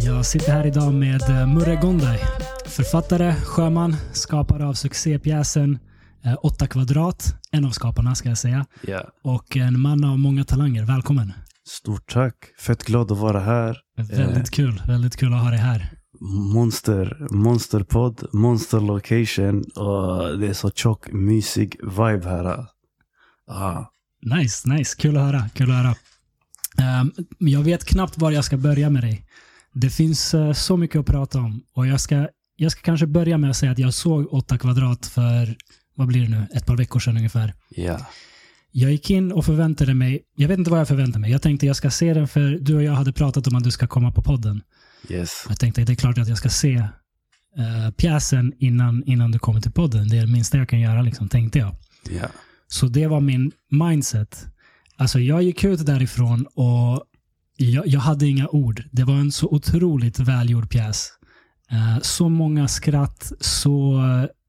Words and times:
Jag 0.00 0.26
sitter 0.26 0.52
här 0.52 0.66
idag 0.66 0.94
med 0.94 1.22
eh, 1.22 1.46
Murre 1.46 1.76
Gonday. 1.76 2.18
Författare, 2.66 3.34
sjöman, 3.34 3.96
skapare 4.12 4.66
av 4.66 4.72
succépjäsen 4.72 5.78
eh, 6.24 6.36
8 6.42 6.66
kvadrat. 6.66 7.34
En 7.50 7.64
av 7.64 7.70
skaparna 7.70 8.14
ska 8.14 8.28
jag 8.28 8.38
säga. 8.38 8.66
Ja. 8.86 9.08
Och 9.22 9.56
en 9.56 9.80
man 9.80 10.04
av 10.04 10.18
många 10.18 10.44
talanger. 10.44 10.84
Välkommen. 10.84 11.32
Stort 11.68 12.12
tack. 12.12 12.34
Fett 12.58 12.84
glad 12.84 13.12
att 13.12 13.18
vara 13.18 13.40
här. 13.40 13.78
Väldigt 13.96 14.50
kul. 14.50 14.82
Väldigt 14.86 15.16
kul 15.16 15.34
att 15.34 15.42
ha 15.42 15.50
dig 15.50 15.58
här. 15.58 15.90
Monster, 16.54 17.26
monsterpodd, 17.30 18.28
monster 18.32 18.80
location 18.80 19.64
och 19.64 20.38
det 20.38 20.48
är 20.48 20.52
så 20.52 20.70
tjock, 20.70 21.12
mysig 21.12 21.76
vibe 21.82 22.28
här. 22.28 22.66
Ah. 23.50 23.84
Nice, 24.22 24.68
nice. 24.68 24.96
Kul 24.98 25.16
att 25.16 25.22
höra. 25.22 25.48
Kul 25.54 25.70
att 25.70 25.76
höra. 25.76 25.94
Ehm, 26.78 27.12
jag 27.38 27.60
vet 27.60 27.84
knappt 27.84 28.18
var 28.18 28.30
jag 28.30 28.44
ska 28.44 28.56
börja 28.56 28.90
med 28.90 29.02
dig. 29.02 29.26
Det 29.72 29.90
finns 29.90 30.34
eh, 30.34 30.52
så 30.52 30.76
mycket 30.76 31.00
att 31.00 31.06
prata 31.06 31.38
om. 31.38 31.62
Och 31.72 31.86
jag 31.86 32.00
ska, 32.00 32.28
jag 32.56 32.72
ska 32.72 32.80
kanske 32.82 33.06
börja 33.06 33.38
med 33.38 33.50
att 33.50 33.56
säga 33.56 33.72
att 33.72 33.78
jag 33.78 33.94
såg 33.94 34.32
8 34.34 34.58
kvadrat 34.58 35.06
för, 35.06 35.56
vad 35.94 36.06
blir 36.06 36.22
det 36.22 36.28
nu, 36.28 36.46
ett 36.54 36.66
par 36.66 36.76
veckor 36.76 37.00
sedan 37.00 37.16
ungefär. 37.16 37.54
Ja. 37.68 37.98
Jag 38.80 38.90
gick 38.90 39.10
in 39.10 39.32
och 39.32 39.44
förväntade 39.44 39.94
mig, 39.94 40.22
jag 40.36 40.48
vet 40.48 40.58
inte 40.58 40.70
vad 40.70 40.80
jag 40.80 40.88
förväntade 40.88 41.18
mig. 41.18 41.30
Jag 41.30 41.42
tänkte 41.42 41.66
jag 41.66 41.76
ska 41.76 41.90
se 41.90 42.14
den 42.14 42.28
för 42.28 42.50
du 42.60 42.74
och 42.74 42.82
jag 42.82 42.92
hade 42.92 43.12
pratat 43.12 43.46
om 43.46 43.56
att 43.56 43.64
du 43.64 43.70
ska 43.70 43.86
komma 43.86 44.12
på 44.12 44.22
podden. 44.22 44.62
Yes. 45.08 45.44
Jag 45.48 45.58
tänkte 45.58 45.84
det 45.84 45.92
är 45.92 45.96
klart 45.96 46.18
att 46.18 46.28
jag 46.28 46.38
ska 46.38 46.48
se 46.48 46.76
uh, 46.76 47.90
pjäsen 47.96 48.52
innan, 48.58 49.04
innan 49.06 49.30
du 49.30 49.38
kommer 49.38 49.60
till 49.60 49.72
podden. 49.72 50.08
Det 50.08 50.16
är 50.16 50.20
det 50.20 50.32
minsta 50.32 50.58
jag 50.58 50.68
kan 50.68 50.80
göra, 50.80 51.02
liksom, 51.02 51.28
tänkte 51.28 51.58
jag. 51.58 51.76
Ja. 52.10 52.28
Så 52.68 52.86
det 52.86 53.06
var 53.06 53.20
min 53.20 53.52
mindset. 53.70 54.46
Alltså 54.96 55.20
jag 55.20 55.42
gick 55.42 55.64
ut 55.64 55.86
därifrån 55.86 56.46
och 56.54 57.04
jag, 57.56 57.86
jag 57.86 58.00
hade 58.00 58.26
inga 58.26 58.48
ord. 58.48 58.84
Det 58.92 59.04
var 59.04 59.14
en 59.14 59.32
så 59.32 59.46
otroligt 59.46 60.18
välgjord 60.18 60.70
pjäs. 60.70 61.10
Eh, 61.70 62.02
så 62.02 62.28
många 62.28 62.68
skratt, 62.68 63.32
så, 63.40 64.02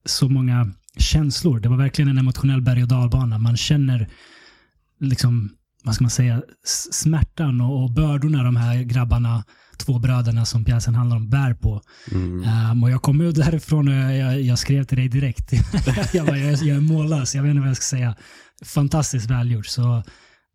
så 0.06 0.30
många 0.30 0.72
känslor. 1.00 1.60
Det 1.60 1.70
var 1.70 1.78
verkligen 1.78 2.10
en 2.10 2.18
emotionell 2.18 2.62
berg 2.62 2.82
och 2.82 2.88
dalbana. 2.88 3.38
Man 3.38 3.58
känner 3.58 4.10
liksom, 5.00 5.50
vad 5.84 5.96
ska 5.96 6.04
man 6.04 6.12
säga, 6.12 6.42
smärtan 6.92 7.62
och, 7.62 7.84
och 7.84 7.92
bördorna 7.92 8.44
de 8.44 8.56
här 8.56 8.84
grabbarna, 8.84 9.44
två 9.78 10.00
bröderna 10.00 10.46
som 10.46 10.66
pjäsen 10.66 10.96
handlar 10.96 11.18
om, 11.18 11.30
bär 11.30 11.54
på. 11.54 11.82
Mm. 12.12 12.72
Um, 12.72 12.84
och 12.84 12.92
jag 12.92 13.02
kom 13.02 13.22
ut 13.22 13.36
därifrån 13.36 13.88
och 13.88 13.94
jag, 13.94 14.18
jag, 14.18 14.42
jag 14.42 14.60
skrev 14.60 14.84
till 14.84 14.98
dig 14.98 15.10
direkt. 15.10 15.54
jag, 16.14 16.26
bara, 16.26 16.38
jag, 16.38 16.54
jag 16.54 16.78
är 16.78 16.82
mållös, 16.82 17.36
jag 17.36 17.44
vet 17.44 17.50
inte 17.50 17.60
vad 17.60 17.70
jag 17.70 17.78
ska 17.78 17.98
säga. 17.98 18.16
Fantastiskt 18.66 19.30
välgjort. 19.30 19.66
Så 19.66 20.04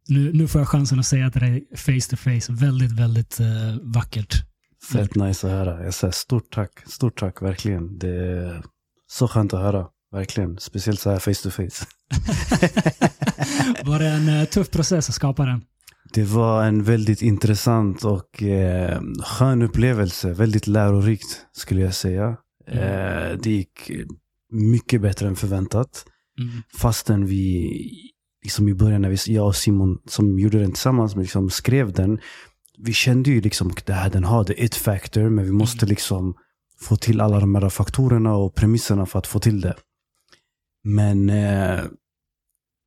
nu, 0.08 0.32
nu 0.32 0.48
får 0.48 0.60
jag 0.60 0.68
chansen 0.68 0.98
att 0.98 1.06
säga 1.06 1.30
till 1.30 1.40
dig 1.40 1.68
face 1.76 2.10
to 2.10 2.16
face. 2.16 2.52
Väldigt, 2.52 2.92
väldigt 2.92 3.40
eh, 3.40 3.46
vackert. 3.82 4.34
Fett 4.92 5.14
nice 5.14 5.46
att 5.46 5.52
höra. 5.52 5.84
Jag 5.84 5.94
säger 5.94 6.12
stort 6.12 6.54
tack. 6.54 6.70
Stort 6.86 7.20
tack, 7.20 7.42
verkligen. 7.42 7.98
Det 7.98 8.08
är 8.08 8.62
så 9.06 9.28
skönt 9.28 9.54
att 9.54 9.60
höra. 9.60 9.86
Verkligen. 10.14 10.58
Speciellt 10.58 11.00
så 11.00 11.10
här 11.10 11.18
face 11.18 11.42
to 11.42 11.50
face. 11.50 11.86
Var 13.84 13.98
det 13.98 14.08
en 14.08 14.28
eh, 14.28 14.44
tuff 14.44 14.70
process 14.70 15.08
att 15.08 15.14
skapa 15.14 15.44
den? 15.44 15.62
Det 16.12 16.24
var 16.24 16.64
en 16.64 16.82
väldigt 16.82 17.22
intressant 17.22 18.04
och 18.04 18.42
eh, 18.42 19.00
skön 19.24 19.62
upplevelse. 19.62 20.32
Väldigt 20.32 20.66
lärorikt 20.66 21.46
skulle 21.52 21.80
jag 21.80 21.94
säga. 21.94 22.36
Eh, 22.66 23.38
det 23.42 23.50
gick 23.50 23.90
mycket 24.52 25.00
bättre 25.02 25.28
än 25.28 25.36
förväntat. 25.36 26.06
Mm. 26.40 26.62
Fastän 26.74 27.26
vi, 27.26 27.70
liksom 28.42 28.68
i 28.68 28.74
början 28.74 29.02
när 29.02 29.08
vi, 29.08 29.34
jag 29.34 29.46
och 29.46 29.56
Simon 29.56 29.98
som 30.06 30.38
gjorde 30.38 30.58
den 30.58 30.72
tillsammans, 30.72 31.16
liksom 31.16 31.50
skrev 31.50 31.92
den. 31.92 32.18
Vi 32.78 32.92
kände 32.92 33.30
ju 33.30 33.40
liksom 33.40 33.70
att 33.70 33.86
det 33.86 33.92
här, 33.92 34.10
den 34.10 34.24
har 34.24 34.44
the 34.44 34.64
it 34.64 34.74
factor, 34.74 35.28
men 35.28 35.44
vi 35.44 35.52
måste 35.52 35.86
liksom 35.86 36.34
få 36.80 36.96
till 36.96 37.20
alla 37.20 37.40
de 37.40 37.54
här 37.54 37.68
faktorerna 37.68 38.34
och 38.34 38.54
premisserna 38.54 39.06
för 39.06 39.18
att 39.18 39.26
få 39.26 39.38
till 39.38 39.60
det. 39.60 39.74
Men 40.84 41.30
eh, 41.30 41.80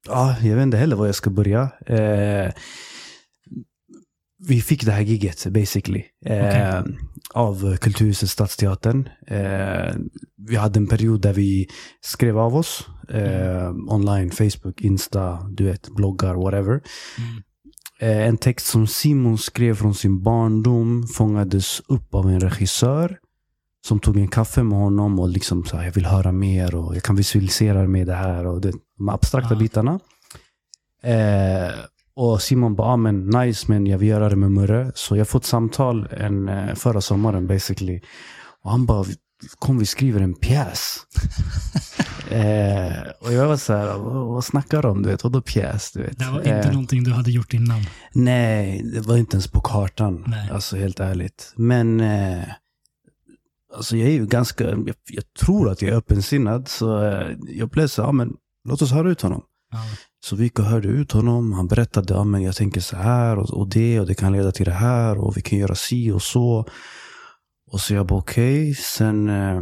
ja, 0.07 0.35
jag 0.41 0.55
vet 0.55 0.63
inte 0.63 0.77
heller 0.77 0.95
var 0.95 1.05
jag 1.05 1.15
ska 1.15 1.29
börja. 1.29 1.69
Eh, 1.85 2.51
vi 4.47 4.61
fick 4.61 4.85
det 4.85 4.91
här 4.91 5.01
giget 5.01 5.45
basically. 5.45 6.03
Eh, 6.25 6.83
Av 7.33 7.77
Kulturhuset 7.77 8.29
Stadsteatern. 8.29 9.09
Eh, 9.27 9.95
vi 10.47 10.55
hade 10.55 10.79
en 10.79 10.87
period 10.87 11.21
där 11.21 11.33
vi 11.33 11.67
skrev 12.01 12.39
av 12.39 12.55
oss. 12.55 12.87
Eh, 13.09 13.69
online, 13.87 14.31
Facebook, 14.31 14.81
Insta, 14.81 15.49
du 15.49 15.63
vet, 15.63 15.89
bloggar, 15.89 16.35
whatever. 16.35 16.81
Mm. 17.17 17.43
Eh, 17.99 18.27
en 18.27 18.37
text 18.37 18.67
som 18.67 18.87
Simon 18.87 19.37
skrev 19.37 19.75
från 19.75 19.95
sin 19.95 20.23
barndom 20.23 21.07
fångades 21.07 21.81
upp 21.87 22.15
av 22.15 22.29
en 22.29 22.39
regissör 22.39 23.17
som 23.87 23.99
tog 23.99 24.17
en 24.17 24.27
kaffe 24.27 24.63
med 24.63 24.77
honom 24.79 25.19
och 25.19 25.29
liksom 25.29 25.65
sa 25.65 25.83
jag 25.83 25.91
vill 25.91 26.05
höra 26.05 26.31
mer 26.31 26.75
och 26.75 26.95
jag 26.95 27.03
kan 27.03 27.15
visualisera 27.15 27.87
med 27.87 28.07
det 28.07 28.15
här 28.15 28.45
och 28.47 28.61
det, 28.61 28.71
de 28.97 29.09
abstrakta 29.09 29.53
Ja. 29.53 29.59
bitarna. 29.59 29.99
Eh, 31.03 31.73
och 32.15 32.41
Simon 32.41 32.75
bara, 32.75 32.87
ah, 32.87 32.97
men 32.97 33.25
nice 33.29 33.65
men 33.69 33.87
jag 33.87 33.97
vill 33.97 34.09
göra 34.09 34.29
det 34.29 34.35
med 34.35 34.51
Murre. 34.51 34.91
Så 34.95 35.15
jag 35.17 35.27
får 35.27 35.39
ett 35.39 35.45
samtal 35.45 36.07
en, 36.11 36.49
eh, 36.49 36.75
förra 36.75 37.01
sommaren 37.01 37.47
basically. 37.47 38.01
Och 38.63 38.71
han 38.71 38.85
bara, 38.85 39.05
kom 39.59 39.77
vi 39.79 39.85
skriver 39.85 40.21
en 40.21 40.33
pjäs. 40.33 40.97
eh, 42.29 42.93
och 43.21 43.33
jag 43.33 43.47
var 43.47 43.57
så 43.57 43.73
här, 43.73 43.97
vad, 43.97 44.27
vad 44.27 44.43
snackar 44.43 44.81
du 44.81 44.87
om? 44.87 45.03
Du 45.03 45.09
vet, 45.09 45.23
vadå 45.23 45.41
pjäs? 45.41 45.91
Du 45.91 46.01
vet? 46.03 46.19
Det 46.19 46.25
var 46.25 46.37
inte 46.39 46.49
Eh, 46.51 46.71
någonting 46.71 47.03
du 47.03 47.11
hade 47.11 47.31
gjort 47.31 47.53
innan. 47.53 47.81
Nej, 48.13 48.81
det 48.93 48.99
var 49.01 49.17
inte 49.17 49.35
ens 49.35 49.47
på 49.47 49.59
kartan. 49.61 50.23
Nej. 50.27 50.49
Alltså 50.51 50.77
helt 50.77 50.99
ärligt. 50.99 51.53
Men 51.55 51.99
eh, 51.99 52.43
alltså 53.77 53.97
jag 53.97 54.09
är 54.09 54.13
ju 54.13 54.25
ganska, 54.25 54.63
jag, 54.63 54.93
jag 55.09 55.33
tror 55.39 55.69
att 55.69 55.81
jag 55.81 55.91
är 55.91 55.97
öppensinnad. 55.97 56.67
Så 56.67 57.05
eh, 57.05 57.35
jag 57.47 57.69
blev 57.69 57.87
så, 57.87 58.01
ja 58.01 58.11
men 58.11 58.33
låt 58.69 58.81
oss 58.81 58.91
höra 58.91 59.09
ut 59.11 59.21
honom. 59.21 59.43
Ja. 59.71 59.79
Så 60.25 60.35
vi 60.35 60.43
gick 60.43 60.59
och 60.59 60.65
hörde 60.65 60.87
ut 60.87 61.11
honom. 61.11 61.53
Han 61.53 61.67
berättade, 61.67 62.13
ja 62.13 62.23
men 62.23 62.41
jag 62.41 62.55
tänker 62.55 62.81
så 62.81 62.95
här 62.95 63.39
och, 63.39 63.49
och 63.49 63.69
det 63.69 63.99
och 63.99 64.07
det 64.07 64.15
kan 64.15 64.33
leda 64.33 64.51
till 64.51 64.65
det 64.65 64.71
här 64.71 65.17
och 65.17 65.37
vi 65.37 65.41
kan 65.41 65.59
göra 65.59 65.75
si 65.75 66.11
och 66.11 66.21
så. 66.21 66.65
Och 67.71 67.79
så 67.81 67.93
jag 67.93 68.07
bara 68.07 68.19
okej. 68.19 68.75
Sen 68.75 69.29
eh, 69.29 69.61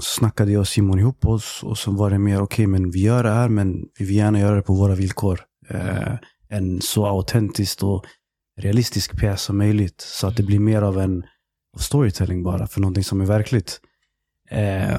snackade 0.00 0.52
jag 0.52 0.60
och 0.60 0.68
Simon 0.68 0.98
ihop 0.98 1.26
oss 1.26 1.60
och 1.62 1.78
så 1.78 1.90
var 1.90 2.10
det 2.10 2.18
mer 2.18 2.42
okej 2.42 2.66
men 2.66 2.90
vi 2.90 3.02
gör 3.02 3.22
det 3.22 3.30
här 3.30 3.48
men 3.48 3.84
vi 3.98 4.04
vill 4.04 4.16
gärna 4.16 4.40
göra 4.40 4.56
det 4.56 4.62
på 4.62 4.74
våra 4.74 4.94
villkor. 4.94 5.40
Eh, 5.68 6.14
en 6.48 6.80
så 6.80 7.06
autentisk 7.06 7.82
och 7.82 8.04
realistisk 8.60 9.20
pjäs 9.20 9.42
som 9.42 9.58
möjligt. 9.58 10.00
Så 10.00 10.26
att 10.26 10.36
det 10.36 10.42
blir 10.42 10.58
mer 10.58 10.82
av 10.82 10.98
en 10.98 11.24
av 11.76 11.78
storytelling 11.80 12.42
bara 12.42 12.66
för 12.66 12.80
någonting 12.80 13.04
som 13.04 13.20
är 13.20 13.26
verkligt. 13.26 13.80
Eh, 14.50 14.98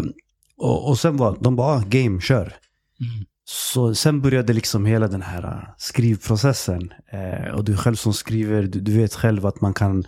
och, 0.57 0.89
och 0.89 0.99
sen 0.99 1.17
var 1.17 1.37
de 1.41 1.55
bara, 1.55 1.75
"Ah, 1.77 1.83
game, 1.87 2.21
kör. 2.21 2.41
Mm. 2.43 3.25
Så 3.45 3.95
sen 3.95 4.21
började 4.21 4.53
liksom 4.53 4.85
hela 4.85 5.07
den 5.07 5.21
här 5.21 5.43
äh, 5.43 5.73
skrivprocessen. 5.77 6.93
Eh, 7.11 7.51
och 7.53 7.63
du 7.63 7.77
själv 7.77 7.95
som 7.95 8.13
skriver, 8.13 8.63
du, 8.63 8.79
du 8.79 8.97
vet 8.97 9.13
själv 9.13 9.45
att 9.45 9.61
man 9.61 9.73
kan 9.73 10.03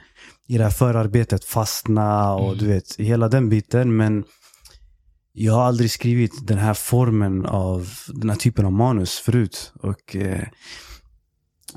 i 0.47 0.57
det 0.57 0.63
här 0.63 0.71
förarbetet 0.71 1.45
fastna 1.45 2.33
och 2.33 2.47
Mm. 2.47 2.57
du 2.57 2.67
vet 2.67 2.95
hela 2.97 3.27
den 3.27 3.49
biten. 3.49 3.95
Men 3.95 4.23
jag 5.33 5.53
har 5.53 5.63
aldrig 5.63 5.91
skrivit 5.91 6.47
den 6.47 6.57
här 6.57 6.73
formen 6.73 7.45
av, 7.45 7.89
den 8.07 8.29
här 8.29 8.37
typen 8.37 8.65
av 8.65 8.71
manus 8.71 9.19
förut. 9.19 9.73
Och 9.79 10.15
eh, 10.15 10.47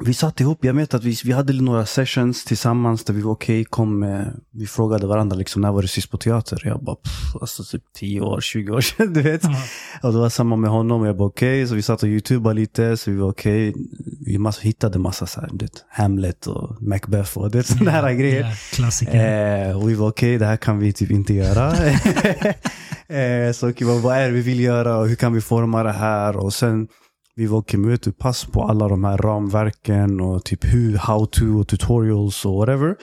vi 0.00 0.14
satt 0.14 0.40
ihop, 0.40 0.64
jag 0.64 0.74
vet 0.74 0.94
att 0.94 1.04
vi, 1.04 1.16
vi 1.24 1.32
hade 1.32 1.52
några 1.52 1.86
sessions 1.86 2.44
tillsammans 2.44 3.04
där 3.04 3.14
vi 3.14 3.20
var 3.20 3.32
okej, 3.32 3.64
kom, 3.64 4.02
eh, 4.02 4.20
vi 4.50 4.66
frågade 4.66 5.06
varandra 5.06 5.36
liksom, 5.36 5.62
när 5.62 5.72
var 5.72 5.82
du 5.82 5.88
sist 5.88 6.10
på 6.10 6.18
teater? 6.18 6.62
Jag 6.64 6.84
bara, 6.84 6.96
pff, 6.96 7.36
alltså 7.40 7.64
typ 7.64 7.82
10 7.94 8.20
år, 8.20 8.40
20 8.40 8.72
år 8.72 8.80
sedan, 8.80 9.12
du 9.12 9.22
vet. 9.22 9.44
Ja. 9.44 9.56
Och 10.02 10.12
det 10.12 10.18
var 10.18 10.28
samma 10.28 10.56
med 10.56 10.70
honom 10.70 11.04
jag 11.04 11.16
bara 11.16 11.28
okej, 11.28 11.66
så 11.66 11.74
vi 11.74 11.82
satt 11.82 12.02
och 12.02 12.08
youtubade 12.08 12.54
lite, 12.54 12.96
så 12.96 13.10
vi 13.10 13.16
var 13.16 13.30
okej. 13.30 13.74
Vi 14.20 14.38
massa, 14.38 14.60
hittade 14.62 14.98
massa 14.98 15.26
så 15.26 15.40
här, 15.40 15.48
du 15.52 15.64
vet, 15.64 15.84
Hamlet 15.88 16.46
och 16.46 16.82
Macbeth 16.82 17.38
och 17.38 17.50
det, 17.50 17.62
sådana 17.62 17.90
här 17.90 18.12
grejer. 18.12 18.40
Ja, 18.40 18.52
klassiker. 18.72 19.68
Eh, 19.68 19.76
och 19.76 19.90
vi 19.90 19.94
var 19.94 20.08
okej, 20.08 20.38
det 20.38 20.46
här 20.46 20.56
kan 20.56 20.78
vi 20.78 20.92
typ 20.92 21.10
inte 21.10 21.34
göra. 21.34 21.74
eh, 23.06 23.52
så 23.54 23.72
vad, 23.80 24.02
vad 24.02 24.16
är 24.16 24.26
det 24.26 24.34
vi 24.34 24.42
vill 24.42 24.60
göra 24.60 24.96
och 24.96 25.08
hur 25.08 25.16
kan 25.16 25.32
vi 25.32 25.40
forma 25.40 25.82
det 25.82 25.92
här? 25.92 26.36
Och 26.36 26.54
sen 26.54 26.88
vi 27.36 27.46
var 27.46 27.58
okej, 27.58 27.80
men 27.80 27.90
vet 27.90 28.02
du, 28.02 28.12
pass 28.12 28.44
på 28.44 28.62
alla 28.62 28.88
de 28.88 29.04
här 29.04 29.16
ramverken 29.16 30.20
och 30.20 30.44
typ 30.44 30.64
hur, 30.64 30.96
how 30.96 31.26
to 31.26 31.44
och 31.60 31.68
tutorials 31.68 32.44
och 32.44 32.54
whatever. 32.54 32.96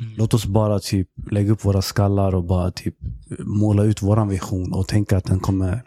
Mm. 0.00 0.12
Låt 0.16 0.34
oss 0.34 0.46
bara 0.46 0.78
typ 0.78 1.08
lägga 1.30 1.52
upp 1.52 1.64
våra 1.64 1.82
skallar 1.82 2.34
och 2.34 2.44
bara 2.44 2.70
typ 2.70 2.94
måla 3.38 3.84
ut 3.84 4.02
våran 4.02 4.28
vision 4.28 4.72
och 4.72 4.88
tänka 4.88 5.16
att 5.16 5.24
den 5.24 5.40
kommer 5.40 5.82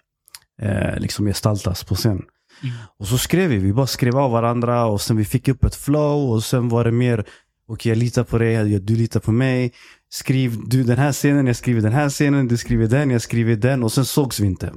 eh, 0.62 1.00
liksom 1.00 1.26
gestaltas 1.26 1.84
på 1.84 1.96
scen. 1.96 2.12
Mm. 2.12 2.76
Och 3.00 3.08
så 3.08 3.18
skrev 3.18 3.50
vi, 3.50 3.58
vi 3.58 3.74
bara 3.74 3.88
skrev 3.88 4.18
av 4.18 4.32
varandra 4.32 4.86
och 4.86 5.02
sen 5.02 5.18
vi 5.18 5.26
fick 5.26 5.48
upp 5.48 5.64
ett 5.64 5.76
flow 5.76 6.32
och 6.32 6.44
sen 6.44 6.70
var 6.70 6.84
det 6.84 6.92
mer 6.92 7.26
okej 7.68 7.90
jag 7.90 7.98
litar 7.98 8.24
på 8.24 8.38
dig, 8.38 8.80
du 8.80 8.96
litar 8.96 9.20
på 9.20 9.32
mig. 9.32 9.74
Skriv 10.10 10.58
du 10.66 10.84
den 10.84 10.98
här 10.98 11.12
scenen, 11.12 11.48
jag 11.48 11.56
skriver 11.56 11.82
den 11.82 11.94
här 11.94 12.10
scenen, 12.10 12.48
du 12.48 12.58
skriver 12.58 12.88
den, 12.88 13.12
jag 13.12 13.22
skriver 13.22 13.56
den. 13.56 13.84
Och 13.84 13.92
sen 13.92 14.06
sågs 14.06 14.40
vi 14.40 14.46
inte. 14.46 14.74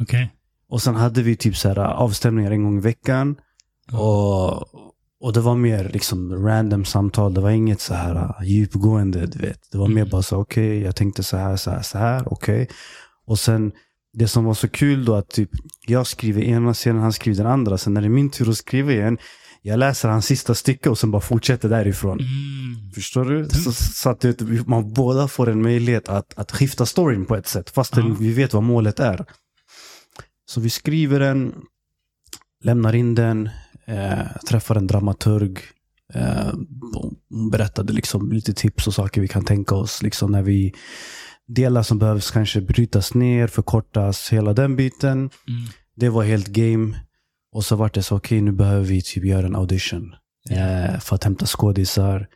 Okej. 0.00 0.32
Och 0.70 0.82
sen 0.82 0.94
hade 0.96 1.22
vi 1.22 1.36
typ 1.36 1.56
så 1.56 1.68
här 1.68 1.78
avstämningar 1.78 2.50
en 2.50 2.62
gång 2.64 2.78
i 2.78 2.80
veckan. 2.80 3.36
Och, 3.92 4.52
och 5.20 5.32
det 5.32 5.40
var 5.40 5.54
mer 5.56 5.90
liksom 5.92 6.46
random 6.46 6.84
samtal. 6.84 7.34
Det 7.34 7.40
var 7.40 7.50
inget 7.50 7.80
så 7.80 7.94
här 7.94 8.14
uh, 8.14 8.48
djupgående, 8.48 9.26
du 9.26 9.38
vet. 9.38 9.60
Det 9.72 9.78
var 9.78 9.88
mer 9.88 9.96
Mm. 10.02 10.08
bara 10.10 10.22
så, 10.22 10.36
okej, 10.36 10.80
jag 10.82 10.96
tänkte 10.96 11.22
så 11.22 11.36
här, 11.36 11.56
så 11.56 11.70
här, 11.70 11.82
så 11.82 11.98
här, 11.98 12.32
okej. 12.32 12.68
Och 13.26 13.38
sen, 13.38 13.72
det 14.12 14.28
som 14.28 14.44
var 14.44 14.54
så 14.54 14.68
kul 14.68 15.04
då 15.04 15.14
att 15.14 15.28
typ, 15.28 15.50
jag 15.86 16.06
skriver 16.06 16.42
ena 16.42 16.74
scenen, 16.74 17.02
han 17.02 17.12
skriver 17.12 17.36
den 17.42 17.52
andra. 17.52 17.78
Sen 17.78 17.94
när 17.94 18.00
det 18.00 18.06
är 18.06 18.08
min 18.08 18.30
tur 18.30 18.50
att 18.50 18.56
skriva 18.56 18.92
igen, 18.92 19.18
jag 19.62 19.78
läser 19.78 20.08
hans 20.08 20.26
sista 20.26 20.54
stycke 20.54 20.90
och 20.90 20.98
sen 20.98 21.10
bara 21.10 21.22
fortsätter 21.22 21.68
därifrån. 21.68 22.18
Mm. 22.20 22.92
Förstår 22.94 23.24
du? 23.24 23.48
Så, 23.48 23.72
så 23.72 24.10
att 24.10 24.24
man 24.66 24.92
båda 24.92 25.28
får 25.28 25.48
en 25.48 25.62
möjlighet 25.62 26.08
att, 26.08 26.38
att 26.38 26.52
skifta 26.52 26.86
storyn 26.86 27.26
på 27.26 27.36
ett 27.36 27.46
sätt, 27.46 27.70
fast 27.70 27.96
Ja. 27.96 28.16
vi 28.20 28.32
vet 28.32 28.54
vad 28.54 28.62
målet 28.62 29.00
är. 29.00 29.26
Så 30.46 30.60
vi 30.60 30.70
skriver 30.70 31.20
den, 31.20 31.54
lämnar 32.64 32.94
in 32.94 33.14
den, 33.14 33.50
eh, 33.84 34.36
träffar 34.48 34.76
en 34.76 34.86
dramaturg. 34.86 35.58
Eh, 36.14 36.52
hon 36.92 37.50
berättade 37.50 37.92
liksom 37.92 38.32
lite 38.32 38.52
tips 38.52 38.86
och 38.86 38.94
saker 38.94 39.20
vi 39.20 39.28
kan 39.28 39.44
tänka 39.44 39.74
oss 39.74 40.02
liksom 40.02 40.32
när 40.32 40.42
vi 40.42 40.74
delar 41.46 41.82
som 41.82 41.98
behövs 41.98 42.30
kanske 42.30 42.60
brytas 42.60 43.14
ner, 43.14 43.46
förkortas, 43.46 44.32
hela 44.32 44.52
den 44.52 44.76
biten. 44.76 45.18
Mm. 45.18 45.30
Det 45.96 46.08
var 46.08 46.24
helt 46.24 46.46
game. 46.46 47.00
Och 47.52 47.64
så 47.64 47.76
vart 47.76 47.94
det 47.94 48.02
så, 48.02 48.16
okej 48.16 48.40
nu 48.40 48.52
behöver 48.52 48.84
vi 48.84 49.02
typ 49.02 49.24
göra 49.24 49.46
en 49.46 49.56
audition. 49.56 50.14
Eh, 50.50 50.98
för 51.00 51.14
att 51.14 51.24
hämta 51.24 51.46
skådisar. 51.46 52.28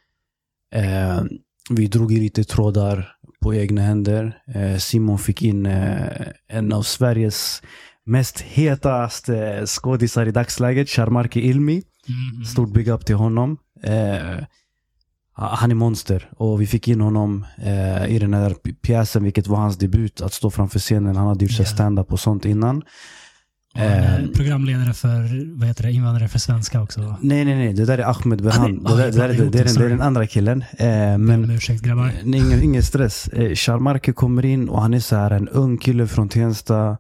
Eh, 0.75 1.23
vi 1.71 1.87
drog 1.87 2.13
i 2.13 2.21
lite 2.21 2.45
trådar 2.45 3.17
på 3.43 3.55
egna 3.55 3.83
händer. 3.83 4.43
Eh, 4.55 4.77
Simon 4.77 5.19
fick 5.19 5.43
in 5.43 5.67
eh, 5.67 6.27
en 6.49 6.73
av 6.73 6.83
Sveriges 6.83 7.63
mest 8.11 8.41
hetaste 8.41 9.67
skådisar 9.67 10.27
i 10.27 10.31
dagsläget, 10.31 10.89
Sharmarke 10.89 11.41
Ilmi. 11.41 11.83
Mm. 12.09 12.45
Stort 12.45 12.73
big 12.73 12.89
up 12.89 13.07
till 13.07 13.15
honom. 13.15 13.57
Eh, 13.83 14.45
han 15.33 15.71
är 15.71 15.75
monster 15.75 16.31
och 16.37 16.61
vi 16.61 16.67
fick 16.67 16.89
in 16.89 17.01
honom 17.01 17.47
eh, 17.57 18.07
i 18.07 18.19
den 18.19 18.35
här 18.35 18.55
pjäsen, 18.83 19.25
vilket 19.25 19.47
var 19.47 19.57
hans 19.57 19.79
debut, 19.79 20.21
att 20.21 20.33
stå 20.33 20.51
framför 20.51 20.79
scenen. 20.79 21.17
Han 21.17 21.27
hade 21.27 21.45
gjort 21.45 21.53
yeah. 21.53 21.65
Stand-up 21.65 22.13
och 22.13 22.21
sånt 22.21 22.45
innan. 22.45 22.83
Eh, 23.77 24.27
programledare 24.35 24.93
för, 24.93 25.57
vad 25.59 25.69
heter 25.69 25.83
det, 25.83 25.93
invandrare 25.93 26.29
för 26.29 26.39
svenska 26.39 26.83
också. 26.83 27.01
Nej, 27.21 27.45
nej, 27.45 27.55
nej. 27.55 27.73
Det 27.73 27.85
där 27.85 27.99
är 27.99 28.11
Ahmed 28.11 28.43
Berhan. 28.43 28.87
Ah, 28.87 28.97
det, 28.97 29.03
nej, 29.03 29.13
där, 29.13 29.25
ah, 29.25 29.29
det, 29.29 29.29
där, 29.29 29.29
jag 29.29 29.37
det, 29.37 29.37
det, 29.37 29.43
är 29.43 29.45
den, 29.45 29.51
det 29.51 29.61
är 29.61 29.67
sorry. 29.69 29.89
den 29.89 30.01
andra 30.01 30.27
killen. 30.27 30.65
Eh, 30.79 30.87
Men, 30.87 31.25
men 31.25 31.45
om 31.45 31.51
ursäkt 31.51 31.83
grabbar. 31.83 32.13
nej, 32.25 32.41
ingen, 32.41 32.63
ingen 32.63 32.83
stress. 32.83 33.29
Eh, 33.29 33.55
Sharmarke 33.55 34.13
kommer 34.13 34.45
in 34.45 34.69
och 34.69 34.83
han 34.83 34.95
är 34.95 35.01
så 35.01 35.17
här 35.17 35.31
en 35.31 35.49
ung 35.49 35.79
kille 35.79 36.07
från 36.07 36.29
Tensta. 36.29 36.99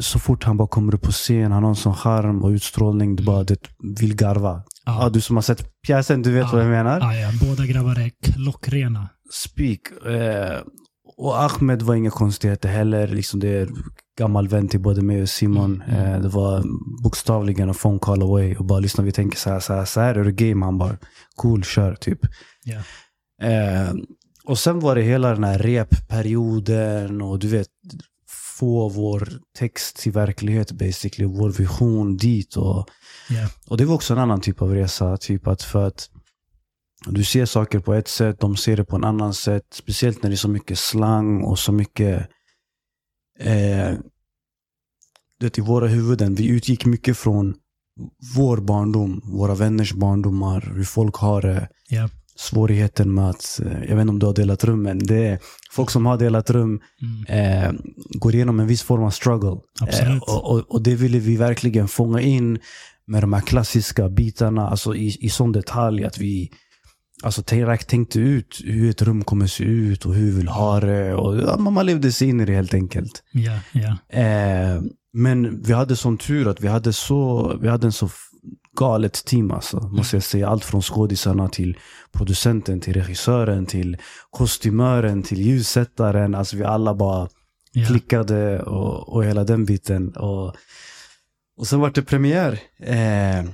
Så 0.00 0.18
fort 0.18 0.44
han 0.44 0.56
bara 0.56 0.68
kommer 0.68 0.94
upp 0.94 1.02
på 1.02 1.12
scen, 1.12 1.52
han 1.52 1.62
har 1.62 1.70
en 1.70 1.76
sån 1.76 1.94
charm 1.94 2.44
och 2.44 2.48
utstrålning. 2.48 3.16
Du 3.16 3.24
bara 3.24 3.44
det, 3.44 3.58
vill 4.00 4.14
garva. 4.16 4.62
Ja. 4.84 5.02
Ja. 5.02 5.08
du 5.08 5.20
som 5.20 5.36
har 5.36 5.42
sett 5.42 5.80
pjäsen, 5.86 6.22
du 6.22 6.32
vet 6.32 6.42
Ja. 6.42 6.50
vad 6.52 6.62
jag 6.62 6.70
menar. 6.70 7.00
Ah, 7.00 7.14
ja, 7.14 7.30
båda 7.48 7.66
grabbar 7.66 7.98
är 7.98 8.10
klockrena. 8.22 9.08
Speak. 9.32 9.80
Eh, 10.06 10.60
och 11.16 11.42
Ahmed 11.42 11.82
var 11.82 11.94
inga 11.94 12.10
konstigheter 12.10 12.68
heller. 12.68 13.06
Liksom 13.08 13.40
det 13.40 13.48
är 13.48 13.68
gammal 14.18 14.48
vän 14.48 14.68
till 14.68 14.80
både 14.80 15.02
mig 15.02 15.22
och 15.22 15.28
Simon. 15.28 15.82
Mm, 15.82 15.96
mm. 16.00 16.14
Eh, 16.14 16.20
det 16.20 16.28
var 16.28 16.64
bokstavligen 17.02 17.68
en 17.68 17.74
phone 17.74 17.98
call 17.98 18.22
away. 18.22 18.56
Och 18.56 18.64
bara 18.64 18.80
lyssna, 18.80 19.04
vi 19.04 19.12
tänker 19.12 19.38
så 19.38 19.50
här, 19.50 19.60
så 19.60 19.72
här, 19.74 19.84
så 19.84 20.00
här 20.00 20.14
är 20.14 20.24
det 20.24 20.32
game. 20.32 20.64
Han 20.64 20.78
bara, 20.78 20.96
cool, 21.36 21.64
kör 21.64 21.94
typ. 21.94 22.18
Ja. 22.64 22.78
Eh, 23.48 23.92
och 24.44 24.58
sen 24.58 24.80
var 24.80 24.94
det 24.94 25.02
hela 25.02 25.32
den 25.34 25.44
här 25.44 25.58
repperioden 25.58 27.22
och 27.22 27.38
du 27.38 27.48
vet, 27.48 27.68
få 28.58 28.88
vår 28.88 29.28
text 29.58 29.96
till 29.96 30.12
verklighet 30.12 30.72
basically. 30.72 31.24
Vår 31.28 31.50
vision 31.50 32.16
dit. 32.16 32.56
Och, 32.56 32.88
Ja. 33.30 33.48
och 33.68 33.76
det 33.76 33.84
var 33.84 33.94
också 33.94 34.12
en 34.12 34.18
annan 34.18 34.40
typ 34.40 34.62
av 34.62 34.74
resa. 34.74 35.16
Typ 35.16 35.46
att 35.46 35.62
för 35.62 35.86
att 35.86 36.10
du 37.06 37.24
ser 37.24 37.46
saker 37.46 37.78
på 37.80 37.94
ett 37.94 38.08
sätt, 38.08 38.40
de 38.40 38.56
ser 38.56 38.76
det 38.76 38.84
på 38.84 38.96
en 38.96 39.04
annan 39.04 39.34
sätt. 39.34 39.64
Speciellt 39.72 40.22
när 40.22 40.30
det 40.30 40.34
är 40.34 40.36
så 40.36 40.48
mycket 40.48 40.78
slang 40.78 41.42
och 41.42 41.58
så 41.58 41.72
mycket 41.72 42.28
eh, 43.38 43.92
du 45.38 45.46
vet, 45.46 45.58
i 45.58 45.60
våra 45.60 45.86
huvuden. 45.86 46.34
Vi 46.34 46.46
utgick 46.46 46.84
mycket 46.86 47.16
från 47.18 47.54
vår 48.36 48.56
barndom, 48.56 49.20
våra 49.24 49.54
vänners 49.54 49.92
barndomar, 49.92 50.72
hur 50.74 50.84
folk 50.84 51.14
har 51.16 51.42
det. 51.42 51.68
Ja. 51.88 52.08
Svårigheten 52.38 53.14
med 53.14 53.30
att, 53.30 53.60
eh, 53.64 53.72
jag 53.88 53.96
vet 53.96 54.00
inte 54.00 54.10
om 54.10 54.18
du 54.18 54.26
har 54.26 54.34
delat 54.34 54.64
rum, 54.64 54.82
men 54.82 54.98
det 54.98 55.26
är 55.26 55.38
folk 55.72 55.90
som 55.90 56.06
har 56.06 56.18
delat 56.18 56.50
rum 56.50 56.80
Mm. 57.28 57.64
eh, 57.64 57.72
går 58.18 58.34
igenom 58.34 58.60
en 58.60 58.66
viss 58.66 58.82
form 58.82 59.02
av 59.02 59.10
struggle. 59.10 59.56
Eh, 59.88 60.16
och, 60.18 60.50
och, 60.52 60.58
och 60.74 60.82
det 60.82 60.94
ville 60.94 61.18
vi 61.18 61.36
verkligen 61.36 61.88
fånga 61.88 62.20
in 62.20 62.58
med 63.06 63.22
de 63.22 63.32
här 63.32 63.40
klassiska 63.40 64.08
bitarna, 64.08 64.68
alltså 64.68 64.94
i, 64.94 65.16
i 65.20 65.28
sån 65.30 65.52
detalj 65.52 66.04
att 66.04 66.18
vi 66.18 66.50
alltså, 67.22 67.42
tänk- 67.42 67.84
tänkte 67.86 68.20
ut 68.20 68.60
hur 68.64 68.90
ett 68.90 69.02
rum 69.02 69.24
kommer 69.24 69.46
se 69.46 69.64
ut 69.64 70.06
och 70.06 70.14
hur 70.14 70.24
vi 70.24 70.30
vill 70.36 70.48
ha 70.48 70.80
det. 70.80 71.14
Och, 71.14 71.36
ja, 71.38 71.56
man 71.56 71.86
levde 71.86 72.12
sig 72.12 72.28
in 72.28 72.40
i 72.40 72.44
det 72.44 72.54
helt 72.54 72.74
enkelt. 72.74 73.22
Ja, 73.32 73.58
ja. 73.72 74.18
Eh, 74.20 74.82
men 75.12 75.62
vi 75.62 75.72
hade 75.72 75.96
sån 75.96 76.18
tur 76.18 76.48
att 76.48 76.60
vi 76.60 76.68
hade, 76.68 76.92
så, 76.92 77.52
vi 77.60 77.68
hade 77.68 77.86
en 77.86 77.92
så 77.92 78.08
galet 78.78 79.24
team 79.24 79.50
alltså, 79.50 79.80
måste 79.80 80.16
jag 80.16 80.22
säga. 80.22 80.48
Allt 80.48 80.64
från 80.64 80.82
skådisarna 80.82 81.48
till 81.48 81.78
producenten, 82.12 82.80
till 82.80 82.94
regissören, 82.94 83.66
till 83.66 83.96
kostymören, 84.30 85.22
till 85.22 85.40
ljussättaren. 85.40 86.34
Alltså 86.34 86.56
vi 86.56 86.64
alla 86.64 86.94
bara 86.94 87.28
klickade 87.86 88.62
och, 88.62 89.08
och 89.08 89.24
hela 89.24 89.44
den 89.44 89.64
biten. 89.64 90.16
Och, 90.16 90.54
och 91.56 91.66
sen 91.66 91.80
var 91.80 91.90
det 91.94 92.02
premiär 92.02 92.60
eh, 92.78 93.44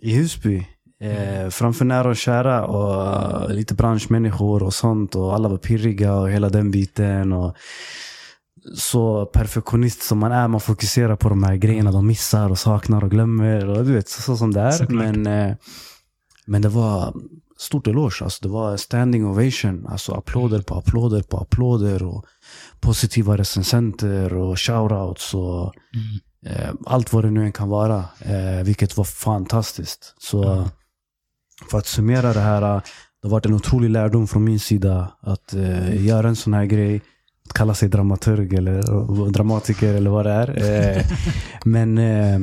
i 0.00 0.14
Husby. 0.14 0.66
Eh, 1.00 1.48
framför 1.48 1.84
nära 1.84 2.08
och 2.08 2.16
kära 2.16 2.64
och 2.64 3.50
lite 3.50 3.74
branschmänniskor 3.74 4.62
och 4.62 4.74
sånt. 4.74 5.14
Och 5.14 5.34
alla 5.34 5.48
var 5.48 5.58
pirriga 5.58 6.14
och 6.14 6.30
hela 6.30 6.48
den 6.48 6.70
biten. 6.70 7.32
Och 7.32 7.56
så 8.76 9.26
perfektionist 9.26 10.02
som 10.02 10.18
man 10.18 10.32
är, 10.32 10.48
man 10.48 10.60
fokuserar 10.60 11.16
på 11.16 11.28
de 11.28 11.42
här 11.42 11.56
grejerna 11.56 11.92
de 11.92 12.06
missar 12.06 12.50
och 12.50 12.58
saknar 12.58 13.04
och 13.04 13.10
glömmer. 13.10 13.68
Och 13.68 13.84
du 13.84 13.92
vet, 13.92 14.08
så, 14.08 14.22
så 14.22 14.36
som 14.36 14.52
det 14.52 14.60
är. 14.60 14.70
Såklart. 14.70 15.04
Men, 15.16 15.26
eh, 15.26 15.56
men 16.46 16.62
det 16.62 16.68
var 16.68 17.14
stort 17.58 17.86
eloge. 17.86 18.24
Alltså, 18.24 18.38
det 18.42 18.48
var 18.48 18.76
standing 18.76 19.26
ovation. 19.26 19.86
Alltså 19.86 20.12
applåder 20.14 20.62
på 20.62 20.74
applåder 20.74 21.22
på 21.22 21.38
applåder. 21.38 22.02
Och 22.02 22.24
positiva 22.80 23.36
recensenter 23.38 24.34
och 24.34 24.60
shoutouts. 24.60 25.34
Och, 25.34 25.72
Mm. 26.44 26.56
eh, 26.56 26.70
allt 26.86 27.12
vad 27.12 27.24
det 27.24 27.30
nu 27.30 27.44
än 27.44 27.52
kan 27.52 27.68
vara. 27.68 28.04
Eh, 28.20 28.64
vilket 28.64 28.96
var 28.96 29.04
fantastiskt. 29.04 30.14
Så 30.18 30.42
Ja. 30.44 30.68
för 31.70 31.78
att 31.78 31.86
summera 31.86 32.32
det 32.32 32.40
här. 32.40 32.62
eh, 32.76 32.82
Det 33.22 33.28
har 33.28 33.30
varit 33.30 33.46
en 33.46 33.54
otrolig 33.54 33.90
lärdom 33.90 34.26
från 34.26 34.44
min 34.44 34.60
sida 34.60 35.12
att 35.20 35.54
eh, 35.54 36.06
göra 36.06 36.28
en 36.28 36.36
sån 36.36 36.54
här 36.54 36.64
grej. 36.64 37.02
Kalla 37.54 37.74
sig 37.74 37.88
dramaturg 37.88 38.54
eller 38.54 39.30
dramatiker 39.30 39.94
eller 39.94 40.10
vad 40.10 40.26
det 40.26 40.32
är. 40.32 40.96
Eh, 40.96 41.04
men, 41.64 41.98
eh, 41.98 42.38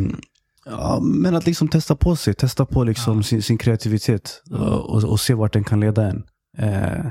ja, 0.66 1.00
men 1.02 1.36
att 1.36 1.46
liksom 1.46 1.68
testa 1.68 1.96
på 1.96 2.16
sig. 2.16 2.34
Testa 2.34 2.66
på 2.66 2.84
liksom 2.84 3.18
Ja. 3.18 3.24
sin, 3.24 3.44
sin 3.44 3.58
kreativitet. 3.58 4.44
Och, 4.52 5.04
och, 5.04 5.20
se 5.20 5.34
vart 5.34 5.54
den 5.54 5.64
kan 5.64 5.80
leda 5.80 6.08
en. 6.08 6.24
Eh, 6.58 7.06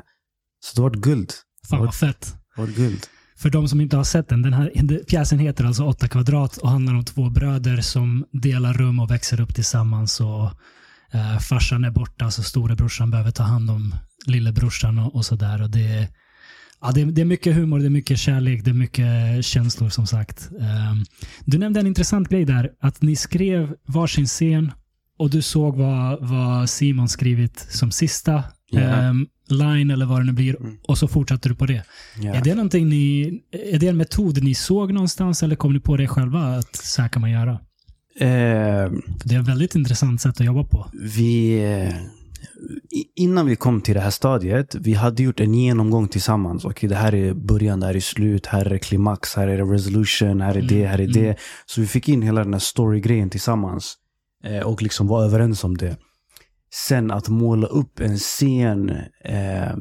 så 0.60 0.76
det 0.76 0.82
har 0.82 0.90
varit 0.90 1.02
guld. 1.02 1.32
Fan 1.70 1.80
vad 1.80 1.94
fett. 1.94 2.20
Det 2.20 2.60
har 2.60 2.66
varit 2.66 2.76
guld. 2.76 3.06
För 3.38 3.50
de 3.50 3.68
som 3.68 3.80
inte 3.80 3.96
har 3.96 4.04
sett 4.04 4.28
den, 4.28 4.42
den 4.42 4.52
här 4.52 5.04
pjäsen 5.04 5.38
heter 5.38 5.64
alltså 5.64 5.84
8 5.84 6.08
kvadrat 6.08 6.56
och 6.56 6.70
handlar 6.70 6.94
om 6.94 7.04
två 7.04 7.30
bröder 7.30 7.80
som 7.80 8.24
delar 8.32 8.72
rum 8.72 9.00
och 9.00 9.10
växer 9.10 9.40
upp 9.40 9.54
tillsammans. 9.54 10.20
Och 10.20 10.44
eh, 11.12 11.38
Farsan 11.38 11.84
är 11.84 11.90
borta, 11.90 12.30
så 12.30 12.42
storebrorsan 12.42 13.10
behöver 13.10 13.30
ta 13.30 13.42
hand 13.42 13.70
om 13.70 13.94
lillebrorsan 14.26 14.98
och, 14.98 15.14
och 15.14 15.24
sådär. 15.26 15.62
Och 15.62 15.70
det, 15.70 16.08
ja, 16.86 16.92
det, 16.94 17.00
är- 17.00 17.06
det 17.06 17.20
är 17.20 17.24
mycket 17.24 17.54
humor, 17.56 17.78
det 17.78 17.86
är 17.86 17.90
mycket 17.90 18.18
kärlek, 18.18 18.64
det 18.64 18.70
är 18.70 18.74
mycket 18.74 19.44
känslor 19.44 19.88
som 19.88 20.06
sagt. 20.06 20.50
Ehm, 20.60 21.04
du 21.44 21.58
nämnde 21.58 21.80
en 21.80 21.86
intressant 21.86 22.28
grej 22.28 22.44
där, 22.44 22.70
att 22.80 23.02
ni 23.02 23.16
skrev 23.16 23.74
varsin 23.86 24.26
scen 24.26 24.72
och 25.18 25.30
du 25.30 25.42
såg 25.42 25.76
vad, 25.76 26.28
vad 26.28 26.70
Simon 26.70 27.08
skrivit 27.08 27.58
som 27.70 27.90
sista 27.90 28.44
Ja. 28.70 28.80
ehm, 28.80 29.26
line 29.48 29.90
eller 29.90 30.06
vad 30.06 30.20
det 30.20 30.24
nu 30.24 30.32
blir 30.32 30.56
Mm. 30.60 30.76
och 30.88 30.98
så 30.98 31.08
fortsatte 31.08 31.48
du 31.48 31.54
på 31.54 31.66
det. 31.66 31.82
Ja. 32.22 32.34
Är 32.34 32.44
det 32.44 32.54
någonting 32.54 32.88
ni, 32.88 33.40
är 33.72 33.78
det 33.78 33.88
en 33.88 33.96
metod 33.96 34.42
ni 34.44 34.54
såg 34.54 34.92
någonstans 34.92 35.42
eller 35.42 35.56
kom 35.56 35.72
ni 35.72 35.80
på 35.80 35.96
det 35.96 36.08
själva 36.08 36.40
att 36.56 36.76
så 36.76 37.02
här 37.02 37.08
kan 37.08 37.20
man 37.20 37.30
göra? 37.30 37.58
För 38.18 38.90
det 39.28 39.34
är 39.34 39.40
ett 39.40 39.48
väldigt 39.48 39.74
intressant 39.74 40.20
sätt 40.20 40.40
att 40.40 40.46
jobba 40.46 40.64
på. 40.64 40.90
vi, 41.02 41.52
i- 41.62 41.92
innan 43.14 43.46
vi 43.46 43.56
kom 43.56 43.80
till 43.80 43.94
det 43.94 44.00
här 44.00 44.10
stadiet, 44.10 44.74
vi 44.74 44.94
hade 44.94 45.22
gjort 45.22 45.40
en 45.40 45.54
genomgång 45.54 46.08
tillsammans. 46.08 46.64
Okej, 46.64 46.88
det 46.88 46.94
här 46.94 47.14
är 47.14 47.34
början, 47.34 47.80
det 47.80 47.86
här 47.86 47.96
är 47.96 48.00
slut, 48.00 48.46
här 48.46 48.72
är 48.72 48.78
klimax, 48.78 49.34
här 49.34 49.48
är 49.48 49.64
resolution, 49.64 50.40
här 50.40 50.54
är 50.54 50.62
det, 50.62 50.74
Mm, 50.74 50.88
här 50.88 50.98
är 50.98 51.04
mm. 51.04 51.12
det. 51.12 51.36
Så 51.66 51.80
vi 51.80 51.86
fick 51.86 52.08
in 52.08 52.22
hela 52.22 52.44
den 52.44 52.52
här 52.52 52.60
story-grejen 52.60 53.30
tillsammans. 53.30 53.96
Eh, 54.44 54.66
och 54.66 54.82
liksom 54.82 55.06
var 55.06 55.24
överens 55.24 55.64
om 55.64 55.76
det. 55.76 55.96
sen 56.72 57.10
att 57.10 57.28
måla 57.28 57.66
upp 57.66 58.00
en 58.00 58.18
scen 58.18 58.90
eh, 59.24 59.76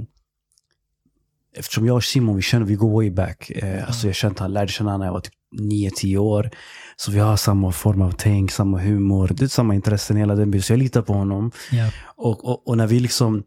Eftersom 1.58 1.86
jag 1.86 1.96
och 1.96 2.04
Simon, 2.04 2.36
vi 2.36 2.42
känner, 2.42 2.66
vi 2.66 2.76
går 2.76 2.90
way 2.94 3.12
back. 3.12 3.50
Eh, 3.50 3.88
alltså 3.88 4.08
jag 4.08 4.16
kände, 4.16 4.42
han 4.42 4.54
lärde 4.54 4.72
känna 4.72 4.98
när 4.98 5.06
jag 5.06 5.14
var 5.14 5.20
typ 5.20 5.34
9-10 5.60 6.18
år. 6.18 6.50
Så 6.96 7.12
vi 7.12 7.20
har 7.20 7.38
samma 7.38 7.72
form 7.72 8.02
av 8.02 8.12
tänk, 8.12 8.52
samma 8.52 8.80
humor, 8.80 9.32
det 9.38 9.44
är 9.44 9.48
samma 9.48 9.76
intressen, 9.76 10.18
hela 10.18 10.36
den 10.36 10.52
biten. 10.52 10.64
Så 10.64 10.74
jag 10.74 10.80
litar 10.80 11.02
på 11.02 11.14
honom. 11.14 11.52
Ja. 11.72 11.90
Och, 12.16 12.46
och, 12.50 12.68
och 12.68 12.78
när 12.78 12.88
vi 12.88 13.00
liksom 13.00 13.44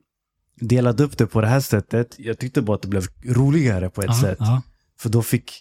delade 0.60 1.02
upp 1.04 1.18
det 1.18 1.26
på 1.26 1.40
det 1.40 1.46
här 1.46 1.60
sättet, 1.60 2.14
jag 2.18 2.38
tyckte 2.38 2.62
bara 2.62 2.74
att 2.74 2.82
det 2.82 2.88
blev 2.88 3.04
roligare 3.24 3.90
på 3.90 4.00
ett 4.00 4.06
Ja, 4.10 4.20
sätt. 4.20 4.36
ja. 4.40 4.62
För 5.00 5.08
då 5.08 5.22
fick 5.22 5.52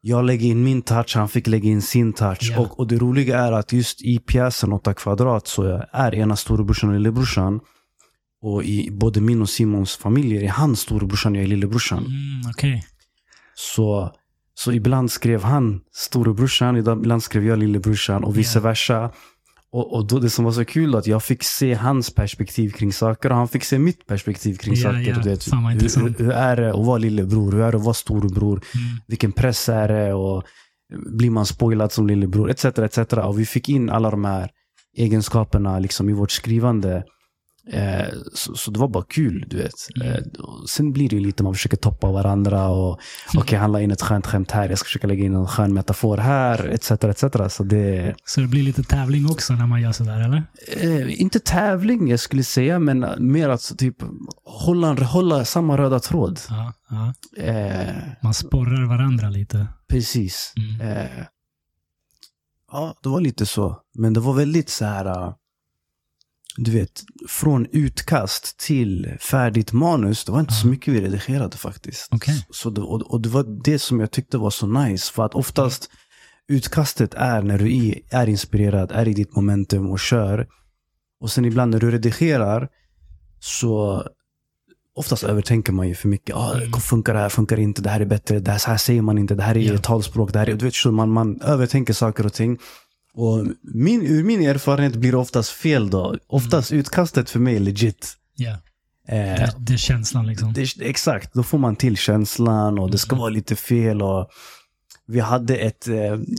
jag 0.00 0.24
lägga 0.24 0.46
in 0.46 0.64
min 0.64 0.82
touch, 0.82 1.16
han 1.16 1.28
fick 1.28 1.46
lägga 1.46 1.68
in 1.68 1.82
sin 1.82 2.12
touch. 2.12 2.38
Ja. 2.42 2.60
Och, 2.60 2.80
och 2.80 2.86
det 2.86 2.96
roliga 2.96 3.38
är 3.38 3.52
att 3.52 3.72
just 3.72 4.02
i 4.02 4.18
pjäsen 4.18 4.72
8 4.72 4.94
kvadrat 4.94 5.46
så 5.46 5.82
är 5.92 6.14
ena 6.14 6.36
storebrorsan 6.36 6.90
och 6.90 6.94
lillebrorsan. 6.96 7.60
Och 8.42 8.64
i 8.64 8.88
både 8.92 9.20
min 9.20 9.42
och 9.42 9.48
Simons 9.48 9.96
familjer 9.96 10.42
är 10.42 10.48
han 10.48 10.76
storebrorsan 10.76 11.32
och 11.32 11.38
jag 11.38 11.44
är 11.44 11.48
lillebrorsan. 11.48 11.98
Mm, 11.98 12.50
Okej. 12.50 12.84
Så, 13.54 14.12
så 14.58 14.72
ibland 14.72 15.10
skrev 15.10 15.42
han 15.42 15.80
storebrorsan, 15.94 16.76
ibland 16.76 17.22
skrev 17.22 17.46
jag 17.46 17.58
lillebrorsan 17.58 18.24
och 18.24 18.38
vice 18.38 18.60
versa. 18.60 19.10
Och, 19.72 19.94
och 19.94 20.06
då 20.06 20.18
det 20.18 20.30
som 20.30 20.44
var 20.44 20.52
så 20.52 20.64
kul 20.64 20.94
att 20.94 21.06
jag 21.06 21.22
fick 21.22 21.42
se 21.42 21.74
hans 21.74 22.14
perspektiv 22.14 22.70
kring 22.70 22.92
saker 22.92 23.30
och 23.30 23.36
han 23.36 23.48
fick 23.48 23.64
se 23.64 23.78
mitt 23.78 24.06
perspektiv 24.06 24.56
kring 24.56 24.74
Ja, 24.74 24.82
saker. 24.82 25.00
ja. 25.00 25.14
Du 25.22 25.30
vet, 25.30 25.46
hur, 25.52 26.24
hur 26.24 26.30
är 26.32 26.56
det 26.56 26.70
att 26.70 26.86
vara 26.86 26.98
lillebror? 26.98 27.52
Hur 27.52 27.60
är 27.60 27.72
det 27.72 27.78
att 27.78 27.84
vara 27.84 27.94
storebror? 27.94 28.52
Mm. 28.74 28.86
Vilken 29.06 29.32
press 29.32 29.68
är 29.68 29.88
det? 29.88 30.14
Och 30.14 30.42
blir 31.18 31.30
man 31.30 31.46
spoilad 31.46 31.92
som 31.92 32.06
lillebror? 32.06 32.50
Etc. 32.50 32.64
etc. 32.64 32.98
Och 33.12 33.38
vi 33.38 33.46
fick 33.46 33.68
in 33.68 33.90
alla 33.90 34.10
de 34.10 34.24
här 34.24 34.50
egenskaperna 34.96 35.78
liksom 35.78 36.08
i 36.08 36.12
vårt 36.12 36.30
skrivande. 36.30 37.04
Eh, 37.72 38.08
så, 38.34 38.54
så 38.54 38.70
det 38.70 38.78
var 38.78 38.88
bara 38.88 39.04
kul, 39.08 39.44
du 39.48 39.56
vet. 39.56 39.72
Mm. 39.96 40.08
Eh, 40.12 40.18
sen 40.68 40.92
blir 40.92 41.08
det 41.08 41.16
ju 41.16 41.22
lite, 41.22 41.42
man 41.42 41.54
försöker 41.54 41.76
toppa 41.76 42.10
varandra 42.12 42.68
och 42.68 43.00
okej, 43.36 43.58
han 43.58 43.72
la 43.72 43.80
in 43.80 43.90
ett 43.90 44.02
skönt 44.02 44.26
skämt 44.26 44.50
här, 44.50 44.68
jag 44.68 44.78
ska 44.78 44.84
försöka 44.86 45.06
lägga 45.06 45.24
in 45.24 45.34
en 45.34 45.46
skön 45.46 45.74
metafor 45.74 46.16
här, 46.18 46.68
etc. 46.68 46.90
etc. 46.90 47.24
Så 47.56 47.62
det 47.64 48.14
Så 48.24 48.40
det 48.40 48.46
blir 48.46 48.62
lite 48.62 48.82
tävling 48.82 49.30
också 49.30 49.52
när 49.52 49.66
man 49.66 49.80
gör 49.82 49.92
sådär, 49.92 50.20
eller? 50.20 50.42
eh, 50.76 51.20
inte 51.20 51.40
tävling 51.40 52.08
jag 52.08 52.20
skulle 52.20 52.42
säga, 52.44 52.78
men 52.78 53.06
mer 53.18 53.48
att 53.48 53.78
typ 53.78 53.96
hålla, 54.44 54.94
hålla 54.94 55.44
samma 55.44 55.78
röda 55.78 56.00
tråd. 56.00 56.40
Ja, 56.48 56.72
ja. 56.90 57.14
Eh, 57.42 57.94
Man 58.22 58.34
sporrar 58.34 58.84
varandra 58.88 59.28
lite. 59.28 59.66
precis. 59.88 60.52
Mm. 60.56 60.96
Eh, 60.96 61.06
ja, 62.72 62.94
det 63.02 63.08
var 63.08 63.20
lite 63.20 63.46
så. 63.46 63.80
Men 63.98 64.12
det 64.12 64.20
var 64.20 64.34
väldigt 64.34 64.70
så 64.70 64.84
här, 64.84 65.32
du 66.56 66.70
vet, 66.70 67.02
från 67.28 67.66
utkast 67.72 68.56
till 68.58 69.16
färdigt 69.20 69.72
manus. 69.72 70.24
Det 70.24 70.32
var 70.32 70.40
inte 70.40 70.54
så 70.54 70.66
mycket 70.66 70.94
vi 70.94 71.00
redigerade 71.00 71.56
faktiskt. 71.56 72.08
Okej. 72.10 72.46
Så 72.50 72.70
det, 72.70 72.80
och, 72.80 73.02
och 73.02 73.20
det 73.20 73.28
var 73.28 73.62
det 73.64 73.78
som 73.78 74.00
jag 74.00 74.10
tyckte 74.10 74.38
var 74.38 74.50
så 74.50 74.66
nice. 74.66 75.12
För 75.12 75.24
att 75.26 75.34
oftast 75.34 75.90
utkastet 76.48 77.14
är 77.14 77.42
när 77.42 77.58
du 77.58 77.76
är, 77.88 78.00
är 78.10 78.28
inspirerad, 78.28 78.92
är 78.92 79.08
i 79.08 79.14
ditt 79.14 79.36
momentum 79.36 79.90
och 79.90 80.00
kör. 80.00 80.46
Och 81.20 81.30
sen 81.30 81.44
ibland 81.44 81.70
när 81.70 81.80
du 81.80 81.90
redigerar 81.90 82.68
så 83.40 84.04
oftast 84.96 85.24
övertänker 85.24 85.72
man 85.72 85.88
ju 85.88 85.94
för 85.94 86.08
mycket. 86.08 86.36
Ah, 86.36 86.54
Mm. 86.56 86.72
Funkar 86.72 87.14
det 87.14 87.20
här? 87.20 87.28
Funkar 87.28 87.56
det 87.56 87.62
inte? 87.62 87.82
Det 87.82 87.90
här 87.90 88.00
är 88.00 88.04
bättre. 88.04 88.40
Det 88.40 88.50
här, 88.50 88.58
så 88.58 88.70
här 88.70 88.76
säger 88.76 89.02
man 89.02 89.18
inte. 89.18 89.34
Det 89.34 89.42
här 89.42 89.56
är 89.56 89.60
Ja. 89.72 89.78
talspråk. 89.78 90.32
Det 90.32 90.38
här 90.38 90.48
är, 90.48 90.54
du 90.54 90.64
vet, 90.64 90.74
så 90.74 90.92
man, 90.92 91.10
man 91.10 91.40
övertänker 91.40 91.92
saker 91.92 92.26
och 92.26 92.32
ting. 92.32 92.58
Och 93.16 93.46
min, 93.62 94.02
ur 94.06 94.24
min 94.24 94.40
erfarenhet 94.42 94.96
blir 94.96 95.10
det 95.12 95.18
oftast 95.18 95.50
fel 95.50 95.90
då. 95.90 96.16
Oftast 96.26 96.72
utkastet 96.72 97.30
för 97.30 97.38
mig 97.40 97.56
är 97.56 97.60
legit. 97.60 98.14
Ja. 98.36 98.50
Eh, 99.08 99.16
Det, 99.16 99.54
det 99.58 99.72
är 99.72 99.76
känslan 99.76 100.26
liksom. 100.26 100.52
det, 100.52 100.68
exakt, 100.80 101.34
då 101.34 101.42
får 101.42 101.58
man 101.58 101.76
till 101.76 101.96
känslan 101.96 102.78
och 102.78 102.90
det 102.90 102.98
ska 102.98 103.14
Mm. 103.14 103.20
vara 103.20 103.30
lite 103.30 103.56
fel. 103.56 104.02
Och 104.02 104.28
vi 105.08 105.20
hade 105.20 105.56
ett, 105.56 105.88
eh, 105.88 105.94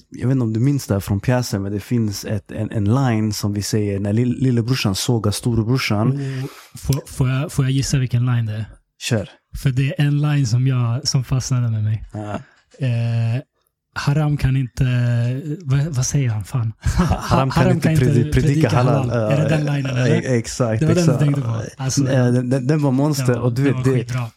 jag 0.10 0.28
vet 0.28 0.32
inte 0.32 0.44
om 0.44 0.54
du 0.54 0.60
minns 0.60 0.88
det 0.88 0.94
här 0.94 1.00
från 1.02 1.20
pjäsen, 1.20 1.62
men 1.62 1.72
det 1.72 1.80
finns 1.80 2.26
ett, 2.26 2.52
en, 2.52 2.72
en 2.72 2.86
line 2.86 3.34
som 3.34 3.54
vi 3.54 3.62
säger 3.62 4.00
när 4.00 4.14
lill, 4.14 4.36
lillebrorsan 4.40 4.96
sågar 4.96 5.32
storebrorsan. 5.32 6.12
Och 6.74 6.80
Får, 6.80 7.02
får, 7.08 7.30
jag, 7.30 7.52
får 7.52 7.66
jag 7.66 7.72
gissa 7.72 7.98
vilken 7.98 8.26
line 8.26 8.46
det 8.46 8.54
är? 8.54 8.66
Kör. 9.00 9.30
För 9.64 9.70
det 9.70 9.88
är 10.00 10.06
en 10.08 10.22
line 10.22 10.48
som, 10.48 10.68
jag, 10.68 11.08
som 11.08 11.24
fastnade 11.24 11.70
med 11.70 11.84
mig. 11.84 12.04
Ja. 12.14 12.34
Eh, 12.80 13.42
Haram 13.98 14.38
kan 14.38 14.58
inte... 14.58 14.84
Vad, 15.64 15.80
vad 15.86 16.06
säger 16.06 16.30
han? 16.30 16.44
Fan. 16.44 16.74
Haram 17.20 17.52
kan 17.52 17.72
inte 17.72 17.90
predi- 17.90 18.34
predika 18.34 18.70
halal. 18.70 19.10
Är 19.10 19.38
det 19.38 19.50
den 19.50 19.66
linen 19.66 19.86
eller? 19.98 20.38
Exakt. 20.38 20.80
Det 20.80 20.86
var 20.86 20.96
den 20.96 21.06
du 21.06 21.12
exakt. 21.12 21.20
tänkte 21.24 21.42
på. 21.42 21.62
Alltså, 21.78 22.04
den, 22.04 22.50
den, 22.50 22.68
den 22.68 22.82
var 22.82 22.92
monster. 22.92 23.34
Ja, 23.34 23.40
och 23.40 23.54
du 23.54 23.64
det 23.64 23.70
vet, 23.70 23.86
var 23.88 23.94
det, 23.94 24.30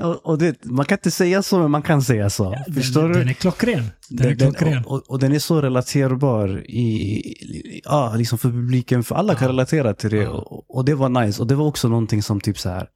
och, 0.02 0.26
och 0.26 0.38
du 0.38 0.44
vet, 0.46 0.64
man 0.64 0.84
kan 0.86 0.98
inte 0.98 1.10
säga 1.10 1.42
så, 1.42 1.58
men 1.58 1.70
man 1.70 1.82
kan 1.82 2.02
säga 2.02 2.30
så. 2.30 2.56
Förstår 2.74 3.02
den, 3.02 3.12
du? 3.12 3.18
Den 3.18 3.28
är 3.28 3.32
klockren. 3.32 3.90
Den 4.08 4.26
är 4.26 4.34
Den, 4.34 4.54
klockren. 4.54 4.84
och, 4.84 4.92
och, 4.92 5.10
och 5.10 5.18
den 5.18 5.32
är 5.32 5.38
så 5.38 5.60
relaterbar 5.62 6.62
i, 6.66 6.80
i, 6.80 7.80
ja, 7.84 8.14
liksom 8.16 8.38
för 8.38 8.48
publiken, 8.48 9.02
för 9.04 9.14
alla 9.14 9.34
kan 9.34 9.42
Ja. 9.42 9.48
relatera 9.48 9.94
till 9.94 10.10
det. 10.10 10.16
Ja. 10.16 10.28
Och, 10.30 10.76
och 10.76 10.84
det 10.84 10.94
var 10.94 11.08
nice. 11.08 11.42
Och 11.42 11.48
det 11.48 11.54
var 11.54 11.66
också 11.66 11.88
någonting 11.88 12.22
som 12.22 12.40
typ 12.40 12.58
så 12.58 12.68
här 12.68 12.86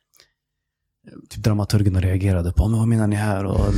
typ 1.28 1.44
dramaturgerna 1.44 2.00
reagerade 2.00 2.52
på. 2.52 2.68
Men 2.68 2.78
vad 2.78 2.88
menar 2.88 3.06
ni 3.06 3.16
här? 3.16 3.44
Och, 3.44 3.74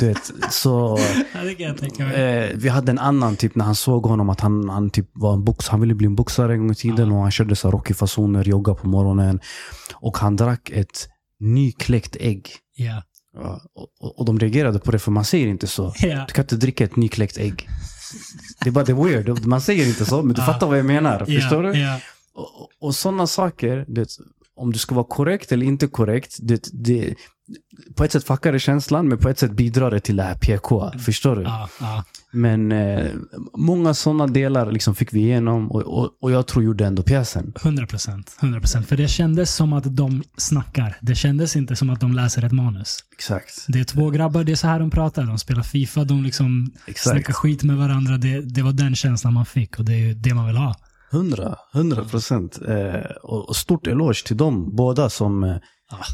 du, 0.00 0.06
vet, 0.06 0.32
så, 0.50 0.96
det 1.32 2.50
eh, 2.50 2.56
vi 2.56 2.68
hade 2.68 2.92
en 2.92 2.98
annan, 2.98 3.36
typ 3.36 3.54
när 3.54 3.64
han 3.64 3.74
såg 3.74 4.06
honom, 4.06 4.30
att 4.30 4.40
han, 4.40 4.68
han, 4.68 4.90
typ 4.90 5.10
var 5.12 5.32
en 5.32 5.44
box, 5.44 5.68
han 5.68 5.80
ville 5.80 5.94
bli 5.94 6.06
en 6.06 6.14
boxare 6.14 6.52
en 6.52 6.58
gång 6.58 6.70
i 6.70 6.74
tiden 6.74 7.12
och 7.12 7.22
han 7.22 7.30
körde 7.30 7.56
så 7.56 7.68
här 7.68 7.72
Rocky-fasoner, 7.72 8.44
jogga 8.44 8.74
på 8.74 8.88
morgonen. 8.88 9.40
Och 9.94 10.18
han 10.18 10.36
drack 10.36 10.70
ett 10.70 11.08
nykläckt 11.40 12.16
ägg. 12.20 12.48
Ja. 12.76 13.02
Ja, 13.34 13.60
och, 13.74 13.86
och, 14.00 14.18
och 14.18 14.24
de 14.24 14.38
reagerade 14.38 14.78
på 14.78 14.90
det, 14.90 14.98
för 14.98 15.10
man 15.10 15.24
säger 15.24 15.46
inte 15.46 15.66
så. 15.66 15.94
Ja. 16.00 16.24
Du 16.28 16.32
kan 16.32 16.44
inte 16.44 16.56
dricka 16.56 16.84
ett 16.84 16.96
nykläckt 16.96 17.38
ägg. 17.38 17.68
Det 18.60 18.68
är 18.68 18.72
bara 18.72 18.84
det 18.84 18.92
är 18.92 19.04
weird. 19.04 19.46
Man 19.46 19.60
säger 19.60 19.86
inte 19.86 20.04
så, 20.04 20.22
men 20.22 20.34
du 20.34 20.42
fattar 20.42 20.66
vad 20.66 20.78
jag 20.78 20.86
menar. 20.86 21.18
Förstår 21.18 21.64
ja, 21.66 21.72
du? 21.72 22.00
Och, 22.34 22.68
och, 22.80 22.94
sådana 22.94 23.26
saker, 23.26 23.84
du 23.88 24.00
vet, 24.00 24.10
om 24.58 24.72
du 24.72 24.78
ska 24.78 24.94
vara 24.94 25.06
korrekt 25.06 25.52
eller 25.52 25.66
inte 25.66 25.86
korrekt, 25.86 26.36
det, 26.40 26.68
det, 26.72 27.14
på 27.94 28.04
ett 28.04 28.12
sätt 28.12 28.24
fuckar 28.24 28.52
det 28.52 28.58
känslan, 28.58 29.08
men 29.08 29.18
på 29.18 29.28
ett 29.28 29.38
sätt 29.38 29.52
bidrar 29.52 29.90
det 29.90 30.00
till 30.00 30.16
det 30.16 30.22
här 30.22 30.34
PK. 30.34 30.90
Förstår 30.98 31.36
du? 31.36 31.42
Ja, 31.42 31.68
ja. 31.80 32.04
Men 32.32 32.72
eh, 32.72 33.10
många 33.58 33.94
sådana 33.94 34.26
delar 34.26 34.72
liksom 34.72 34.94
fick 34.94 35.12
vi 35.12 35.20
igenom 35.20 35.70
och, 35.70 35.82
och, 35.82 36.10
och 36.20 36.30
jag 36.30 36.46
tror 36.46 36.64
gjorde 36.64 36.86
ändå 36.86 37.02
pjäsen. 37.02 37.52
100 37.62 37.86
procent. 37.86 38.36
100 38.42 38.60
procent. 38.60 38.88
För 38.88 38.96
det 38.96 39.08
kändes 39.08 39.54
som 39.54 39.72
att 39.72 39.96
de 39.96 40.22
snackar. 40.36 40.98
Det 41.00 41.14
kändes 41.14 41.56
inte 41.56 41.76
som 41.76 41.90
att 41.90 42.00
de 42.00 42.12
läser 42.12 42.44
ett 42.44 42.52
manus. 42.52 42.98
Exakt. 43.12 43.64
Det 43.68 43.80
är 43.80 43.84
två 43.84 44.10
grabbar, 44.10 44.44
det 44.44 44.52
är 44.52 44.56
så 44.56 44.66
här 44.66 44.80
de 44.80 44.90
pratar. 44.90 45.22
De 45.22 45.38
spelar 45.38 45.62
FIFA, 45.62 46.04
de 46.04 46.22
liksom 46.22 46.72
Exakt. 46.86 47.14
snackar 47.14 47.32
skit 47.32 47.62
med 47.62 47.76
varandra. 47.76 48.16
Det, 48.16 48.40
det 48.40 48.62
var 48.62 48.72
den 48.72 48.94
känslan 48.94 49.34
man 49.34 49.46
fick 49.46 49.78
och 49.78 49.84
det 49.84 49.92
är 49.92 50.06
ju 50.06 50.14
det 50.14 50.34
man 50.34 50.46
vill 50.46 50.56
ha. 50.56 50.74
Hundra, 51.10 51.56
hundra 51.72 52.04
procent. 52.04 52.58
Eh, 52.68 53.10
och, 53.22 53.56
stort 53.56 53.86
eloge 53.86 54.26
till 54.26 54.36
dem 54.36 54.76
båda 54.76 55.10
som 55.10 55.44
eh, 55.44 55.56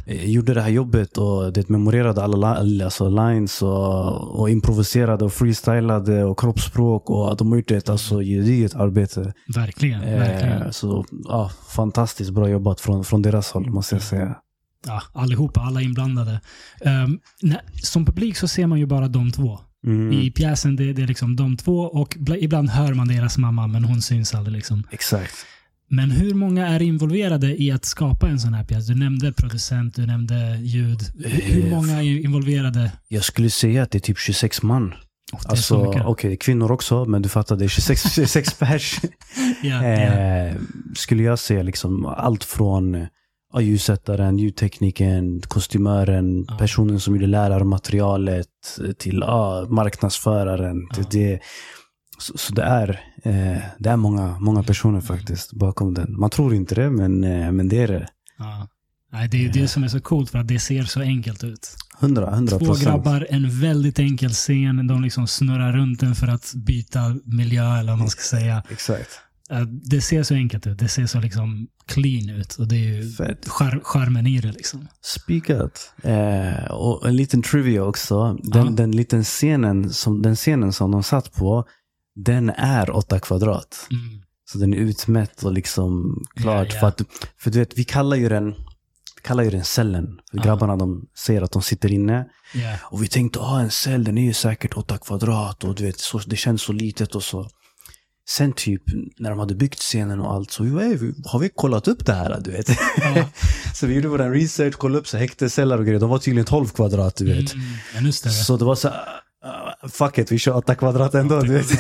eh, 0.07 0.31
gjorde 0.31 0.55
det 0.55 0.61
här 0.61 0.71
jobbet 0.71 1.19
och 1.19 1.53
det 1.53 1.69
memorerade 1.69 2.23
alla 2.23 2.57
alltså 2.85 3.09
lines 3.09 3.63
och, 3.63 4.41
och 4.41 4.51
improviserade 4.51 5.25
och 5.25 5.33
freestylade 5.33 6.25
och 6.25 6.39
kroppsspråk 6.39 7.11
och 7.11 7.37
de 7.37 7.51
har 7.51 7.57
gjort 7.57 7.71
ett 7.71 7.89
alltså, 7.89 8.21
gediget 8.21 8.75
arbete. 8.75 9.33
Verkligen. 9.55 10.01
verkligen. 10.01 10.63
Eh, 10.63 10.71
så 10.71 11.05
ja, 11.25 11.51
fantastiskt 11.69 12.31
bra 12.31 12.49
jobbat 12.49 12.81
från, 12.81 13.05
från 13.05 13.23
deras 13.23 13.51
håll 13.51 13.71
måste 13.71 13.95
jag 13.95 14.03
säga. 14.03 14.37
Ja, 14.87 15.03
allihopa, 15.13 15.61
alla 15.61 15.83
inblandade. 15.83 16.41
Um, 16.85 17.21
när, 17.43 17.61
som 17.83 18.05
publik 18.05 18.37
så 18.37 18.49
ser 18.49 18.67
man 18.67 18.79
ju 18.79 18.87
bara 18.87 19.09
de 19.09 19.33
två. 19.33 19.59
Mm, 19.85 20.13
I 20.13 20.31
pjäsen 20.31 20.77
det, 20.77 20.93
det 20.93 21.03
är 21.03 21.07
liksom 21.07 21.37
de 21.37 21.57
två 21.57 21.81
och 21.81 22.17
bla- 22.21 22.39
ibland 22.41 22.69
hör 22.71 22.95
man 22.95 23.09
deras 23.09 23.39
mamma 23.39 23.67
men 23.67 23.85
hon 23.85 24.03
syns 24.03 24.35
aldrig. 24.35 24.57
Liksom. 24.57 24.83
Exakt. 24.91 25.35
Men 25.89 26.11
hur 26.11 26.35
många 26.35 26.67
är 26.69 26.83
involverade 26.83 27.63
i 27.63 27.71
att 27.71 27.85
skapa 27.85 28.29
en 28.29 28.41
sån 28.41 28.55
här 28.55 28.65
pjäs? 28.65 28.87
Du 28.87 28.95
nämnde 28.95 29.33
producent, 29.33 29.95
du 29.97 30.07
nämnde 30.07 30.59
ljud. 30.63 31.01
Hur, 31.25 31.65
Eh, 31.67 31.71
många 31.71 31.93
är 32.03 32.25
involverade? 32.25 32.93
Jag 33.09 33.25
skulle 33.25 33.51
säga 33.51 33.83
att 33.83 33.91
det 33.91 33.99
är 33.99 34.01
typ 34.01 34.19
26 34.19 34.63
man. 34.63 34.95
Oh, 35.33 35.41
Alltså, 35.45 35.77
okej, 36.05 36.37
kvinnor 36.37 36.73
också, 36.73 37.05
men 37.05 37.23
du 37.23 37.29
fattar, 37.29 37.57
det 37.57 37.65
är 37.65 37.69
26, 37.69 38.15
26 38.15 38.55
pers. 38.59 39.01
Ja, 39.63 39.85
ja. 39.85 39.85
Eh, 39.85 40.55
skulle 40.97 41.23
jag 41.23 41.39
säga 41.39 41.63
liksom 41.63 42.07
allt 42.07 42.45
från 42.45 43.07
ja, 43.55 43.61
ljussättaren, 43.61 44.39
ljudtekniken, 44.39 45.41
kostymören, 45.41 46.45
Ja. 46.49 46.57
personen 46.59 47.01
som 47.01 47.15
gjorde 47.15 47.27
lärarmaterialet 47.27 48.47
eh, 48.85 48.93
till 48.93 49.19
ja, 49.27 49.67
marknadsföraren. 49.69 50.87
Ja. 50.91 50.95
Till 50.95 51.05
det. 51.11 51.41
Så, 52.19 52.39
så 52.39 52.55
det 52.55 52.63
är, 52.63 52.89
eh, 53.23 53.59
det 53.79 53.91
är 53.91 53.97
många, 53.97 54.39
många 54.41 54.63
personer 54.63 55.01
faktiskt 55.01 55.53
bakom 55.53 55.95
den. 55.95 56.21
Man 56.21 56.31
tror 56.31 56.55
inte 56.55 56.75
det, 56.75 56.91
men, 56.91 57.25
eh, 57.25 57.53
men 57.53 57.69
det 57.69 57.79
är 57.83 57.89
det. 57.89 58.09
Ja. 58.39 58.69
Nej, 59.13 59.29
det 59.29 59.37
är 59.37 59.41
ju 59.43 59.49
det 59.49 59.69
som 59.69 59.85
är 59.85 59.89
så 59.89 60.01
coolt 60.01 60.31
för 60.31 60.39
att 60.39 60.49
det 60.49 60.59
ser 60.59 60.83
så 60.85 61.01
enkelt 61.01 61.45
ut. 61.45 61.77
Hundra, 61.99 62.31
hundra 62.31 62.59
Två 62.59 62.65
procent. 62.65 62.87
grabbar, 62.87 63.27
en 63.31 63.61
väldigt 63.61 63.99
enkel 63.99 64.31
scen. 64.31 64.87
De 64.87 65.03
liksom 65.03 65.27
snurrar 65.27 65.73
runt 65.73 66.01
den 66.01 66.15
för 66.15 66.27
att 66.29 66.53
byta 66.55 67.17
miljö 67.25 67.79
eller 67.79 67.93
vad 67.93 67.99
man 67.99 68.11
ska 68.11 68.23
säga. 68.23 68.63
Exakt. 68.71 69.09
Eh, 69.51 69.61
Det 69.63 70.01
ser 70.01 70.23
så 70.23 70.35
enkelt 70.35 70.67
ut. 70.67 70.79
Det 70.79 70.89
ser 70.89 71.07
så 71.07 71.21
liksom 71.21 71.69
clean 71.87 72.29
ut. 72.31 72.55
Och 72.55 72.69
det 72.69 72.77
är 72.77 72.95
ju 73.03 73.11
Fett. 73.13 73.49
char- 73.49 73.81
charmen 73.85 74.27
i 74.27 74.41
det 74.41 74.53
liksom. 74.53 74.89
Spikat. 75.03 75.93
Eh, 76.03 76.65
och 76.71 77.09
en 77.09 77.17
liten 77.17 77.43
trivia 77.43 77.85
också. 77.85 78.39
Den, 78.43 78.65
Ja. 78.67 78.71
den, 78.71 78.91
liten 78.93 79.25
scenen 79.25 79.91
som, 79.93 80.23
den 80.23 80.37
scenen 80.37 80.73
som 80.73 80.91
de 80.91 81.03
satt 81.03 81.33
på, 81.33 81.65
den 82.15 82.51
är 82.51 82.91
åtta 82.97 83.21
kvadrat. 83.21 83.87
Mm. 83.91 84.23
Så 84.51 84.59
den 84.59 84.75
är 84.75 84.79
utmätt 84.79 85.43
och 85.43 85.53
liksom 85.53 86.23
klart. 86.37 86.67
Ja, 86.69 86.75
ja. 86.75 86.81
För, 86.81 86.87
att, 86.87 87.03
för 87.39 87.51
du 87.51 87.59
vet, 87.59 87.79
vi 87.79 87.85
kallar 87.85 88.17
ju 88.17 88.29
den, 88.29 88.55
kallar 89.23 89.45
ju 89.45 89.51
den 89.51 89.65
cellen. 89.65 90.21
För. 90.31 90.39
Grabbarna 90.39 90.77
de 90.77 91.07
säger 91.19 91.43
att 91.43 91.53
de 91.53 91.63
sitter 91.63 91.93
inne. 91.93 92.27
Ja. 92.55 92.77
Och 92.83 93.03
vi 93.03 93.09
tänkte, 93.09 93.41
ah, 93.41 93.61
en 93.61 93.71
cell 93.71 94.05
den 94.05 94.19
är 94.19 94.25
ju 94.25 94.33
säkert 94.33 94.75
åtta 94.77 94.99
kvadrat. 94.99 95.65
Och 95.65 95.75
du 95.75 95.85
vet, 95.85 95.99
så, 95.99 96.19
det 96.19 96.37
känns 96.37 96.63
så 96.63 96.73
litet 96.73 97.15
och 97.15 97.23
så. 97.23 97.49
Sen 98.29 98.53
typ, 98.53 98.83
när 99.19 99.31
de 99.31 99.39
hade 99.39 99.55
byggt 99.55 99.79
scenen 99.79 100.21
och 100.21 100.33
allt, 100.33 100.51
så 100.51 100.63
vi 100.65 100.71
var, 100.71 100.83
"Ey, 100.83 100.97
vi- 100.97 101.15
har 101.25 101.39
vi 101.39 101.49
kollat 101.55 101.89
upp 101.89 102.07
det 102.07 102.13
här? 102.15 102.41
Du 102.45 102.51
vet. 102.51 102.69
Ja. 102.97 103.29
så 103.75 103.87
vi 103.87 103.95
gjorde 103.95 104.09
vår 104.09 104.19
research, 104.19 104.75
kollade 104.75 104.99
upp 105.01 105.09
så 105.09 105.17
häktesceller 105.17 105.79
och 105.79 105.85
grejer. 105.87 106.01
De 106.01 106.11
var 106.11 106.19
tydligen 106.19 106.47
12 106.47 106.67
kvadrat, 106.69 107.17
du 107.17 107.25
vet. 107.25 107.55
Mm, 107.55 107.67
ännu 107.97 108.13
större. 108.13 108.33
Så 108.33 108.57
det 108.57 108.65
var 108.65 108.75
så 108.75 108.89
uh, 108.89 108.95
fuck 109.91 110.19
it, 110.19 110.33
vi 110.33 110.39
kör 110.39 110.57
8 110.57 110.75
kvadrat 110.75 111.15
ändå, 111.15 111.41
du 111.41 111.53
vet. 111.53 111.67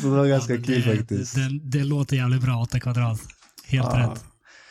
så 0.00 0.06
det 0.08 0.16
var 0.16 0.26
ganska 0.26 0.54
Ja, 0.54 0.62
kul 0.62 0.82
det, 0.86 0.96
faktiskt. 0.96 1.34
Det, 1.34 1.40
det, 1.48 1.78
det 1.78 1.84
låter 1.84 2.16
jävligt 2.16 2.42
bra, 2.42 2.60
8 2.62 2.80
kvadrat. 2.80 3.20
Helt 3.66 3.88
Ja, 3.92 4.10
rätt. 4.14 4.24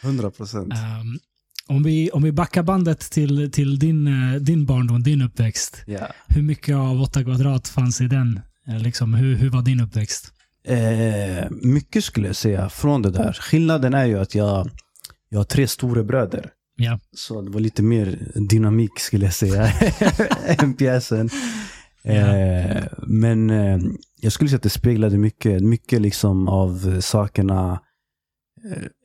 100 0.03 0.31
procent. 0.31 0.73
Ehm, 0.73 1.19
om, 1.67 1.83
vi, 1.83 2.09
om 2.11 2.23
vi 2.23 2.31
backar 2.31 2.63
bandet 2.63 2.99
till, 2.99 3.51
till 3.51 3.79
din, 3.79 4.07
eh, 4.07 4.33
din 4.41 4.65
barndom, 4.65 5.03
din 5.03 5.21
uppväxt. 5.21 5.83
Ja. 5.87 6.07
Hur 6.27 6.41
mycket 6.41 6.75
av 6.75 7.01
8 7.01 7.23
kvadrat 7.23 7.67
fanns 7.67 8.01
i 8.01 8.07
den? 8.07 8.39
Eh, 8.69 8.79
Liksom, 8.79 9.13
hur, 9.13 9.35
hur 9.35 9.49
var 9.49 9.61
din 9.61 9.79
uppväxt? 9.79 10.33
Eh, 10.67 11.49
mycket 11.49 12.03
skulle 12.03 12.27
jag 12.27 12.35
säga 12.35 12.69
från 12.69 13.01
det 13.01 13.11
där. 13.11 13.33
Skillnaden 13.33 13.93
är 13.93 14.05
ju 14.05 14.19
att 14.19 14.35
jag, 14.35 14.69
jag 15.29 15.39
har 15.39 15.43
tre 15.43 15.67
stora 15.67 16.03
bröder. 16.03 16.49
Ja. 16.75 16.99
Så 17.15 17.41
det 17.41 17.51
var 17.51 17.59
lite 17.59 17.83
mer 17.83 18.19
dynamik 18.49 18.99
skulle 18.99 19.25
jag 19.25 19.33
säga 19.33 19.71
än 20.45 20.73
pjäsen. 20.73 21.29
Eh, 22.03 22.83
men 23.07 23.49
eh, 23.49 23.79
jag 24.21 24.31
skulle 24.31 24.49
säga 24.49 24.57
att 24.57 24.63
det 24.63 24.69
speglade 24.69 25.17
mycket, 25.17 25.61
mycket 25.63 26.01
liksom 26.01 26.47
av 26.47 27.01
sakerna, 27.01 27.79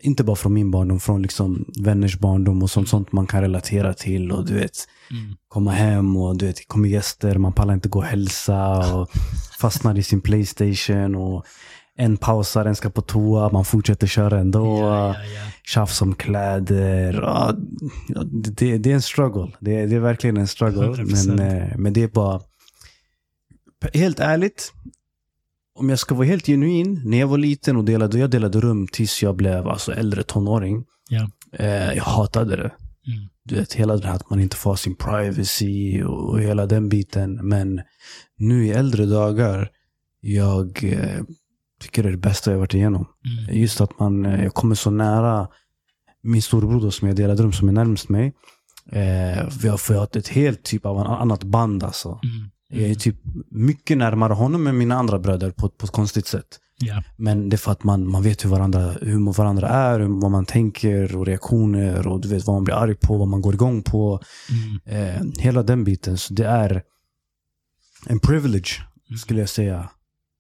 inte 0.02 0.25
bara 0.25 0.37
från 0.37 0.52
min 0.54 0.70
barndom, 0.70 1.00
från 1.00 1.23
liksom 1.23 1.64
vänners 1.80 2.18
barndom 2.18 2.62
och 2.62 2.70
sånt, 2.70 2.88
sånt 2.88 3.12
man 3.12 3.26
kan 3.26 3.40
relatera 3.40 3.94
till. 3.94 4.32
Och 4.32 4.46
du 4.46 4.54
vet, 4.54 4.73
Mm. 5.11 5.37
komma 5.49 5.70
hem 5.70 6.16
och 6.16 6.37
du 6.38 6.46
vet, 6.46 6.68
kommer 6.68 6.88
gäster, 6.88 7.38
man 7.38 7.52
pallar 7.52 7.75
inte 7.75 7.88
gå 7.88 7.99
och 7.99 8.04
hälsa 8.04 8.94
och 8.96 9.11
fastnar 9.61 9.99
i 9.99 10.02
sin 10.02 10.20
Playstation 10.20 11.14
och 11.14 11.44
en 11.96 12.16
pausar, 12.16 12.64
en 12.64 12.76
ska 12.76 12.90
på 12.90 13.00
toa, 13.02 13.50
man 13.52 13.64
fortsätter 13.64 14.06
köra 14.06 14.38
ändå. 14.40 14.78
Ja, 14.80 15.08
ja, 15.08 15.25
ja. 15.25 15.40
Tjafs 15.64 16.02
om 16.02 16.14
kläder. 16.14 17.12
Ja, 17.23 17.54
det, 18.32 18.78
det 18.78 18.90
är 18.90 18.94
en 18.94 19.02
struggle. 19.02 19.52
Det, 19.61 19.80
är- 19.80 19.87
det 19.87 19.96
är 19.96 20.00
verkligen 20.00 20.37
en 20.37 20.46
struggle. 20.49 20.87
100%. 20.87 21.34
Men, 21.37 21.58
eh, 21.62 21.76
men 21.76 21.92
det 21.92 22.02
är 22.02 22.08
bara... 22.08 22.40
Helt 23.94 24.20
ärligt, 24.20 24.73
om 25.75 25.90
jag 25.90 25.99
ska 25.99 26.14
vara 26.14 26.26
helt 26.26 26.47
genuin. 26.47 27.00
När 27.04 27.21
jag 27.21 27.26
var 27.26 27.38
liten 27.38 27.76
och 27.76 27.85
delade, 27.85 28.19
jag 28.19 28.31
delade 28.31 28.61
rum 28.61 28.87
tills 28.87 29.23
jag 29.23 29.37
blev 29.37 29.69
alltså, 29.69 29.93
äldre 29.93 30.23
tonåring. 30.23 30.85
Ja. 31.09 31.31
Eh, 31.52 31.93
jag 31.93 32.04
hatade 32.04 32.57
det. 32.57 32.73
Mm. 33.07 33.28
Du 33.45 33.54
vet, 33.54 33.73
hela 33.73 33.97
det 33.97 34.07
här 34.07 34.14
att 34.14 34.31
man 34.31 34.40
inte 34.40 34.57
får 34.57 34.76
sin 34.76 34.97
privacy 34.97 36.02
och, 36.02 36.40
hela 36.40 36.66
den 36.66 36.88
biten. 36.88 37.49
Men 37.49 37.81
nu 38.38 38.66
i 38.66 38.71
äldre 38.71 39.07
dagar, 39.07 39.71
jag 40.21 40.85
eh, 40.85 41.23
tycker 41.81 42.02
det 42.02 42.09
är 42.09 42.12
det 42.12 42.19
bästa 42.19 42.50
jag 42.50 42.59
varit 42.59 42.75
igenom. 42.75 43.07
Mm. 43.25 43.61
Just 43.61 43.81
att 43.81 43.99
man, 43.99 44.26
eh, 44.26 44.45
jag 44.45 44.54
kommer 44.54 44.75
så 44.75 44.90
nära 44.90 45.49
min 46.23 46.43
storebror 46.43 46.90
som 46.90 47.09
jag 47.09 47.16
delade 47.16 47.43
rum 47.43 47.52
som 47.52 47.69
är 47.69 47.73
närmast 47.73 48.09
mig. 48.09 48.35
Eh, 48.93 49.49
vi 49.62 49.69
har 49.69 49.76
fått 49.76 50.17
ett 50.17 50.28
helt 50.28 50.63
typ 50.63 50.87
av 50.87 50.99
annat 50.99 51.45
band 51.45 51.84
alltså. 51.84 52.08
Mm. 52.08 52.50
Jag 52.80 52.91
är 52.91 52.95
typ 52.95 53.17
mycket 53.50 53.99
närmare 53.99 54.32
honom 54.32 54.67
än 54.67 54.78
mina 54.78 54.95
andra 54.95 55.19
bröder 55.19 55.50
på, 55.50 55.69
på 55.69 55.84
ett 55.87 55.93
konstigt 55.93 56.26
sätt. 56.26 56.60
Ja. 56.78 57.02
Men 57.17 57.49
det 57.49 57.56
är 57.56 57.58
för 57.58 57.73
att 57.73 57.84
man, 57.84 58.10
man 58.10 58.23
vet 58.23 58.45
hur 58.45 58.50
varandra, 58.50 58.95
hur 59.02 59.32
varandra 59.32 59.69
är, 59.69 60.00
vad 60.00 60.30
man 60.30 60.47
tänker 60.47 61.17
och 61.17 61.26
reaktioner 61.26 62.06
och 62.06 62.21
du 62.21 62.28
vet 62.28 62.47
vad 62.47 62.56
man 62.56 62.65
blir 62.65 62.75
arg 62.75 62.95
på, 62.95 63.17
vad 63.17 63.28
man 63.28 63.43
går 63.43 63.54
igång 63.54 63.82
på. 63.82 64.21
Mm. 64.87 65.06
Eh, 65.06 65.43
hela 65.43 65.63
den 65.63 65.84
biten. 65.84 66.19
Så 66.19 66.34
det 66.34 66.47
är 66.47 66.82
en 68.06 68.21
privilege, 68.21 68.82
Mm. 69.08 69.19
skulle 69.19 69.41
jag 69.41 69.49
säga. 69.49 69.89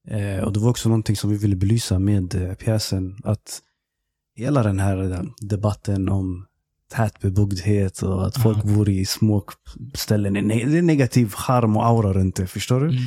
Eh, 0.08 0.44
och 0.44 0.52
det 0.52 0.60
var 0.60 0.70
också 0.70 0.88
någonting 0.88 1.16
som 1.16 1.30
vi 1.30 1.36
ville 1.36 1.56
belysa 1.56 1.98
med 1.98 2.34
eh, 2.34 2.54
pjäsen. 2.54 3.16
Att 3.24 3.60
hela 4.36 4.62
den 4.62 4.78
här 4.78 5.12
eh, 5.12 5.22
debatten 5.40 6.08
om 6.08 6.46
tätbebyggdhet 6.96 8.02
och 8.02 8.26
att 8.26 8.42
folk 8.42 8.58
Ja. 8.64 8.72
bor 8.74 8.88
i 8.88 9.04
små 9.04 9.44
ställen. 9.94 10.34
Det 10.48 10.62
är 10.62 10.82
negativ 10.82 11.30
charm 11.30 11.76
och 11.76 11.86
aura 11.86 12.12
runt 12.12 12.36
det, 12.36 12.46
förstår 12.46 12.80
du? 12.80 12.86
Mm. 12.86 12.98
Mm. 12.98 13.04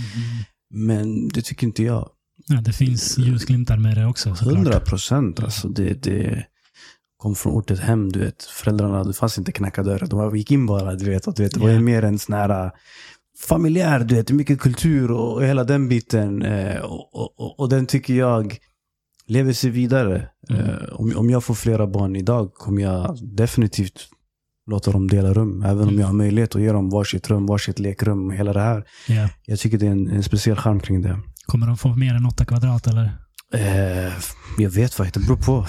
Men 0.88 1.28
det 1.28 1.42
tycker 1.42 1.68
inte 1.68 1.84
jag. 1.84 2.10
Ja, 2.48 2.62
det 2.62 2.74
finns 2.74 3.18
ljusglimtar 3.18 3.78
med 3.78 3.98
det 3.98 4.06
också 4.06 4.36
såklart. 4.36 4.56
Hundra 4.56 4.80
procent. 4.80 5.40
Alltså 5.40 5.68
det, 5.70 6.04
det 6.04 6.46
kom 7.18 7.36
från 7.36 7.54
ort 7.54 7.68
till 7.68 7.80
hem, 7.80 8.12
du 8.12 8.20
vet. 8.20 8.44
Föräldrarna, 8.44 9.04
det 9.04 9.14
fanns 9.14 9.38
inte 9.38 9.52
knacka 9.52 9.84
dörrar. 9.84 10.08
De 10.08 10.38
gick 10.38 10.52
in 10.52 10.66
bara, 10.66 10.96
du 10.96 11.06
vet. 11.06 11.28
Och, 11.28 11.34
du 11.34 11.44
vet 11.44 11.54
det 11.54 11.60
var 11.60 11.70
ju 11.70 11.76
Ja. 11.76 11.82
mer 11.82 12.04
en 12.04 12.20
sån 12.20 12.36
här 12.36 12.66
äh, 12.66 12.72
familjär, 13.48 14.00
du 14.00 14.16
vet. 14.16 14.32
Mycket 14.32 14.60
kultur 14.60 15.12
och 15.12 15.44
hela 15.46 15.64
den 15.64 15.88
biten. 15.90 16.42
eh, 16.42 16.78
och, 16.82 17.16
och, 17.40 17.60
och 17.60 17.70
den 17.70 17.86
tycker 17.86 18.14
jag 18.14 18.58
lever 19.28 19.54
sig 19.54 19.70
vidare. 19.70 20.28
Mm. 20.50 20.62
Eh, 20.66 20.76
Om, 20.92 21.14
om 21.18 21.30
jag 21.30 21.44
får 21.44 21.54
flera 21.54 21.88
barn 21.88 22.16
idag 22.16 22.54
kommer 22.54 22.82
jag 22.82 23.18
definitivt 23.22 24.00
låta 24.70 24.92
dem 24.92 25.08
dela 25.08 25.34
rum. 25.34 25.64
Även 25.64 25.82
om 25.82 25.88
Mm. 25.88 26.00
jag 26.00 26.08
har 26.08 26.14
möjlighet 26.14 26.56
att 26.56 26.62
ge 26.62 26.72
dem 26.72 26.90
varsitt 26.90 27.30
rum, 27.30 27.46
varsitt 27.46 27.80
lekrum, 27.80 28.32
hela 28.32 28.54
det 28.54 28.60
här. 28.62 28.84
Ja. 29.08 29.30
Jag 29.46 29.60
tycker 29.60 29.78
det 29.78 29.88
är 29.88 29.92
en, 29.92 30.08
en 30.08 30.24
speciell 30.24 30.58
charm 30.58 30.80
kring 30.80 31.02
det. 31.02 31.20
Kommer 31.46 31.68
de 31.68 31.78
få 31.78 31.96
mer 31.96 32.14
än 32.14 32.26
8 32.26 32.46
kvadrat 32.46 32.88
eller? 32.88 33.12
Eh, 33.54 34.14
jag 34.58 34.70
vet 34.70 34.94
faktiskt, 34.94 35.14
det 35.14 35.20
beror 35.20 35.46
på. 35.46 35.66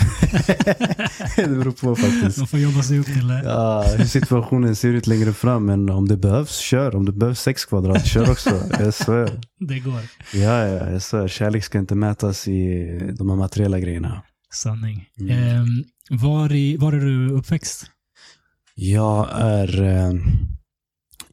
det 1.37 1.49
beror 1.49 1.71
på 1.73 1.97
faktiskt. 1.97 2.39
De 2.39 2.47
får 2.47 2.59
jobba 2.59 2.83
sig 2.83 2.99
upp 2.99 3.07
till 3.07 3.29
det. 3.29 3.43
Ja, 3.45 3.83
hur 3.99 4.05
situationen 4.05 4.77
ser 4.77 4.89
ut 4.89 5.07
längre 5.07 5.33
fram. 5.33 5.67
Men 5.67 5.91
om 5.91 6.09
det 6.09 6.17
behövs, 6.17 6.59
kör. 6.59 6.95
Om 6.97 7.05
det 7.05 7.13
behövs 7.13 7.41
sex 7.41 7.65
kvadrat, 7.65 8.07
kör 8.07 8.31
också. 8.31 8.63
Jag 8.79 8.95
svär. 8.95 9.41
Det 9.61 9.79
går. 9.79 10.01
Ja, 10.35 10.67
ja, 10.67 10.91
jag 10.91 11.03
svär. 11.03 11.29
Kärlek 11.29 11.65
ska 11.65 11.79
inte 11.79 11.95
mätas 11.95 12.49
i 12.49 12.89
de 13.19 13.29
här 13.31 13.37
materiella 13.37 13.79
grejerna. 13.81 14.23
Sanning. 14.53 15.09
Mm. 15.21 15.39
Ehm, 15.39 15.85
var, 16.11 16.53
i, 16.53 16.77
var 16.77 16.93
är 16.93 17.01
du 17.01 17.31
uppväxt? 17.33 17.87
Jag 18.75 19.29
är 19.33 19.83
eh, 19.83 20.13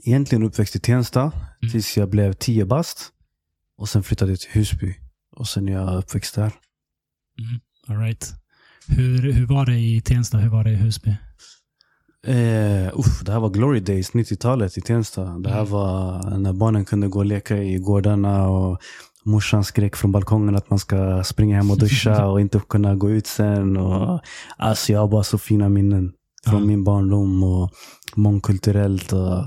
egentligen 0.04 0.44
uppväxt 0.44 0.76
i 0.76 0.80
Tensta 0.80 1.32
Mm. 1.62 1.72
tills 1.72 1.98
jag 1.98 2.10
blev 2.10 2.34
tio 2.34 2.66
bast. 2.66 3.10
Och 3.78 3.90
sen 3.90 4.04
flyttade 4.04 4.32
jag 4.32 4.40
till 4.40 4.52
Husby. 4.52 4.96
Och 5.36 5.48
sen 5.48 5.67
är 5.69 5.74
jag 5.74 5.98
uppväxt 5.98 6.36
där. 6.36 6.52
All 7.88 7.98
right. 7.98 8.34
Hur, 8.88 9.32
hur 9.32 9.45
var 9.45 9.65
det 9.65 9.80
i 9.80 10.02
Tensta? 10.02 10.38
Hur 10.38 10.50
var 10.50 10.63
det 10.63 10.71
i 10.71 10.76
Husby? 10.76 11.15
Eh, 12.28 13.00
uff, 13.00 13.21
det 13.26 13.32
här 13.32 13.39
var 13.39 13.50
glory 13.50 13.80
days, 13.80 14.12
90-talet 14.12 14.78
i 14.78 14.82
Tensta. 14.82 15.24
Det 15.26 15.50
här 15.50 15.60
Mm. 15.60 15.71
var 15.71 16.30
när 16.38 16.54
barnen 16.54 16.86
kunde 16.86 17.08
gå 17.08 17.19
och 17.19 17.26
leka 17.26 17.58
i 17.58 17.78
gårdarna 17.78 18.48
och 18.50 18.82
morsan 19.24 19.63
skrek 19.63 19.95
från 19.95 20.12
balkongen 20.12 20.56
att 20.56 20.69
man 20.69 20.80
ska 20.80 21.24
springa 21.24 21.56
hem 21.58 21.71
och 21.71 21.78
duscha 21.78 22.26
och 22.32 22.41
inte 22.41 22.62
kunna 22.69 22.95
gå 22.95 23.10
ut 23.12 23.28
sen. 23.28 23.78
Och, 23.78 24.19
alltså 24.58 24.91
jag 24.93 25.00
har 25.00 25.08
bara 25.08 25.24
så 25.24 25.38
fina 25.38 25.69
minnen 25.69 26.13
från 26.45 26.60
Ja. 26.62 26.65
min 26.67 26.84
barndom 26.84 27.43
och 27.43 27.71
mångkulturellt 28.15 29.13
och 29.13 29.43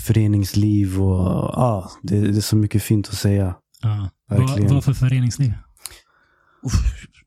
föreningsliv 0.00 1.02
och 1.02 1.50
ja, 1.56 1.90
det, 2.02 2.20
det 2.20 2.36
är 2.36 2.40
så 2.40 2.56
mycket 2.56 2.82
fint 2.82 3.08
att 3.08 3.14
säga. 3.14 3.54
Ja. 3.82 4.10
Vad, 4.28 4.38
Verkligen. 4.38 4.74
vad 4.74 4.84
för 4.84 4.92
föreningsliv? 4.92 5.52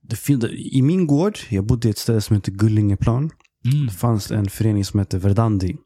Det 0.02 0.16
I 0.50 0.82
min 0.82 1.08
gård, 1.08 1.38
jag 1.50 1.66
bodde 1.66 1.88
i 1.88 1.92
ett 1.92 1.98
ställe 1.98 2.22
som 2.22 2.36
heter 2.36 2.52
Gullingeplan. 2.52 3.30
Mm. 3.66 3.86
Det 3.88 3.94
fanns 3.94 4.32
en 4.32 4.50
förening 4.50 4.86
som 4.86 5.00
heter 5.00 5.18
Verdandi. 5.20 5.78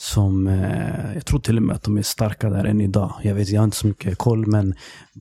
Som, 0.00 0.46
eh, 0.46 1.14
jag 1.14 1.26
tror 1.26 1.40
till 1.40 1.56
och 1.56 1.62
med 1.62 1.76
att 1.76 1.82
de 1.82 1.98
är 1.98 2.02
starka 2.02 2.50
där 2.50 2.64
än 2.64 2.80
idag. 2.80 3.14
Jag 3.22 3.34
vet, 3.34 3.48
jag 3.48 3.60
har 3.60 3.64
inte 3.64 3.76
så 3.76 3.86
mycket 3.86 4.18
koll. 4.18 4.46
Men 4.46 4.74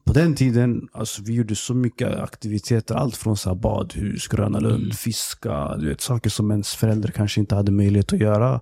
på 0.06 0.14
den 0.14 0.36
tiden, 0.36 0.88
alltså 0.94 1.22
vi 1.24 1.34
gjorde 1.34 1.56
så 1.56 1.74
mycket 1.74 2.18
aktiviteter. 2.20 2.96
Allt 2.96 3.16
från 3.18 3.38
så 3.38 3.56
badhus, 3.56 4.28
Gröna 4.28 4.60
Lund, 4.60 4.84
Mm. 4.84 4.92
fiska. 4.96 5.78
Du 5.78 5.88
vet, 5.90 6.02
saker 6.02 6.30
som 6.30 6.52
ens 6.52 6.76
föräldrar 6.76 7.12
kanske 7.12 7.40
inte 7.40 7.56
hade 7.56 7.72
möjlighet 7.72 8.14
att 8.14 8.20
göra. 8.20 8.62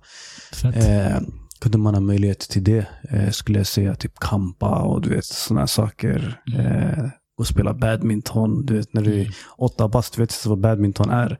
Eh, 0.64 1.20
kunde 1.60 1.78
man 1.78 1.94
ha 1.94 2.00
möjlighet 2.00 2.38
till 2.40 2.64
det, 2.64 2.86
eh, 3.10 3.30
skulle 3.30 3.58
jag 3.58 3.66
säga. 3.66 3.94
Typ 3.94 4.18
kampa 4.18 4.78
och 4.82 5.02
du 5.02 5.10
vet, 5.10 5.24
sådana 5.24 5.66
saker. 5.66 6.40
Mm. 6.54 6.66
Eh, 6.66 7.04
och 7.38 7.46
spela 7.46 7.74
badminton. 7.74 8.66
Du 8.66 8.74
vet, 8.76 8.94
när 8.94 9.02
du 9.02 9.12
är 9.14 9.20
Mm. 9.20 9.32
åtta 9.58 9.88
bast, 9.88 10.14
du 10.16 10.22
vet 10.22 10.46
vad 10.46 10.60
badminton 10.60 11.10
är. 11.10 11.38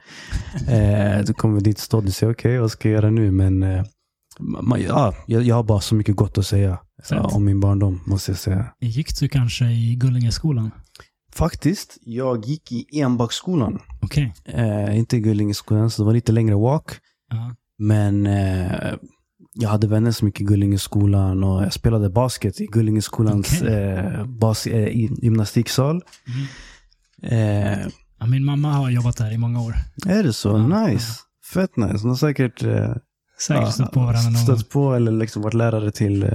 Eh, 0.69 1.25
du 1.25 1.33
kommer 1.35 1.61
dit 1.61 1.79
stå 1.79 1.99
och 1.99 2.09
säger 2.13 2.33
okej, 2.33 2.59
vad 2.59 2.71
ska 2.71 2.89
jag 2.89 2.95
göra 2.97 3.11
nu? 3.11 3.31
Men 3.31 3.63
eh, 3.63 3.85
man, 4.41 4.83
ja, 4.83 5.15
jag, 5.27 5.43
jag 5.43 5.55
har 5.55 5.63
bara 5.63 5.81
så 5.81 5.95
mycket 5.95 6.17
gott 6.17 6.39
att 6.39 6.47
säga 6.47 6.79
ja, 7.11 7.21
om 7.33 7.45
min 7.45 7.61
barndom, 7.61 8.01
måste 8.07 8.31
jag 8.31 8.39
säga. 8.39 8.67
Gick 8.81 9.21
du 9.21 9.29
kanske 9.29 9.65
i 9.65 9.95
Gullingeskolan? 9.97 10.71
Faktiskt, 11.33 11.99
jag 12.01 12.45
gick 12.45 12.73
i 12.73 13.01
Enbacksskolan. 13.01 13.79
Okej. 14.03 14.35
Eh, 14.45 14.99
inte 14.99 15.17
i 15.17 15.21
Gullingeskolan, 15.21 15.91
så 15.91 16.03
det 16.03 16.07
var 16.07 16.13
lite 16.13 16.33
längre 16.33 16.55
walk. 16.55 16.91
Ja. 17.31 17.55
Men 17.79 18.27
eh, 18.27 18.95
jag 19.61 19.69
hade 19.71 19.87
vänner 19.87 20.11
som 20.11 20.29
gick 20.29 20.41
i 20.41 20.45
Gullingeskolan 20.45 21.45
och 21.45 21.63
jag 21.65 21.73
spelade 21.73 22.11
basket 22.11 22.61
i 22.61 22.67
Gullingeskolans 22.67 23.63
Okej. 23.63 23.75
eh, 23.75 24.25
bas, 24.25 24.67
eh, 24.67 24.89
gymnastiksal. 25.23 26.03
Eh, 27.23 27.79
Ja, 28.21 28.27
min 28.27 28.45
mamma 28.45 28.73
har 28.73 28.91
jobbat 28.91 29.17
där 29.17 29.33
i 29.33 29.39
många 29.39 29.61
år. 29.61 29.75
är 30.07 30.23
det 30.23 30.33
så? 30.33 30.49
Ja, 30.49 30.87
nice. 30.87 31.13
Fett 31.55 31.77
nice. 31.77 31.99
Hon 31.99 32.09
har 32.09 32.17
säkert 32.17 32.63
eh, 32.65 32.95
Säkert 33.47 33.73
stött 33.73 33.93
på 33.93 34.01
varandra 34.01 34.31
någon 34.31 34.37
stött 34.43 34.69
på 34.71 34.95
eller 34.95 35.13
liksom 35.13 35.43
varit 35.43 35.55
lärare 35.55 35.91
till 35.91 36.23
eh, 36.23 36.31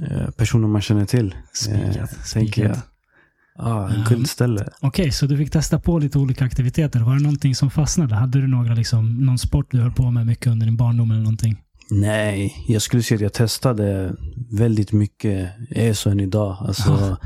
eh, 0.00 0.30
personer 0.30 0.68
man 0.68 0.82
känner 0.82 1.04
till. 1.06 1.34
Spikat. 1.52 1.96
Eh, 1.96 2.06
tänker 2.32 2.62
jag. 2.62 2.76
spikat. 2.76 2.84
Ah, 3.58 3.70
Ja. 3.70 3.90
en 3.94 4.04
guldställe. 4.08 4.68
Okej, 4.80 5.12
så 5.12 5.26
du 5.26 5.36
fick 5.36 5.50
testa 5.50 5.78
på 5.80 5.98
lite 5.98 6.18
olika 6.18 6.44
aktiviteter. 6.44 7.00
Var 7.00 7.14
det 7.16 7.22
någonting 7.22 7.54
som 7.54 7.70
fastnade? 7.70 8.14
Hade 8.14 8.40
du 8.40 8.46
några, 8.46 8.74
liksom, 8.74 9.14
någon 9.26 9.38
sport 9.38 9.66
du 9.70 9.80
höll 9.80 9.92
på 9.92 10.10
med 10.10 10.26
mycket 10.26 10.46
under 10.46 10.66
din 10.66 10.76
barndom 10.76 11.10
eller 11.10 11.20
någonting? 11.22 11.58
Nej, 11.90 12.64
jag 12.68 12.82
skulle 12.82 13.02
säga 13.02 13.16
att 13.16 13.20
jag 13.22 13.32
testade 13.32 14.14
väldigt 14.50 14.92
mycket. 14.92 15.50
Jag 15.70 15.84
är 15.84 15.92
så 15.94 16.10
än 16.10 16.20
idag. 16.20 16.56
Alltså. 16.60 17.16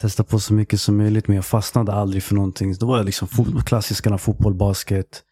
Testa 0.00 0.24
på 0.24 0.40
så 0.40 0.54
mycket 0.54 0.80
som 0.80 0.96
möjligt, 0.96 1.28
men 1.28 1.36
jag 1.36 1.44
fastnade 1.44 1.92
aldrig 1.92 2.22
för 2.22 2.34
någonting. 2.34 2.74
Då 2.74 2.86
var 2.86 2.96
jag 2.96 3.06
liksom 3.06 3.28
fot- 3.28 3.64
klassiskarna, 3.66 4.18
fotboll, 4.18 4.54
basket. 4.54 5.22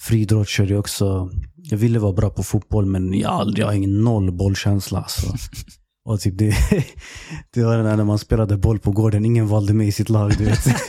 Friidrott 0.00 0.48
körde 0.48 0.70
jag 0.72 0.80
också. 0.80 1.30
Jag 1.56 1.78
ville 1.78 1.98
vara 1.98 2.12
bra 2.12 2.30
på 2.30 2.42
fotboll, 2.42 2.86
men 2.86 3.14
jag, 3.14 3.32
aldrig, 3.32 3.62
jag 3.62 3.66
har 3.68 3.74
ingen 3.74 4.04
noll 4.04 4.32
bollkänsla. 4.32 4.98
Alltså. 4.98 5.34
Och 6.04 6.20
typ 6.20 6.38
det, 6.38 6.54
det 7.54 7.64
var 7.64 7.82
när 7.82 8.04
man 8.04 8.18
spelade 8.18 8.56
boll 8.56 8.78
på 8.78 8.90
gården, 8.90 9.24
ingen 9.24 9.48
valde 9.48 9.74
mig 9.74 9.88
i 9.88 9.92
sitt 9.92 10.08
lag. 10.08 10.32
Du 10.38 10.44
vet. 10.44 10.64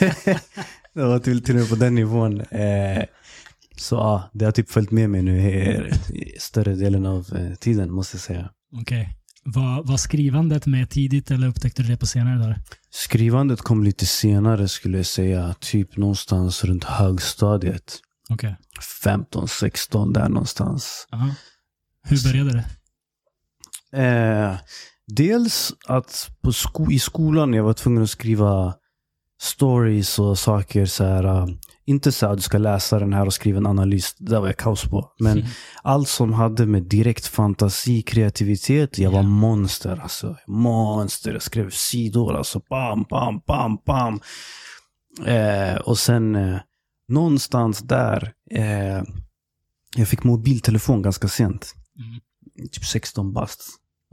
det 0.94 1.04
var 1.04 1.18
till, 1.18 1.44
till 1.44 1.54
och 1.54 1.60
med 1.60 1.68
på 1.68 1.76
den 1.76 1.94
nivån. 1.94 2.40
Eh, 2.40 3.02
så 3.80 3.94
ja, 3.94 4.30
det 4.32 4.44
har 4.44 4.52
typ 4.52 4.70
följt 4.70 4.90
med 4.90 5.10
mig 5.10 5.22
nu 5.22 5.40
i 5.40 6.36
större 6.38 6.74
delen 6.74 7.06
av 7.06 7.36
eh, 7.36 7.54
tiden, 7.54 7.92
måste 7.92 8.16
jag 8.16 8.22
säga. 8.22 8.50
Okej. 8.80 9.14
Var, 9.44 9.82
var 9.82 9.96
skrivandet 9.96 10.66
med 10.66 10.90
tidigt 10.90 11.30
eller 11.30 11.48
upptäckte 11.48 11.82
du 11.82 11.88
det 11.88 11.96
på 11.96 12.06
senare 12.06 12.38
dagar? 12.38 12.60
Skrivandet 12.90 13.60
kom 13.60 13.84
lite 13.84 14.06
senare 14.06 14.68
skulle 14.68 14.96
jag 14.96 15.06
säga. 15.06 15.54
Typ 15.60 15.96
någonstans 15.96 16.64
runt 16.64 16.84
högstadiet. 16.84 18.00
Okej. 18.30 18.56
15, 19.04 19.48
16 19.48 20.12
där 20.12 20.28
någonstans. 20.28 21.06
Ja. 21.10 21.34
Hur 22.02 22.32
började 22.32 22.52
det? 22.52 22.64
Eh, 23.92 24.56
dels 25.06 25.72
att 25.86 26.30
på 26.42 26.52
sko- 26.52 26.90
i 26.90 26.98
skolan 26.98 27.54
jag 27.54 27.64
var 27.64 27.74
tvungen 27.74 28.02
att 28.02 28.10
skriva 28.10 28.74
stories 29.40 30.18
och 30.18 30.38
saker. 30.38 30.86
Så 30.86 31.04
här, 31.04 31.24
eh, 31.24 31.46
inte 31.88 32.12
så 32.12 32.26
att 32.26 32.36
du 32.36 32.42
ska 32.42 32.58
läsa 32.58 32.98
den 32.98 33.12
här 33.12 33.26
och 33.26 33.34
skriva 33.34 33.58
en 33.58 33.66
analys. 33.66 34.14
Det 34.18 34.40
var 34.40 34.46
jag 34.46 34.56
kaos 34.56 34.84
på. 34.84 35.12
Men 35.18 35.38
Mm. 35.38 35.50
allt 35.82 36.08
som 36.08 36.32
hade 36.32 36.66
med 36.66 36.82
direkt 36.82 37.26
fantasi, 37.26 38.02
kreativitet. 38.02 38.98
Jag 38.98 39.10
var 39.10 39.18
Ja. 39.18 39.22
monster 39.28 40.00
alltså. 40.02 40.36
Monster. 40.46 41.32
Jag 41.32 41.42
skrev 41.42 41.70
sidor 41.70 42.36
alltså. 42.36 42.60
Bam, 42.70 43.02
bam, 43.10 43.40
bam, 43.46 43.78
bam. 43.86 44.20
Eh, 45.26 45.74
och 45.76 45.98
sen 45.98 46.36
eh, 46.36 46.58
någonstans 47.08 47.78
där. 47.78 48.32
Eh, 48.50 49.02
jag 49.96 50.08
fick 50.08 50.24
mobiltelefon 50.24 51.02
ganska 51.02 51.28
sent. 51.28 51.74
Mm. 51.98 52.20
Typ 52.72 52.84
16 52.84 53.32
bast. 53.32 53.64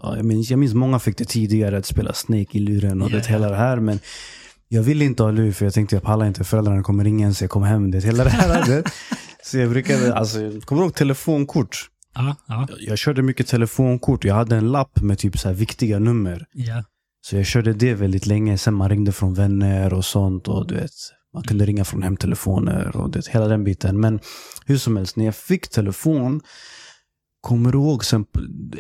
Ja, 0.01 0.15
jag, 0.15 0.25
minns, 0.25 0.49
jag 0.49 0.59
minns 0.59 0.73
många 0.73 0.99
fick 0.99 1.17
det 1.17 1.25
tidigare 1.25 1.77
att 1.77 1.85
spela 1.85 2.13
Snake 2.13 2.57
i 2.57 2.59
luren 2.59 3.01
och 3.01 3.11
Ja, 3.11 3.15
det 3.15 3.25
hela 3.27 3.49
det 3.49 3.55
här. 3.55 3.79
Men 3.79 3.99
jag 4.67 4.83
ville 4.83 5.05
inte 5.05 5.23
ha 5.23 5.31
lur 5.31 5.51
för 5.51 5.65
jag 5.65 5.73
tänkte 5.73 5.95
jag 5.95 6.03
pallar 6.03 6.25
inte. 6.25 6.43
Föräldrarna 6.43 6.83
kommer 6.83 7.03
ringa 7.03 7.23
ens 7.23 7.41
jag 7.41 7.49
kommer 7.49 7.67
hem. 7.67 7.91
Det 7.91 8.03
hela 8.03 8.23
det 8.23 8.29
här. 8.29 8.65
det. 8.67 8.83
Så 9.43 9.57
jag 9.57 9.69
brukade, 9.69 10.15
alltså, 10.15 10.41
jag 10.41 10.63
kommer 10.63 10.81
ihåg 10.81 10.95
telefonkort. 10.95 11.89
Ja, 12.15 12.35
ja, 12.47 12.67
Jag 12.79 12.97
körde 12.97 13.21
mycket 13.21 13.47
telefonkort. 13.47 14.25
Jag 14.25 14.35
hade 14.35 14.55
en 14.55 14.71
lapp 14.71 15.01
med 15.01 15.17
typ 15.19 15.37
så 15.39 15.51
viktiga 15.53 15.99
nummer. 15.99 16.45
ja. 16.53 16.83
Så 17.21 17.35
jag 17.35 17.45
körde 17.45 17.73
det 17.73 17.93
väldigt 17.93 18.25
länge. 18.25 18.57
Sen 18.57 18.73
man 18.73 18.89
ringde 18.89 19.11
från 19.11 19.33
vänner 19.33 19.93
och 19.93 20.05
sånt. 20.05 20.47
Och 20.47 20.67
du 20.67 20.75
vet, 20.75 20.91
man 21.33 21.43
kunde 21.43 21.65
ringa 21.65 21.85
från 21.85 22.03
hemtelefoner 22.03 22.97
och 22.97 23.09
det, 23.09 23.27
hela 23.27 23.47
den 23.47 23.63
biten. 23.63 23.99
Men 23.99 24.19
hur 24.65 24.77
som 24.77 24.97
helst, 24.97 25.15
när 25.15 25.25
jag 25.25 25.35
fick 25.35 25.67
telefon. 25.67 26.41
Kommer 27.41 27.71
du 27.71 27.77
ihåg 27.77 28.05
sen 28.05 28.25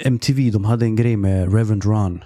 MTV, 0.03 0.51
de 0.51 0.65
hade 0.65 0.85
en 0.85 0.95
grej 0.95 1.17
med 1.17 1.53
Reverend 1.53 1.85
Ron. 1.85 2.23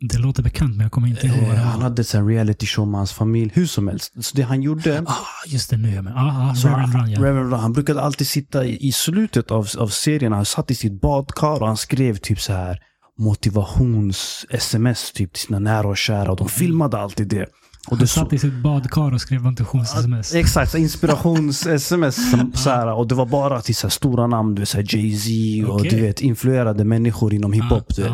Det 0.00 0.18
låter 0.18 0.42
bekant, 0.42 0.76
men 0.76 0.80
jag 0.84 0.92
kommer 0.92 1.08
inte 1.08 1.26
ihåg 1.26 1.38
Eh, 1.38 1.54
han 1.54 1.82
hade 1.82 2.04
en 2.14 2.28
reality 2.28 2.66
show 2.66 2.88
med 2.88 2.98
hans 3.00 3.12
familj. 3.12 3.50
Hur 3.54 3.66
som 3.66 3.88
helst. 3.88 4.12
Så 4.24 4.36
det 4.36 4.42
han 4.42 4.62
gjorde. 4.62 5.02
Ah, 5.06 5.14
just 5.46 5.70
det, 5.70 5.76
nu 5.76 5.90
är 5.90 5.94
jag 5.94 6.04
med. 6.04 6.12
Ah, 6.16 6.50
ah, 6.50 6.54
Så 6.54 6.68
Reverend 6.68 6.92
han, 6.92 7.02
Run, 7.02 7.10
ja. 7.10 7.20
Reverend 7.20 7.52
han 7.54 7.72
brukade 7.72 8.02
alltid 8.02 8.26
sitta 8.26 8.64
i, 8.64 8.88
i 8.88 8.92
slutet 8.92 9.50
av, 9.50 9.68
av 9.78 9.88
serien, 9.88 10.32
han 10.32 10.44
satt 10.44 10.70
i 10.70 10.74
sitt 10.74 11.00
badkar 11.00 11.60
och 11.62 11.66
han 11.66 11.76
skrev 11.76 12.16
typ 12.16 12.40
så 12.40 12.52
här 12.52 12.78
motivations-sms 13.18 15.12
typ 15.12 15.32
till 15.32 15.42
sina 15.42 15.58
nära 15.58 15.88
och 15.88 15.96
kära. 15.96 16.30
Och 16.30 16.36
de 16.36 16.48
filmade 16.48 16.98
alltid 16.98 17.28
det. 17.28 17.42
Och 17.42 17.50
Han 17.90 17.98
det 17.98 18.06
satt 18.06 18.32
i 18.32 18.38
sitt 18.38 18.54
badkar 18.54 19.14
och 19.14 19.20
skrev 19.20 19.40
motivations-sms. 19.42 20.34
Exakt, 20.34 20.70
så 20.70 20.78
inspirations-sms. 20.78 22.18
så 22.54 22.70
här, 22.70 22.92
och 22.92 23.08
det 23.08 23.14
var 23.14 23.26
bara 23.26 23.60
till 23.60 23.76
så 23.76 23.90
stora 23.90 24.26
namn, 24.26 24.54
du 24.54 24.62
vet, 24.62 24.68
så 24.68 24.76
här 24.76 24.86
Jay-Z 24.96 25.68
och 25.70 25.80
Okej. 25.80 25.90
du 25.90 26.02
vet, 26.02 26.20
influerade 26.20 26.84
människor 26.84 27.34
inom 27.34 27.52
hiphop. 27.52 27.96
Du 27.96 28.02
vet. 28.02 28.12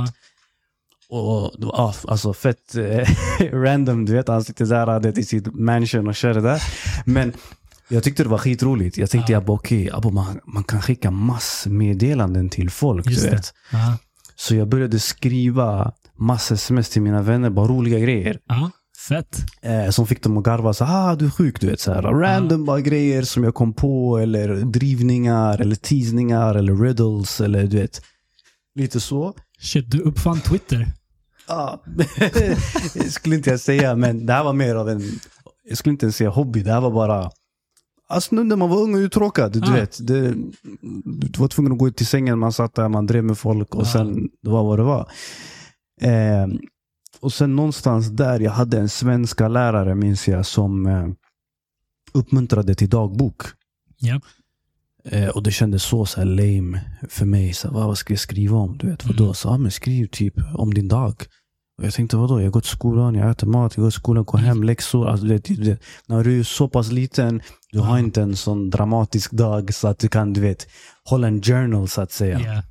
Och 1.14 1.78
ah, 1.78 1.94
alltså 2.08 2.32
fett 2.32 2.74
eh, 2.74 3.08
random, 3.52 4.04
du 4.04 4.12
vet. 4.12 4.28
Han 4.28 4.44
sitter 4.44 4.64
där 4.64 5.00
vet, 5.00 5.18
i 5.18 5.24
sitt 5.24 5.54
mansion 5.54 6.08
och 6.08 6.14
kör 6.14 6.34
det 6.34 6.40
där. 6.40 6.62
Men 7.04 7.32
jag 7.88 8.02
tyckte 8.02 8.22
det 8.22 8.28
var 8.28 8.38
skitroligt. 8.38 8.98
Jag 8.98 9.10
tänkte 9.10 9.32
Ja. 9.32 9.40
bara 9.40 9.52
okej, 9.52 9.92
okay, 9.92 10.10
man, 10.12 10.40
man 10.46 10.64
kan 10.64 10.82
skicka 10.82 11.10
massmeddelanden 11.10 12.48
till 12.50 12.70
folk. 12.70 13.06
Just 13.06 13.22
du 13.22 13.30
vet. 13.30 13.54
Så 14.36 14.54
jag 14.54 14.68
började 14.68 15.00
skriva 15.00 15.92
massa 16.18 16.54
sms 16.54 16.88
till 16.88 17.02
mina 17.02 17.22
vänner, 17.22 17.50
bara 17.50 17.66
roliga 17.66 17.98
grejer. 17.98 18.38
ja, 18.48 18.70
fett. 19.08 19.38
Eh, 19.62 19.90
som 19.90 20.06
fick 20.06 20.22
dem 20.22 20.38
att 20.38 20.44
garva. 20.44 20.74
Så, 20.74 20.84
ah, 20.84 21.14
du 21.14 21.26
är 21.26 21.30
sjuk, 21.30 21.60
du 21.60 21.66
vet. 21.66 21.80
Så 21.80 21.92
här, 21.92 22.02
random 22.02 22.64
bara 22.64 22.80
grejer 22.80 23.22
som 23.22 23.44
jag 23.44 23.54
kom 23.54 23.72
på. 23.72 24.18
Eller 24.18 24.48
drivningar, 24.56 25.60
eller 25.60 25.76
teasningar, 25.76 26.54
eller 26.54 26.76
riddles. 26.76 27.40
Eller 27.40 27.66
du 27.66 27.76
vet. 27.76 28.02
Lite 28.74 29.00
så. 29.00 29.34
Shit, 29.60 29.90
du 29.90 30.00
uppfann 30.00 30.40
Twitter. 30.40 30.92
Ja, 31.48 31.82
det 32.94 33.10
skulle 33.12 33.36
inte 33.36 33.50
jag 33.50 33.60
säga, 33.60 33.96
men 33.96 34.26
det 34.26 34.32
här 34.32 34.44
var 34.44 34.52
mer 34.52 34.74
av 34.74 34.88
en, 34.88 35.02
jag 35.68 35.78
skulle 35.78 35.90
inte 35.92 36.06
ens 36.06 36.16
säga 36.16 36.30
hobby, 36.30 36.62
det 36.62 36.72
här 36.72 36.80
var 36.80 36.90
bara, 36.90 37.30
alltså 38.08 38.34
nu 38.34 38.44
när 38.44 38.56
man 38.56 38.70
var 38.70 38.80
ung 38.82 38.94
och 38.94 38.98
uttråkad, 38.98 39.52
du 39.52 39.70
Ah. 39.70 39.74
vet. 39.74 40.06
Det, 40.06 40.34
du 41.04 41.38
var 41.38 41.48
tvungen 41.48 41.72
att 41.72 41.78
gå 41.78 41.88
ut 41.88 41.96
till 41.96 42.06
sängen, 42.06 42.38
man 42.38 42.52
satt 42.52 42.74
där, 42.74 42.88
man 42.88 43.06
drev 43.06 43.24
med 43.24 43.38
folk 43.38 43.74
och 43.74 43.82
Ah. 43.82 43.84
sen, 43.84 44.28
det 44.42 44.50
var 44.50 44.64
vad 44.64 44.78
det 44.78 44.82
var. 44.82 45.08
Eh, 46.00 46.46
och 47.20 47.32
sen 47.32 47.56
någonstans 47.56 48.08
där, 48.08 48.40
jag 48.40 48.50
hade 48.52 48.78
en 48.78 48.88
svenska 48.88 49.48
lärare 49.48 49.94
minns 49.94 50.28
jag, 50.28 50.46
som 50.46 50.86
eh, 50.86 51.08
uppmuntrade 52.12 52.74
till 52.74 52.88
dagbok. 52.88 53.42
Ja. 53.98 54.20
Eh, 55.08 55.28
och 55.28 55.42
det 55.42 55.50
kändes 55.50 55.82
så, 55.82 56.06
så 56.06 56.24
lame 56.24 56.80
för 57.08 57.26
mig. 57.26 57.52
Så, 57.52 57.70
vad, 57.70 57.86
vad 57.86 57.98
ska 57.98 58.12
jag 58.12 58.20
skriva 58.20 58.56
om? 58.56 58.78
Du 58.78 58.86
vet, 58.90 59.04
Mm. 59.04 59.16
vadå? 59.16 59.34
Så, 59.34 59.48
ah, 59.48 59.58
men 59.58 59.70
skriv 59.70 60.06
typ 60.06 60.34
om 60.54 60.74
din 60.74 60.88
dag. 60.88 61.14
Och 61.78 61.84
jag 61.84 61.94
tänkte, 61.94 62.16
vadå? 62.16 62.40
Jag 62.42 62.52
går 62.52 62.60
till 62.60 62.70
skolan, 62.70 63.14
jag 63.14 63.30
äter 63.30 63.46
mat, 63.46 63.76
jag 63.76 63.84
går 63.84 63.90
till 63.90 64.00
skolan, 64.00 64.24
går 64.24 64.38
hem, 64.38 64.62
läxor. 64.62 65.08
Alltså, 65.08 65.26
du 65.26 65.32
vet, 65.32 65.80
när 66.06 66.24
du 66.24 66.38
är 66.40 66.42
så 66.42 66.68
pass 66.68 66.92
liten, 66.92 67.42
du 67.72 67.78
har 67.78 67.98
Ja. 67.98 68.04
inte 68.04 68.22
en 68.22 68.36
sån 68.36 68.70
dramatisk 68.70 69.30
dag 69.30 69.74
så 69.74 69.88
att 69.88 69.98
du 69.98 70.08
kan 70.08 70.32
du 70.32 70.40
vet, 70.40 70.66
hålla 71.04 71.26
en 71.26 71.42
journal 71.42 71.88
så 71.88 72.00
att 72.00 72.12
säga. 72.12 72.40
Ja. 72.40 72.62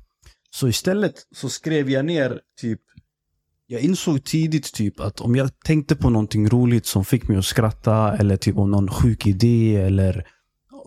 Så 0.50 0.68
istället 0.68 1.14
så 1.34 1.48
skrev 1.48 1.90
jag 1.90 2.04
ner 2.04 2.40
typ 2.60 2.80
jag 3.66 3.80
insåg 3.80 4.24
tidigt 4.24 4.72
typ 4.74 5.00
att 5.00 5.20
om 5.20 5.36
jag 5.36 5.50
tänkte 5.64 5.96
på 5.96 6.10
någonting 6.10 6.48
roligt 6.48 6.86
som 6.86 7.04
fick 7.04 7.28
mig 7.28 7.36
att 7.38 7.44
skratta 7.44 8.16
eller 8.16 8.36
typ 8.36 8.56
om 8.58 8.70
någon 8.70 8.88
sjuk 8.90 9.26
idé 9.26 9.76
eller 9.76 10.24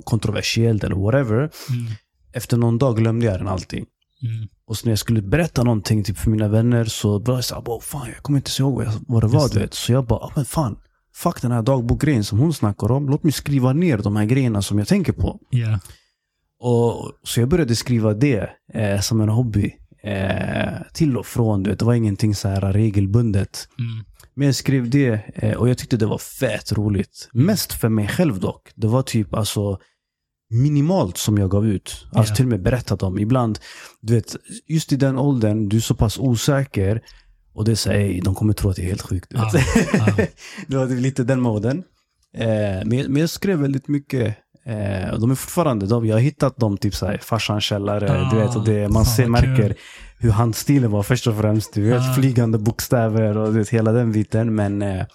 kontroversiellt 0.03 0.83
eller 0.83 0.95
whatever. 0.95 1.38
Mm. 1.38 1.91
Efter 2.33 2.57
någon 2.57 2.77
dag 2.77 2.97
glömde 2.97 3.25
jag 3.25 3.39
den 3.39 3.47
alltid. 3.47 3.86
Mm. 4.23 4.47
Och 4.67 4.77
så 4.77 4.86
när 4.86 4.91
jag 4.91 4.99
skulle 4.99 5.21
berätta 5.21 5.63
någonting 5.63 6.03
typ 6.03 6.17
för 6.17 6.29
mina 6.31 6.47
vänner 6.47 6.86
så 6.86 7.19
var 7.19 7.36
jag 7.36 7.43
såhär, 7.43 7.79
fan 7.81 8.07
jag 8.07 8.23
kommer 8.23 8.39
inte 8.39 8.62
ihåg 8.62 8.75
vad, 8.75 8.86
jag, 8.86 8.93
vad 9.07 9.23
det 9.23 9.27
var. 9.27 9.49
Du 9.49 9.60
vet. 9.60 9.73
Så 9.73 9.91
jag 9.91 10.05
bara, 10.05 10.19
ah, 10.19 10.31
men 10.36 10.45
fan. 10.45 10.77
Fuck 11.15 11.41
den 11.41 11.51
här 11.51 11.62
dagbokgrejen 11.62 12.23
som 12.23 12.39
hon 12.39 12.53
snackar 12.53 12.91
om. 12.91 13.10
Låt 13.10 13.23
mig 13.23 13.31
skriva 13.31 13.73
ner 13.73 13.97
de 13.97 14.15
här 14.15 14.25
grejerna 14.25 14.62
som 14.62 14.79
jag 14.79 14.88
tänker 14.88 15.13
på. 15.13 15.39
Ja. 15.49 15.79
Och, 16.60 17.12
så 17.23 17.39
jag 17.39 17.49
började 17.49 17.75
skriva 17.75 18.13
det 18.13 18.49
eh, 18.73 18.99
som 18.99 19.21
en 19.21 19.29
hobby. 19.29 19.75
Eh, 20.03 20.81
till 20.93 21.17
och 21.17 21.25
från. 21.25 21.63
Du 21.63 21.69
vet. 21.69 21.79
Det 21.79 21.86
var 21.86 21.93
ingenting 21.93 22.36
så 22.36 22.47
här 22.47 22.73
regelbundet. 22.73 23.69
Mm. 23.79 24.05
Men 24.38 24.45
jag 24.45 24.56
skrev 24.56 24.89
det 24.89 25.19
eh, 25.36 25.54
och 25.54 25.69
jag 25.69 25.78
tyckte 25.78 25.97
det 25.97 26.06
var 26.06 26.17
fett 26.17 26.71
roligt. 26.71 27.30
Mest 27.34 27.73
för 27.73 27.89
mig 27.89 28.08
själv 28.08 28.39
dock. 28.39 28.71
Det 28.76 28.88
var 28.88 29.02
typ 29.02 29.34
alltså 29.34 29.80
minimalt 30.50 31.17
som 31.17 31.38
jag 31.38 31.52
gav 31.52 31.67
ut. 31.67 32.06
Alltså 32.12 32.32
Ja. 32.32 32.36
till 32.36 32.45
och 32.45 32.50
med 32.50 32.62
berättat 32.62 33.04
om. 33.04 33.19
Ibland, 33.19 33.60
du 34.02 34.13
vet, 34.15 34.36
just 34.67 34.91
i 34.91 34.95
den 34.95 35.17
åldern, 35.17 35.69
du 35.69 35.78
är 35.78 35.82
så 35.82 35.95
pass 35.95 36.17
osäker. 36.17 37.02
Och 37.54 37.65
det 37.65 37.76
säger, 37.76 38.21
de 38.21 38.36
kommer 38.36 38.54
tro 38.54 38.69
att 38.69 38.76
det 38.76 38.82
är 38.82 38.86
helt 38.88 39.02
sjukt. 39.02 39.28
Ja, 39.30 39.52
vet. 39.54 39.65
ja. 39.93 40.26
det 40.67 40.78
var 40.78 40.86
lite 40.88 41.23
den 41.23 41.41
moden. 41.41 41.84
Eh, 42.34 42.47
men, 42.86 43.15
jag 43.15 43.30
skrev 43.30 43.60
väldigt 43.60 43.88
mycket. 43.88 44.38
Eh, 44.65 45.10
och 45.13 45.19
de 45.21 45.32
är 45.32 45.36
fortfarande, 45.36 45.86
de, 45.88 46.06
jag 46.06 46.15
har 46.15 46.21
hittat 46.21 46.58
dem 46.58 46.78
typ 46.78 46.95
såhär, 46.95 47.17
farsans 47.17 47.63
källare. 47.63 48.21
Ah, 48.21 48.30
du 48.32 48.38
vet, 48.39 48.56
och 48.56 48.65
det, 48.65 48.89
man 48.89 49.06
fan 49.06 49.15
ser, 49.15 49.30
vad 49.30 49.58
kul. 49.58 49.73
Hur 50.19 50.32
handstilen 50.32 50.91
var 50.91 51.03
först 51.03 51.27
och 51.27 51.38
främst. 51.38 51.73
Du 51.73 51.89
vet, 51.89 52.01
Ah. 52.01 52.13
flygande 52.13 52.58
bokstäver 52.58 53.38
och 53.38 53.58
vet, 53.58 53.69
hela 53.69 53.91
den 53.91 54.12
biten. 54.12 54.56
Men, 54.56 54.82
eh, 54.82 55.06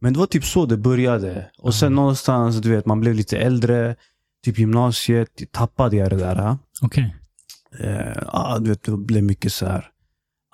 men 0.00 0.12
det 0.12 0.18
var 0.18 0.26
typ 0.26 0.44
så 0.44 0.66
det 0.66 0.76
började. 0.76 1.50
Och 1.58 1.74
sen 1.74 1.92
Ah. 1.92 1.96
någonstans, 1.96 2.56
du 2.56 2.70
vet, 2.70 2.86
man 2.86 3.00
blev 3.00 3.14
lite 3.14 3.38
äldre. 3.38 3.96
Typ 4.44 4.58
gymnasiet, 4.58 5.28
tappade 5.52 5.96
jag 5.96 6.10
det 6.10 6.16
där. 6.16 6.58
Okej. 6.82 7.16
Eh, 7.80 8.22
ja, 8.32 8.58
du 8.60 8.70
vet, 8.70 8.82
det 8.82 8.96
blev 8.96 9.24
mycket 9.24 9.52
så 9.52 9.66
här 9.66 9.88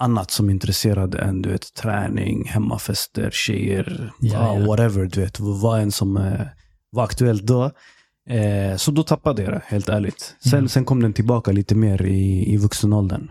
annat 0.01 0.31
som 0.31 0.51
intresserade 0.51 1.19
en. 1.19 1.43
Du 1.43 1.49
vet, 1.49 1.75
träning, 1.75 2.45
hemmafester, 2.49 3.31
tjejer, 3.33 4.13
ja, 4.21 4.59
ja. 4.59 4.67
whatever. 4.67 5.05
Du 5.07 5.21
vet, 5.21 5.41
vad 5.41 5.81
än 5.81 5.93
som 5.93 6.17
eh, 6.17 6.41
var 6.91 7.05
aktuellt 7.05 7.43
då. 7.43 7.71
Eh, 8.29 8.77
så 8.77 8.91
då 8.91 9.03
tappade 9.03 9.43
jag 9.43 9.53
det, 9.53 9.63
helt 9.67 9.89
ärligt. 9.89 10.37
Sen, 10.51 10.63
Ja. 10.63 10.69
sen 10.69 10.85
kom 10.85 11.03
den 11.03 11.13
tillbaka 11.13 11.53
lite 11.53 11.75
mer 11.75 12.03
i, 12.03 12.53
i 12.55 12.57
vuxen 12.57 12.93
åldern. 12.93 13.31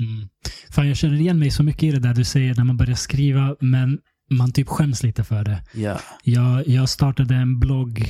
Mm. 0.00 0.28
Fan, 0.70 0.88
jag 0.88 0.96
känner 0.96 1.16
igen 1.20 1.38
mig 1.38 1.50
så 1.50 1.62
mycket 1.62 1.82
i 1.82 1.90
det 1.90 1.98
där 2.00 2.14
du 2.14 2.24
säger 2.24 2.54
när 2.54 2.64
man 2.64 2.76
börjar 2.76 2.94
skriva, 2.94 3.56
men 3.60 3.98
man 4.30 4.52
typ 4.52 4.68
skäms 4.68 5.02
lite 5.02 5.24
för 5.24 5.44
det. 5.44 5.62
Ja. 5.74 6.00
Jag, 6.24 6.68
jag 6.68 6.88
startade 6.88 7.34
en 7.34 7.58
blogg, 7.58 8.04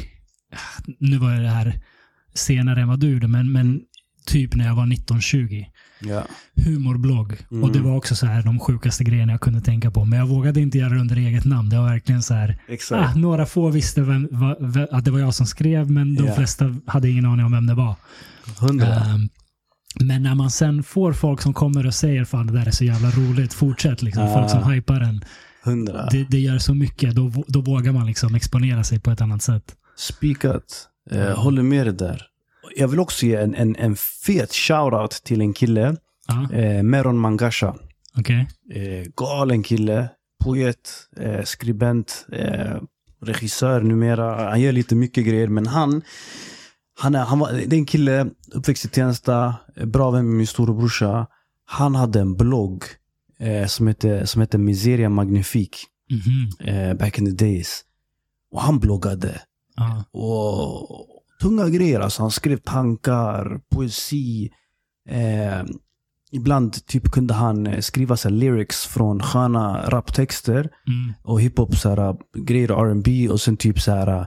nu 0.98 1.18
var 1.18 1.40
det 1.40 1.48
här 1.48 1.80
senare 2.34 2.80
än 2.82 2.88
vad 2.88 3.00
du 3.00 3.10
gjorde, 3.12 3.28
men, 3.28 3.52
men 3.52 3.80
typ 4.26 4.54
när 4.54 4.66
jag 4.66 4.74
var 4.74 4.86
19-20. 4.86 5.66
Ja. 6.00 6.22
Humorblogg. 6.64 7.36
Mm. 7.50 7.64
Och 7.64 7.72
det 7.72 7.78
var 7.80 7.96
också 7.96 8.14
så 8.16 8.26
här 8.26 8.42
de 8.42 8.58
sjukaste 8.60 9.04
grejerna 9.04 9.32
jag 9.32 9.40
kunde 9.40 9.60
tänka 9.60 9.90
på. 9.90 10.04
Men 10.04 10.18
jag 10.18 10.26
vågade 10.26 10.60
inte 10.60 10.78
göra 10.78 10.94
det 10.94 11.00
under 11.00 11.16
eget 11.16 11.44
namn. 11.44 11.68
Det 11.68 11.76
var 11.78 11.84
verkligen 11.88 12.22
så 12.22 12.34
här, 12.34 12.58
ah, 12.90 13.14
några 13.14 13.46
få 13.46 13.68
visste 13.70 14.02
vem, 14.02 14.28
va, 14.30 14.56
va, 14.60 14.86
att 14.90 15.04
det 15.04 15.10
var 15.10 15.18
jag 15.18 15.34
som 15.34 15.46
skrev, 15.46 15.90
men 15.90 16.14
de 16.14 16.26
Ja. 16.26 16.34
flesta 16.34 16.76
hade 16.86 17.10
ingen 17.10 17.24
aning 17.26 17.46
om 17.46 17.52
vem 17.52 17.66
det 17.66 17.74
var. 17.74 17.94
Ehm, 18.70 19.28
men 20.00 20.22
när 20.22 20.34
man 20.34 20.50
sen 20.50 20.82
får 20.82 21.12
folk 21.12 21.40
som 21.42 21.54
kommer 21.54 21.86
och 21.86 21.94
säger 21.94 22.24
fan 22.24 22.46
det 22.46 22.52
där 22.52 22.66
är 22.66 22.70
så 22.70 22.84
jävla 22.84 23.10
roligt, 23.10 23.52
fortsätt 23.54 24.02
liksom. 24.02 24.22
Ah. 24.24 24.34
Folk 24.34 24.50
som 24.50 24.72
hypar 24.72 25.00
en. 25.00 25.24
Hundra. 25.64 26.06
Det, 26.10 26.24
det 26.30 26.38
gör 26.38 26.58
så 26.58 26.74
mycket. 26.74 27.14
Då, 27.14 27.32
då 27.48 27.60
vågar 27.60 27.92
man 27.92 28.06
liksom 28.06 28.34
exponera 28.34 28.84
sig 28.84 29.00
på 29.00 29.10
ett 29.10 29.20
annat 29.20 29.42
sätt. 29.42 29.74
Spikat. 29.96 30.88
Eh, 31.10 31.38
håller 31.38 31.62
med 31.62 31.86
dig 31.86 31.94
där. 31.94 32.22
Jag 32.78 32.88
vill 32.88 33.00
också 33.00 33.26
ge 33.26 33.34
en, 33.36 33.54
en, 33.54 33.76
en 33.76 33.96
fet 33.96 34.52
shoutout 34.52 35.10
till 35.10 35.40
en 35.40 35.52
kille. 35.52 35.96
Eh, 36.52 36.82
Meron 36.82 37.18
Mangasha. 37.18 37.74
okej. 38.18 38.48
Eh, 38.74 39.06
galen 39.16 39.62
kille. 39.62 40.08
Poet, 40.44 40.90
eh, 41.16 41.42
skribent, 41.44 42.26
eh, 42.32 42.76
regissör 43.22 43.80
numera. 43.82 44.50
Han 44.50 44.60
gör 44.60 44.72
lite 44.72 44.94
mycket 44.94 45.26
grejer, 45.26 45.48
men 45.48 45.66
han, 45.66 46.02
han, 46.98 47.14
är, 47.14 47.24
han 47.24 47.38
var, 47.38 47.52
det 47.52 47.76
är 47.76 47.78
en 47.78 47.86
kille, 47.86 48.26
uppväxt 48.52 48.84
i 48.84 48.88
Tensta, 48.88 49.54
eh, 49.76 49.86
bra 49.86 50.10
vän 50.10 50.26
med 50.26 50.36
min 50.36 50.46
storebrorsa. 50.46 51.26
Han 51.64 51.94
hade 51.94 52.20
en 52.20 52.36
blogg 52.36 52.84
eh, 53.38 53.66
som 53.66 53.86
hette, 53.86 54.26
som 54.26 54.40
hette 54.40 54.58
Miseria 54.58 55.08
Magnifique 55.08 55.78
Mhm. 56.10 56.68
eh, 56.68 56.94
back 56.94 57.18
in 57.18 57.24
the 57.36 57.44
days. 57.44 57.84
Och 58.52 58.62
han 58.62 58.78
bloggade. 58.78 59.40
Ja. 59.76 60.04
Och 60.12 61.06
tunga 61.42 61.68
grejer. 61.68 62.00
Alltså 62.00 62.22
han 62.22 62.30
skrev 62.30 62.56
tankar, 62.56 63.60
poesi. 63.74 64.50
Eh, 65.08 65.62
ibland 66.32 66.86
typ 66.86 67.10
kunde 67.10 67.34
han 67.34 67.66
eh, 67.66 67.80
skriva 67.80 68.16
så 68.16 68.28
lyrics 68.28 68.86
från 68.86 69.22
sköna 69.22 69.82
raptexter 69.90 70.60
Mm. 70.60 71.12
och 71.22 71.40
hiphop 71.40 71.70
grejer, 72.46 72.68
R&B 72.90 73.28
och 73.28 73.40
sen 73.40 73.56
typ 73.56 73.80
så 73.80 73.90
här 73.92 74.06
eh, 74.20 74.26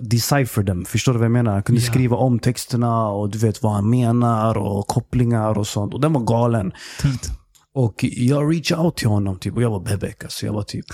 decipher 0.00 0.62
dem. 0.62 0.84
Förstår 0.84 1.12
du 1.12 1.18
vad 1.18 1.24
jag 1.24 1.32
menar? 1.32 1.52
Han 1.52 1.62
kunde 1.62 1.80
Ja. 1.82 1.90
skriva 1.92 2.16
om 2.16 2.38
texterna 2.38 3.08
och 3.08 3.30
du 3.30 3.38
vet 3.38 3.62
vad 3.62 3.72
han 3.72 3.90
menar 3.90 4.58
och 4.58 4.86
kopplingar 4.86 5.58
och 5.58 5.66
sånt. 5.66 5.94
Och 5.94 6.00
den 6.00 6.12
var 6.12 6.20
galen. 6.20 6.72
Tungt. 7.00 7.30
Och 7.74 8.04
jag 8.04 8.52
reach 8.52 8.72
out 8.72 8.96
till 8.96 9.08
honom 9.08 9.38
typ 9.38 9.56
och 9.56 9.62
jag 9.62 9.70
var 9.70 9.80
bebek. 9.80 10.24
Alltså 10.24 10.46
jag 10.46 10.52
var 10.52 10.62
typ 10.62 10.84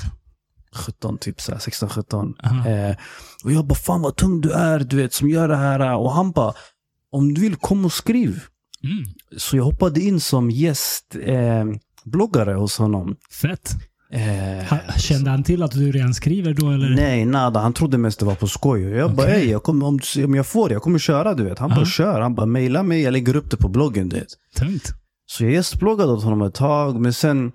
17, 0.74 1.18
typ 1.18 1.40
så 1.40 1.52
här, 1.52 1.58
16, 1.58 1.88
17. 1.88 2.34
Aha. 2.44 2.68
Eh, 2.68 2.96
och 3.44 3.52
jag 3.52 3.66
bara, 3.66 3.74
fan 3.74 4.02
vad 4.02 4.16
tung 4.16 4.40
du 4.40 4.50
är, 4.52 4.78
du 4.78 4.96
vet, 4.96 5.12
som 5.12 5.28
gör 5.28 5.48
det 5.48 5.56
här. 5.56 5.96
Och 5.96 6.12
han 6.12 6.30
bara, 6.32 6.54
om 7.12 7.34
du 7.34 7.40
vill, 7.40 7.56
kom 7.56 7.84
och 7.84 7.92
skriv. 7.92 8.40
Mm. 8.84 9.04
Så 9.36 9.56
jag 9.56 9.64
hoppade 9.64 10.00
in 10.00 10.20
som 10.20 10.50
gäst 10.50 11.16
eh, 11.22 12.54
hos 12.56 12.78
honom. 12.78 13.16
Fett. 13.40 13.70
Eh, 14.12 14.64
Ha, 14.68 14.78
kände 14.98 15.30
han 15.30 15.42
till 15.42 15.62
att 15.62 15.70
du 15.72 15.92
redan 15.92 16.14
skriver 16.14 16.54
då 16.54 16.70
eller? 16.70 16.90
Nej, 16.90 17.24
nada. 17.24 17.60
Han 17.60 17.72
trodde 17.72 17.98
mest 17.98 18.18
det 18.18 18.24
var 18.24 18.34
på 18.34 18.46
skoj. 18.48 18.82
Jag 18.82 19.14
bara, 19.14 19.26
Okej. 19.26 19.42
ey, 19.42 19.50
jag 19.50 19.62
kommer, 19.62 19.86
om, 19.86 20.00
om 20.24 20.34
jag 20.34 20.46
får 20.46 20.72
jag 20.72 20.82
kommer 20.82 20.98
köra, 20.98 21.34
du 21.34 21.44
vet. 21.44 21.58
Han 21.58 21.70
Ja. 21.70 21.76
bara, 21.76 21.86
kör. 21.86 22.20
Han 22.20 22.34
bara, 22.34 22.46
mejla 22.46 22.82
mig, 22.82 23.02
jag 23.02 23.12
lägger 23.12 23.36
upp 23.36 23.50
det 23.50 23.56
på 23.56 23.68
bloggen, 23.68 24.08
du 24.08 24.16
vet. 24.16 24.28
Tungt. 24.56 24.92
Så 25.26 25.44
jag 25.44 25.52
gästbloggade 25.52 26.12
åt 26.12 26.24
honom 26.24 26.42
ett 26.42 26.54
tag, 26.54 27.00
men 27.00 27.12
sen 27.12 27.52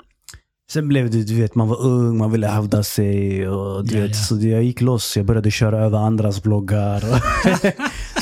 Sen 0.71 0.87
blev 0.87 1.09
det, 1.11 1.23
du 1.23 1.41
vet, 1.41 1.55
man 1.55 1.67
var 1.67 1.81
ung, 1.81 2.17
man 2.17 2.31
ville 2.31 2.47
hävda 2.47 2.83
sig 2.83 3.47
och 3.49 3.85
du 3.87 3.95
Ja, 3.95 4.01
vet, 4.01 4.09
ja. 4.11 4.15
så 4.17 4.35
jag 4.47 4.63
gick 4.63 4.81
loss. 4.81 5.17
Jag 5.17 5.25
började 5.25 5.51
köra 5.51 5.79
över 5.85 5.97
andras 5.97 6.43
bloggar 6.43 7.03
och 7.13 7.21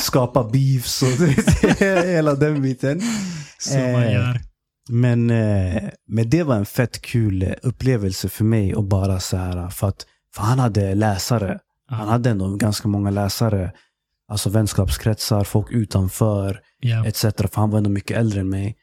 skapa 0.02 0.44
beefs 0.44 1.02
och 1.02 1.08
du 1.18 1.26
vet, 1.26 1.78
hela 2.06 2.34
den 2.34 2.62
biten. 2.62 3.02
Som 3.58 3.80
man 3.92 4.02
Eh, 4.02 4.12
gör. 4.12 4.40
Men, 4.88 5.30
eh, 5.30 5.82
men 6.08 6.30
det 6.30 6.42
var 6.42 6.54
en 6.56 6.66
fett 6.66 7.00
kul 7.02 7.42
eh, 7.42 7.52
upplevelse 7.62 8.28
för 8.28 8.44
mig 8.44 8.74
och 8.74 8.84
bara 8.84 9.20
så 9.20 9.36
här, 9.36 9.68
för 9.68 9.88
att 9.88 10.06
för 10.34 10.42
han 10.42 10.58
hade 10.58 10.94
läsare. 10.94 11.58
Han 11.88 12.08
hade 12.08 12.30
ändå 12.30 12.56
ganska 12.56 12.88
många 12.88 13.10
läsare. 13.10 13.72
Alltså 14.28 14.50
vänskapskretsar, 14.50 15.44
folk 15.44 15.66
utanför 15.70 16.60
Ja. 16.80 17.06
etc. 17.06 17.20
För 17.22 17.50
han 17.60 17.70
var 17.70 17.78
ändå 17.78 17.90
mycket 17.90 18.16
äldre 18.16 18.40
än 18.40 18.48
mig. 18.48 18.76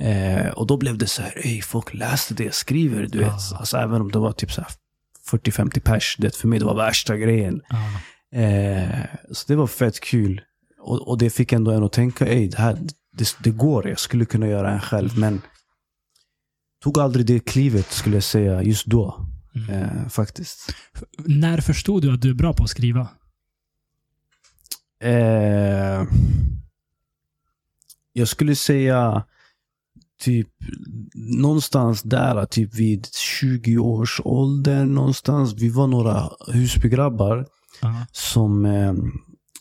Eh, 0.00 0.48
och 0.50 0.66
då 0.66 0.76
blev 0.76 0.98
det 0.98 1.06
så 1.06 1.22
här, 1.22 1.46
ey, 1.46 1.62
folk 1.62 1.94
läste 1.94 2.34
det 2.34 2.44
jag 2.44 2.54
skriver, 2.54 3.06
du 3.06 3.18
vet. 3.18 3.32
Alltså 3.54 3.76
även 3.76 4.00
om 4.00 4.12
det 4.12 4.18
var 4.18 4.32
typ 4.32 4.52
så 4.52 4.60
här 4.60 4.70
40-50 5.30 5.80
pers, 5.80 6.16
det 6.18 6.36
för 6.36 6.48
mig 6.48 6.58
det 6.58 6.64
var 6.64 6.76
värsta 6.76 7.16
grejen. 7.16 7.60
Ja. 7.68 8.40
Eh, 8.40 9.04
så 9.30 9.44
det 9.46 9.56
var 9.56 9.66
fett 9.66 10.00
kul. 10.00 10.40
Och, 10.80 11.08
och 11.08 11.18
det 11.18 11.30
fick 11.30 11.52
ändå 11.52 11.70
en 11.70 11.84
att 11.84 11.92
tänka, 11.92 12.26
ey, 12.26 12.48
det 12.48 12.58
här, 12.58 12.78
det, 13.12 13.36
det 13.44 13.50
går, 13.50 13.88
jag 13.88 13.98
skulle 13.98 14.24
kunna 14.24 14.48
göra 14.48 14.70
en 14.70 14.80
själv. 14.80 15.18
Men 15.18 15.42
tog 16.82 16.98
aldrig 16.98 17.26
det 17.26 17.40
klivet 17.40 17.92
skulle 17.92 18.16
jag 18.16 18.24
säga 18.24 18.62
just 18.62 18.86
då. 18.86 19.26
Mm. 19.54 19.70
Eh, 19.70 20.08
faktiskt. 20.08 20.74
När 21.18 21.60
förstod 21.60 22.02
du 22.02 22.14
att 22.14 22.22
du 22.22 22.30
är 22.30 22.34
bra 22.34 22.52
på 22.52 22.64
att 22.64 22.70
skriva? 22.70 23.08
Eh, 25.02 26.04
jag 28.12 28.28
skulle 28.28 28.56
säga 28.56 29.24
typ 30.20 30.48
någonstans 31.14 32.02
där, 32.02 32.46
typ 32.46 32.74
vid 32.74 33.06
20 33.14 33.78
års 33.78 34.20
ålder 34.24 34.84
någonstans. 34.84 35.52
Vi 35.54 35.68
var 35.68 35.86
några 35.86 36.30
Husbygrabbar 36.48 37.46
Ja. 37.82 38.06
som 38.12 38.64
eh, 38.66 38.92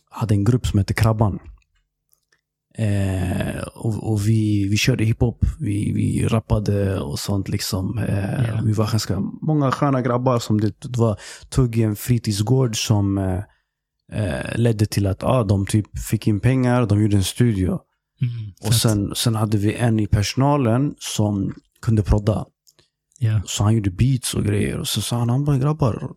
hade 0.10 0.34
en 0.34 0.44
grupp 0.44 0.68
som 0.68 0.80
hette 0.80 0.94
Krabban. 0.94 1.40
Eh, 2.78 3.62
och 3.76 4.12
och 4.12 4.28
vi, 4.28 4.68
vi 4.70 4.78
körde 4.78 5.04
hiphop, 5.06 5.46
vi, 5.60 5.92
vi 5.94 6.28
rappade 6.28 7.00
och 7.00 7.20
sånt 7.20 7.50
liksom. 7.50 7.98
Eh, 7.98 8.44
Ja. 8.48 8.62
Vi 8.66 8.74
var 8.74 8.92
ganska 8.92 9.20
många 9.42 9.72
sköna 9.72 10.02
grabbar 10.02 10.40
som 10.40 10.62
det, 10.62 10.82
det 10.82 10.98
var 11.00 11.20
tog 11.50 11.78
i 11.78 11.84
en 11.84 11.96
fritidsgård 11.96 12.86
som 12.88 13.18
eh, 13.18 13.40
eh, 14.14 14.56
ledde 14.58 14.86
till 14.86 15.08
att 15.08 15.24
ah, 15.24 15.44
de 15.44 15.66
typ 15.66 16.00
fick 16.00 16.28
in 16.28 16.40
pengar, 16.40 16.86
de 16.86 17.02
gjorde 17.02 17.18
en 17.18 17.24
studio. 17.24 17.80
Mm. 18.22 18.54
Och 18.62 18.74
sen, 18.74 19.16
sen 19.16 19.36
hade 19.36 19.58
vi 19.58 19.74
en 19.74 20.00
i 20.00 20.08
personalen 20.08 20.96
som 21.00 21.54
kunde 21.82 22.04
prodda. 22.04 22.46
Ja. 23.20 23.42
Så 23.46 23.64
han 23.64 23.76
gjorde 23.76 23.92
beats 23.92 24.34
och 24.34 24.46
grejer. 24.46 24.78
Och 24.78 24.88
så 24.88 25.02
sa 25.02 25.18
han, 25.18 25.30
han 25.30 25.46
bara 25.46 25.58
grabbar, 25.58 26.12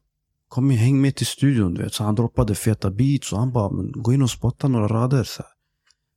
kom 0.49 0.71
in, 0.71 0.79
häng 0.79 1.01
med 1.01 1.15
till 1.17 1.27
studion. 1.27 1.75
Du 1.75 1.83
vet. 1.83 1.95
Så 1.95 2.05
han 2.05 2.15
droppade 2.15 2.55
feta 2.55 2.91
beats 2.91 3.33
och 3.33 3.39
han 3.39 3.53
bara, 3.53 3.71
men 3.71 3.93
gå 3.93 4.13
in 4.13 4.23
och 4.23 4.31
spotta 4.31 4.69
några 4.69 4.89
rader. 4.89 5.25
Så 5.25 5.43
här. 5.43 5.51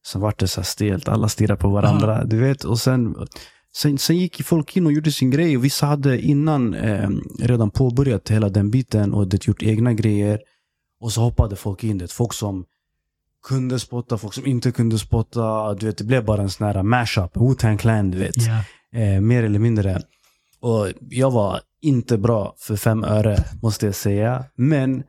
Sen 0.08 0.22
vart 0.22 0.40
det 0.40 0.48
så 0.48 0.64
stelt, 0.64 1.08
alla 1.08 1.30
stirrade 1.30 1.62
på 1.62 1.70
varandra. 1.70 2.24
Du 2.24 2.38
vet. 2.38 2.64
Och 2.64 2.80
sen, 2.80 3.16
sen, 3.76 3.98
sen 3.98 4.18
gick 4.18 4.44
folk 4.44 4.78
in 4.78 4.86
och 4.86 4.94
gjorde 4.94 5.12
sin 5.12 5.32
grej. 5.32 5.58
Och 5.58 5.64
vissa 5.64 5.86
hade 5.86 6.22
innan 6.22 6.74
eh, 6.74 7.10
redan 7.40 7.72
påbörjat 7.72 8.30
hela 8.30 8.50
den 8.50 8.72
biten 8.72 9.14
och 9.14 9.28
det 9.28 9.48
gjort 9.48 9.64
egna 9.64 9.94
grejer. 9.94 10.40
Och 11.00 11.12
så 11.12 11.22
hoppade 11.22 11.56
folk 11.56 11.84
in. 11.84 11.98
Det. 11.98 12.12
Folk 12.12 12.34
som 12.34 12.66
kunde 13.48 13.80
spotta, 13.80 14.18
folk 14.18 14.34
som 14.34 14.46
inte 14.46 14.72
kunde 14.72 15.00
spotta. 15.00 15.74
Du 15.74 15.86
vet, 15.86 15.98
det 15.98 16.04
blev 16.04 16.26
bara 16.26 16.42
en 16.42 16.50
sån 16.50 16.68
här 16.68 16.84
mashup. 16.84 17.36
Wu-Tang 17.36 17.78
Clan, 17.78 18.12
du 18.12 18.18
vet. 18.18 18.36
Ja. 18.38 18.64
Eh, 19.00 19.22
mer 19.22 19.44
eller 19.44 19.60
mindre. 19.60 20.02
Och 20.60 20.88
jag 21.10 21.32
var 21.32 21.62
inte 21.82 22.18
bra 22.18 22.56
för 22.58 22.76
fem 22.76 23.04
öre, 23.04 23.44
måste 23.62 23.86
jag 23.86 23.96
säga. 23.96 24.46
Men 24.56 25.00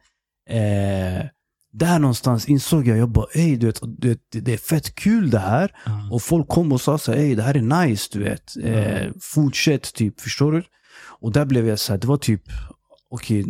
eh, 0.51 1.27
där 1.73 1.99
någonstans 1.99 2.49
insåg 2.49 2.87
jag, 2.87 2.99
jag 2.99 3.09
bara, 3.09 3.27
ey, 3.35 3.57
du 3.57 3.67
vet, 3.67 3.81
du 3.83 4.09
vet, 4.09 4.21
det 4.31 4.53
är 4.53 4.57
fett 4.59 4.95
kul 4.95 5.31
det 5.31 5.39
här. 5.39 5.77
Ja. 5.87 6.09
Och 6.13 6.23
folk 6.23 6.49
kom 6.49 6.73
och 6.73 6.81
sa 6.81 6.99
så 6.99 7.13
ey, 7.13 7.35
det 7.35 7.43
här 7.43 7.55
är 7.57 7.87
nice, 7.87 8.09
du 8.13 8.25
vet. 8.25 8.57
Eh, 8.63 9.13
fortsätt, 9.21 9.95
typ, 9.95 10.21
förstår 10.21 10.53
du? 10.53 10.63
Och 11.21 11.33
där 11.33 11.45
blev 11.45 11.69
jag 11.69 11.79
så 11.79 11.93
här, 11.93 12.01
det 12.01 12.07
var 12.07 12.17
typ, 12.17 12.43
okej, 13.11 13.45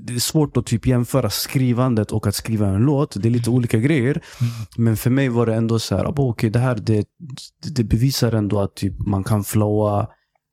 det 0.00 0.14
är 0.14 0.18
svårt 0.18 0.56
att 0.56 0.66
typ 0.66 0.86
jämföra 0.86 1.30
skrivandet 1.30 2.12
och 2.12 2.26
att 2.26 2.34
skriva 2.34 2.66
en 2.68 2.82
låt. 2.82 3.22
Det 3.22 3.28
är 3.28 3.30
lite 3.30 3.50
olika 3.50 3.78
grejer. 3.78 4.10
Mm. 4.40 4.52
Men 4.76 4.96
för 4.96 5.10
mig 5.10 5.28
var 5.28 5.46
det 5.46 5.54
ändå 5.54 5.78
så 5.78 5.96
här, 5.96 6.04
"Abo, 6.04 6.28
okej, 6.30 6.50
det 6.50 6.58
här 6.58 6.74
det, 6.74 7.06
det 7.74 7.84
bevisar 7.84 8.32
ändå 8.32 8.60
att 8.60 8.74
typ 8.76 8.98
man 9.06 9.24
kan 9.24 9.44
flowa, 9.44 10.08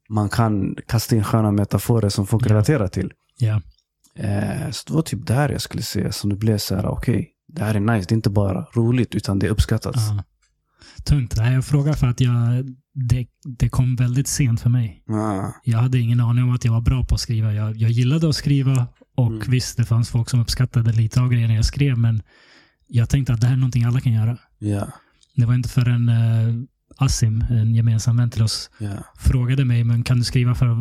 man 0.10 0.30
kan 0.30 0.76
kasta 0.88 1.16
in 1.16 1.24
sköna 1.24 1.52
metaforer 1.52 2.10
som 2.10 2.28
folk 2.28 2.46
Ja. 2.46 2.50
relaterar 2.54 2.88
till. 2.88 3.12
Eh, 4.16 4.72
så 4.72 4.84
det 4.88 4.94
var 4.94 5.02
typ 5.02 5.28
där 5.28 5.50
jag 5.50 5.62
skulle 5.62 5.84
säga 5.84 6.12
som 6.12 6.30
det 6.30 6.36
blev 6.36 6.58
så 6.58 6.76
här, 6.76 6.86
okej, 6.86 7.30
det 7.48 7.64
här 7.64 7.76
är 7.76 7.80
nice. 7.80 8.06
Det 8.10 8.14
är 8.14 8.16
inte 8.16 8.30
bara 8.30 8.66
roligt, 8.76 9.16
utan 9.16 9.40
det 9.40 9.48
är 9.48 9.52
uppskattat. 9.52 9.96
Ja. 9.96 10.24
Tungt. 11.04 11.34
Nej, 11.38 11.54
jag 11.54 11.66
frågar 11.66 11.94
för 11.94 12.08
att 12.08 12.22
jag, 12.22 12.66
det, 12.94 13.28
det 13.46 13.70
kom 13.70 13.96
väldigt 13.96 14.28
sent 14.28 14.62
för 14.62 14.70
mig. 14.70 15.04
Ah, 15.10 15.52
Jag 15.64 15.80
hade 15.80 16.00
ingen 16.00 16.20
aning 16.20 16.44
om 16.44 16.52
att 16.56 16.66
jag 16.66 16.72
var 16.72 16.82
bra 16.82 17.04
på 17.04 17.16
att 17.16 17.22
skriva. 17.22 17.54
Jag, 17.54 17.78
jag 17.78 17.92
gillade 17.92 18.30
att 18.30 18.36
skriva 18.36 18.88
och 19.16 19.28
Mm. 19.28 19.50
visst, 19.52 19.78
det 19.78 19.86
fanns 19.86 20.10
folk 20.10 20.30
som 20.30 20.40
uppskattade 20.40 20.92
lite 20.92 21.22
av 21.22 21.30
grejerna 21.30 21.54
jag 21.56 21.66
skrev, 21.66 21.98
men 21.98 22.22
jag 22.88 23.10
tänkte 23.10 23.34
att 23.34 23.42
det 23.42 23.48
här 23.48 23.54
är 23.54 23.58
någonting 23.58 23.84
alla 23.84 24.00
kan 24.02 24.14
göra. 24.14 24.38
ja, 24.60 24.88
Det 25.36 25.46
var 25.46 25.54
inte 25.54 25.70
förrän 25.70 26.10
uh, 26.10 26.64
Asim, 26.98 27.44
en 27.50 27.76
gemensam 27.76 28.18
vän 28.18 28.30
till 28.30 28.44
oss, 28.44 28.70
ja, 28.80 28.90
frågade 29.20 29.66
mig, 29.66 29.84
men 29.84 30.04
kan 30.04 30.18
du 30.18 30.24
skriva 30.24 30.56
för 30.56 30.76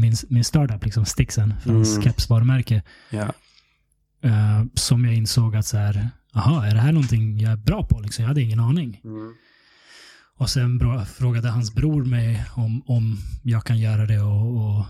min, 0.00 0.14
min 0.28 0.44
startup, 0.44 0.84
liksom 0.84 1.04
Stixen, 1.04 1.54
för 1.60 1.72
hans 1.72 1.90
Mm. 1.92 2.02
kepsvarumärke, 2.02 2.82
ja, 3.10 3.32
eh, 4.22 4.64
som 4.74 5.04
jag 5.04 5.14
insåg 5.14 5.56
att 5.56 5.66
så 5.66 5.76
här, 5.76 6.10
aha, 6.34 6.64
är 6.66 6.74
det 6.74 6.80
här 6.80 6.92
någonting 6.92 7.38
jag 7.40 7.52
är 7.52 7.56
bra 7.56 7.86
på? 7.86 8.00
Liksom, 8.00 8.22
jag 8.22 8.28
hade 8.28 8.42
ingen 8.42 8.60
aning. 8.60 9.00
mm. 9.04 9.34
Och 10.36 10.50
sen 10.50 10.80
frågade 11.06 11.48
hans 11.50 11.74
bror 11.74 12.04
mig 12.04 12.44
om, 12.54 12.82
om 12.86 13.18
jag 13.42 13.64
kan 13.64 13.78
göra 13.78 14.06
det 14.06 14.20
och, 14.20 14.56
och 14.78 14.84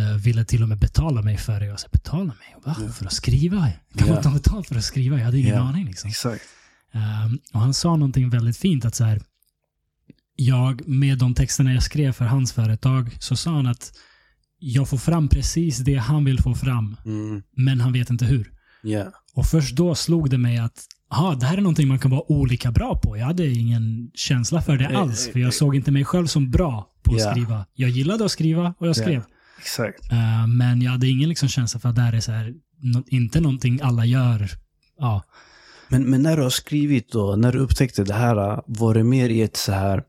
eh, 0.00 0.16
ville 0.16 0.44
till 0.44 0.62
och 0.62 0.68
med 0.68 0.78
betala 0.78 1.22
mig 1.22 1.36
för 1.36 1.60
det. 1.60 1.66
Jag 1.66 1.80
sa, 1.80 1.88
betala 1.92 2.24
mig? 2.24 2.56
Va? 2.64 2.76
Ja. 2.80 2.88
För 2.92 3.06
att 3.06 3.12
skriva? 3.12 3.68
Kan 3.96 4.08
Ja. 4.08 4.14
man 4.14 4.22
ta 4.22 4.30
betalt 4.30 4.68
för 4.68 4.74
att 4.76 4.84
skriva? 4.84 5.18
Jag 5.18 5.24
hade 5.24 5.38
ingen 5.38 5.54
Ja. 5.54 5.60
aning. 5.60 5.86
Liksom. 5.86 6.08
exakt. 6.10 6.42
Ehm, 6.92 7.38
och 7.52 7.60
han 7.60 7.74
sa 7.74 7.96
någonting 7.96 8.30
väldigt 8.30 8.56
fint 8.56 8.84
att 8.84 8.94
så 8.94 9.04
här, 9.04 9.22
jag 10.36 10.88
med 10.88 11.18
de 11.18 11.34
texterna 11.34 11.74
jag 11.74 11.82
skrev 11.82 12.12
för 12.12 12.24
hans 12.24 12.52
företag 12.52 13.16
så 13.20 13.36
sa 13.36 13.50
han 13.50 13.66
att 13.66 13.92
jag 14.58 14.88
får 14.88 14.98
fram 14.98 15.28
precis 15.28 15.78
det 15.78 15.94
han 15.96 16.24
vill 16.24 16.42
få 16.42 16.54
fram, 16.54 16.96
Mm. 17.04 17.42
men 17.56 17.80
han 17.80 17.92
vet 17.92 18.10
inte 18.10 18.24
hur. 18.24 18.52
Ja, 18.82 19.12
Och 19.36 19.46
först 19.46 19.76
då 19.76 19.94
slog 19.94 20.30
det 20.30 20.38
mig 20.38 20.58
att 20.58 20.84
aha, 21.12 21.34
det 21.34 21.46
här 21.46 21.56
är 21.56 21.60
någonting 21.62 21.88
man 21.88 21.98
kan 21.98 22.10
vara 22.10 22.32
olika 22.32 22.72
bra 22.72 23.00
på. 23.04 23.16
Jag 23.16 23.24
hade 23.26 23.46
ingen 23.46 24.10
känsla 24.14 24.62
för 24.62 24.76
det 24.76 24.84
Eh, 24.84 25.00
alls, 25.00 25.28
för 25.32 25.38
jag 25.38 25.46
eh. 25.46 25.50
såg 25.50 25.76
inte 25.76 25.90
mig 25.90 26.04
själv 26.04 26.26
som 26.26 26.50
bra 26.50 26.88
på 27.02 27.14
att 27.14 27.20
Ja. 27.20 27.30
skriva. 27.30 27.66
Jag 27.74 27.90
gillade 27.90 28.24
att 28.24 28.30
skriva 28.30 28.74
och 28.78 28.88
jag 28.88 28.96
skrev. 28.96 29.22
exakt. 29.60 30.12
Eh, 30.12 30.46
men 30.46 30.82
jag 30.82 30.90
hade 30.92 31.08
ingen 31.08 31.28
liksom 31.28 31.48
känsla 31.48 31.80
för 31.80 31.88
att 31.88 31.94
det 31.96 32.02
här 32.02 32.12
är 32.12 32.20
så 32.20 32.32
här, 32.32 32.54
nå- 32.82 33.04
inte 33.06 33.40
någonting 33.40 33.80
alla 33.82 34.04
gör. 34.04 34.50
Ja, 34.98 35.22
Men, 35.88 36.02
men 36.10 36.22
när 36.22 36.36
du 36.36 36.42
har 36.42 36.50
skrivit 36.50 37.12
då, 37.12 37.36
när 37.36 37.52
du 37.52 37.58
upptäckte 37.58 38.04
det 38.04 38.14
här, 38.14 38.62
var 38.66 38.94
det 38.94 39.04
mer 39.04 39.28
i 39.28 39.42
ett 39.42 39.56
så 39.56 39.72
här 39.72 40.02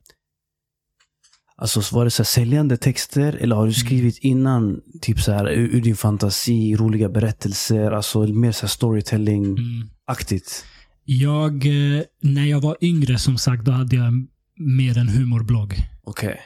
Alltså 1.60 1.96
var 1.96 2.06
det 2.06 2.12
så 2.12 2.24
här 2.24 2.28
säljande 2.28 2.78
texter 2.78 3.34
eller 3.34 3.56
har 3.56 3.68
du 3.68 3.74
skrivit 3.74 4.18
innan 4.18 4.82
typ 5.02 5.20
så 5.20 5.32
här 5.32 5.50
ur, 5.50 5.76
ur 5.76 5.82
din 5.82 5.96
fantasi, 5.96 6.76
roliga 6.76 7.10
berättelser, 7.10 7.92
alltså 7.92 8.20
mer 8.20 8.52
så 8.52 8.68
storytelling-aktigt? 8.68 10.64
mm. 10.64 10.74
Jag, 11.06 11.66
eh, 11.66 12.04
när 12.22 12.46
jag 12.46 12.62
var 12.62 12.78
yngre 12.82 13.18
som 13.18 13.38
sagt, 13.38 13.66
då 13.66 13.72
hade 13.72 13.96
jag 13.96 14.28
mer 14.58 14.98
en 14.98 15.08
humorblogg. 15.08 15.76
Okej. 16.04 16.40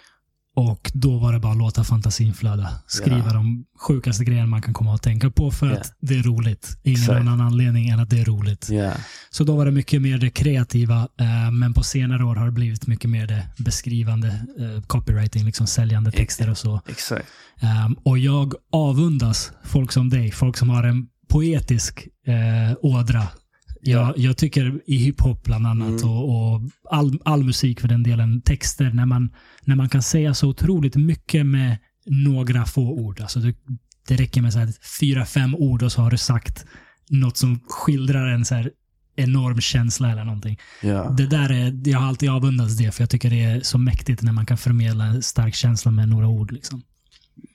Och 0.56 0.92
då 0.94 1.18
var 1.18 1.34
det 1.34 1.40
bara 1.40 1.52
att 1.52 1.58
låta 1.58 1.84
fantasin 1.84 2.34
flöda. 2.34 2.70
Skriva 2.88 3.18
Ja. 3.28 3.34
de 3.34 3.66
sjukaste 3.80 4.24
grejerna 4.24 4.48
man 4.48 4.62
kan 4.62 4.74
komma 4.74 4.96
att 4.96 5.02
tänka 5.02 5.30
på 5.32 5.52
för 5.52 5.68
Ja. 5.68 5.74
att 5.78 5.94
det 6.02 6.18
är 6.18 6.24
roligt. 6.24 6.78
Ingen 6.84 7.00
Exakt. 7.02 7.20
annan 7.20 7.42
anledning 7.42 7.90
än 7.90 8.00
att 8.00 8.10
det 8.10 8.20
är 8.20 8.26
roligt. 8.26 8.68
Ja. 8.70 8.92
Så 9.30 9.44
då 9.44 9.56
var 9.56 9.66
det 9.66 9.72
mycket 9.72 10.02
mer 10.02 10.18
det 10.18 10.30
kreativa, 10.30 11.08
eh, 11.20 11.52
men 11.52 11.74
på 11.74 11.84
senare 11.84 12.24
år 12.26 12.36
har 12.36 12.46
det 12.46 12.52
blivit 12.52 12.88
mycket 12.88 13.10
mer 13.10 13.28
det 13.28 13.48
beskrivande, 13.58 14.28
eh, 14.60 14.82
copywriting, 14.88 15.46
liksom 15.46 15.68
säljande 15.68 16.12
texter 16.12 16.50
och 16.50 16.58
så. 16.58 16.82
Exakt. 16.88 17.26
Um, 17.86 17.94
och 18.04 18.18
jag 18.18 18.54
avundas 18.72 19.52
folk 19.64 19.92
som 19.92 20.10
dig, 20.10 20.32
folk 20.32 20.58
som 20.58 20.70
har 20.70 20.84
en 20.84 21.08
poetisk 21.30 22.08
eh, 22.28 22.78
ådra. 22.82 23.28
Jag, 23.82 24.08
Ja. 24.10 24.14
jag 24.18 24.38
tycker 24.38 24.82
i 24.86 24.96
hiphop 24.98 25.44
bland 25.44 25.68
annat 25.68 25.88
Mm. 26.02 26.10
och, 26.10 26.54
och 26.54 26.62
all, 26.90 27.20
all 27.26 27.44
musik 27.44 27.80
för 27.82 27.88
den 27.88 28.04
delen, 28.04 28.42
texter, 28.42 28.92
när 28.94 29.06
man, 29.06 29.30
när 29.66 29.76
man 29.76 29.90
kan 29.90 30.02
säga 30.04 30.34
så 30.34 30.48
otroligt 30.50 30.96
mycket 30.96 31.46
med 31.46 31.78
några 32.06 32.66
få 32.66 32.82
ord. 32.82 33.22
Alltså 33.22 33.40
det, 33.40 33.56
det 34.08 34.16
räcker 34.16 34.42
med 34.42 34.54
så 34.54 34.68
fyra, 35.00 35.26
fem 35.26 35.56
ord 35.56 35.84
och 35.84 35.92
så 35.92 36.02
har 36.02 36.12
du 36.12 36.18
sagt 36.18 36.66
något 37.10 37.38
som 37.38 37.60
skildrar 37.70 38.28
en 38.28 38.46
så 38.46 38.64
enorm 39.16 39.62
känsla 39.62 40.12
eller 40.12 40.24
någonting. 40.24 40.60
Ja. 40.82 41.10
Det 41.18 41.28
där 41.28 41.50
är, 41.52 41.90
jag 41.90 42.00
har 42.00 42.08
alltid 42.08 42.30
avundats 42.30 42.78
det, 42.78 42.92
för 42.92 43.02
jag 43.02 43.10
tycker 43.10 43.30
det 43.30 43.44
är 43.44 43.62
så 43.62 43.78
mäktigt 43.78 44.22
när 44.22 44.32
man 44.32 44.46
kan 44.46 44.58
förmedla 44.58 45.06
en 45.06 45.22
stark 45.24 45.56
känsla 45.56 45.92
med 45.92 46.10
några 46.10 46.28
ord. 46.28 46.52
Liksom. 46.52 46.82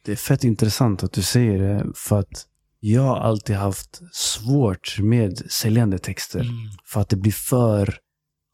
Det 0.04 0.12
är 0.12 0.16
fett 0.16 0.44
intressant 0.44 1.02
att 1.02 1.12
du 1.12 1.22
säger 1.22 1.58
det, 1.58 1.86
för 1.94 2.20
att 2.20 2.46
jag 2.80 3.02
har 3.02 3.16
alltid 3.16 3.56
haft 3.56 4.00
svårt 4.12 4.98
med 4.98 5.38
säljande 5.50 5.98
texter. 5.98 6.40
Mm. 6.40 6.54
För 6.84 7.00
att 7.00 7.08
det 7.08 7.16
blir 7.16 7.32
för 7.32 7.98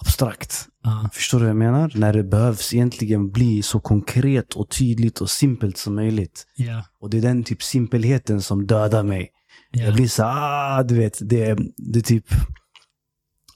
abstrakt. 0.01 0.69
Ja. 0.83 1.11
Förstår 1.13 1.39
du 1.39 1.45
vad 1.45 1.51
jag 1.51 1.57
menar? 1.57 1.93
När 1.95 2.13
det 2.13 2.25
behövs 2.25 2.75
egentligen 2.75 3.31
bli 3.31 3.63
så 3.63 3.81
konkret 3.81 4.55
och 4.55 4.69
tydligt 4.69 5.21
och 5.21 5.31
simpelt 5.31 5.77
som 5.79 5.95
möjligt. 5.95 6.47
Ja. 6.57 6.85
Och 7.01 7.11
det 7.11 7.19
är 7.19 7.23
den 7.23 7.45
typ 7.45 7.63
simpelheten 7.63 8.43
som 8.43 8.67
dödar 8.67 9.03
mig. 9.03 9.31
Ja. 9.71 9.83
Jag 9.83 9.95
blir 9.95 10.09
så 10.09 10.23
ah, 10.25 10.83
du 10.83 10.99
vet, 10.99 11.19
det, 11.21 11.59
det 11.77 12.03
typ 12.03 12.27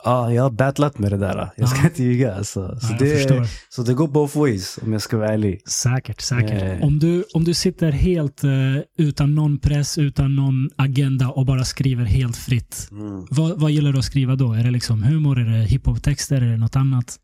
Ah, 0.06 0.30
jag 0.30 0.42
har 0.42 0.50
battlat 0.50 0.98
med 0.98 1.12
det 1.12 1.16
där. 1.16 1.50
Jag 1.56 1.68
ska 1.68 1.78
Ja. 1.78 1.84
inte 1.84 2.02
ljuga. 2.02 2.34
Alltså. 2.34 2.78
Så, 2.80 2.86
Ja, 2.92 2.96
det, 2.98 3.48
så 3.68 3.82
det 3.82 3.94
går 3.94 4.08
both 4.08 4.38
ways 4.38 4.78
om 4.82 4.92
jag 4.92 5.02
ska 5.02 5.16
vara 5.16 5.32
ärlig. 5.32 5.68
Säkert, 5.68 6.20
säkert. 6.20 6.62
Eh. 6.62 6.82
Om, 6.86 6.98
du, 6.98 7.24
om 7.34 7.44
du 7.44 7.54
sitter 7.54 7.90
helt 7.90 8.44
eh, 8.44 8.50
utan 8.98 9.34
någon 9.34 9.58
press, 9.58 9.98
utan 9.98 10.36
någon 10.36 10.70
agenda 10.76 11.28
och 11.28 11.46
bara 11.46 11.64
skriver 11.64 12.04
helt 12.04 12.36
fritt. 12.36 12.88
Vad, 13.30 13.60
vad 13.60 13.70
gillar 13.70 13.92
du 13.92 13.98
att 13.98 14.04
skriva 14.04 14.36
då? 14.36 14.52
Är 14.52 14.64
det 14.64 14.70
liksom 14.70 15.02
humor? 15.02 15.38
Är 15.38 15.44
det 15.44 15.64
hiphop-texter? 15.64 16.36
Är 16.36 16.50
det 16.50 16.56
något 16.56 16.76
annat? 16.76 17.16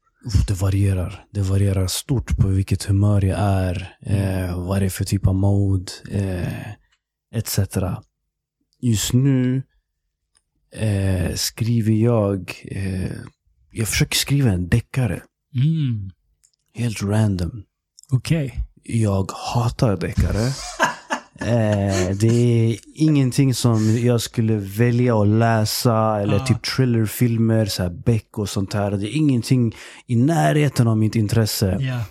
Det 0.48 0.54
varierar. 0.54 1.24
Det 1.32 1.40
varierar 1.40 1.86
stort 1.86 2.36
på 2.36 2.48
vilket 2.48 2.84
humör 2.84 3.24
jag 3.24 3.38
är. 3.38 3.88
Eh, 4.06 4.66
vad 4.66 4.82
det 4.82 4.86
är 4.86 4.90
för 4.90 5.04
typ 5.04 5.26
av 5.26 5.34
mode. 5.34 5.92
Eh, 6.10 7.38
etc. 7.38 7.58
Just 8.80 9.12
nu 9.12 9.62
eh, 10.76 11.34
skriver 11.34 11.92
jag... 11.92 12.54
Eh, 12.64 13.10
jag 13.74 13.88
försöker 13.88 14.16
skriva 14.16 14.50
en 14.50 14.68
deckare. 14.68 15.22
Mm. 15.54 16.10
Helt 16.74 17.02
random. 17.02 17.62
Okej. 18.10 18.54
Jag 18.82 19.30
hatar 19.54 19.96
deckare. 19.96 20.46
eh, 21.40 22.16
det 22.16 22.26
är 22.70 22.78
ingenting 22.94 23.54
som 23.54 23.98
jag 23.98 24.20
skulle 24.20 24.56
välja 24.56 25.16
att 25.22 25.28
läsa. 25.28 26.20
Eller 26.20 26.36
Ah. 26.36 26.46
typ 26.46 26.62
thrillerfilmer, 26.62 27.66
så 27.66 27.82
här 27.82 27.90
Beck 27.90 28.38
och 28.38 28.48
sånt 28.48 28.72
här. 28.74 28.90
Det 28.90 29.08
är 29.14 29.16
ingenting 29.16 29.74
i 30.06 30.16
närheten 30.16 30.88
av 30.88 30.98
mitt 30.98 31.14
intresse. 31.16 31.76
Ja. 31.80 32.04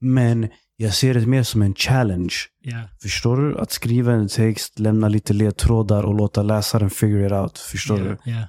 Men 0.00 0.48
jag 0.76 0.94
ser 0.94 1.14
det 1.14 1.26
mer 1.26 1.42
som 1.42 1.62
en 1.62 1.74
challenge. 1.74 2.34
Ja. 2.62 2.82
Förstår 3.02 3.36
du? 3.36 3.58
Att 3.58 3.72
skriva 3.72 4.12
en 4.12 4.28
text, 4.28 4.78
lämna 4.78 5.08
lite 5.08 5.32
ledtrådar 5.32 6.02
och 6.02 6.14
låta 6.14 6.42
läsaren 6.42 6.90
figure 6.90 7.26
it 7.26 7.32
out. 7.32 7.58
Förstår 7.58 7.98
Ja. 7.98 8.04
du? 8.24 8.30
Ja. 8.30 8.48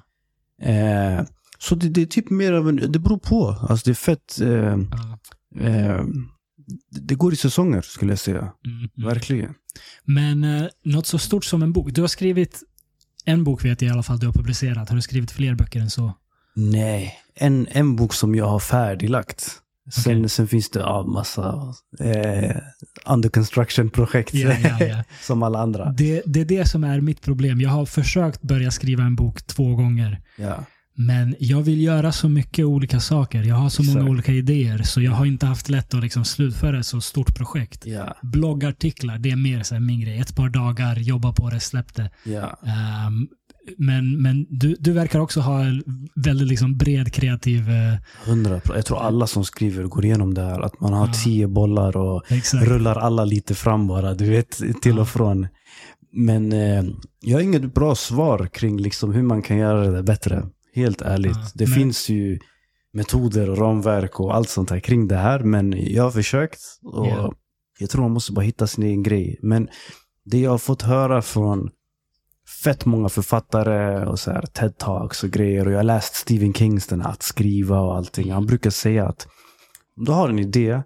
Eh, 0.72 1.24
så 1.58 1.74
det, 1.74 1.88
det 1.88 2.02
är 2.02 2.06
typ 2.06 2.30
mer 2.30 2.52
av 2.52 2.68
en... 2.68 2.92
Det 2.92 2.98
beror 2.98 3.18
på. 3.18 3.48
Alltså 3.68 3.84
det 3.84 3.92
är 3.92 3.94
fett... 3.94 4.40
Eh, 4.40 4.72
eh, 5.68 6.00
det 6.90 7.14
går 7.14 7.32
i 7.32 7.36
säsonger 7.36 7.82
skulle 7.82 8.12
jag 8.12 8.18
säga. 8.18 8.52
Mm. 8.66 9.08
Verkligen. 9.08 9.54
Men 10.04 10.44
eh, 10.44 10.66
något 10.84 11.06
så 11.06 11.18
stort 11.18 11.44
som 11.44 11.62
en 11.62 11.72
bok. 11.72 11.88
Du 11.92 12.00
har 12.00 12.08
skrivit 12.08 12.62
en 13.24 13.44
bok 13.44 13.64
vet 13.64 13.82
jag 13.82 13.88
i 13.88 13.92
alla 13.92 14.02
fall 14.02 14.18
du 14.18 14.26
har 14.26 14.32
publicerat. 14.32 14.88
Har 14.88 14.96
du 14.96 15.02
skrivit 15.02 15.30
fler 15.30 15.54
böcker 15.54 15.80
än 15.80 15.90
så? 15.90 16.12
Nej. 16.54 17.14
En, 17.34 17.66
en 17.70 17.96
bok 17.96 18.14
som 18.14 18.34
jag 18.34 18.46
har 18.48 18.58
färdiglagt. 18.58 19.50
Sen, 19.90 20.18
Okej. 20.18 20.28
sen 20.28 20.48
finns 20.48 20.70
det 20.70 20.80
ja, 20.80 21.02
massa 21.02 21.74
eh, 22.00 22.56
under 23.06 23.28
construction-projekt. 23.28 24.34
Ja, 24.34 24.52
ja, 24.62 24.84
ja. 24.86 25.04
som 25.22 25.42
alla 25.42 25.58
andra. 25.58 25.92
Det, 25.92 26.22
det 26.26 26.40
är 26.40 26.44
det 26.44 26.68
som 26.68 26.84
är 26.84 27.00
mitt 27.00 27.22
problem. 27.22 27.60
Jag 27.60 27.70
har 27.70 27.86
försökt 27.86 28.42
börja 28.42 28.70
skriva 28.70 29.02
en 29.02 29.16
bok 29.16 29.46
två 29.46 29.74
gånger. 29.74 30.20
Men 30.98 31.34
jag 31.38 31.62
vill 31.62 31.82
göra 31.82 32.12
så 32.12 32.28
mycket 32.28 32.64
olika 32.64 33.00
saker. 33.00 33.42
Jag 33.42 33.54
har 33.56 33.68
så 33.68 33.82
många 33.82 33.98
Exakt. 33.98 34.10
olika 34.10 34.32
idéer. 34.32 34.82
Så 34.82 35.02
jag 35.02 35.12
har 35.12 35.26
inte 35.26 35.46
haft 35.46 35.68
lätt 35.68 35.94
att 35.94 36.02
liksom 36.02 36.24
slutföra 36.24 36.78
ett 36.80 36.86
så 36.86 37.00
stort 37.00 37.36
projekt. 37.36 37.86
Ja. 37.86 38.16
Bloggartiklar, 38.22 39.18
det 39.18 39.30
är 39.30 39.36
mer 39.36 39.62
så 39.62 39.74
här 39.74 39.80
min 39.80 40.00
grej. 40.00 40.18
Ett 40.18 40.36
par 40.36 40.48
dagar, 40.48 40.96
jobba 40.96 41.32
på 41.32 41.50
det, 41.50 41.60
släpp 41.60 41.94
det. 41.94 42.10
Men, 43.78 44.22
men 44.22 44.46
du, 44.50 44.76
du 44.80 44.92
verkar 44.92 45.20
också 45.20 45.40
ha 45.40 45.64
en 45.64 45.82
väldigt 46.14 46.48
liksom 46.48 46.76
bred 46.76 47.12
kreativ... 47.12 47.68
Eh, 47.70 47.94
Jag 48.74 48.86
tror 48.86 48.98
alla 48.98 49.26
som 49.26 49.44
skriver 49.44 49.84
går 49.84 50.04
igenom 50.04 50.34
det 50.34 50.42
här. 50.42 50.60
Att 50.60 50.80
man 50.80 50.92
har 50.92 51.06
Ja. 51.06 51.12
tio 51.24 51.46
bollar 51.48 51.96
och 51.96 52.32
exakt. 52.32 52.66
rullar 52.68 52.96
alla 52.96 53.24
lite 53.24 53.54
fram 53.54 53.86
bara. 53.88 54.14
Du 54.14 54.30
vet, 54.30 54.60
till 54.82 54.98
och 54.98 55.08
från. 55.08 55.46
Men 56.12 56.52
eh, 56.52 56.84
jag 57.20 57.36
har 57.36 57.42
inget 57.42 57.74
bra 57.74 57.94
svar 57.94 58.46
kring 58.52 58.76
liksom 58.80 59.12
hur 59.12 59.22
man 59.22 59.42
kan 59.42 59.56
göra 59.58 59.90
det 59.90 60.02
bättre. 60.02 60.42
Helt 60.74 61.02
ärligt. 61.02 61.36
Ja, 61.36 61.50
det 61.54 61.66
men- 61.68 61.74
finns 61.78 62.08
ju 62.08 62.38
metoder 62.92 63.50
och 63.50 63.58
ramverk 63.58 64.20
och 64.20 64.34
allt 64.34 64.48
sånt 64.48 64.70
här 64.70 64.80
kring 64.80 65.08
det 65.08 65.16
här. 65.16 65.40
Men 65.40 65.74
jag 65.92 66.02
har 66.02 66.10
försökt. 66.10 66.60
Och 66.82 67.06
Ja. 67.06 67.32
Jag 67.78 67.90
tror 67.90 68.02
man 68.02 68.10
måste 68.10 68.32
bara 68.32 68.40
hitta 68.44 68.66
sin 68.66 68.84
egen 68.84 69.02
grej. 69.02 69.38
Men 69.42 69.68
det 70.24 70.40
jag 70.40 70.50
har 70.50 70.58
fått 70.58 70.82
höra 70.82 71.22
från 71.22 71.70
fett 72.64 72.84
många 72.84 73.08
författare 73.08 74.06
och 74.06 74.18
så 74.18 74.30
här 74.30 74.42
TED-talks 74.42 75.24
och 75.24 75.30
grejer. 75.30 75.66
Och 75.66 75.72
jag 75.72 75.78
har 75.78 75.84
läst 75.84 76.14
Stephen 76.14 76.54
Kings 76.54 76.86
den 76.86 77.00
här 77.00 77.10
Att 77.10 77.22
skriva 77.22 77.80
och 77.80 77.96
allting. 77.96 78.32
Han 78.32 78.46
brukar 78.46 78.70
säga 78.70 79.08
att 79.08 79.28
om 79.96 80.04
du 80.04 80.12
har 80.12 80.28
en 80.28 80.38
idé 80.38 80.82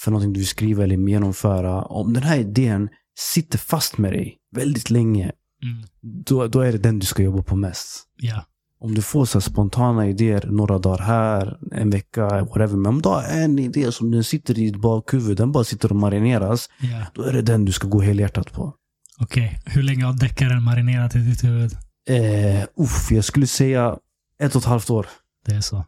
för 0.00 0.10
någonting 0.10 0.32
du 0.32 0.40
vill 0.40 0.48
skriva 0.48 0.84
eller 0.84 0.96
genomföra. 0.96 1.82
Om 1.82 2.12
den 2.12 2.22
här 2.22 2.38
idén 2.38 2.88
sitter 3.18 3.58
fast 3.58 3.98
med 3.98 4.12
dig 4.12 4.38
väldigt 4.56 4.90
länge. 4.90 5.32
Mm. 5.62 5.84
Då, 6.00 6.46
då 6.46 6.60
är 6.60 6.72
det 6.72 6.78
den 6.78 6.98
du 6.98 7.06
ska 7.06 7.22
jobba 7.22 7.42
på 7.42 7.56
mest. 7.56 8.04
Ja. 8.16 8.44
Om 8.80 8.94
du 8.94 9.02
får 9.02 9.24
så 9.24 9.40
spontana 9.40 10.08
idéer 10.08 10.46
några 10.46 10.78
dagar 10.78 10.98
här, 10.98 11.58
en 11.72 11.90
vecka, 11.90 12.28
whatever. 12.28 12.76
Men 12.76 12.86
om 12.86 13.02
du 13.02 13.08
har 13.08 13.22
en 13.22 13.58
idé 13.58 13.92
som 13.92 14.10
den 14.10 14.24
sitter 14.24 14.58
i 14.58 14.64
ditt 14.64 14.80
bakhuvud, 14.80 15.36
den 15.36 15.52
bara 15.52 15.64
sitter 15.64 15.90
och 15.90 15.96
marineras. 15.96 16.68
ja. 16.80 17.06
Då 17.14 17.22
är 17.22 17.32
det 17.32 17.42
den 17.42 17.64
du 17.64 17.72
ska 17.72 17.88
gå 17.88 18.00
helhjärtat 18.00 18.52
på. 18.52 18.74
Okej. 19.22 19.60
Hur 19.66 19.82
länge 19.82 20.04
har 20.04 20.12
deckaren 20.12 20.62
marinerat 20.62 21.16
i 21.16 21.18
ditt 21.18 21.44
huvud? 21.44 21.72
Eh, 22.08 22.62
uff, 22.76 23.10
jag 23.10 23.24
skulle 23.24 23.46
säga 23.46 23.96
ett 24.42 24.54
och 24.54 24.62
ett 24.62 24.66
halvt 24.68 24.90
år. 24.90 25.06
Det 25.46 25.54
är 25.54 25.60
så. 25.60 25.86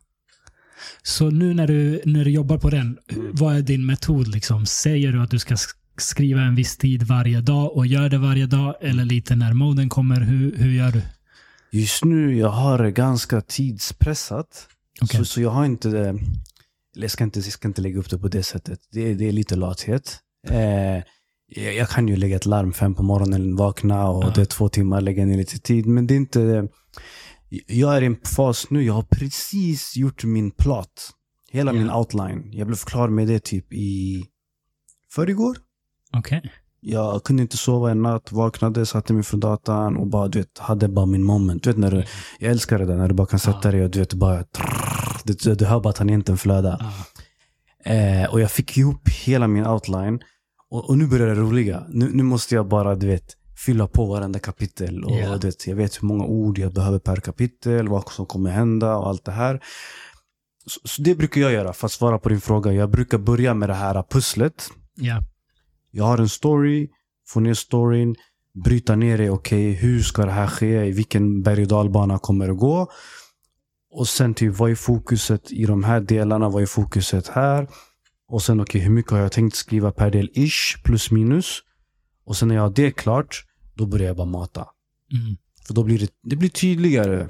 Så 1.02 1.30
nu 1.30 1.54
när 1.54 1.66
du, 1.66 2.02
när 2.04 2.24
du 2.24 2.30
jobbar 2.30 2.58
på 2.58 2.70
den, 2.70 2.98
vad 3.32 3.56
är 3.56 3.62
din 3.62 3.86
metod? 3.86 4.28
Liksom? 4.28 4.66
Säger 4.66 5.12
du 5.12 5.22
att 5.22 5.30
du 5.30 5.38
ska 5.38 5.54
sk- 5.54 5.76
skriva 5.98 6.40
en 6.40 6.54
viss 6.54 6.76
tid 6.76 7.02
varje 7.02 7.40
dag 7.40 7.76
och 7.76 7.86
gör 7.86 8.08
det 8.08 8.18
varje 8.18 8.46
dag? 8.46 8.74
Eller 8.80 9.04
lite 9.04 9.36
när 9.36 9.52
moden 9.52 9.88
kommer? 9.88 10.20
Hur, 10.20 10.56
hur 10.56 10.70
gör 10.72 10.90
du? 10.92 11.02
Just 11.70 12.04
nu 12.04 12.36
jag 12.38 12.48
har 12.48 12.88
ganska 12.90 13.40
tidspressat. 13.40 14.68
Okej. 15.02 15.18
Så, 15.18 15.24
så 15.24 15.40
jag 15.40 15.50
har 15.50 15.64
inte 15.64 15.88
det, 15.88 16.08
eller 16.08 16.18
jag 16.94 17.10
ska 17.10 17.24
inte, 17.24 17.38
jag 17.40 17.52
ska 17.52 17.68
inte 17.68 17.82
lägga 17.82 17.98
upp 17.98 18.10
det 18.10 18.18
på 18.18 18.28
det 18.28 18.42
sättet. 18.42 18.78
Det, 18.92 19.10
är- 19.10 19.14
det 19.14 19.28
är 19.28 19.32
lite 19.32 19.56
lathet. 19.56 20.18
Eh, 20.48 21.02
jag, 21.54 21.74
jag 21.74 21.88
kan 21.88 22.08
ju 22.08 22.16
lägga 22.16 22.36
ett 22.36 22.46
larm 22.46 22.72
fem 22.72 22.94
på 22.94 23.02
morgonen, 23.02 23.56
vakna 23.56 24.08
och 24.08 24.24
Ja. 24.24 24.32
det 24.34 24.40
är 24.40 24.44
två 24.44 24.68
timmar, 24.68 25.00
lägga 25.00 25.24
ner 25.26 25.36
lite 25.36 25.58
tid. 25.58 25.86
Men 25.86 26.06
det 26.06 26.14
är 26.14 26.16
inte... 26.16 26.68
Jag 27.66 27.96
är 27.96 28.02
i 28.02 28.06
en 28.06 28.16
fas 28.36 28.66
nu, 28.70 28.82
jag 28.82 28.94
har 28.94 29.02
precis 29.02 29.96
gjort 29.96 30.24
min 30.24 30.50
plot. 30.50 31.10
Hela 31.50 31.72
Ja. 31.72 31.78
min 31.78 31.90
outline. 31.90 32.48
Jag 32.52 32.66
blev 32.66 32.76
klar 32.76 33.08
med 33.08 33.28
det 33.28 33.44
typ 33.44 33.72
i 33.72 34.24
förrgår. 35.14 35.56
Okej. 36.16 36.52
Jag 36.80 37.24
kunde 37.24 37.42
inte 37.42 37.56
sova 37.56 37.90
en 37.90 38.02
natt, 38.02 38.32
vaknade, 38.32 38.86
satte 38.86 39.12
mig 39.12 39.22
för 39.22 39.36
datan 39.36 39.96
och 39.96 40.06
bara, 40.06 40.28
du 40.28 40.38
vet, 40.38 40.58
hade 40.58 40.88
bara 40.88 41.06
min 41.06 41.24
moment. 41.24 41.62
Du 41.62 41.70
vet, 41.70 41.78
när 41.78 41.90
du, 41.90 42.04
jag 42.38 42.50
älskar 42.50 42.78
det 42.78 42.84
där 42.86 42.96
när 42.96 43.08
du 43.08 43.14
bara 43.14 43.26
kan 43.26 43.38
sätta 43.38 43.70
dig 43.70 43.84
och 43.84 43.90
du 43.90 43.98
vet, 43.98 44.14
bara... 44.14 44.44
Trrr, 44.44 45.20
du, 45.24 45.54
du 45.54 45.64
hör 45.64 45.80
bara 45.80 45.92
tangenten 45.92 46.38
flöda. 46.38 46.78
Ja. 47.84 47.92
Eh, 47.92 48.30
och 48.32 48.40
jag 48.40 48.50
fick 48.50 48.76
ihop 48.78 49.08
hela 49.08 49.48
min 49.48 49.66
outline. 49.66 50.20
Och, 50.74 50.88
och 50.88 50.98
nu 50.98 51.06
börjar 51.06 51.26
det 51.26 51.34
roliga. 51.34 51.86
Nu, 51.88 52.10
nu 52.12 52.22
måste 52.22 52.54
jag 52.54 52.68
bara, 52.68 52.94
du 52.94 53.06
vet, 53.06 53.36
fylla 53.66 53.88
på 53.88 54.06
varenda 54.06 54.38
kapitel. 54.38 55.04
Och, 55.04 55.12
du 55.40 55.46
vet, 55.46 55.66
jag 55.66 55.76
vet 55.76 56.02
hur 56.02 56.06
många 56.08 56.24
ord 56.24 56.58
jag 56.58 56.72
behöver 56.72 56.98
per 56.98 57.16
kapitel, 57.16 57.88
vad 57.88 58.12
som 58.12 58.26
kommer 58.26 58.50
hända 58.50 58.96
och 58.96 59.08
allt 59.08 59.24
det 59.24 59.32
här. 59.32 59.62
Så, 60.66 60.80
så 60.84 61.02
det 61.02 61.14
brukar 61.14 61.40
jag 61.40 61.52
göra, 61.52 61.72
för 61.72 61.86
att 61.86 61.92
svara 61.92 62.18
på 62.18 62.28
din 62.28 62.40
fråga. 62.40 62.72
Jag 62.72 62.90
brukar 62.90 63.18
börja 63.18 63.54
med 63.54 63.68
det 63.68 63.74
här 63.74 64.02
pusslet. 64.10 64.70
Ja. 64.94 65.22
Jag 65.90 66.04
har 66.04 66.18
en 66.18 66.28
story, 66.28 66.88
få 67.28 67.40
ner 67.40 67.54
storyn, 67.54 68.14
bryta 68.64 68.96
ner 68.96 69.18
det. 69.18 69.30
Okej, 69.30 69.72
hur 69.72 70.02
ska 70.02 70.26
det 70.26 70.32
här 70.32 70.46
ske? 70.46 70.84
I 70.84 70.92
vilken 70.92 71.42
berg 71.42 71.62
och 71.62 71.68
dalbana 71.68 72.18
kommer 72.18 72.48
det 72.48 72.54
gå? 72.54 72.90
Och 73.90 74.08
sen 74.08 74.34
typ, 74.34 74.58
vad 74.58 74.70
är 74.70 74.74
fokuset 74.74 75.52
i 75.52 75.64
de 75.64 75.84
här 75.84 76.00
delarna? 76.00 76.48
Vad 76.48 76.62
är 76.62 76.66
fokuset 76.66 77.28
här? 77.28 77.68
Och 78.34 78.42
sen, 78.42 78.60
okej, 78.60 78.80
hur 78.80 78.90
mycket 78.90 79.12
har 79.12 79.18
jag 79.18 79.32
tänkt 79.32 79.56
skriva 79.56 79.92
per 79.92 80.10
del? 80.10 80.30
Ish, 80.34 80.82
plus 80.84 81.10
minus. 81.10 81.60
Och 82.26 82.36
sen 82.36 82.48
när 82.48 82.54
jag 82.54 82.62
har 82.62 82.70
det 82.70 82.90
klart, 82.90 83.44
då 83.74 83.86
börjar 83.86 84.06
jag 84.06 84.16
bara 84.16 84.26
mata. 84.26 84.66
Mm. 85.12 85.36
För 85.66 85.74
då 85.74 85.84
blir 85.84 85.98
det, 85.98 86.08
det 86.22 86.36
blir 86.36 86.48
tydligare. 86.48 87.28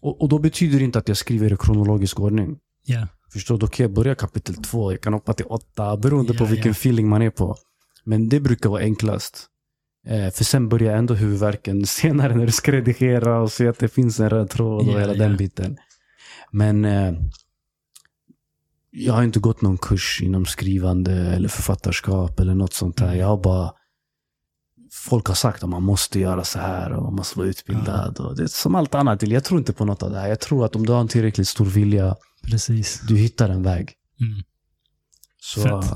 Och, 0.00 0.22
och 0.22 0.28
då 0.28 0.38
betyder 0.38 0.78
det 0.78 0.84
inte 0.84 0.98
att 0.98 1.08
jag 1.08 1.16
skriver 1.16 1.52
i 1.52 1.56
kronologisk 1.56 2.20
ordning. 2.20 2.58
Ja. 2.86 3.08
Förstår? 3.32 3.58
Då 3.58 3.66
kan 3.66 3.84
jag 3.84 3.92
börja 3.92 4.14
kapitel 4.14 4.54
två, 4.54 4.92
jag 4.92 5.00
kan 5.00 5.12
hoppa 5.12 5.32
till 5.32 5.46
åtta, 5.46 5.96
beroende 5.96 6.34
på 6.34 6.44
Ja, 6.44 6.48
vilken 6.48 6.70
ja. 6.70 6.72
feeling 6.72 7.08
man 7.08 7.22
är 7.22 7.30
på. 7.30 7.56
Men 8.04 8.28
det 8.28 8.40
brukar 8.40 8.70
vara 8.70 8.82
enklast. 8.82 9.46
Eh, 10.06 10.30
för 10.30 10.44
sen 10.44 10.68
börjar 10.68 10.96
ändå 10.96 11.14
huvudvärken 11.14 11.86
senare 12.00 12.36
när 12.36 12.46
du 12.46 12.52
ska 12.52 12.72
redigera 12.72 13.40
och 13.40 13.52
se 13.52 13.68
att 13.68 13.78
det 13.78 13.88
finns 13.88 14.20
en 14.20 14.30
röd 14.30 14.50
tråd 14.50 14.88
och 14.88 15.00
hela 15.00 15.14
den 15.14 15.36
biten. 15.36 15.76
Men 16.50 16.84
eh, 16.84 17.12
jag 18.92 19.14
har 19.14 19.22
inte 19.22 19.40
gått 19.40 19.62
någon 19.62 19.78
kurs 19.78 20.20
inom 20.22 20.46
skrivande 20.46 21.12
eller 21.12 21.48
författarskap 21.48 22.40
eller 22.40 22.54
något 22.54 22.72
sånt 22.72 22.96
där. 22.96 23.14
Jag 23.14 23.26
har 23.26 23.42
bara 23.42 23.72
Folk 24.94 25.26
har 25.26 25.34
sagt 25.34 25.62
att 25.62 25.68
man 25.68 25.82
måste 25.82 26.20
göra 26.20 26.44
så 26.44 26.58
här 26.58 26.92
och 26.92 27.02
man 27.02 27.14
måste 27.14 27.38
vara 27.38 27.48
utbildad. 27.48 28.18
Och 28.18 28.36
det 28.36 28.42
är 28.42 28.46
som 28.46 28.74
allt 28.74 28.94
annat. 28.94 29.22
Jag 29.22 29.44
tror 29.44 29.60
inte 29.60 29.72
på 29.72 29.84
något 29.84 30.02
av 30.02 30.10
det 30.10 30.18
här. 30.18 30.28
Jag 30.28 30.40
tror 30.40 30.64
att 30.64 30.76
om 30.76 30.86
du 30.86 30.92
har 30.92 31.00
en 31.00 31.08
tillräckligt 31.08 31.48
stor 31.48 31.64
vilja, 31.64 32.16
Precis. 32.42 33.00
du 33.08 33.16
hittar 33.16 33.48
en 33.48 33.62
väg. 33.62 33.92
Mm. 34.20 34.42
Så, 35.40 35.60
Fett. 35.62 35.90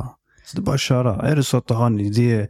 så 0.46 0.56
det 0.56 0.58
är 0.58 0.62
bara 0.62 0.74
att 0.74 0.80
köra. 0.80 1.28
Är 1.28 1.36
det 1.36 1.44
så 1.44 1.56
att 1.56 1.66
du 1.66 1.74
har 1.74 1.86
en 1.86 2.00
idé, 2.00 2.48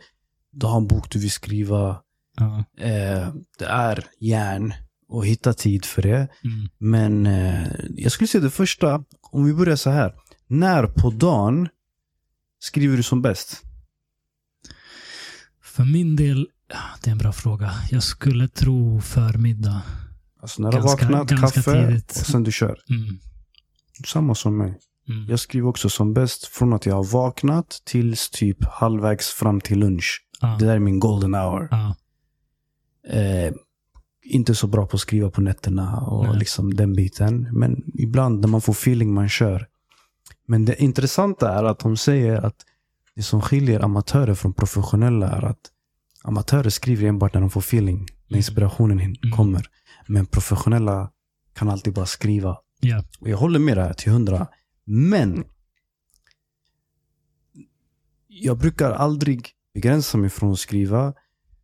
du 0.52 0.66
har 0.66 0.76
en 0.76 0.86
bok 0.86 1.10
du 1.10 1.18
vill 1.18 1.30
skriva. 1.30 2.00
Ja. 2.36 2.64
Eh, 2.78 3.28
det 3.58 3.64
är 3.64 4.04
järn 4.20 4.74
och 5.08 5.26
hitta 5.26 5.52
tid 5.52 5.84
för 5.84 6.02
det. 6.02 6.28
Mm. 6.44 6.68
Men 6.78 7.26
eh, 7.26 7.66
jag 7.96 8.12
skulle 8.12 8.28
säga 8.28 8.44
det 8.44 8.50
första, 8.50 9.04
om 9.30 9.44
vi 9.44 9.54
börjar 9.54 9.76
så 9.76 9.90
här. 9.90 10.14
När 10.48 10.86
på 10.86 11.10
dagen 11.10 11.68
skriver 12.58 12.96
du 12.96 13.02
som 13.02 13.22
bäst? 13.22 13.62
För 15.62 15.84
min 15.84 16.16
del, 16.16 16.48
det 17.02 17.10
är 17.10 17.12
en 17.12 17.18
bra 17.18 17.32
fråga. 17.32 17.72
Jag 17.90 18.02
skulle 18.02 18.48
tro 18.48 19.00
förmiddag. 19.00 19.82
Alltså 20.40 20.62
när 20.62 20.72
du 20.72 20.78
har 20.78 20.84
vaknat, 20.84 21.28
kaffe 21.40 21.62
tidigt. 21.62 22.10
och 22.10 22.26
sen 22.26 22.42
du 22.42 22.52
kör. 22.52 22.78
Mm. 22.90 23.18
Samma 24.06 24.34
som 24.34 24.58
mig. 24.58 24.78
Mm. 25.08 25.26
Jag 25.28 25.40
skriver 25.40 25.68
också 25.68 25.88
som 25.88 26.14
bäst 26.14 26.46
från 26.46 26.72
att 26.72 26.86
jag 26.86 26.94
har 26.94 27.04
vaknat 27.04 27.82
tills 27.84 28.30
typ 28.30 28.64
halvvägs 28.64 29.28
fram 29.28 29.60
till 29.60 29.78
lunch. 29.78 30.26
Ja. 30.40 30.56
Det 30.58 30.66
där 30.66 30.74
är 30.74 30.78
min 30.78 31.00
golden 31.00 31.34
hour. 31.34 31.68
Ja. 31.70 31.96
Eh, 33.08 33.52
inte 34.22 34.54
så 34.54 34.66
bra 34.66 34.86
på 34.86 34.96
att 34.96 35.00
skriva 35.00 35.30
på 35.30 35.40
nätterna 35.40 35.96
och 36.00 36.24
Nej. 36.24 36.38
liksom 36.38 36.74
den 36.74 36.94
biten. 36.94 37.48
Men 37.52 37.82
ibland 37.94 38.40
när 38.40 38.48
man 38.48 38.60
får 38.60 38.72
feeling 38.72 39.14
man 39.14 39.28
kör. 39.28 39.66
Men 40.46 40.64
det 40.64 40.82
intressanta 40.82 41.52
är 41.52 41.64
att 41.64 41.78
de 41.78 41.96
säger 41.96 42.36
att 42.36 42.56
det 43.14 43.22
som 43.22 43.42
skiljer 43.42 43.80
amatörer 43.80 44.34
från 44.34 44.52
professionella 44.54 45.28
är 45.30 45.42
att 45.44 45.70
amatörer 46.22 46.70
skriver 46.70 47.08
enbart 47.08 47.34
när 47.34 47.40
de 47.40 47.50
får 47.50 47.60
feeling. 47.60 47.96
När 47.98 48.06
Mm. 48.34 48.36
inspirationen 48.38 49.00
Mm. 49.00 49.36
kommer. 49.36 49.66
Men 50.06 50.26
professionella 50.26 51.10
kan 51.54 51.68
alltid 51.68 51.94
bara 51.94 52.06
skriva. 52.06 52.56
Ja. 52.80 53.04
Och 53.20 53.28
jag 53.28 53.36
håller 53.36 53.58
med 53.58 53.76
det 53.76 53.82
här 53.82 53.92
till 53.92 54.12
hundra. 54.12 54.46
Men 54.84 55.44
jag 58.28 58.58
brukar 58.58 58.90
aldrig 58.92 59.50
begränsa 59.74 60.18
mig 60.18 60.30
från 60.30 60.52
att 60.52 60.58
skriva. 60.58 61.14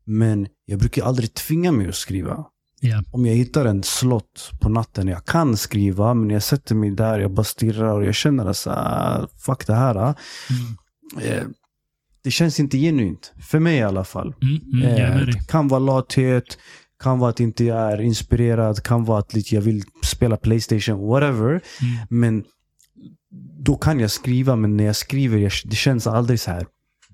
Men 0.05 0.49
jag 0.65 0.79
brukar 0.79 1.05
aldrig 1.05 1.35
tvinga 1.35 1.73
mig 1.73 1.89
att 1.89 1.95
skriva. 1.95 2.45
Ja. 2.85 3.03
Om 3.11 3.27
jag 3.27 3.35
hittar 3.35 3.65
en 3.65 3.83
slott 3.83 4.51
på 4.61 4.69
natten, 4.69 5.09
jag 5.09 5.25
kan 5.25 5.57
skriva, 5.57 6.15
men 6.15 6.31
jag 6.31 6.43
sätter 6.43 6.75
mig 6.75 6.91
där, 6.91 7.19
jag 7.19 7.31
bara 7.31 7.45
stirrar 7.45 7.95
och 7.95 8.05
jag 8.05 8.15
känner 8.15 8.47
att 8.47 8.67
ah, 8.67 9.29
fuck 9.39 9.67
det 9.67 9.75
här. 9.75 9.95
Mm. 9.95 10.15
Eh, 11.23 11.45
det 12.25 12.31
känns 12.31 12.61
inte 12.61 12.79
genuint. 12.79 13.33
För 13.41 13.59
mig 13.59 13.77
i 13.77 13.83
alla 13.83 14.05
fall. 14.05 14.35
Mm. 14.43 14.83
Mm. 14.83 15.29
Eh, 15.29 15.35
kan 15.49 15.69
vara 15.69 15.79
lathet, 15.79 16.59
kan 17.03 17.19
vara 17.19 17.31
att 17.31 17.41
inte 17.41 17.65
jag 17.65 17.93
är 17.93 18.01
inspirerad, 18.01 18.83
kan 18.83 19.05
vara 19.05 19.19
att 19.19 19.35
lite 19.35 19.55
jag 19.55 19.63
vill 19.63 19.83
spela 20.05 20.37
Playstation, 20.37 21.09
whatever. 21.09 21.49
Mm. 21.51 22.07
Men 22.11 22.45
då 23.65 23.77
kan 23.77 24.01
jag 24.01 24.11
skriva, 24.11 24.57
men 24.57 24.77
när 24.77 24.85
jag 24.85 24.97
skriver, 24.97 25.39
jag, 25.39 25.53
det 25.65 25.77
känns 25.77 26.07
aldrig 26.07 26.41
så 26.41 26.51
här 26.51 26.67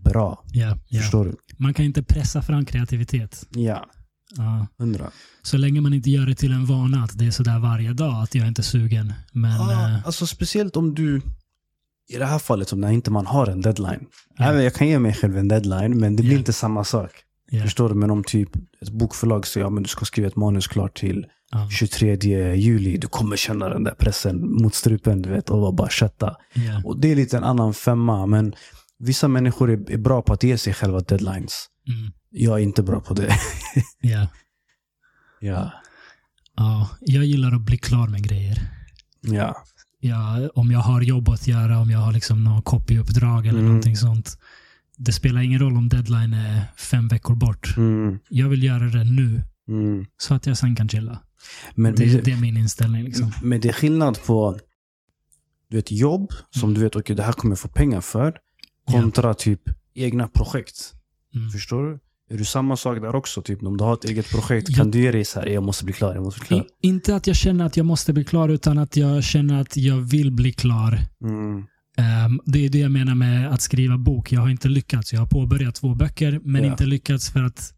bra. 0.05 0.45
Ja. 0.53 0.79
Ja. 0.89 1.01
Förstår 1.01 1.25
du? 1.25 1.37
Man 1.57 1.75
kan 1.75 1.85
inte 1.85 2.03
pressa 2.03 2.43
fram 2.43 2.65
kreativitet. 2.65 3.47
Ja, 3.51 3.87
Ja. 4.37 4.67
hundra. 4.79 5.11
Så 5.43 5.57
länge 5.57 5.81
man 5.81 5.95
inte 5.95 6.11
gör 6.11 6.27
det 6.27 6.35
till 6.35 6.53
en 6.53 6.67
vana 6.67 7.05
att 7.05 7.19
det 7.19 7.27
är 7.27 7.31
sådär 7.31 7.59
varje 7.59 7.93
dag, 7.93 8.23
att 8.23 8.35
jag 8.35 8.45
är 8.45 8.49
inte 8.49 8.63
sugen. 8.63 9.13
Men 9.33 9.61
Ah, 9.61 9.73
eh, 9.89 10.07
alltså 10.07 10.27
speciellt 10.27 10.77
om 10.77 10.95
du, 10.95 11.21
i 12.15 12.17
det 12.19 12.27
här 12.27 12.39
fallet, 12.39 12.73
om 12.73 12.81
när 12.81 12.91
inte 12.91 13.11
man 13.11 13.27
har 13.27 13.47
en 13.47 13.61
deadline. 13.61 14.07
Ja. 14.39 14.45
Även 14.45 14.65
jag 14.65 14.75
kan 14.75 14.89
ge 14.89 14.99
mig 14.99 15.15
själv 15.15 15.39
en 15.39 15.49
deadline, 15.49 15.99
men 15.99 16.17
det 16.17 16.23
blir 16.23 16.33
Ja. 16.33 16.39
inte 16.39 16.53
samma 16.53 16.85
sak. 16.85 17.11
Ja. 17.51 17.63
Förstår 17.63 17.89
du? 17.89 17.95
Men 17.95 18.11
om 18.11 18.25
typ 18.25 18.57
ett 18.83 18.91
bokförlag 18.91 19.47
säger 19.47 19.67
att 19.67 19.73
ja, 19.73 19.81
du 19.81 19.89
ska 19.89 20.05
skriva 20.05 20.29
ett 20.29 20.37
manus 20.37 20.67
klart 20.67 20.99
till 20.99 21.27
Ja. 21.51 21.69
23 21.71 22.55
juli. 22.55 22.97
Du 22.99 23.07
kommer 23.07 23.37
känna 23.37 23.69
den 23.69 23.85
där 23.85 23.95
pressen 23.95 24.63
mot 24.63 24.75
strupen 24.75 25.23
du 25.23 25.31
vet, 25.31 25.51
och 25.51 25.75
bara 25.75 25.89
kötta. 25.89 26.37
Och 26.85 27.01
det 27.01 27.13
är 27.13 27.17
lite 27.17 27.37
en 27.37 27.45
annan 27.45 27.75
femma. 27.75 28.27
Men 28.27 28.55
vissa 28.99 29.29
människor 29.29 29.71
är, 29.71 29.91
är 29.91 29.97
bra 29.99 30.23
på 30.23 30.33
att 30.33 30.43
ge 30.43 30.59
sig 30.59 30.75
själva 30.75 31.01
deadlines. 31.01 31.67
Mm. 31.89 32.13
Jag 32.31 32.59
är 32.59 32.63
inte 32.63 32.83
bra 32.83 33.01
på 33.01 33.15
det. 33.15 33.37
Ja. 34.01 34.29
ja. 35.41 35.73
ja. 36.57 36.91
Jag 37.01 37.25
gillar 37.25 37.55
att 37.55 37.61
bli 37.61 37.79
klar 37.79 38.09
med 38.09 38.23
grejer. 38.23 38.69
Ja. 39.21 39.65
Ja, 40.01 40.49
om 40.55 40.71
jag 40.71 40.79
har 40.81 41.01
jobb 41.03 41.29
att 41.29 41.47
göra, 41.47 41.79
om 41.79 41.91
jag 41.91 41.99
har 41.99 42.13
liksom 42.13 42.45
något 42.45 42.65
copyuppdrag 42.65 43.47
eller 43.47 43.59
Mm. 43.59 43.67
någonting 43.67 43.97
sånt. 43.97 44.39
Det 44.97 45.13
spelar 45.13 45.41
ingen 45.41 45.61
roll 45.61 45.77
om 45.77 45.89
deadline 45.89 46.33
är 46.35 46.63
fem 46.77 47.09
veckor 47.09 47.35
bort. 47.35 47.75
Mm. 47.77 48.19
Jag 48.29 48.49
vill 48.49 48.63
göra 48.63 48.85
det 48.85 49.05
nu, 49.05 49.43
Mm. 49.69 50.07
så 50.17 50.35
att 50.35 50.47
jag 50.47 50.59
sen 50.59 50.77
kan 50.77 50.89
chilla. 50.89 51.23
Men, 51.75 51.95
Det, 51.95 52.07
men, 52.07 52.25
det 52.25 52.33
är 52.33 52.37
min 52.41 52.57
inställning. 52.57 53.05
Liksom. 53.05 53.33
men 53.43 53.61
det 53.61 53.69
är 53.69 53.73
skillnad 53.73 54.19
på 54.27 54.59
du 55.71 55.77
vet, 55.77 55.91
jobb 55.93 56.33
som 56.51 56.75
du 56.75 56.81
vet, 56.81 56.97
okej 56.97 57.17
det 57.17 57.23
här 57.23 57.33
kommer 57.33 57.53
jag 57.53 57.59
få 57.59 57.69
pengar 57.69 58.01
för. 58.01 58.39
Kontra 58.91 59.35
typ 59.35 59.61
egna 59.95 60.29
projekt. 60.29 60.95
Mm. 61.35 61.51
Förstår 61.51 61.83
du? 61.85 61.99
Är 62.31 62.39
du 62.39 62.45
samma 62.45 62.77
sak 62.77 63.01
där 63.01 63.15
också? 63.17 63.43
Typ 63.43 63.63
om 63.63 63.77
du 63.77 63.85
har 63.85 63.95
ett 63.95 64.05
eget 64.05 64.31
projekt, 64.31 64.69
Ja. 64.71 64.77
kan 64.77 64.91
du 64.91 65.01
ge 65.03 65.13
dig 65.13 65.25
så 65.25 65.41
här, 65.41 65.47
jag 65.47 65.63
måste 65.63 65.85
bli 65.85 65.95
klar, 65.95 66.15
jag 66.15 66.23
måste 66.25 66.41
bli 66.41 66.47
klar. 66.49 66.65
Inte 66.83 67.17
att 67.17 67.27
jag 67.27 67.37
känner 67.37 67.65
att 67.67 67.77
jag 67.77 67.87
måste 67.87 68.13
bli 68.13 68.25
klar, 68.25 68.49
utan 68.49 68.79
att 68.79 68.97
jag 68.97 69.25
känner 69.25 69.61
att 69.61 69.77
jag 69.77 69.97
vill 69.97 70.33
bli 70.33 70.53
klar. 70.53 70.99
Mm. 71.25 71.65
Ehm, 71.99 72.41
det 72.45 72.65
är 72.67 72.69
det 72.69 72.79
jag 72.79 72.91
menar 72.91 73.15
med 73.15 73.53
att 73.53 73.61
skriva 73.63 73.99
bok. 73.99 74.33
Jag 74.33 74.41
har 74.41 74.49
inte 74.49 74.69
lyckats. 74.69 75.13
Jag 75.13 75.21
har 75.21 75.27
påbörjat 75.27 75.75
två 75.75 75.95
böcker, 75.95 76.41
men 76.45 76.65
Ja. 76.65 76.71
inte 76.71 76.87
lyckats 76.87 77.31
för 77.31 77.43
att 77.43 77.75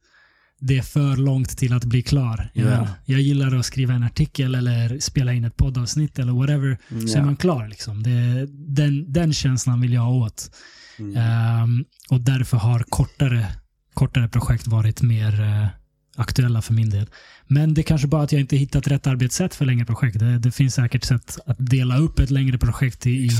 det 0.62 0.78
är 0.78 0.82
för 0.82 1.16
långt 1.16 1.58
till 1.58 1.72
att 1.72 1.84
bli 1.84 2.02
klar. 2.02 2.48
Jag, 2.54 2.70
Ja. 2.72 2.88
jag 3.06 3.20
gillar 3.20 3.54
att 3.56 3.66
skriva 3.66 3.94
en 3.94 4.02
artikel 4.02 4.54
eller 4.54 4.98
spela 4.98 5.32
in 5.32 5.44
ett 5.44 5.56
poddavsnitt 5.56 6.18
eller 6.18 6.32
whatever, 6.32 6.78
så 7.08 7.18
är 7.18 7.22
man 7.22 7.36
klar. 7.36 7.68
Liksom. 7.68 8.02
Det, 8.02 8.46
den, 8.50 9.12
den 9.12 9.32
känslan 9.32 9.80
vill 9.80 9.92
jag 9.92 10.10
åt. 10.12 10.50
Mm. 10.98 11.16
Ehm, 11.16 11.84
och 12.10 12.20
därför 12.20 12.56
har 12.56 12.84
kortare, 12.88 13.46
kortare 13.94 14.28
projekt 14.28 14.66
varit 14.66 15.02
mer 15.02 15.40
eh, 15.40 15.66
aktuella 16.16 16.62
för 16.62 16.72
min 16.74 16.90
del. 16.90 17.06
Men 17.46 17.74
det 17.74 17.80
är 17.80 17.82
kanske 17.82 18.06
bara 18.08 18.22
att 18.22 18.32
jag 18.32 18.40
inte 18.40 18.56
hittat 18.56 18.86
rätt 18.88 19.06
arbetssätt 19.06 19.54
för 19.54 19.64
längre 19.64 19.84
projekt. 19.84 20.18
Det, 20.18 20.38
det 20.38 20.50
finns 20.52 20.74
säkert 20.74 21.04
sätt 21.04 21.38
att 21.46 21.56
dela 21.58 21.98
upp 21.98 22.18
ett 22.18 22.30
längre 22.30 22.58
projekt 22.58 23.06
i, 23.06 23.10
i 23.10 23.30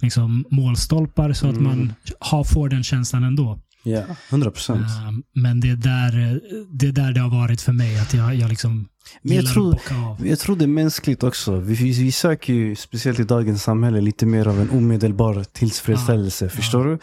liksom, 0.00 0.44
målstolpar 0.50 1.32
så 1.32 1.46
att 1.48 1.56
Mm. 1.56 1.64
man 1.64 1.94
har, 2.20 2.44
får 2.44 2.68
den 2.68 2.84
känslan 2.84 3.24
ändå. 3.24 3.58
Ja, 3.84 4.02
100 4.30 4.50
procent. 4.50 4.80
Ehm, 5.08 5.22
men 5.34 5.60
det 5.60 5.70
är, 5.70 5.76
där, 5.76 6.40
det 6.72 6.86
är 6.86 6.92
där 6.92 7.12
det 7.12 7.20
har 7.20 7.30
varit 7.30 7.60
för 7.60 7.72
mig. 7.72 7.98
Att 7.98 8.14
jag, 8.14 8.34
jag 8.34 8.48
liksom 8.48 8.88
Men 9.22 9.36
jag 9.36 9.46
tror- 9.52 9.74
att 9.74 9.92
av. 9.92 10.26
Jag 10.26 10.38
tror 10.38 10.56
det 10.56 10.64
är 10.64 10.68
mänskligt 10.68 11.22
också. 11.22 11.56
Vi, 11.56 11.74
vi, 11.74 11.92
vi 12.02 12.12
söker 12.12 12.52
ju, 12.54 12.76
speciellt 12.76 13.20
i 13.20 13.24
dagens 13.24 13.62
samhälle, 13.62 14.00
lite 14.00 14.26
mer 14.26 14.48
av 14.48 14.60
en 14.60 14.70
omedelbar 14.70 15.44
tillfredsställelse. 15.52 16.48
Förstår 16.48 16.84
du? 16.84 16.98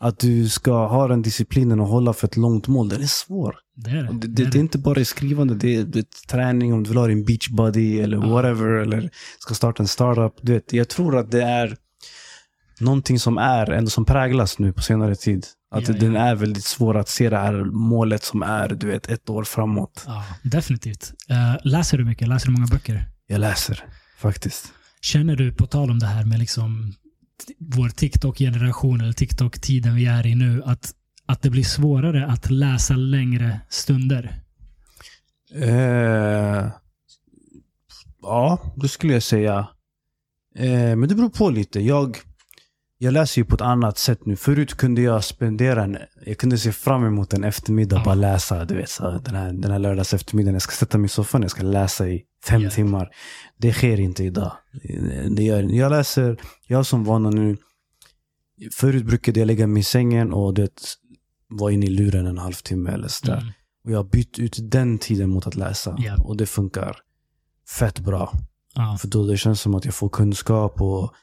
Att 0.00 0.18
du 0.18 0.48
ska 0.48 0.86
ha 0.86 1.08
den 1.08 1.22
disciplinen 1.22 1.80
och 1.80 1.86
hålla 1.86 2.12
för 2.12 2.26
ett 2.26 2.36
långt 2.36 2.68
mål, 2.68 2.88
den 2.88 3.02
är 3.02 3.06
svår. 3.06 3.56
Det 3.76 3.90
är 3.90 3.94
det. 3.94 4.02
Det, 4.02 4.12
det, 4.12 4.26
det, 4.26 4.42
är 4.42 4.50
det 4.50 4.58
är 4.58 4.60
inte 4.60 4.78
bara 4.78 5.00
i 5.00 5.04
skrivande, 5.04 5.54
det 5.54 5.76
är, 5.76 5.84
det 5.84 5.98
är 5.98 6.04
träning, 6.28 6.72
om 6.74 6.82
du 6.82 6.88
vill 6.90 6.98
ha 6.98 7.06
din 7.06 7.24
beachbody 7.24 8.00
eller 8.00 8.16
Ja. 8.16 8.26
whatever, 8.28 8.66
eller 8.68 9.10
ska 9.38 9.54
starta 9.54 9.82
en 9.82 9.88
startup. 9.88 10.32
Du 10.42 10.52
vet, 10.52 10.72
jag 10.72 10.88
tror 10.88 11.16
att 11.18 11.30
det 11.30 11.42
är 11.42 11.76
någonting 12.80 13.18
som 13.18 13.38
är, 13.38 13.70
ändå 13.70 13.90
som 13.90 14.04
präglas 14.04 14.58
nu 14.58 14.72
på 14.72 14.82
senare 14.82 15.14
tid. 15.14 15.46
Att 15.70 15.88
Ja, 15.88 15.94
den 15.94 16.14
ja. 16.14 16.20
är 16.20 16.34
väldigt 16.34 16.64
svår 16.64 16.96
att 16.96 17.08
se 17.08 17.30
det 17.30 17.36
här 17.38 17.64
målet 17.64 18.24
som 18.24 18.42
är, 18.42 18.68
du 18.68 18.86
vet, 18.86 19.08
ett 19.08 19.30
år 19.30 19.44
framåt. 19.44 20.04
Ja, 20.06 20.24
definitivt. 20.42 21.12
Eh, 21.28 21.56
läser 21.64 21.98
du 21.98 22.04
mycket? 22.04 22.28
Läser 22.28 22.46
du 22.46 22.52
många 22.52 22.66
böcker? 22.66 23.04
Jag 23.26 23.40
läser, 23.40 23.84
faktiskt. 24.18 24.72
Känner 25.00 25.36
du, 25.36 25.52
på 25.52 25.66
tal 25.66 25.90
om 25.90 25.98
det 25.98 26.06
här 26.06 26.24
med 26.24 26.38
liksom 26.38 26.94
vår 27.58 27.88
TikTok-generation 27.88 29.00
eller 29.00 29.12
TikTok-tiden 29.12 29.94
vi 29.94 30.06
är 30.06 30.26
i 30.26 30.34
nu, 30.34 30.62
att, 30.64 30.94
att 31.26 31.42
det 31.42 31.50
blir 31.50 31.64
svårare 31.64 32.26
att 32.26 32.50
läsa 32.50 32.96
längre 32.96 33.60
stunder? 33.68 34.42
Eh, 35.54 36.70
ja, 38.22 38.74
det 38.76 38.88
skulle 38.88 39.12
jag 39.12 39.22
säga. 39.22 39.68
Eh, 40.54 40.96
men 40.96 41.08
det 41.08 41.14
beror 41.14 41.28
på 41.28 41.50
lite. 41.50 41.80
Jag, 41.80 42.16
jag 42.98 43.12
läser 43.12 43.40
ju 43.40 43.44
på 43.44 43.54
ett 43.54 43.60
annat 43.60 43.98
sätt 43.98 44.26
nu. 44.26 44.36
Förut 44.36 44.74
kunde 44.74 45.02
jag 45.02 45.24
spendera 45.24 45.84
en, 45.84 45.98
jag 46.26 46.38
kunde 46.38 46.58
se 46.58 46.72
fram 46.72 47.04
emot 47.04 47.32
en 47.32 47.44
eftermiddag 47.44 47.96
Ja. 47.96 48.04
bara 48.04 48.14
läsa. 48.14 48.64
Du 48.64 48.74
vet, 48.74 48.90
så, 48.90 49.10
den, 49.24 49.34
här, 49.34 49.52
den 49.52 49.70
här 49.70 49.78
lördags 49.78 50.14
eftermiddagen. 50.14 50.54
Jag 50.54 50.62
ska 50.62 50.72
sätta 50.72 50.98
mig 50.98 51.06
i 51.06 51.08
soffan, 51.08 51.42
jag 51.42 51.50
ska 51.50 51.62
läsa 51.62 52.08
i 52.08 52.22
fem 52.44 52.62
Ja. 52.62 52.70
timmar. 52.70 53.10
Det 53.56 53.72
sker 53.72 54.00
inte 54.00 54.24
idag. 54.24 54.52
Det 55.36 55.42
gör, 55.42 55.62
jag 55.62 55.90
läser, 55.90 56.40
jag 56.66 56.86
som 56.86 57.04
vana 57.04 57.30
nu. 57.30 57.56
Förut 58.72 59.04
brukade 59.04 59.40
jag 59.40 59.46
lägga 59.46 59.66
mig 59.66 59.80
i 59.80 59.84
sängen 59.84 60.32
och 60.32 60.54
det 60.54 60.70
var 61.48 61.70
inne 61.70 61.86
i 61.86 61.90
luren 61.90 62.26
en 62.26 62.38
halvtimme 62.38 62.90
eller 62.90 63.08
sådär. 63.08 63.36
Mm. 63.38 63.52
Och 63.84 63.90
jag 63.92 63.96
har 63.98 64.04
bytt 64.04 64.38
ut 64.38 64.56
den 64.62 64.98
tiden 64.98 65.30
mot 65.30 65.46
att 65.46 65.54
läsa. 65.54 65.96
Ja. 65.98 66.14
Och 66.24 66.36
det 66.36 66.46
funkar 66.46 66.96
fett 67.78 67.98
bra. 68.00 68.32
Ja, 68.74 68.96
För 69.00 69.08
då 69.08 69.26
det 69.26 69.36
känns 69.36 69.60
som 69.60 69.74
att 69.74 69.84
jag 69.84 69.94
får 69.94 70.08
kunskap 70.08 70.80
och 70.80 71.14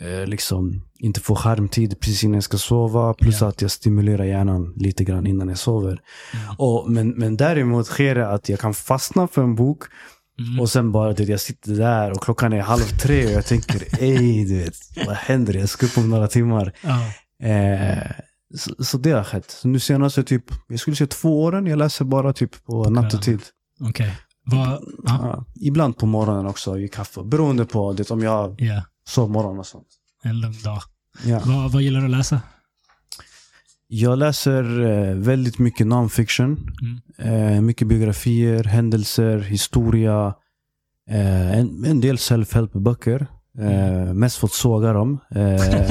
eh, 0.00 0.26
liksom 0.26 0.82
inte 0.98 1.20
får 1.20 1.34
skärmtid 1.34 2.00
precis 2.00 2.24
innan 2.24 2.34
jag 2.34 2.44
ska 2.44 2.58
sova. 2.58 3.14
Plus 3.14 3.40
Ja. 3.40 3.48
att 3.48 3.62
jag 3.62 3.70
stimulerar 3.70 4.24
hjärnan 4.24 4.72
lite 4.76 5.04
grann 5.04 5.26
innan 5.26 5.48
jag 5.48 5.58
sover. 5.58 6.00
Mm. 6.34 6.54
Och, 6.58 6.90
men, 6.90 7.08
men 7.10 7.36
däremot 7.36 7.86
sker 7.86 8.14
det 8.14 8.28
att 8.28 8.48
jag 8.48 8.60
kan 8.60 8.74
fastna 8.74 9.28
för 9.28 9.42
en 9.42 9.54
bok 9.54 9.82
Mm. 10.38 10.60
och 10.60 10.70
sen 10.70 10.92
bara 10.92 11.12
det, 11.12 11.24
jag 11.24 11.40
sitter 11.40 11.72
där 11.72 12.10
och 12.10 12.22
klockan 12.22 12.52
är 12.52 12.60
halv 12.60 12.82
tre 13.02 13.26
och 13.26 13.32
jag 13.32 13.46
tänker 13.46 13.82
ej 14.02 14.44
du 14.44 14.58
vet, 14.58 14.74
vad 15.06 15.16
händer? 15.16 15.54
Jag 15.54 15.68
ska 15.68 15.86
upp 15.86 15.98
om 15.98 16.10
några 16.10 16.28
timmar. 16.28 16.72
ja. 16.82 17.00
Eh, 17.48 18.10
så, 18.56 18.84
så 18.84 18.98
det 18.98 19.10
har 19.10 19.24
skett. 19.24 19.50
Så 19.50 19.68
nu 19.68 19.80
senaste 19.80 20.22
typ, 20.24 20.44
jag 20.68 20.80
skulle 20.80 20.96
säga 20.96 21.08
två 21.08 21.42
åren, 21.42 21.66
jag 21.66 21.78
läser 21.78 22.04
bara 22.04 22.32
typ 22.32 22.64
på 22.64 22.90
nattetid. 22.90 23.40
Okej. 23.80 24.16
Vad... 24.44 24.68
Ja. 24.68 24.78
Ja, 25.04 25.44
ibland 25.60 25.96
på 25.98 26.06
morgonen 26.06 26.46
också 26.46 26.78
i 26.78 26.88
kaffe. 26.88 27.22
Beroende 27.24 27.64
på 27.64 27.92
det, 27.92 28.10
om 28.10 28.22
jag 28.22 28.60
ja. 28.60 28.82
Sovmorgon 29.08 29.58
och 29.58 29.66
sånt. 29.66 29.88
En 30.22 30.40
lugn 30.40 30.62
dag. 30.64 30.82
Ja. 31.24 31.40
Vad, 31.44 31.72
vad 31.72 31.82
gillar 31.82 32.00
du 32.00 32.06
att 32.06 32.10
läsa? 32.10 32.40
Jag 33.86 34.18
läser 34.18 34.80
eh, 34.80 35.14
väldigt 35.14 35.58
mycket 35.58 35.86
non-fiction. 35.86 36.58
Eh, 37.18 37.60
mycket 37.60 37.88
biografier, 37.88 38.64
händelser, 38.64 39.38
historia. 39.38 40.34
Eh, 41.10 41.58
en, 41.58 41.84
en 41.84 42.00
del 42.00 42.18
self-help-böcker. 42.18 43.26
Eh, 43.58 44.14
mest 44.14 44.36
fått 44.36 44.52
såga 44.52 44.92
dem. 44.92 45.20
Eh, 45.34 45.90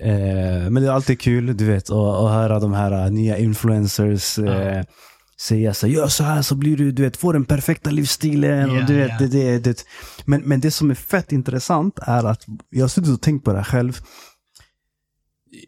eh, 0.00 0.70
men 0.70 0.74
det 0.74 0.88
är 0.88 0.92
alltid 0.92 1.20
kul, 1.20 1.56
du 1.56 1.64
vet, 1.64 1.90
att 1.90 1.96
att 1.96 2.30
höra 2.30 2.60
de 2.60 2.72
här 2.72 3.10
nya 3.10 3.38
influencers 3.38 4.38
Ja. 4.38 4.84
Säga 5.44 5.74
så 5.74 5.86
gör 5.86 6.08
så 6.08 6.24
här 6.24 6.42
så 6.42 6.54
blir 6.54 6.76
du, 6.76 6.92
du 6.92 7.02
vet, 7.02 7.16
får 7.16 7.32
den 7.32 7.44
perfekta 7.44 7.90
livsstilen. 7.90 8.70
Och 8.70 8.84
du 8.86 8.96
vet, 8.96 9.10
ja. 9.10 9.26
det, 9.26 9.28
det, 9.28 9.58
det. 9.58 9.84
Men, 10.24 10.40
men 10.40 10.60
det 10.60 10.70
som 10.70 10.90
är 10.90 10.94
fett 10.94 11.32
intressant 11.32 11.98
är 12.02 12.24
att 12.24 12.46
jag 12.70 12.84
har 12.84 12.88
suttit 12.88 13.10
och 13.10 13.20
tänkt 13.20 13.44
på 13.44 13.50
det 13.52 13.56
här 13.56 13.64
själv. 13.64 13.98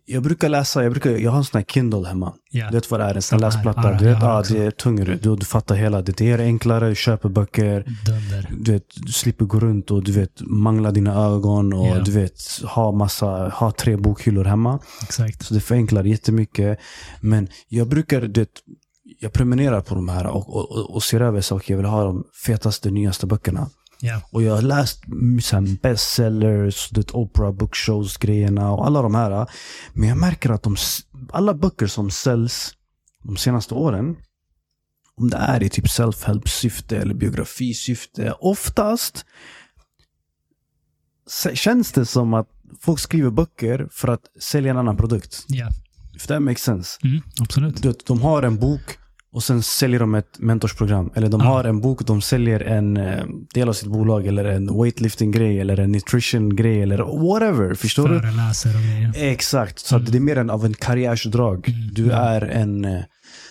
Jag 0.04 0.22
brukar 0.22 0.48
läsa, 0.48 0.82
jag, 0.82 0.92
brukar, 0.92 1.10
jag 1.10 1.30
har 1.30 1.38
en 1.38 1.44
sån 1.44 1.58
här 1.58 1.64
Kindle 1.64 2.08
hemma. 2.08 2.34
Ja. 2.50 2.66
Du 2.70 2.76
vet 2.76 2.90
vad 2.90 3.00
det 3.00 3.04
är? 3.04 3.14
En 3.14 3.22
sån 3.22 3.42
här, 3.42 3.50
läsplatta. 3.50 3.92
Du 3.92 4.04
vet, 4.04 4.22
ah, 4.22 4.42
det 4.42 4.58
är 4.58 4.70
tungare. 4.70 5.18
Du, 5.22 5.36
du 5.36 5.46
fattar 5.46 5.74
hela. 5.74 6.02
Det 6.02 6.20
är 6.20 6.38
enklare, 6.38 6.88
du 6.88 6.94
köper 6.94 7.28
böcker. 7.28 7.84
Dunder. 8.06 8.50
Du, 8.58 8.72
vet, 8.72 8.84
du 8.96 9.12
slipper 9.12 9.44
gå 9.44 9.60
runt 9.60 9.90
och 9.90 10.04
du 10.04 10.12
vet, 10.12 10.40
mangla 10.40 10.90
dina 10.90 11.14
ögon 11.14 11.72
och 11.72 12.04
du 12.04 12.10
vet, 12.10 12.40
ha, 12.64 12.92
massa, 12.92 13.48
ha 13.48 13.70
tre 13.70 13.96
bokhyllor 13.96 14.44
hemma. 14.44 14.78
Exakt. 15.02 15.42
Så 15.42 15.54
det 15.54 15.60
förenklar 15.60 16.04
jättemycket. 16.04 16.78
Men 17.20 17.48
jag 17.68 17.88
brukar, 17.88 18.20
du 18.20 18.40
vet, 18.40 18.50
jag 19.18 19.32
prenumererar 19.32 19.80
på 19.80 19.94
de 19.94 20.08
här 20.08 20.26
och, 20.26 20.56
och, 20.56 20.94
och, 20.94 21.02
ser 21.02 21.20
över 21.20 21.40
saker. 21.40 21.74
Jag 21.74 21.78
vill 21.78 21.86
ha 21.86 22.04
de 22.04 22.24
fetaste, 22.46 22.90
nyaste 22.90 23.26
böckerna. 23.26 23.70
Ja. 24.00 24.20
Och 24.30 24.42
jag 24.42 24.54
har 24.54 24.62
läst 24.62 25.02
bestsellers, 25.82 26.90
Oprah 27.12 27.52
bookshows 27.52 28.16
grejerna 28.16 28.72
och 28.72 28.86
alla 28.86 29.02
de 29.02 29.14
här. 29.14 29.50
Men 29.92 30.08
jag 30.08 30.18
märker 30.18 30.50
att 30.50 30.62
de, 30.62 30.76
alla 31.32 31.54
böcker 31.54 31.86
som 31.86 32.10
säljs 32.10 32.74
de 33.22 33.36
senaste 33.36 33.74
åren, 33.74 34.16
om 35.16 35.30
det 35.30 35.36
är 35.36 35.62
i 35.62 35.68
typ 35.68 35.86
self-help 35.86 36.48
syfte 36.48 36.96
eller 36.96 37.14
biografisyfte, 37.14 38.34
oftast 38.40 39.24
känns 41.54 41.92
det 41.92 42.06
som 42.06 42.34
att 42.34 42.48
folk 42.80 43.00
skriver 43.00 43.30
böcker 43.30 43.88
för 43.92 44.08
att 44.08 44.22
sälja 44.40 44.70
en 44.70 44.78
annan 44.78 44.96
produkt. 44.96 45.44
Ja. 45.48 45.68
If 46.16 46.26
that 46.26 46.42
makes 46.42 46.62
sense. 46.62 46.98
Mm, 47.04 47.22
absolut. 47.40 47.82
Du 47.82 47.94
de 48.06 48.22
har 48.22 48.42
en 48.42 48.58
bok 48.58 48.98
och 49.36 49.42
sen 49.42 49.62
säljer 49.62 50.00
de 50.00 50.14
ett 50.14 50.38
mentorsprogram. 50.38 51.10
Eller 51.14 51.28
de 51.28 51.40
Ja. 51.40 51.46
har 51.46 51.64
en 51.64 51.80
bok 51.80 52.06
de 52.06 52.22
säljer 52.22 52.60
en 52.60 52.96
eh, 52.96 53.24
del 53.54 53.68
av 53.68 53.72
sitt 53.72 53.88
bolag. 53.88 54.26
Eller 54.26 54.44
en 54.44 54.82
weightlifting-grej. 54.82 55.60
Eller 55.60 55.80
en 55.80 55.92
nutrition-grej. 55.92 56.82
Eller 56.82 56.98
whatever. 56.98 57.74
Förstår 57.74 58.08
du? 58.08 58.20
Föreläser 58.20 58.68
och 58.76 58.82
grejer. 58.82 59.12
Exakt. 59.32 59.78
Så 59.78 59.96
att 59.96 60.06
det 60.12 60.18
är 60.18 60.20
mer 60.20 60.38
än 60.38 60.50
av 60.50 60.64
en 60.64 60.74
karriärsdrag. 60.74 61.68
Mm. 61.68 61.94
Du 61.94 62.10
är 62.10 62.40
en... 62.40 62.84
eh, 62.84 63.00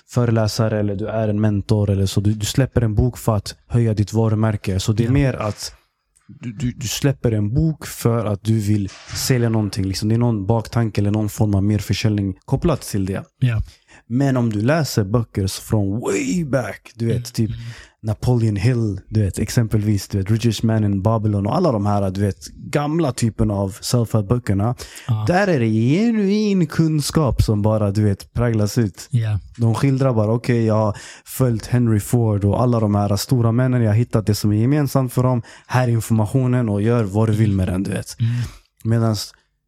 föreläsare 0.09 0.79
eller 0.79 0.95
du 0.95 1.07
är 1.07 1.27
en 1.27 1.41
mentor. 1.41 1.89
eller 1.89 2.05
så. 2.05 2.21
Du, 2.21 2.33
du 2.33 2.45
släpper 2.45 2.81
en 2.81 2.95
bok 2.95 3.17
för 3.17 3.35
att 3.35 3.55
höja 3.67 3.93
ditt 3.93 4.13
varumärke. 4.13 4.79
Så 4.79 4.93
det 4.93 5.03
är 5.03 5.05
Ja. 5.05 5.11
mer 5.11 5.33
att 5.33 5.73
du, 6.27 6.51
du, 6.51 6.71
du 6.71 6.87
släpper 6.87 7.31
en 7.31 7.53
bok 7.53 7.85
för 7.85 8.25
att 8.25 8.43
du 8.43 8.59
vill 8.59 8.89
sälja 9.15 9.49
någonting. 9.49 9.85
Liksom. 9.85 10.09
Det 10.09 10.15
är 10.15 10.19
någon 10.19 10.45
baktanke 10.45 11.01
eller 11.01 11.11
någon 11.11 11.29
form 11.29 11.55
av 11.55 11.63
merförsäljning 11.63 12.35
kopplat 12.45 12.81
till 12.81 13.05
det. 13.05 13.23
Ja. 13.39 13.61
Men 14.07 14.37
om 14.37 14.49
du 14.49 14.61
läser 14.61 15.03
böcker 15.03 15.61
från 15.61 15.99
way 15.99 16.45
back, 16.45 16.91
du 16.95 17.05
vet, 17.05 17.33
typ 17.33 17.51
Napoleon 18.05 18.55
Hill, 18.55 19.01
du 19.09 19.21
vet, 19.21 19.39
exempelvis, 19.39 20.07
du 20.07 20.17
vet, 20.17 20.31
Richest 20.31 20.63
Man 20.63 20.83
in 20.83 21.01
Babylon 21.01 21.47
och 21.47 21.55
alla 21.55 21.71
de 21.71 21.85
här, 21.85 22.11
du 22.11 22.21
vet, 22.21 22.47
gamla 22.47 23.11
typen 23.11 23.51
av 23.51 23.71
self-help 23.71 24.27
böckerna. 24.27 24.75
Ja. 25.07 25.25
Där 25.27 25.47
är 25.47 25.59
det 25.59 25.69
genuin 25.69 26.67
kunskap 26.67 27.41
som 27.41 27.61
bara, 27.61 27.91
du 27.91 28.03
vet, 28.03 28.33
präglas 28.33 28.77
ut. 28.77 29.07
Ja. 29.11 29.39
De 29.57 29.75
skildrar 29.75 30.13
bara, 30.13 30.31
okej, 30.31 30.65
jag 30.65 30.75
har 30.75 30.97
följt 31.25 31.65
Henry 31.65 31.99
Ford 31.99 32.45
och 32.45 32.61
alla 32.61 32.79
de 32.79 32.95
här 32.95 33.15
stora 33.15 33.51
männen. 33.51 33.81
Jag 33.81 33.89
har 33.89 33.95
hittat 33.95 34.25
det 34.25 34.35
som 34.35 34.51
är 34.51 34.55
gemensamt 34.55 35.13
för 35.13 35.23
dem. 35.23 35.41
Här 35.67 35.87
är 35.87 35.91
informationen 35.91 36.69
och 36.69 36.81
gör 36.81 37.03
vad 37.03 37.29
du 37.29 37.33
vill 37.33 37.51
med 37.51 37.67
den, 37.67 37.83
du 37.83 37.91
vet. 37.91 38.19
Mm. 38.19 38.31
Medan, 38.83 39.15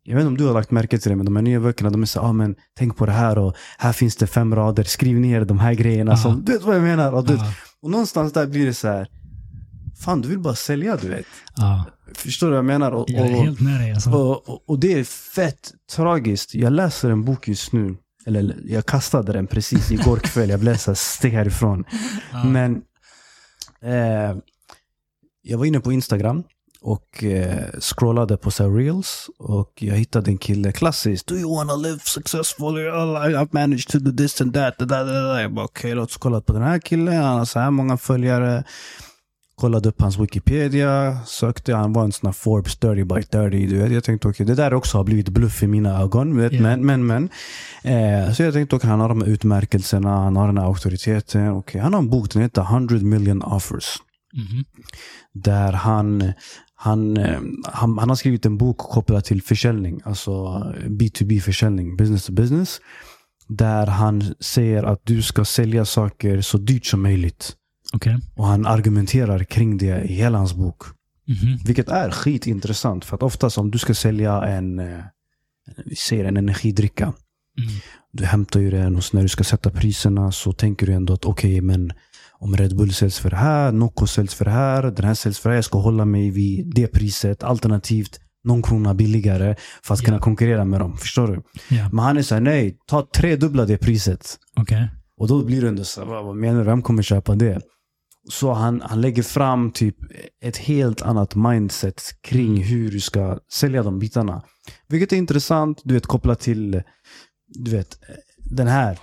jag 0.09 0.15
vet 0.15 0.21
inte 0.21 0.27
om 0.27 0.37
du 0.37 0.45
har 0.45 0.53
lagt 0.53 0.71
märke 0.71 0.99
till 0.99 1.09
det, 1.09 1.15
men 1.15 1.25
de 1.25 1.35
här 1.35 1.43
nya 1.43 1.59
böckerna, 1.59 1.89
de 1.89 2.01
är 2.01 2.05
så 2.05 2.19
ah, 2.19 2.33
men 2.33 2.55
tänk 2.77 2.97
på 2.97 3.05
det 3.05 3.11
här 3.11 3.37
och 3.37 3.55
här 3.77 3.93
finns 3.93 4.15
det 4.15 4.27
fem 4.27 4.55
rader, 4.55 4.83
skriv 4.83 5.19
ner 5.19 5.45
de 5.45 5.59
här 5.59 5.73
grejerna. 5.73 6.11
Ja. 6.11 6.17
Som, 6.17 6.45
du 6.45 6.51
vet 6.51 6.63
vad 6.63 6.75
jag 6.75 6.83
menar? 6.83 7.11
Och, 7.11 7.25
du, 7.25 7.39
och 7.81 7.91
någonstans 7.91 8.33
där 8.33 8.47
blir 8.47 8.65
det 8.65 8.73
så 8.73 8.87
här, 8.87 9.07
fan 10.03 10.21
du 10.21 10.27
vill 10.27 10.39
bara 10.39 10.55
sälja, 10.55 10.97
du 10.97 11.09
vet. 11.09 11.25
Ja. 11.55 11.85
Förstår 12.13 12.47
du 12.47 12.51
vad 12.51 12.57
jag 12.57 12.65
menar? 12.65 12.91
Och, 12.91 13.05
Jag 13.09 13.27
är 13.27 13.35
och, 13.35 13.43
helt 13.43 13.59
med 13.59 13.79
dig. 13.79 13.91
Alltså. 13.91 14.09
och, 14.09 14.69
och, 14.69 14.79
det 14.79 14.93
är 14.93 15.03
fett 15.03 15.71
tragiskt. 15.95 16.55
Jag 16.55 16.73
läser 16.73 17.09
en 17.09 17.25
bok 17.25 17.47
just 17.47 17.73
nu, 17.73 17.97
eller 18.25 18.55
jag 18.65 18.85
kastade 18.85 19.33
den 19.33 19.47
precis 19.47 19.91
igår 19.91 20.17
kväll, 20.17 20.49
jag 20.49 20.59
blev 20.59 20.75
så 20.75 20.95
steg 20.95 21.33
härifrån. 21.33 21.83
Ja. 22.31 22.43
Men 22.43 22.81
eh, 23.81 24.37
jag 25.41 25.57
var 25.57 25.65
inne 25.65 25.79
på 25.79 25.91
Instagram 25.91 26.43
och 26.81 27.23
eh, 27.23 27.79
scrollade 27.79 28.37
på 28.37 28.51
så 28.51 28.69
reels 28.69 29.29
och 29.39 29.73
jag 29.79 29.95
hittade 29.95 30.31
en 30.31 30.37
kille 30.37 30.71
klassiskt. 30.71 31.27
Do 31.27 31.35
you 31.35 31.55
wanna 31.55 31.75
live 31.75 31.99
successfully? 31.99 32.81
I've 32.81 33.49
managed 33.51 33.87
to 33.87 33.99
do 33.99 34.11
this 34.11 34.41
and 34.41 34.53
that. 34.53 34.77
that, 34.77 34.89
that, 34.89 35.07
that. 35.07 35.41
Jag 35.41 35.53
bara 35.53 35.65
okej, 35.65 35.95
låt 35.95 36.09
oss 36.09 36.17
kolla 36.17 36.41
på 36.41 36.53
den 36.53 36.61
här 36.61 36.79
killen. 36.79 37.23
Han 37.23 37.37
har 37.37 37.45
så 37.45 37.59
här 37.59 37.71
många 37.71 37.97
följare. 37.97 38.63
Kollade 39.55 39.89
upp 39.89 40.01
hans 40.01 40.19
Wikipedia, 40.19 41.17
sökte, 41.25 41.73
han 41.73 41.93
var 41.93 42.03
en 42.03 42.11
sån 42.11 42.27
här 42.27 42.33
Forbes 42.33 42.77
30 42.77 43.03
by 43.03 43.23
30. 43.23 43.67
Du 43.67 43.77
vet. 43.77 43.91
Jag 43.91 44.03
tänkte 44.03 44.27
okej, 44.27 44.45
det 44.45 44.55
där 44.55 44.73
också 44.73 44.97
har 44.97 45.03
blivit 45.03 45.29
bluff 45.29 45.63
i 45.63 45.67
mina 45.67 46.01
ögon. 46.01 46.37
Vet. 46.37 46.53
Ja. 46.53 46.61
Men, 46.61 46.85
men, 46.85 47.05
men. 47.05 47.29
Eh, 47.83 48.33
så 48.33 48.43
jag 48.43 48.53
tänkte 48.53 48.75
okej, 48.75 48.89
han 48.89 48.99
har 48.99 49.09
de 49.09 49.21
här 49.21 49.29
utmärkelserna, 49.29 50.09
han 50.09 50.35
har 50.35 50.47
den 50.47 50.57
här 50.57 50.65
auktoriteten. 50.65 51.51
Okej, 51.51 51.81
han 51.81 51.93
har 51.93 52.01
en 52.01 52.09
bok, 52.09 52.33
den 52.33 52.41
heter 52.41 52.61
100 52.61 52.95
million 52.95 53.41
offers. 53.41 53.97
Mhm. 54.33 54.65
Där 55.33 55.73
han, 55.73 56.33
han, 56.79 57.17
eh, 57.17 57.39
han, 57.63 57.97
han 57.97 58.09
har 58.09 58.15
skrivit 58.15 58.45
en 58.45 58.57
bok 58.57 58.77
kopplad 58.77 59.23
till 59.23 59.41
försäljning, 59.41 60.01
alltså 60.03 60.31
B2B-försäljning, 60.85 61.97
business 61.97 62.25
to 62.25 62.33
business. 62.33 62.79
Där 63.47 63.87
han 63.87 64.35
säger 64.39 64.83
att 64.83 65.01
du 65.03 65.21
ska 65.21 65.45
sälja 65.45 65.85
saker 65.85 66.41
så 66.41 66.57
dyrt 66.57 66.85
som 66.85 67.01
möjligt. 67.01 67.55
Okej. 67.93 68.19
Och 68.35 68.47
han 68.47 68.65
argumenterar 68.65 69.43
kring 69.43 69.77
det 69.77 70.03
i 70.03 70.13
hela 70.13 70.37
hans 70.37 70.53
bok. 70.53 70.83
Mhm. 71.27 71.57
Vilket 71.65 71.89
är 71.89 72.11
skitintressant. 72.11 73.05
För 73.05 73.15
att 73.15 73.23
oftast 73.23 73.57
om 73.57 73.71
du 73.71 73.77
ska 73.77 73.93
sälja 73.93 74.43
en, 74.43 74.79
eh, 74.79 74.99
vi 75.85 75.95
säger 75.95 76.25
en 76.25 76.37
energidricka. 76.37 77.03
Mm. 77.03 77.69
Du 78.11 78.25
hämtar 78.25 78.59
ju 78.59 78.71
den 78.71 78.95
och 78.95 79.03
när 79.13 79.21
du 79.21 79.27
ska 79.27 79.43
sätta 79.43 79.69
priserna 79.69 80.31
så 80.31 80.53
tänker 80.53 80.87
du 80.87 80.93
ändå 80.93 81.13
att 81.13 81.25
okej, 81.25 81.61
men 81.61 81.93
om 82.39 82.55
Red 82.57 82.75
Bull 82.77 82.93
säljs 82.93 83.19
för 83.19 83.29
det 83.29 83.35
här, 83.35 83.71
Nocco 83.71 84.07
säljs 84.07 84.33
för 84.33 84.45
det 84.45 84.51
här, 84.51 84.83
den 84.83 85.05
här 85.05 85.13
säljs 85.13 85.39
för 85.39 85.49
det 85.49 85.53
här. 85.53 85.57
Jag 85.57 85.65
ska 85.65 85.79
hålla 85.79 86.05
mig 86.05 86.29
vid 86.31 86.71
det 86.75 86.87
priset. 86.87 87.43
Alternativt 87.43 88.19
någon 88.43 88.61
krona 88.61 88.93
billigare 88.93 89.55
för 89.83 89.93
att 89.93 89.99
Ja. 89.99 90.05
kunna 90.05 90.19
konkurrera 90.19 90.65
med 90.65 90.79
dem. 90.79 90.97
Förstår 90.97 91.27
du? 91.27 91.41
Ja. 91.75 91.89
Men 91.91 91.99
han 92.05 92.17
är 92.17 92.21
såhär, 92.21 92.41
nej, 92.41 92.77
ta 92.87 93.07
tredubbla 93.15 93.65
det 93.65 93.77
priset. 93.77 94.37
Okej. 94.59 94.89
Och 95.19 95.27
då 95.27 95.45
blir 95.45 95.61
det 95.61 95.67
ändå 95.67 95.83
så 95.83 96.01
här, 96.01 96.07
vad, 96.07 96.25
vad 96.25 96.35
menar 96.35 96.59
du? 96.59 96.65
Vem 96.65 96.81
kommer 96.81 97.03
köpa 97.03 97.35
det? 97.35 97.61
Så 98.29 98.53
han, 98.53 98.81
han 98.85 99.01
lägger 99.01 99.23
fram 99.23 99.71
typ 99.71 99.95
ett 100.43 100.57
helt 100.57 101.01
annat 101.01 101.35
mindset 101.35 102.01
kring 102.21 102.63
hur 102.63 102.91
du 102.91 102.99
ska 102.99 103.39
sälja 103.53 103.83
de 103.83 103.99
bitarna. 103.99 104.41
Vilket 104.87 105.13
är 105.13 105.17
intressant, 105.17 105.81
du 105.83 105.93
vet 105.93 106.05
kopplat 106.05 106.39
till, 106.39 106.81
du 107.47 107.71
vet, 107.71 107.99
den 108.37 108.67
här. 108.67 108.99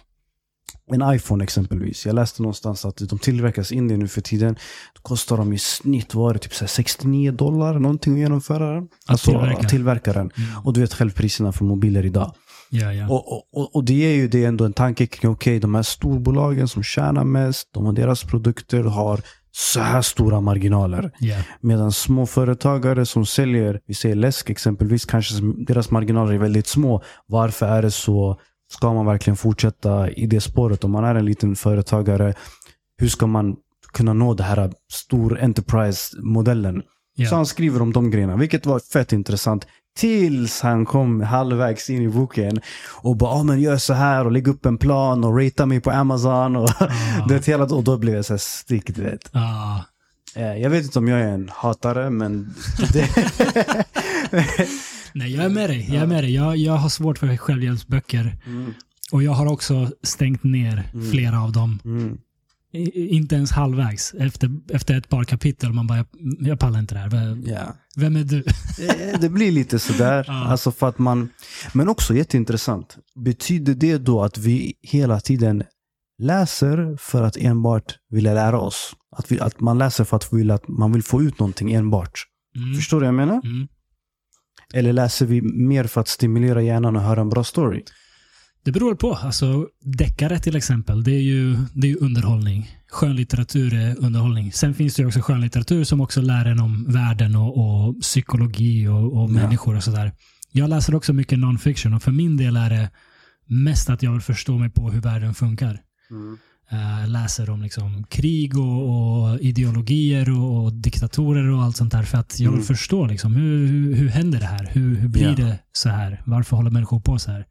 En 0.93 1.15
iPhone 1.15 1.45
exempelvis. 1.45 2.07
Jag 2.07 2.15
läste 2.15 2.43
någonstans 2.43 2.85
att 2.85 2.97
de 2.97 3.19
tillverkas 3.19 3.73
i 3.73 3.75
Indien 3.75 4.01
nu 4.01 4.09
för 4.09 4.21
tiden. 4.21 4.55
Då 4.95 5.01
kostar 5.03 5.37
de 5.37 5.53
i 5.53 5.59
snitt 5.59 6.15
var 6.15 6.33
det 6.33 6.39
typ 6.39 6.55
så 6.55 6.61
här 6.65 6.69
69 6.69 7.33
dollar 7.33 7.79
någonting 7.79 8.13
att 8.13 8.19
genomföra 8.19 8.75
den. 8.75 8.89
Alltså 9.07 9.31
tillverka. 9.31 9.59
att 9.61 9.69
tillverka 9.69 10.13
den. 10.13 10.31
Mm. 10.37 10.51
Och 10.65 10.73
du 10.73 10.81
vet 10.81 10.95
själv 10.95 11.11
priserna 11.11 11.53
för 11.53 11.65
mobiler 11.65 12.07
idag. 12.07 12.35
Ja, 12.71 12.93
ja. 12.93 13.09
Och, 13.09 13.33
och- 13.57 13.77
och, 13.77 13.85
det 13.85 13.93
ger 13.95 14.15
ju 14.15 14.29
det 14.29 14.45
ändå 14.45 14.65
en 14.65 14.73
tanke 14.73 15.07
kring, 15.07 15.31
okej, 15.31 15.61
de 15.61 15.75
här 15.75 15.83
storbolagen 15.83 16.69
som 16.69 16.83
tjänar 16.83 17.25
mest, 17.25 17.69
de 17.75 17.87
och 17.87 17.95
deras 17.95 18.23
produkter 18.25 18.83
har 18.83 19.21
så 19.53 19.81
här 19.81 20.03
stora 20.03 20.41
marginaler. 20.41 21.11
ja. 21.19 21.37
Medan 21.61 21.93
små 21.93 22.27
företagare 22.27 23.07
som 23.07 23.27
säljer, 23.27 23.81
vi 23.87 23.95
säger 23.95 24.15
läsk 24.15 24.51
exempelvis, 24.51 25.05
kanske 25.05 25.35
deras 25.67 25.91
marginaler 25.91 26.33
är 26.33 26.39
väldigt 26.39 26.67
små. 26.67 27.03
Varför 27.27 27.67
är 27.67 27.83
det 27.83 27.91
så? 27.91 28.41
Ska 28.77 28.93
man 28.93 29.07
verkligen 29.07 29.37
fortsätta 29.37 30.11
i 30.11 30.27
det 30.27 30.41
spåret? 30.41 30.85
Om 30.85 30.91
man 30.91 31.05
är 31.05 31.15
en 31.15 31.25
liten 31.25 31.57
företagare, 31.57 32.35
hur 32.99 33.09
ska 33.09 33.27
man 33.27 33.57
kunna 33.93 34.13
nå 34.13 34.35
det 34.35 34.43
här 34.43 34.73
stor 34.93 35.39
enterprise-modellen? 35.41 36.83
Ja. 37.17 37.29
Så 37.29 37.37
han 37.37 37.47
skriver 37.47 37.83
om 37.83 37.93
de 37.93 38.11
grejerna, 38.11 38.37
vilket 38.37 38.67
var 38.67 38.79
fett 38.79 39.13
intressant. 39.13 39.67
Tills 39.99 40.61
han 40.61 40.87
kom 40.87 41.21
halvvägs 41.21 41.91
in 41.91 42.03
i 42.03 42.09
boken 42.09 42.61
och 43.03 43.17
bara, 43.17 43.31
ah, 43.31 43.43
men 43.43 43.61
gör 43.61 43.77
så 43.77 43.95
här 43.95 44.25
och 44.25 44.33
lägg 44.33 44.49
upp 44.49 44.67
en 44.67 44.79
plan 44.79 45.25
och 45.25 45.39
ratea 45.43 45.67
mig 45.67 45.81
på 45.81 45.91
Amazon. 45.91 46.57
Och, 46.57 46.69
Ah. 46.81 47.27
det 47.29 47.47
hela, 47.47 47.65
och 47.65 47.85
då 47.85 47.99
blev 47.99 48.15
jag 48.15 48.25
så 48.25 48.33
här 48.33 48.39
stick, 48.39 48.95
du 48.97 49.03
vet. 49.03 49.31
Ah. 49.33 49.79
Eh, 50.37 50.57
Jag 50.57 50.71
vet 50.71 50.85
inte 50.85 50.99
om 50.99 51.09
jag 51.09 51.21
är 51.21 51.29
en 51.29 51.51
hatare, 51.55 52.11
men 52.11 52.55
det, 52.93 53.09
Nej, 55.15 55.33
jag 55.35 55.45
är 55.45 55.49
med 55.49 55.71
dig. 55.71 55.87
Jag 55.93 56.03
är 56.03 56.07
med 56.07 56.25
dig. 56.25 56.35
Jag, 56.35 56.57
jag 56.57 56.73
har 56.77 56.89
svårt 56.89 57.19
för 57.19 57.37
självhjälpsböcker. 57.37 58.37
Mm, 58.47 58.73
Och 59.13 59.23
jag 59.23 59.33
har 59.33 59.47
också 59.47 59.91
stängt 60.03 60.45
ner 60.45 60.91
Mm. 60.95 61.11
flera 61.11 61.41
av 61.43 61.53
dem. 61.53 61.79
mm, 61.85 62.19
I, 62.73 63.09
inte 63.09 63.35
ens 63.35 63.53
halvvägs. 63.53 64.15
Efter, 64.19 64.51
efter 64.73 64.99
ett 64.99 65.09
par 65.09 65.25
kapitel. 65.25 65.73
Man 65.73 65.87
bara, 65.87 65.99
jag, 65.99 66.07
jag 66.41 66.59
pallar 66.59 66.79
inte 66.79 66.95
det 66.95 67.01
här. 67.01 67.09
Vem, 67.11 67.43
ja. 67.47 67.75
vem 67.97 68.17
är 68.17 68.25
du? 68.25 68.45
Det 69.21 69.29
blir 69.29 69.53
lite 69.53 69.79
sådär. 69.79 70.25
Ja. 70.29 70.45
Alltså 70.45 70.73
för 70.73 70.89
att 70.89 70.99
man, 70.99 71.29
men 71.73 71.89
också 71.89 72.15
jätteintressant. 72.15 72.97
Betyder 73.25 73.75
det 73.75 73.99
då 73.99 74.23
att 74.23 74.39
vi 74.39 74.75
hela 74.83 75.21
tiden 75.21 75.63
läser 76.19 76.97
för 77.01 77.23
att 77.23 77.37
enbart 77.37 77.95
vilja 78.11 78.35
lära 78.35 78.59
oss? 78.61 78.93
Att, 79.17 79.33
vi, 79.33 79.41
att 79.41 79.61
man 79.61 79.79
läser 79.79 80.05
för 80.05 80.17
att, 80.17 80.33
vill, 80.33 80.51
att 80.51 80.69
man 80.69 80.93
vill 80.93 81.03
få 81.03 81.23
ut 81.23 81.39
någonting 81.39 81.73
enbart? 81.73 82.25
Mm. 82.57 82.75
Förstår 82.75 82.97
du 83.01 83.07
vad 83.07 83.09
jag 83.09 83.27
menar? 83.27 83.41
Mm. 83.45 83.69
Eller 84.75 84.93
läser 84.93 85.27
vi 85.27 85.43
mer 85.43 85.85
för 85.85 86.01
att 86.01 86.09
stimulera 86.09 86.63
hjärnan 86.63 86.97
och 86.97 87.03
höra 87.03 87.21
en 87.21 87.29
bra 87.29 87.45
story? 87.45 87.83
Det 88.65 88.73
beror 88.73 88.95
på. 88.95 89.15
Alltså, 89.15 89.69
deckare 89.81 90.39
till 90.39 90.57
exempel, 90.57 91.05
det 91.05 91.13
är, 91.13 91.23
ju, 91.23 91.57
det 91.75 91.87
är 91.87 91.91
ju 91.91 91.97
underhållning. 91.97 92.79
Skönlitteratur 92.91 93.75
är 93.75 94.05
underhållning. 94.05 94.53
Sen 94.53 94.75
finns 94.75 94.95
det 94.95 95.03
ju 95.03 95.09
också 95.09 95.21
skönlitteratur 95.21 95.85
som 95.85 96.01
också 96.01 96.21
lär 96.21 96.45
en 96.45 96.61
om 96.61 96.85
världen 96.89 97.37
och, 97.37 97.59
och 97.59 98.01
psykologi 98.01 98.89
och, 98.89 99.23
och 99.23 99.31
människor 99.31 99.77
och 99.77 99.85
sådär. 99.85 100.13
Jag 100.53 100.71
läser 100.71 100.95
också 100.95 101.13
mycket 101.13 101.39
non-fiction 101.39 101.95
och 101.97 102.03
för 102.03 102.13
min 102.13 102.37
del 102.37 102.57
är 102.57 102.71
det 102.71 102.91
mest 103.47 103.91
att 103.91 104.03
jag 104.03 104.13
vill 104.13 104.21
förstå 104.21 104.59
mig 104.59 104.71
på 104.71 104.91
hur 104.91 105.01
världen 105.01 105.35
funkar. 105.35 105.81
Eh, 106.71 107.09
läser 107.09 107.51
om 107.51 107.63
liksom 107.63 108.05
krig 108.05 108.59
och, 108.59 108.89
och 109.31 109.41
ideologier 109.41 110.31
och, 110.39 110.65
och 110.65 110.73
diktatorer 110.73 111.49
och 111.51 111.63
allt 111.63 111.77
sånt 111.77 111.93
där. 111.93 112.03
För 112.03 112.19
att 112.19 112.41
jag 112.41 112.51
vill 112.51 112.55
Mm. 112.59 112.67
förstå 112.67 113.07
liksom, 113.07 113.37
hur, 113.37 113.67
hur, 113.67 113.95
hur 113.95 114.09
händer 114.09 114.41
det 114.41 114.47
här? 114.47 114.69
Hur, 114.73 114.97
hur 114.97 115.09
blir 115.09 115.23
Ja. 115.23 115.35
det 115.47 115.59
så 115.73 115.89
här? 115.89 116.23
Varför 116.25 116.57
håller 116.57 116.71
människor 116.71 117.01
på 117.01 117.19
så 117.19 117.31
här? 117.31 117.47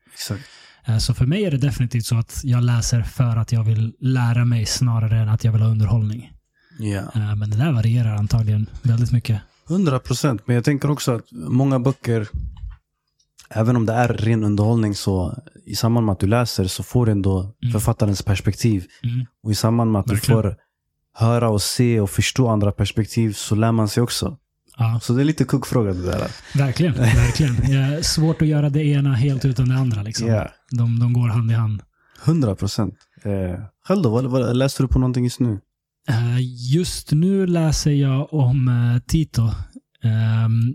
Eh, 0.85 0.97
Så 0.97 1.13
för 1.13 1.25
mig 1.25 1.45
är 1.45 1.51
det 1.51 1.57
definitivt 1.57 2.05
så 2.05 2.17
att 2.17 2.41
jag 2.43 2.63
läser 2.63 3.01
för 3.03 3.37
att 3.37 3.51
jag 3.51 3.63
vill 3.63 3.93
lära 3.99 4.45
mig 4.45 4.65
snarare 4.65 5.19
än 5.19 5.29
att 5.29 5.43
jag 5.43 5.51
vill 5.51 5.61
ha 5.61 5.69
underhållning. 5.69 6.31
Eh, 7.15 7.35
Men 7.35 7.49
det 7.49 7.57
där 7.57 7.71
varierar 7.71 8.15
antagligen 8.15 8.65
väldigt 8.81 9.11
mycket. 9.11 9.41
100 9.69 9.99
procent. 9.99 10.41
Men 10.45 10.55
jag 10.55 10.65
tänker 10.65 10.91
också 10.91 11.11
att 11.15 11.25
många 11.31 11.79
böcker, 11.79 12.27
även 13.49 13.75
om 13.75 13.85
det 13.85 13.93
är 13.93 14.07
ren 14.07 14.43
underhållning, 14.43 14.95
så 14.95 15.37
i 15.65 15.75
samband 15.75 16.05
med 16.05 16.13
att 16.13 16.19
du 16.19 16.27
läser 16.27 16.63
så 16.67 16.83
får 16.83 17.05
du 17.05 17.11
ändå 17.11 17.53
Mm. 17.63 17.71
författarens 17.73 18.21
perspektiv. 18.21 18.85
Mm. 19.03 19.25
Och 19.43 19.51
i 19.51 19.55
samband 19.55 19.91
med 19.91 19.99
att 19.99 20.09
Verkligen. 20.11 20.37
du 20.41 20.43
får 20.49 20.55
höra 21.15 21.49
och 21.49 21.61
se 21.61 21.99
och 21.99 22.09
förstå 22.09 22.47
andra 22.47 22.71
perspektiv 22.71 23.33
så 23.33 23.55
lär 23.55 23.71
man 23.71 23.87
sig 23.87 24.03
också. 24.03 24.37
Ja, 24.77 24.99
Så 25.03 25.13
det 25.13 25.21
är 25.21 25.25
lite 25.25 25.45
kuggfråga 25.45 25.93
det 25.93 26.01
där. 26.05 26.27
verkligen. 26.55 26.93
verkligen. 26.97 27.55
Det 27.55 27.73
är 27.75 28.01
svårt 28.01 28.41
att 28.41 28.47
göra 28.47 28.69
det 28.69 28.83
ena 28.83 29.13
helt 29.13 29.45
utan 29.45 29.69
det 29.69 29.75
andra. 29.75 30.03
Liksom. 30.03 30.27
Ja. 30.27 30.49
De, 30.71 30.99
de 30.99 31.13
går 31.13 31.27
hand 31.27 31.51
i 31.51 31.53
hand. 31.53 31.81
100 32.25 32.55
procent. 32.55 32.95
Eh, 33.23 33.59
själv 33.87 34.01
då? 34.01 34.09
Vad, 34.09 34.25
vad, 34.25 34.55
läser 34.57 34.83
du 34.83 34.87
på 34.87 34.99
någonting 34.99 35.23
just 35.23 35.39
nu? 35.39 35.59
Eh, 36.09 36.37
just 36.73 37.11
nu 37.11 37.47
läser 37.47 37.91
jag 37.91 38.33
om 38.33 38.67
eh, 38.67 39.01
Tito. 39.07 39.41
Ehm, 40.03 40.73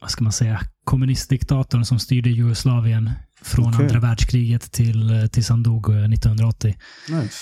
vad 0.00 0.10
ska 0.10 0.24
man 0.24 0.32
säga? 0.32 0.60
Kommunistdiktatorn 0.84 1.84
som 1.84 1.98
styrde 1.98 2.30
Jugoslavien 2.30 3.10
från 3.42 3.74
Okej. 3.74 3.86
andra 3.86 4.00
världskriget 4.00 4.72
till, 4.72 5.28
tills 5.32 5.48
han 5.48 5.62
dog 5.62 5.88
eh, 5.90 5.96
1980. 6.04 6.76
Nice. 7.08 7.34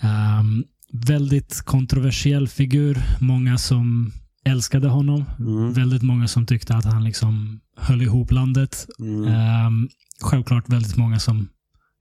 Ehm, 0.00 0.64
väldigt 0.92 1.62
kontroversiell 1.62 2.48
figur. 2.48 3.02
Många 3.20 3.58
som 3.58 4.12
älskade 4.44 4.88
honom. 4.88 5.24
Mm. 5.38 5.72
Väldigt 5.72 6.02
många 6.02 6.28
som 6.28 6.46
tyckte 6.46 6.74
att 6.76 6.84
han 6.84 7.04
liksom 7.04 7.60
höll 7.76 8.02
ihop 8.02 8.32
landet. 8.32 8.86
Mm. 8.98 9.24
Ehm, 9.34 9.88
självklart 10.20 10.68
väldigt 10.68 10.96
många 10.96 11.18
som 11.18 11.48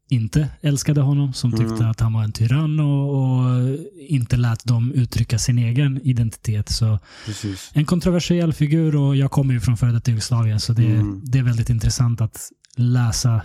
inte 0.10 0.50
älskade 0.62 1.02
honom, 1.02 1.34
som 1.34 1.52
tyckte 1.52 1.74
Mm. 1.74 1.88
att 1.90 2.00
han 2.00 2.14
var 2.14 2.24
en 2.24 2.32
tyrann 2.32 2.80
och, 2.80 3.16
och 3.16 3.70
inte 4.10 4.38
lät 4.38 4.66
dem 4.66 4.92
uttrycka 4.92 5.40
sin 5.40 5.58
egen 5.60 6.02
identitet. 6.02 6.70
Så 6.70 7.00
Precis. 7.26 7.72
en 7.74 7.86
kontroversiell 7.86 8.54
figur 8.54 8.96
och 8.96 9.16
jag 9.16 9.32
kommer 9.32 9.54
ju 9.54 9.60
från 9.60 9.78
före 9.78 9.92
detta 9.92 10.12
Jugoslavien, 10.12 10.60
så 10.60 10.74
det, 10.74 10.86
Mm. 10.86 11.22
det 11.24 11.40
är 11.40 11.44
väldigt 11.44 11.70
intressant 11.70 12.22
att 12.22 12.50
läsa 12.80 13.42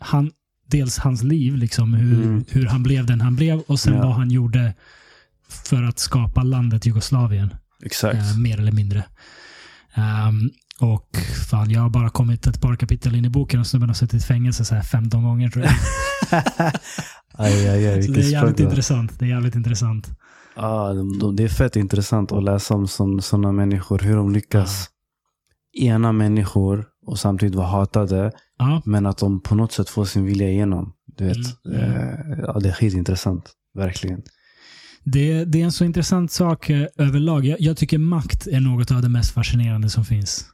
han, 0.00 0.30
dels 0.66 0.98
hans 0.98 1.22
liv, 1.22 1.56
liksom, 1.56 1.94
hur, 1.94 2.24
Mm. 2.24 2.44
hur 2.48 2.66
han 2.66 2.82
blev 2.82 3.06
den 3.06 3.20
han 3.20 3.36
blev 3.36 3.58
och 3.60 3.80
sen 3.80 3.94
Ja. 3.94 4.00
vad 4.02 4.12
han 4.14 4.30
gjorde 4.30 4.74
för 5.48 5.82
att 5.82 5.98
skapa 5.98 6.42
landet 6.42 6.86
Jugoslavien, 6.86 7.54
Exakt. 7.84 8.16
eh, 8.16 8.38
mer 8.38 8.58
eller 8.60 8.72
mindre. 8.72 9.04
Ehm, 9.94 10.50
och 10.80 11.16
fan, 11.50 11.70
jag 11.70 11.80
har 11.80 11.90
bara 11.90 12.10
kommit 12.10 12.46
ett 12.46 12.60
par 12.60 12.76
kapitel 12.76 13.14
in 13.14 13.24
i 13.24 13.28
boken 13.30 13.60
och 13.60 13.66
snubben 13.66 13.88
har 13.88 13.94
suttit 13.94 14.22
i 14.22 14.26
fängelse 14.26 14.64
så 14.64 14.74
här 14.74 14.82
15 14.82 15.22
gånger 15.22 15.48
tror 15.50 15.64
jag. 15.64 15.74
aj, 17.34 17.68
aj, 17.68 17.86
aj, 17.88 18.02
så 18.02 18.12
det 18.12 18.20
är 18.20 18.30
jävligt 18.30 18.60
intressant. 18.60 19.18
Det 19.18 19.24
är 19.24 19.28
jävligt 19.28 19.54
intressant. 19.54 20.10
De, 21.20 21.36
det 21.36 21.44
är 21.44 21.48
fett 21.48 21.76
intressant 21.76 22.32
att 22.32 22.42
läsa 22.44 22.74
om 22.74 22.88
sådana 23.22 23.52
människor. 23.52 23.98
Hur 23.98 24.16
de 24.16 24.32
lyckas 24.32 24.88
ena 25.80 26.12
människor 26.12 26.84
och 27.06 27.18
samtidigt 27.18 27.54
vara 27.54 27.66
hatade. 27.66 28.32
Ja, 28.60 28.82
Men 28.84 29.06
att 29.06 29.18
de 29.18 29.40
på 29.42 29.54
något 29.54 29.72
sätt 29.72 29.88
får 29.88 30.04
sin 30.04 30.24
vilja 30.24 30.48
igenom. 30.50 30.92
Du 31.16 31.24
vet. 31.24 31.36
Mm, 31.36 31.80
Eh, 31.80 32.38
ja, 32.46 32.58
det 32.60 32.68
är 32.68 32.72
skitintressant. 32.72 33.50
Verkligen. 33.74 34.22
det, 35.04 35.44
det 35.44 35.60
är 35.60 35.64
en 35.64 35.72
så 35.72 35.84
intressant 35.84 36.32
sak 36.32 36.70
eh, 36.70 36.86
överlag. 36.96 37.44
Jag, 37.46 37.60
jag 37.60 37.76
tycker 37.76 37.98
makt 37.98 38.46
är 38.46 38.60
något 38.60 38.90
av 38.90 39.02
det 39.02 39.08
mest 39.08 39.30
fascinerande 39.34 39.90
som 39.90 40.04
finns. 40.04 40.46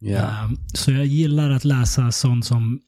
Ja. 0.00 0.18
Ehm, 0.18 0.56
så 0.74 0.90
jag 0.92 1.06
gillar 1.06 1.50
att 1.50 1.64
läsa 1.64 2.12
sånt 2.12 2.44
som 2.46 2.80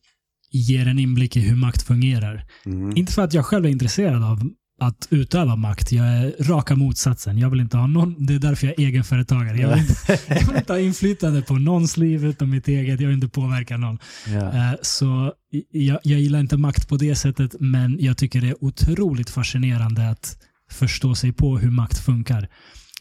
ger 0.50 0.86
en 0.88 0.98
inblick 0.98 1.36
i 1.36 1.40
hur 1.40 1.56
makt 1.56 1.82
fungerar. 1.82 2.44
Mm. 2.66 2.96
Inte 2.96 3.12
för 3.12 3.22
att 3.22 3.34
jag 3.34 3.46
själv 3.46 3.64
är 3.64 3.70
intresserad 3.70 4.24
av 4.24 4.50
att 4.78 5.08
utöva 5.10 5.56
makt. 5.56 5.92
Jag 5.92 6.06
är 6.06 6.34
raka 6.44 6.76
motsatsen. 6.76 7.38
Jag 7.38 7.50
vill 7.50 7.60
inte 7.60 7.76
ha 7.76 7.86
någon, 7.86 8.26
det 8.26 8.34
är 8.34 8.38
därför 8.38 8.66
jag 8.66 8.78
är 8.78 8.86
egenföretagare. 8.86 9.56
Jag 9.58 9.68
vill, 9.68 9.78
inte, 9.78 10.18
jag 10.28 10.46
vill 10.46 10.56
inte 10.56 10.72
ha 10.72 10.80
inflytande 10.80 11.42
på 11.42 11.54
någons 11.54 11.96
liv 11.96 12.24
utom 12.24 12.50
mitt 12.50 12.68
eget. 12.68 13.00
Jag 13.00 13.08
vill 13.08 13.14
inte 13.14 13.28
påverka 13.28 13.76
någon. 13.76 13.98
Eh, 14.26 14.72
Så 14.82 15.32
jag, 15.70 15.98
jag 16.02 16.20
gillar 16.20 16.40
inte 16.40 16.56
makt 16.56 16.88
på 16.88 16.96
det 16.96 17.14
sättet, 17.14 17.54
men 17.60 17.96
jag 18.00 18.16
tycker 18.16 18.40
det 18.40 18.48
är 18.48 18.64
otroligt 18.64 19.30
fascinerande 19.30 20.10
att 20.10 20.36
förstå 20.70 21.14
sig 21.14 21.32
på 21.32 21.58
hur 21.58 21.70
makt 21.70 21.98
funkar. 21.98 22.48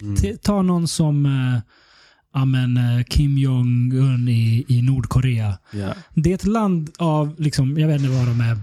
Mm. 0.01 0.37
Ta 0.43 0.61
någon 0.61 0.87
som 0.87 1.25
eh, 1.25 1.59
ja, 2.33 2.45
men, 2.45 2.77
eh, 2.77 3.03
Kim 3.03 3.37
Jong-Un 3.37 4.27
i, 4.29 4.65
i 4.67 4.81
Nordkorea. 4.81 5.57
Ja. 5.73 5.93
Det 6.13 6.31
är 6.31 6.35
ett 6.35 6.45
land 6.45 6.89
av, 6.97 7.35
liksom, 7.37 7.79
jag 7.79 7.87
vet 7.87 8.01
inte 8.01 8.13
vad 8.13 8.27
de 8.27 8.41
är, 8.41 8.57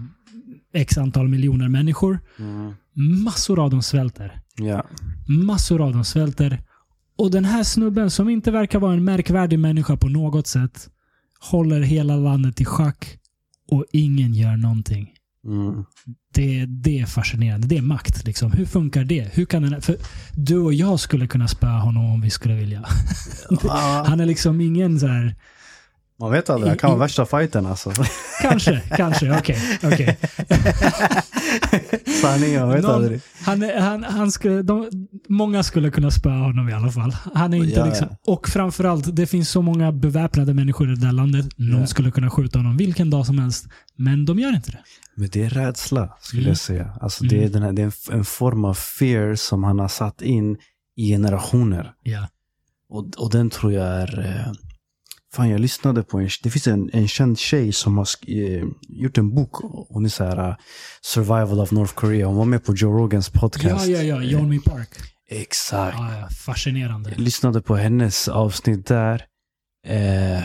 x 0.74 0.98
antal 0.98 1.28
miljoner 1.28 1.68
människor. 1.68 2.18
Mm. 2.38 2.74
Massor 2.94 3.64
av 3.64 3.70
dem 3.70 3.82
svälter. 3.82 4.40
Ja. 4.56 4.84
Massor 5.28 5.80
av 5.80 5.92
dem 5.92 6.04
svälter. 6.04 6.62
Och 7.18 7.30
den 7.30 7.44
här 7.44 7.62
snubben, 7.62 8.10
som 8.10 8.28
inte 8.28 8.50
verkar 8.50 8.78
vara 8.78 8.92
en 8.92 9.04
märkvärdig 9.04 9.58
människa 9.58 9.96
på 9.96 10.08
något 10.08 10.46
sätt, 10.46 10.88
håller 11.40 11.80
hela 11.80 12.16
landet 12.16 12.60
i 12.60 12.64
schack 12.64 13.18
och 13.70 13.84
ingen 13.92 14.34
gör 14.34 14.56
någonting. 14.56 15.08
Mm. 15.46 15.84
Det, 16.34 16.66
det 16.66 17.00
är 17.00 17.06
fascinerande. 17.06 17.66
Det 17.66 17.78
är 17.78 17.82
makt. 17.82 18.24
Liksom. 18.26 18.52
Hur 18.52 18.66
funkar 18.66 19.04
det? 19.04 19.30
Hur 19.32 19.44
kan 19.44 19.62
den, 19.62 19.82
för 19.82 19.96
du 20.32 20.58
och 20.58 20.74
jag 20.74 21.00
skulle 21.00 21.26
kunna 21.26 21.48
spöa 21.48 21.78
honom 21.78 22.12
om 22.12 22.20
vi 22.20 22.30
skulle 22.30 22.54
vilja. 22.54 22.84
Han 24.06 24.20
är 24.20 24.26
liksom 24.26 24.60
ingen 24.60 25.00
så 25.00 25.06
här... 25.06 25.34
man 26.22 26.30
vet 26.32 26.50
aldrig, 26.50 26.72
det 26.72 26.78
kan 26.78 26.90
vara 26.90 27.00
värsta 27.00 27.26
fighten 27.26 27.66
alltså. 27.66 27.92
Kanske, 28.42 28.80
kanske. 28.96 29.38
Okej. 29.38 29.58
okej. 29.82 30.18
Sanningen, 32.22 32.52
jag 32.60 32.66
vet 32.66 32.82
Någon- 32.82 32.94
aldrig. 32.94 33.20
Han, 33.44 33.62
han, 33.78 34.04
han 34.04 34.32
skulle, 34.32 34.62
de, 34.62 34.88
många 35.28 35.62
skulle 35.62 35.90
kunna 35.90 36.10
spöa 36.10 36.32
honom 36.38 36.68
i 36.68 36.72
alla 36.72 36.92
fall. 36.92 37.16
Han 37.34 37.54
är 37.54 37.58
inte 37.58 37.70
Ja, 37.78 37.84
liksom, 37.86 38.06
ja. 38.10 38.32
och 38.32 38.48
framförallt, 38.48 39.16
det 39.16 39.26
finns 39.26 39.48
så 39.50 39.62
många 39.62 39.92
beväpnade 39.92 40.54
människor 40.54 40.92
i 40.92 40.96
det 40.96 41.06
här 41.06 41.12
landet. 41.12 41.46
Någon 41.56 41.80
Ja. 41.80 41.86
skulle 41.86 42.10
kunna 42.10 42.30
skjuta 42.30 42.58
honom 42.58 42.76
vilken 42.76 43.10
dag 43.10 43.26
som 43.26 43.38
helst. 43.38 43.66
Men 43.96 44.24
de 44.24 44.38
gör 44.38 44.54
inte 44.54 44.70
det. 44.70 44.80
Men 45.16 45.28
det 45.32 45.42
är 45.44 45.50
rädsla, 45.50 46.16
skulle 46.20 46.42
Mm. 46.42 46.48
jag 46.50 46.58
säga. 46.58 46.92
Alltså, 47.00 47.24
det, 47.24 47.36
är 47.36 47.38
Mm. 47.40 47.52
den 47.52 47.62
här, 47.62 47.72
det 47.72 47.82
är 47.82 48.12
en, 48.14 48.24
form 48.24 48.64
av 48.64 48.74
fear 48.74 49.34
som 49.34 49.64
han 49.64 49.78
har 49.78 49.88
satt 49.88 50.22
in 50.22 50.56
i 50.96 51.08
generationer. 51.08 51.92
Ja. 52.02 52.28
Och, 52.88 53.06
och 53.18 53.30
den 53.30 53.50
tror 53.50 53.72
jag 53.72 53.86
är... 53.86 54.46
Eh, 55.32 55.36
fan, 55.36 55.48
jag 55.48 55.60
lyssnade 55.60 56.02
på 56.02 56.18
en... 56.20 56.28
Det 56.42 56.50
finns 56.50 56.66
en, 56.66 56.90
en 56.92 57.08
känd 57.08 57.38
tjej 57.38 57.72
som 57.72 57.98
har 57.98 58.06
eh, 58.26 58.64
gjort 58.88 59.18
en 59.18 59.34
bok. 59.34 59.50
Hon 59.88 60.04
är 60.04 60.08
så 60.08 60.24
här... 60.24 60.48
eh, 60.48 60.54
Survival 61.02 61.60
of 61.60 61.70
North 61.70 61.94
Korea. 61.94 62.26
Hon 62.26 62.36
var 62.36 62.44
med 62.44 62.64
på 62.64 62.74
Joe 62.74 62.98
Rogans 62.98 63.30
podcast. 63.30 63.86
ja, 63.88 64.02
ja, 64.02 64.16
ja. 64.16 64.22
John 64.22 64.48
Me 64.48 64.58
Park. 64.60 64.88
Exakt. 65.30 65.96
Ja. 65.98 66.28
Fascinerande. 66.46 67.10
Jag 67.10 67.20
lyssnade 67.20 67.60
på 67.62 67.76
hennes 67.76 68.28
avsnitt 68.28 68.86
där. 68.86 69.24
Eh, 69.86 70.42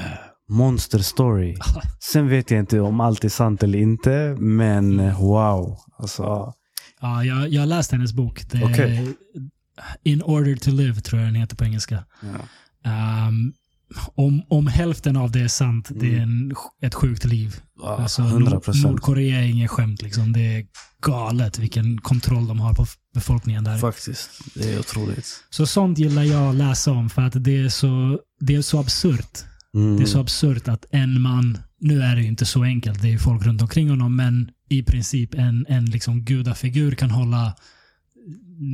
Monster 0.49 0.99
story. 0.99 1.55
Sen 1.99 2.29
vet 2.29 2.51
jag 2.51 2.59
inte 2.59 2.79
om 2.79 2.99
allt 2.99 3.23
är 3.23 3.29
sant 3.29 3.63
eller 3.63 3.79
inte. 3.79 4.35
Men 4.39 4.99
eh, 4.99 5.21
wow. 5.21 5.77
Alltså, 5.97 6.53
Ja, 7.01 7.23
jag, 7.23 7.49
jag 7.49 7.67
läst 7.67 7.91
hennes 7.91 8.13
bok. 8.13 8.43
Det 8.51 8.63
Okej. 8.63 9.15
In 10.03 10.21
order 10.21 10.55
to 10.55 10.71
live, 10.71 11.01
tror 11.01 11.21
jag 11.21 11.27
den 11.27 11.35
heter 11.35 11.55
på 11.55 11.63
engelska. 11.65 12.03
ja. 12.21 13.27
Um, 13.27 13.53
om, 14.15 14.41
om 14.49 14.67
hälften 14.67 15.17
av 15.17 15.31
det 15.31 15.39
är 15.39 15.47
sant, 15.47 15.89
det 15.95 16.05
är 16.15 16.17
Mm. 16.23 16.49
en, 16.49 16.55
ett 16.81 16.93
sjukt 16.93 17.25
liv. 17.25 17.55
Ja, 17.79 17.97
Alltså, 18.01 18.21
100 18.21 18.51
Nord, 18.53 18.63
procent. 18.63 18.85
Nordkorea 18.85 19.37
är 19.39 19.47
ingen 19.47 19.67
skämt. 19.67 20.01
Liksom. 20.01 20.33
Det 20.33 20.39
är 20.57 20.65
galet 21.01 21.59
vilken 21.59 22.01
kontroll 22.01 22.47
de 22.47 22.59
har 22.59 22.73
på 22.73 22.85
befolkningen 23.13 23.63
där. 23.63 23.77
Faktiskt. 23.77 24.29
Det 24.55 24.73
är 24.73 24.79
otroligt. 24.79 25.43
Så 25.49 25.65
sånt 25.67 25.97
gillar 25.99 26.23
jag 26.23 26.49
att 26.49 26.55
läsa 26.55 26.91
om 26.91 27.09
för 27.09 27.21
att 27.21 27.43
det 27.43 27.57
är 27.57 27.69
så, 27.69 28.19
det 28.39 28.55
är 28.55 28.61
så 28.61 28.79
absurt. 28.79 29.43
Mm. 29.75 29.97
Det 29.97 30.03
är 30.03 30.07
så 30.07 30.19
absurt 30.19 30.67
att 30.67 30.85
en 30.91 31.21
man, 31.21 31.57
nu 31.79 32.01
är 32.01 32.15
det 32.15 32.21
ju 32.21 32.27
inte 32.27 32.45
så 32.45 32.63
enkelt, 32.63 33.01
det 33.01 33.07
är 33.07 33.11
ju 33.11 33.19
folk 33.19 33.45
runt 33.45 33.61
omkring 33.61 33.89
honom, 33.89 34.15
men 34.15 34.49
i 34.69 34.83
princip 34.83 35.33
en, 35.33 35.65
en 35.69 35.85
liksom 35.85 36.21
gudafigur 36.25 36.91
kan 36.95 37.11
hålla 37.11 37.55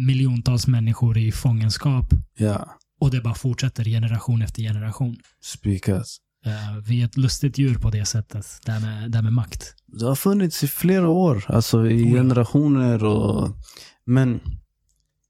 miljontals 0.08 0.68
människor 0.68 1.18
i 1.18 1.32
fångenskap 1.32 2.06
Ja, 2.38 2.78
och 3.04 3.12
det 3.12 3.22
bara 3.22 3.34
fortsätter 3.34 3.84
generation 3.84 4.42
efter 4.42 4.62
generation. 4.62 5.18
spikat. 5.42 6.06
Eh, 6.46 6.78
vi 6.88 7.02
är 7.02 7.06
ett 7.06 7.18
lustigt 7.18 7.58
djur 7.58 7.76
på 7.76 7.90
det 7.90 8.06
sättet, 8.06 8.46
det 8.66 8.72
här 8.72 8.80
med, 8.80 9.12
det 9.12 9.18
här 9.18 9.24
med 9.24 9.34
makt. 9.34 9.76
Det 9.88 10.06
har 10.06 10.16
funnits 10.16 10.64
i 10.64 10.68
flera 10.68 11.10
år. 11.10 11.46
Alltså 11.48 11.88
i 11.88 12.04
Oh 12.04 12.14
generationer 12.14 13.04
och... 13.04 13.50
Men 14.06 14.40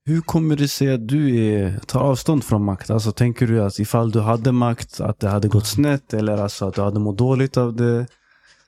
hur 0.06 0.22
kommer 0.22 0.56
det 0.56 0.68
sig 0.68 0.94
att 0.94 1.08
du 1.08 1.46
är, 1.46 1.80
tar 1.80 2.00
avstånd 2.00 2.44
från 2.44 2.66
makt? 2.66 2.90
Alltså 2.90 3.12
tänker 3.12 3.48
du 3.48 3.64
att 3.64 3.80
ifall 3.80 4.12
du 4.12 4.20
hade 4.20 4.52
makt, 4.52 5.00
att 5.00 5.20
det 5.20 5.30
hade 5.30 5.48
gått 5.48 5.68
snett 5.68 6.14
eller 6.14 6.38
alltså 6.38 6.68
att 6.68 6.76
du 6.76 6.82
hade 6.82 7.00
mått 7.00 7.18
dåligt 7.18 7.58
av 7.58 7.76
det? 7.76 8.08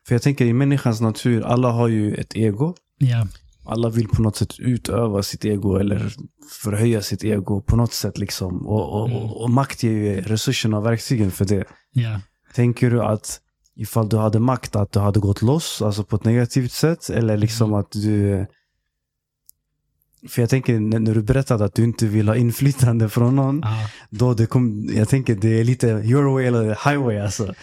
För 0.07 0.15
jag 0.15 0.21
tänker 0.21 0.45
i 0.45 0.53
människans 0.53 1.01
natur, 1.01 1.41
alla 1.41 1.71
har 1.71 1.87
ju 1.87 2.15
ett 2.15 2.35
ego. 2.35 2.75
Ja, 2.97 3.27
Alla 3.65 3.89
vill 3.89 4.07
på 4.07 4.21
något 4.21 4.35
sätt 4.35 4.59
utöva 4.59 5.23
sitt 5.23 5.45
ego 5.45 5.75
eller 5.77 6.13
förhöja 6.63 7.01
sitt 7.01 7.23
ego 7.23 7.61
på 7.61 7.75
något 7.75 7.93
sätt 7.93 8.17
liksom. 8.17 8.67
Och, 8.67 9.01
och, 9.01 9.09
Mm. 9.09 9.23
och, 9.23 9.49
makt 9.49 9.83
ger 9.83 9.91
ju 9.91 10.21
resurserna 10.21 10.77
och 10.77 10.85
verktygen 10.85 11.31
för 11.31 11.45
det. 11.45 11.63
ja. 11.91 12.21
Tänker 12.55 12.91
du 12.91 13.01
att 13.03 13.39
ifall 13.75 14.09
du 14.09 14.17
hade 14.17 14.39
makt 14.39 14.75
att 14.75 14.91
du 14.91 14.99
hade 14.99 15.19
gått 15.19 15.41
loss, 15.41 15.81
alltså 15.81 16.03
på 16.03 16.15
ett 16.15 16.23
negativt 16.25 16.71
sätt? 16.71 17.09
Eller 17.09 17.37
liksom 17.37 17.69
Mm. 17.69 17.79
att 17.79 17.91
du... 17.91 18.45
För 20.29 20.41
jag 20.41 20.49
tänker 20.49 20.79
när 20.79 21.13
du 21.13 21.21
berättade 21.21 21.65
att 21.65 21.75
du 21.75 21.83
inte 21.83 22.07
vill 22.07 22.27
ha 22.27 22.35
inflytande 22.35 23.09
från 23.09 23.35
någon. 23.35 23.59
ja. 23.63 23.89
Då 24.09 24.33
det 24.33 24.45
kom, 24.45 24.89
jag 24.93 25.09
tänker 25.09 25.35
det 25.35 25.59
är 25.59 25.63
lite 25.63 25.87
your 25.87 26.23
way 26.33 26.45
eller 26.45 26.63
highway 26.89 27.17
alltså. 27.19 27.53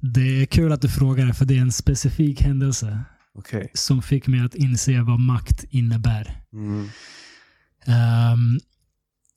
Det 0.00 0.42
är 0.42 0.46
kul 0.46 0.72
att 0.72 0.80
du 0.82 0.88
frågar, 0.88 1.32
för 1.32 1.44
det 1.44 1.56
är 1.56 1.60
en 1.60 1.72
specifik 1.72 2.42
händelse 2.42 3.00
Okej. 3.34 3.70
som 3.74 4.02
fick 4.02 4.26
mig 4.26 4.40
att 4.40 4.54
inse 4.54 5.02
vad 5.02 5.20
makt 5.20 5.64
innebär. 5.70 6.42
Mm. 6.52 6.88
Ehm, 7.86 8.60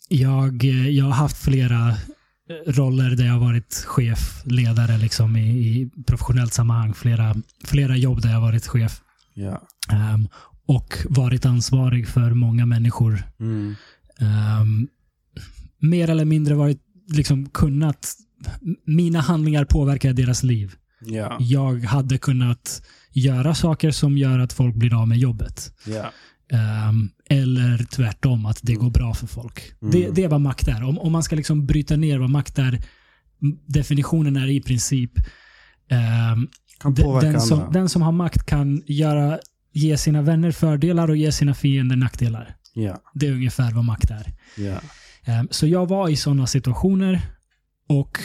jag, 0.10 0.64
jag 0.64 1.06
har 1.06 1.12
haft 1.12 1.38
flera 1.38 1.96
roller 2.68 3.16
där 3.16 3.26
jag 3.26 3.40
varit 3.40 3.74
chef, 3.88 4.42
ledare 4.46 4.98
liksom 4.98 5.36
i, 5.36 5.50
i 5.50 5.90
professionellt 6.08 6.54
sammanhang. 6.54 6.94
Flera, 6.94 7.36
flera 7.64 7.98
jobb 7.98 8.22
där 8.22 8.32
jag 8.32 8.42
varit 8.42 8.68
chef. 8.68 9.02
Ja. 9.34 9.62
Ehm, 9.92 10.28
och 10.66 10.98
varit 11.10 11.46
ansvarig 11.46 12.08
för 12.08 12.34
många 12.34 12.66
människor. 12.66 13.24
Mm. 13.40 13.76
Ehm, 14.20 14.88
mer 15.80 16.10
eller 16.10 16.26
mindre 16.26 16.56
varit, 16.56 16.82
liksom 17.08 17.50
kunnat, 17.50 18.16
mina 18.86 19.20
handlingar 19.20 19.66
påverkar 19.66 20.14
deras 20.14 20.44
liv. 20.44 20.76
Ja. 21.06 21.38
Jag 21.40 21.84
hade 21.84 22.18
kunnat 22.18 22.82
göra 23.12 23.56
saker 23.56 23.92
som 23.92 24.18
gör 24.18 24.40
att 24.40 24.54
folk 24.54 24.76
blir 24.76 25.02
av 25.02 25.08
med 25.08 25.18
jobbet. 25.18 25.74
Ja. 25.86 26.12
Ehm, 26.58 27.10
eller 27.30 27.86
tvärtom, 27.92 28.46
att 28.46 28.60
det 28.62 28.74
går 28.74 28.90
bra 28.90 29.14
för 29.14 29.28
folk. 29.28 29.74
Mm. 29.82 29.92
Det, 29.92 30.10
det 30.16 30.24
är 30.24 30.28
vad 30.28 30.42
makt 30.42 30.68
är. 30.68 30.84
Om, 30.84 31.00
om 31.00 31.12
man 31.12 31.24
ska 31.24 31.36
liksom 31.36 31.66
bryta 31.66 31.96
ner 31.96 32.20
vad 32.20 32.30
makt 32.30 32.60
är, 32.60 32.82
definitionen 33.66 34.38
är 34.38 34.48
i 34.50 34.62
princip 34.62 35.12
påverka 36.80 37.32
den, 37.32 37.42
som, 37.42 37.72
den 37.72 37.90
som 37.90 38.02
har 38.02 38.12
makt 38.12 38.46
kan 38.46 38.84
göra, 38.86 39.40
ge 39.72 39.98
sina 39.98 40.22
vänner 40.22 40.52
fördelar 40.52 41.10
och 41.10 41.18
ge 41.18 41.32
sina 41.32 41.54
fiender 41.54 41.96
nackdelar. 41.96 42.56
Ja. 42.74 43.02
Det 43.14 43.28
är 43.28 43.32
ungefär 43.32 43.72
vad 43.72 43.86
makt 43.86 44.12
är. 44.12 44.34
Ehm, 45.26 45.48
så 45.52 45.68
jag 45.68 45.90
var 45.90 46.10
i 46.10 46.16
sådana 46.16 46.48
situationer 46.48 47.22
och 47.90 48.20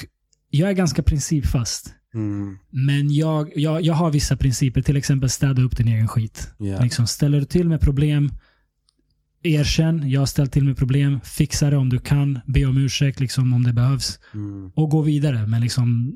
jag 0.50 0.70
är 0.70 0.74
ganska 0.74 1.02
principfast. 1.02 1.94
Mm. 2.18 2.58
Men 2.70 3.14
jag, 3.14 3.52
jag, 3.56 3.82
jag 3.82 3.94
har 3.94 4.10
vissa 4.10 4.36
principer, 4.36 4.82
till 4.82 4.96
exempel 4.96 5.30
städa 5.30 5.62
upp 5.62 5.76
din 5.76 5.88
egen 5.88 6.08
skit. 6.08 6.50
Ja. 6.58 6.82
Liksom, 6.82 7.06
ställer 7.06 7.38
du 7.40 7.44
till 7.46 7.68
med 7.68 7.80
problem, 7.80 8.32
erkänn, 9.42 10.10
jag 10.10 10.20
har 10.20 10.26
ställt 10.26 10.52
till 10.52 10.64
med 10.64 10.76
problem, 10.76 11.20
fixa 11.24 11.70
det 11.70 11.76
om 11.76 11.88
du 11.88 11.98
kan, 11.98 12.38
be 12.46 12.64
om 12.64 12.76
ursäkt 12.78 13.20
liksom, 13.20 13.52
om 13.52 13.62
det 13.64 13.72
behövs 13.72 14.18
Mm. 14.34 14.70
och 14.74 14.90
gå 14.90 15.02
vidare. 15.02 15.46
Men 15.46 15.60
liksom, 15.60 16.14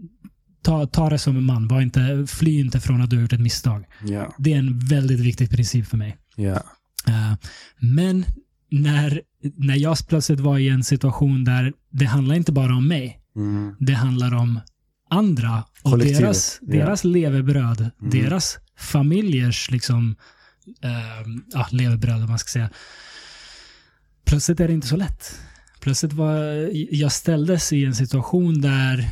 ta, 0.62 0.86
ta 0.86 1.11
det 1.11 1.18
som 1.18 1.36
en 1.36 1.44
man, 1.44 1.68
Var 1.68 1.80
inte, 1.80 2.26
fly 2.28 2.61
inte 2.61 2.80
från 2.80 3.00
att 3.03 3.11
du 3.11 3.16
har 3.16 3.22
gjort 3.22 3.32
ett 3.32 3.40
misstag. 3.40 3.84
Ja. 4.05 4.34
Det 4.38 4.53
är 4.53 4.59
en 4.59 4.78
väldigt 4.78 5.20
viktig 5.20 5.50
princip 5.50 5.86
för 5.86 5.96
mig. 5.96 6.16
Ja. 6.36 6.62
Eh, 7.09 7.34
men 7.80 8.24
när, 8.70 9.22
när 9.57 9.76
jag 9.76 9.96
plötsligt 10.09 10.40
var 10.40 10.59
i 10.59 10.68
en 10.68 10.84
situation 10.84 11.44
där 11.44 11.72
det 11.90 12.05
handlar 12.05 12.34
inte 12.34 12.53
bara 12.53 12.74
om 12.76 12.88
mig, 12.88 13.18
Mm. 13.36 13.74
det 13.80 13.92
handlar 13.92 14.34
om 14.34 14.61
andra 15.11 15.64
och 15.83 15.91
Kollektivet, 15.91 16.20
deras, 16.22 16.59
ja. 16.62 16.72
deras 16.72 17.05
levebröd, 17.05 17.80
Mm. 17.80 18.11
deras 18.11 18.59
familjers 18.78 19.70
liksom, 19.70 20.16
eh, 20.83 20.91
ja, 21.53 21.66
levebröd 21.70 22.22
om 22.22 22.28
man 22.28 22.39
ska 22.39 22.49
säga. 22.49 22.70
Plötsligt 24.24 24.61
är 24.61 24.68
det 24.68 24.74
inte 24.74 24.87
så 24.87 24.97
lätt. 24.97 25.41
Plötsligt 25.80 26.12
var 26.12 26.35
jag 26.95 27.12
ställdes 27.12 27.72
i 27.72 27.85
en 27.85 27.95
situation 27.95 28.61
där 28.61 29.11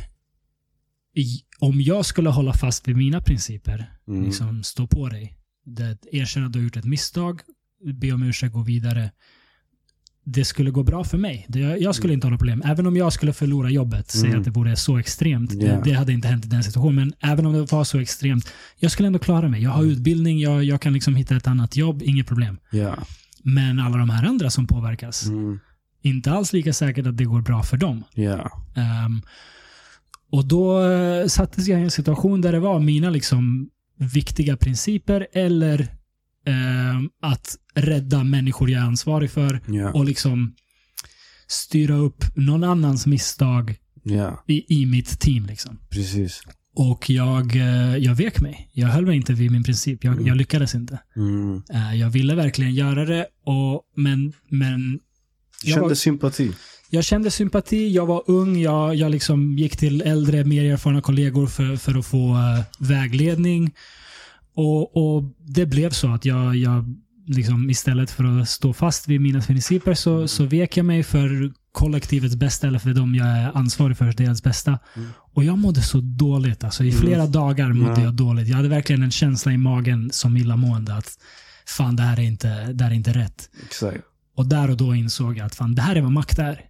om 1.59 1.81
jag 1.81 2.05
skulle 2.05 2.29
hålla 2.29 2.53
fast 2.53 2.87
vid 2.87 2.95
mina 2.97 3.21
principer, 3.21 3.91
Mm. 4.07 4.23
liksom 4.23 4.63
stå 4.63 4.87
på 4.87 5.09
dig, 5.09 5.37
det, 5.65 5.97
erkänna 6.11 6.45
att 6.45 6.53
du 6.53 6.59
har 6.59 6.63
gjort 6.63 6.77
ett 6.77 6.85
misstag, 6.85 7.41
be 7.93 8.11
om 8.11 8.23
ursäkt, 8.23 8.53
gå 8.53 8.61
vidare. 8.63 9.11
Det 10.23 10.45
skulle 10.45 10.71
gå 10.71 10.83
bra 10.83 11.03
för 11.03 11.17
mig. 11.17 11.47
Jag 11.79 11.95
skulle 11.95 12.13
inte 12.13 12.27
ha 12.27 12.29
några 12.29 12.37
problem. 12.37 12.61
Även 12.65 12.87
om 12.87 12.97
jag 12.97 13.13
skulle 13.13 13.33
förlora 13.33 13.69
jobbet, 13.69 14.11
säg 14.11 14.25
Mm. 14.29 14.39
att 14.39 14.45
det 14.45 14.51
vore 14.51 14.75
så 14.75 14.97
extremt. 14.97 15.53
Ja. 15.53 15.81
Det, 15.83 15.91
hade 15.91 16.13
inte 16.13 16.27
hänt 16.27 16.45
i 16.45 16.47
den 16.47 16.63
situationen, 16.63 16.95
men 16.95 17.13
även 17.31 17.45
om 17.45 17.53
det 17.53 17.71
var 17.71 17.83
så 17.83 17.99
extremt, 17.99 18.51
jag 18.79 18.91
skulle 18.91 19.07
ändå 19.07 19.19
klara 19.19 19.49
mig. 19.49 19.63
Jag 19.63 19.71
har 19.71 19.83
utbildning, 19.83 20.39
jag, 20.39 20.63
jag 20.63 20.81
kan 20.81 20.93
liksom 20.93 21.15
hitta 21.15 21.35
ett 21.35 21.47
annat 21.47 21.77
jobb, 21.77 22.01
inget 22.03 22.27
problem. 22.27 22.57
Ja. 22.71 22.95
Men 23.43 23.79
alla 23.79 23.97
de 23.97 24.09
här 24.09 24.25
andra 24.27 24.49
som 24.49 24.67
påverkas, 24.67 25.25
Mm. 25.25 25.59
inte 26.01 26.31
alls 26.31 26.53
lika 26.53 26.73
säkert 26.73 27.07
att 27.07 27.17
det 27.17 27.23
går 27.25 27.41
bra 27.41 27.63
för 27.63 27.77
dem. 27.77 28.03
Ja. 28.13 28.51
Ehm, 28.75 29.21
och 30.31 30.45
då 30.45 30.81
uh, 30.81 31.27
sattes 31.27 31.67
jag 31.67 31.79
i 31.79 31.83
en 31.83 31.91
situation 31.91 32.41
där 32.41 32.51
det 32.51 32.59
var 32.59 32.79
mina 32.79 33.09
liksom 33.09 33.69
viktiga 33.97 34.57
principer 34.57 35.27
eller 35.33 35.87
ehm, 36.45 37.09
att 37.21 37.55
rädda 37.75 38.23
människor 38.23 38.69
jag 38.69 38.81
är 38.81 38.85
ansvarig 38.85 39.31
för 39.31 39.61
Ja. 39.67 39.91
och 39.91 40.05
liksom 40.05 40.53
styra 41.47 41.95
upp 41.95 42.25
någon 42.35 42.63
annans 42.63 43.05
misstag 43.05 43.75
Ja. 44.03 44.43
i, 44.47 44.81
i 44.81 44.85
mitt 44.85 45.19
team. 45.19 45.45
Liksom. 45.45 45.79
Precis. 45.89 46.41
Och 46.75 47.09
jag, 47.09 47.55
eh, 47.55 47.97
jag 47.97 48.15
vek 48.15 48.41
mig. 48.41 48.69
Jag 48.73 48.87
höll 48.87 49.05
mig 49.05 49.15
inte 49.15 49.33
vid 49.33 49.51
min 49.51 49.63
princip. 49.63 50.03
Jag, 50.03 50.13
Mm. 50.13 50.27
jag 50.27 50.37
lyckades 50.37 50.75
inte. 50.75 50.99
Mm. 51.15 51.61
Eh, 51.73 51.95
jag 51.95 52.09
ville 52.09 52.35
verkligen 52.35 52.73
göra 52.75 53.05
det, 53.05 53.27
och, 53.45 53.81
men, 53.95 54.33
men 54.49 54.99
jag 55.63 55.73
Kände 55.73 55.87
var- 55.87 55.95
sympati. 55.95 56.51
jag 56.89 57.03
kände 57.03 57.31
sympati, 57.31 57.91
jag 57.91 58.05
var 58.05 58.23
ung, 58.27 58.57
jag, 58.57 58.95
jag 58.95 59.11
liksom 59.11 59.57
gick 59.57 59.77
till 59.77 60.01
äldre, 60.01 60.43
mer 60.45 60.65
erfarna 60.73 61.01
kollegor 61.01 61.47
för, 61.47 61.75
för 61.75 61.97
att 61.99 62.05
få 62.05 62.33
eh, 62.35 62.63
vägledning. 62.87 63.71
Och, 64.55 64.97
och 64.97 65.23
det 65.37 65.65
blev 65.65 65.89
så 65.89 66.13
att 66.13 66.25
jag, 66.25 66.55
jag 66.55 66.95
liksom, 67.27 67.69
istället 67.69 68.11
för 68.11 68.23
att 68.23 68.49
stå 68.49 68.73
fast 68.73 69.07
vid 69.07 69.21
mina 69.21 69.41
principer 69.41 69.93
så, 69.93 70.27
så 70.27 70.45
vek 70.45 70.77
jag 70.77 70.85
mig 70.85 71.03
för 71.03 71.51
kollektivets 71.71 72.35
bästa, 72.35 72.67
eller 72.67 72.79
för 72.79 72.93
de 72.93 73.15
jag 73.15 73.27
är 73.27 73.57
ansvarig 73.57 73.97
för, 73.97 74.13
deras 74.13 74.43
bästa. 74.43 74.79
Mm. 74.95 75.09
Och 75.33 75.43
jag 75.43 75.57
mådde 75.57 75.81
så 75.81 76.01
dåligt. 76.01 76.63
Alltså, 76.63 76.83
I 76.83 76.91
flera 76.91 77.27
dagar 77.27 77.73
mådde 77.73 78.01
Ja. 78.01 78.03
jag 78.03 78.13
dåligt. 78.13 78.47
Jag 78.47 78.55
hade 78.55 78.69
verkligen 78.69 79.03
en 79.03 79.11
känsla 79.11 79.51
i 79.51 79.57
magen 79.57 80.09
som 80.13 80.37
illamående 80.37 80.95
att 80.95 81.17
fan, 81.65 81.95
det 81.95 82.03
här 82.03 82.19
är 82.19 82.23
inte, 82.23 82.73
det 82.73 82.85
är 82.85 82.91
inte 82.91 83.11
rätt. 83.13 83.49
Exakt. 83.65 83.97
Och 84.37 84.45
där 84.45 84.69
och 84.69 84.77
då 84.77 84.95
insåg 84.95 85.37
jag 85.37 85.45
att 85.45 85.55
fan, 85.55 85.75
det 85.75 85.81
här 85.81 85.95
är 85.95 86.01
vad 86.01 86.11
makt 86.11 86.39
är. 86.39 86.61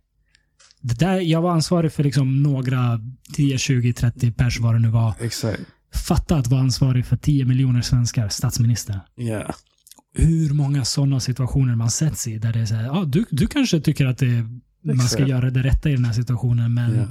Det 0.82 1.00
där, 1.00 1.20
jag 1.20 1.42
var 1.42 1.52
ansvarig 1.52 1.94
för 1.94 2.04
liksom 2.04 2.44
några 2.44 3.00
10, 3.34 3.58
20, 3.58 3.94
30 3.94 4.32
pers 4.32 4.60
vad 4.60 4.76
det 4.76 4.80
nu 4.80 4.90
var. 4.90 5.14
Exakt. 5.20 5.62
Fatta 5.94 6.36
att 6.38 6.48
vara 6.48 6.62
ansvarig 6.62 7.06
för 7.06 7.18
10 7.18 7.46
miljoner 7.46 7.82
svenskar, 7.82 8.30
statsminister. 8.30 9.00
Ja. 9.16 9.54
Hur 10.14 10.54
många 10.54 10.86
sådana 10.86 11.20
situationer 11.20 11.76
man 11.76 11.92
sätts 11.92 12.28
i 12.28 12.38
där 12.38 12.54
det 12.54 12.60
är 12.60 12.66
så 12.66 12.76
här, 12.76 12.84
ja, 12.84 13.04
du, 13.08 13.26
du 13.32 13.48
kanske 13.48 13.80
tycker 13.82 14.06
att 14.06 14.18
det, 14.18 14.46
man 14.84 15.08
ska 15.10 15.28
göra 15.28 15.50
det 15.50 15.64
rätta 15.64 15.90
i 15.90 15.94
den 15.96 16.06
här 16.06 16.14
situationen, 16.14 16.74
men 16.74 16.96
Ja. 16.96 17.06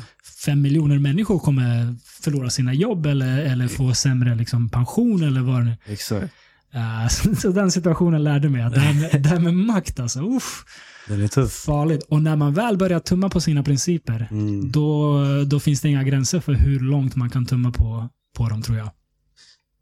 fem 0.44 0.62
miljoner 0.62 0.98
människor 0.98 1.38
kommer 1.38 1.96
förlora 2.22 2.50
sina 2.50 2.74
jobb 2.74 3.06
eller, 3.06 3.38
eller 3.38 3.68
få 3.68 3.94
sämre 3.94 4.34
liksom, 4.34 4.68
pension 4.68 5.22
eller 5.22 5.40
vad 5.40 5.60
det 5.60 5.64
nu 5.64 5.76
Exakt. 5.86 6.32
Uh, 6.74 7.08
så, 7.08 7.34
så 7.36 7.50
den 7.50 7.70
situationen 7.70 8.24
lärde 8.24 8.48
mig 8.48 8.62
att 8.62 8.74
det 8.74 8.80
här 8.80 8.94
med, 8.94 9.22
det 9.22 9.28
här 9.28 9.38
med 9.38 9.54
makt, 9.54 10.00
alltså, 10.00 10.20
uff, 10.20 10.64
Den 11.08 11.22
är 11.22 11.28
tuff. 11.28 11.52
farligt. 11.52 12.02
Och 12.08 12.22
när 12.22 12.36
man 12.36 12.54
väl 12.54 12.76
börjar 12.76 13.00
tumma 13.00 13.28
på 13.28 13.40
sina 13.40 13.62
principer, 13.62 14.28
Mm. 14.30 14.70
då, 14.70 15.22
då 15.44 15.60
finns 15.60 15.80
det 15.80 15.88
inga 15.88 16.04
gränser 16.04 16.40
för 16.40 16.52
hur 16.52 16.80
långt 16.80 17.16
man 17.16 17.30
kan 17.30 17.46
tumma 17.46 17.70
på, 17.72 18.08
på 18.40 18.48
dem, 18.48 18.62
tror 18.62 18.78
jag. 18.78 18.90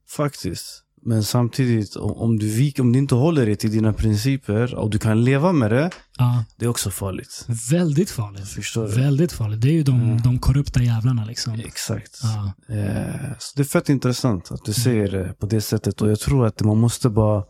Faktiskt. 0.08 0.84
Men 1.02 1.24
samtidigt, 1.24 1.96
om, 1.96 2.38
du 2.38 2.46
vik, 2.48 2.78
om 2.78 2.92
du 2.92 2.98
inte 2.98 3.14
håller 3.14 3.46
dig 3.46 3.56
till 3.56 3.70
dina 3.72 3.92
principer 3.92 4.74
och 4.74 4.90
du 4.90 4.98
kan 4.98 5.24
leva 5.24 5.52
med 5.52 5.70
det, 5.70 5.90
Ja, 6.18 6.44
det 6.56 6.64
är 6.64 6.68
också 6.68 6.90
farligt. 6.90 7.46
väldigt 7.70 8.10
farligt. 8.10 8.48
Förstår 8.48 8.86
du? 8.88 8.94
Väldigt 8.94 9.32
farligt. 9.32 9.60
Det 9.60 9.68
är 9.68 9.72
ju 9.72 9.82
de, 9.82 10.00
Mm. 10.00 10.22
de 10.22 10.38
korrupta 10.38 10.82
jävlarna 10.82 11.24
liksom. 11.24 11.52
Exakt. 11.54 12.18
Ja. 12.22 12.52
Eh, 12.74 13.30
så 13.38 13.52
det 13.56 13.62
är 13.62 13.64
fett 13.64 13.88
intressant 13.88 14.52
att 14.52 14.64
du 14.64 14.72
säger 14.72 15.08
det 15.10 15.34
på 15.38 15.46
det 15.46 15.60
sättet. 15.60 16.02
Och 16.02 16.10
jag 16.10 16.20
tror 16.20 16.46
att 16.46 16.60
man 16.60 16.78
måste 16.78 17.08
bara... 17.08 17.44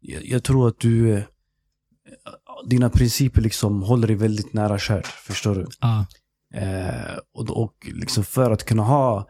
Jag, 0.00 0.26
jag 0.26 0.44
tror 0.44 0.68
att 0.68 0.80
du... 0.80 1.12
eh, 1.14 1.22
Dina 2.66 2.90
principer 2.90 3.42
liksom 3.42 3.82
håller 3.82 4.06
dig 4.06 4.16
väldigt 4.16 4.52
nära 4.52 4.78
kär. 4.78 5.02
Förstår 5.26 5.54
du? 5.54 5.66
Ja. 5.80 6.06
Eh, 6.54 7.18
och, 7.34 7.50
och 7.62 7.74
liksom 7.92 8.24
för 8.24 8.50
att 8.50 8.64
kunna 8.64 8.82
ha 8.82 9.28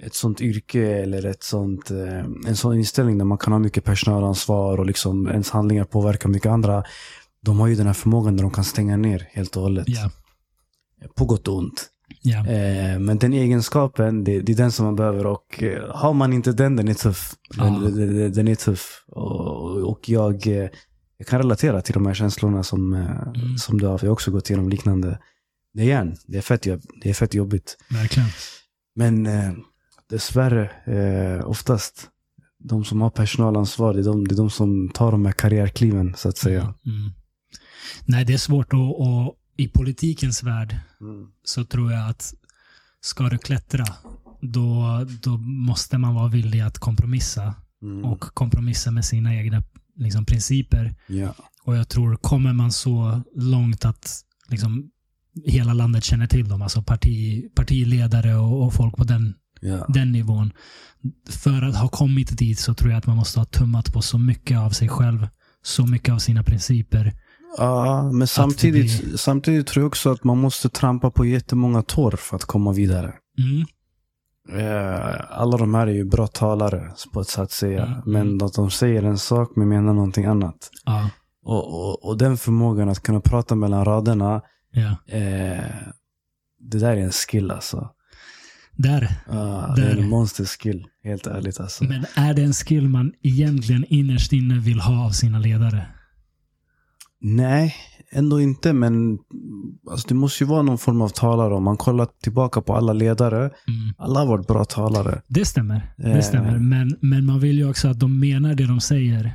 ett 0.00 0.14
sånt 0.14 0.40
yrke 0.40 1.02
eller 1.02 1.26
ett 1.26 1.42
sånt, 1.42 1.90
eh, 1.90 2.24
en 2.46 2.56
sån 2.56 2.76
inställning 2.76 3.18
där 3.18 3.24
man 3.24 3.38
kan 3.38 3.52
ha 3.52 3.60
mycket 3.60 3.84
personalansvar 3.84 4.78
och 4.78 4.86
liksom 4.86 5.28
ens 5.28 5.50
handlingar 5.50 5.84
påverkar 5.84 6.28
mycket 6.28 6.50
andra. 6.50 6.84
De 7.42 7.60
har 7.60 7.66
ju 7.66 7.74
den 7.74 7.86
här 7.86 7.94
förmågan 7.94 8.36
där 8.36 8.42
de 8.42 8.50
kan 8.50 8.64
stänga 8.64 8.96
ner 8.96 9.28
helt 9.32 9.56
och 9.56 9.62
hållet. 9.62 9.88
Ja. 9.88 10.10
På 11.14 11.24
gott 11.24 11.48
och 11.48 11.56
ont. 11.56 11.90
Eh, 12.48 12.98
men 12.98 13.18
den 13.18 13.32
egenskapen, 13.32 14.24
det, 14.24 14.36
är 14.36 14.56
den 14.56 14.72
som 14.72 14.86
man 14.86 14.96
behöver. 14.96 15.26
Och 15.26 15.62
eh, 15.62 15.94
har 15.94 16.12
man 16.12 16.32
inte 16.32 16.52
den, 16.52 16.76
den 16.76 16.88
är 16.88 16.94
tuff. 16.94 17.34
Den, 17.56 17.96
den, 17.96 18.32
den, 18.32 18.48
är 18.48 18.54
tuff. 18.54 19.04
Och, 19.06 19.90
och 19.90 20.08
jag, 20.08 20.46
eh, 20.46 20.68
jag 21.18 21.26
kan 21.26 21.38
relatera 21.38 21.80
till 21.82 21.94
de 21.94 22.06
här 22.06 22.14
känslorna 22.14 22.62
som, 22.62 22.94
Mm. 22.94 23.58
som 23.58 23.78
du 23.80 23.86
har. 23.86 23.98
För 23.98 24.06
jag 24.06 24.10
har 24.10 24.14
också 24.14 24.30
gått 24.30 24.50
igenom 24.50 24.68
liknande. 24.68 25.18
Det 25.74 25.82
är 25.82 25.86
järn. 25.86 26.16
Det 26.26 26.38
är 26.38 26.42
fett, 26.42 26.62
det 27.02 27.10
är 27.10 27.14
fett 27.14 27.34
jobbigt. 27.34 27.76
Verkligen. 27.90 28.28
Men 28.94 29.26
dessvärre, 30.10 30.70
eh, 30.84 31.48
oftast 31.48 32.08
de 32.58 32.84
som 32.84 33.00
har 33.00 33.10
personalansvar, 33.10 33.94
det 33.94 34.00
är 34.00 34.04
de, 34.04 34.28
det 34.28 34.34
är 34.34 34.36
de 34.36 34.50
som 34.50 34.88
tar 34.88 35.10
de 35.12 35.26
här 35.26 35.32
karriärkliven 35.32 36.14
så 36.16 36.28
att 36.28 36.38
säga. 36.38 36.60
Mm. 36.86 37.12
Nej, 38.04 38.24
det 38.24 38.32
är 38.32 38.38
svårt 38.38 38.72
att, 38.72 38.96
och 38.98 39.34
i 39.56 39.68
politikens 39.68 40.42
värld 40.42 40.76
Mm. 41.00 41.26
så 41.44 41.64
tror 41.64 41.92
jag 41.92 42.10
att 42.10 42.34
ska 43.00 43.28
du 43.28 43.38
klättra, 43.38 43.84
då, 44.40 44.84
då 45.22 45.36
måste 45.38 45.98
man 45.98 46.14
vara 46.14 46.28
villig 46.28 46.60
att 46.60 46.78
kompromissa. 46.78 47.54
Mm. 47.82 48.04
Och 48.04 48.20
kompromissa 48.20 48.90
med 48.90 49.04
sina 49.04 49.34
egna 49.34 49.62
liksom, 49.96 50.24
principer. 50.24 50.94
ja. 51.06 51.34
Och 51.64 51.76
jag 51.76 51.88
tror, 51.88 52.16
kommer 52.16 52.52
man 52.52 52.72
så 52.72 53.22
långt 53.34 53.84
att 53.84 54.20
liksom, 54.48 54.90
hela 55.44 55.72
landet 55.72 56.04
känner 56.04 56.26
till 56.26 56.48
dem, 56.48 56.62
alltså 56.62 56.82
parti, 56.82 57.44
partiledare 57.54 58.34
och, 58.36 58.66
och 58.66 58.74
folk 58.74 58.96
på 58.96 59.04
den 59.04 59.34
Ja. 59.60 59.84
Den 59.88 60.12
nivån. 60.12 60.52
För 61.30 61.62
att 61.62 61.76
ha 61.76 61.88
kommit 61.88 62.38
dit 62.38 62.58
så 62.58 62.74
tror 62.74 62.90
jag 62.90 62.98
att 62.98 63.06
man 63.06 63.16
måste 63.16 63.40
ha 63.40 63.44
tummat 63.44 63.92
på 63.92 64.02
så 64.02 64.18
mycket 64.18 64.58
av 64.58 64.70
sig 64.70 64.88
själv. 64.88 65.28
Så 65.62 65.86
mycket 65.86 66.14
av 66.14 66.18
sina 66.18 66.42
principer. 66.42 67.12
Ja, 67.58 68.10
men 68.12 68.28
samtidigt, 68.28 69.20
samtidigt 69.20 69.66
tror 69.66 69.82
jag 69.82 69.86
också 69.88 70.10
att 70.12 70.24
man 70.24 70.38
måste 70.38 70.68
trampa 70.68 71.10
på 71.10 71.24
jättemånga 71.26 71.82
tår 71.82 72.10
för 72.10 72.36
att 72.36 72.44
komma 72.44 72.72
vidare. 72.72 73.14
Mm. 73.38 73.66
Eh, 74.58 75.14
Alla 75.30 75.56
de 75.56 75.74
här 75.74 75.86
är 75.86 75.92
ju 75.92 76.04
bra 76.04 76.26
talare 76.26 76.92
på 77.12 77.20
ett 77.20 77.28
sätt 77.28 77.42
att 77.42 77.50
säga. 77.52 77.84
Mm. 77.86 78.00
Men 78.06 78.42
att 78.46 78.54
de 78.54 78.70
säger 78.70 79.02
en 79.02 79.18
sak 79.18 79.52
men 79.56 79.68
menar 79.68 79.92
någonting 79.94 80.24
annat. 80.24 80.70
Ja. 80.84 81.10
Och, 81.44 81.74
och, 81.74 82.04
och 82.08 82.18
den 82.18 82.36
förmågan 82.36 82.88
att 82.88 83.00
kunna 83.02 83.20
prata 83.20 83.54
mellan 83.54 83.84
raderna. 83.84 84.42
ja. 84.70 85.16
Eh, 85.16 85.64
det 86.60 86.78
där 86.78 86.92
är 86.96 87.00
en 87.00 87.12
skill 87.12 87.50
alltså. 87.50 87.90
Där. 88.78 89.10
Ah, 89.26 89.74
det 89.74 89.82
är 89.82 89.94
Där. 89.94 90.02
en 90.02 90.08
monster 90.08 90.44
skill. 90.44 90.84
Helt 91.04 91.26
ärligt 91.26 91.60
alltså. 91.60 91.84
Men 91.84 92.04
är 92.14 92.34
det 92.34 92.42
en 92.42 92.52
skill 92.52 92.88
man 92.88 93.12
egentligen 93.22 93.84
innerst 93.88 94.32
inne 94.32 94.58
vill 94.58 94.80
ha 94.80 95.06
av 95.06 95.10
sina 95.10 95.38
ledare? 95.38 95.86
Nej, 97.20 97.74
ändå 98.12 98.40
inte. 98.40 98.72
Men 98.72 99.18
alltså, 99.90 100.08
det 100.08 100.14
måste 100.14 100.44
ju 100.44 100.48
vara 100.50 100.62
någon 100.62 100.78
form 100.78 101.02
av 101.02 101.08
talare. 101.08 101.54
Om 101.54 101.64
man 101.64 101.76
kollar 101.76 102.08
tillbaka 102.22 102.60
på 102.60 102.76
alla 102.76 102.92
ledare. 102.92 103.38
Mm. 103.38 103.50
Alla 103.98 104.20
har 104.20 104.26
varit 104.26 104.46
bra 104.46 104.64
talare. 104.64 105.22
Det 105.28 105.44
stämmer. 105.44 105.94
Det 105.96 106.10
Eh. 106.12 106.20
stämmer. 106.22 106.58
Men, 106.58 106.96
men 107.00 107.24
man 107.26 107.40
vill 107.40 107.58
ju 107.58 107.70
också 107.70 107.88
att 107.88 108.00
de 108.00 108.20
menar 108.20 108.54
det 108.54 108.66
de 108.66 108.80
säger 108.80 109.32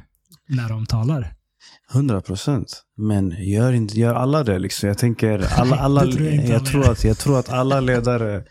när 0.50 0.70
de 0.70 0.86
talar. 0.86 1.34
100 1.94 2.22
procent. 2.22 2.84
Men 2.98 3.30
gör, 3.46 3.74
inte, 3.74 4.00
gör 4.00 4.14
alla 4.16 4.44
det 4.44 4.60
liksom? 4.60 4.88
Jag 4.90 4.98
tänker, 4.98 5.46
alla, 5.60 5.76
alla, 5.76 6.06
jag 6.06 6.66
tror 6.66 6.92
att, 6.92 7.04
jag 7.04 7.18
tror 7.18 7.40
att 7.40 7.50
alla 7.50 7.80
ledare 7.82 8.44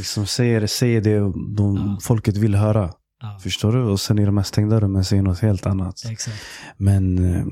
liksom 0.00 0.26
säger, 0.26 0.66
säger 0.66 1.00
det 1.00 1.18
de, 1.56 1.76
Ja. 1.76 1.98
folket 2.02 2.36
vill 2.36 2.54
höra. 2.54 2.90
Ja, 3.22 3.38
Förstår 3.42 3.72
du? 3.72 3.82
Och 3.82 4.00
sen 4.00 4.18
i 4.18 4.24
de 4.24 4.36
här 4.36 4.44
stängda 4.44 4.80
rummen 4.80 5.04
säger 5.04 5.22
något 5.22 5.38
helt 5.40 5.66
annat. 5.66 6.04
exakt. 6.10 6.36
Men 6.76 7.34
eh, 7.34 7.44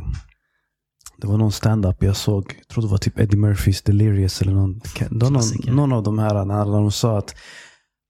det 1.17 1.27
var 1.27 1.37
någon 1.39 1.53
stand-up 1.53 2.03
jag 2.03 2.17
såg. 2.17 2.55
Jag 2.59 2.69
tror 2.69 2.83
det 2.83 2.91
var 2.91 2.99
typ 2.99 3.19
Eddie 3.19 3.37
Murphys 3.37 3.83
Delirious 3.83 4.43
eller 4.43 4.53
någon. 4.53 4.81
Någon, 5.11 5.43
någon 5.77 5.93
av 5.93 6.03
de 6.03 6.19
här 6.19 6.45
när 6.45 6.65
de 6.65 6.93
sa 6.93 7.19
att 7.19 7.35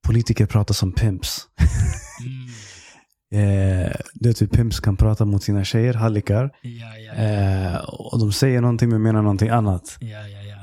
politiker 0.07 0.47
pratar 0.47 0.75
som 0.75 0.93
pimps. 0.93 1.41
Mm. 2.21 2.33
Eh, 3.35 3.93
det 4.15 4.29
är 4.29 4.33
typ 4.33 4.53
pimps 4.53 4.81
kan 4.81 4.97
prata 4.97 5.25
mot 5.25 5.43
sina 5.43 5.65
tjejer, 5.65 5.95
hallikar. 5.95 6.51
Ja, 6.63 6.71
ja, 6.97 7.13
ja. 7.17 7.23
Eh, 7.23 7.77
och 7.85 8.19
de 8.19 8.33
säger 8.33 8.61
någonting 8.61 8.89
men 8.89 9.03
menar 9.03 9.23
någonting 9.23 9.49
annat. 9.49 9.97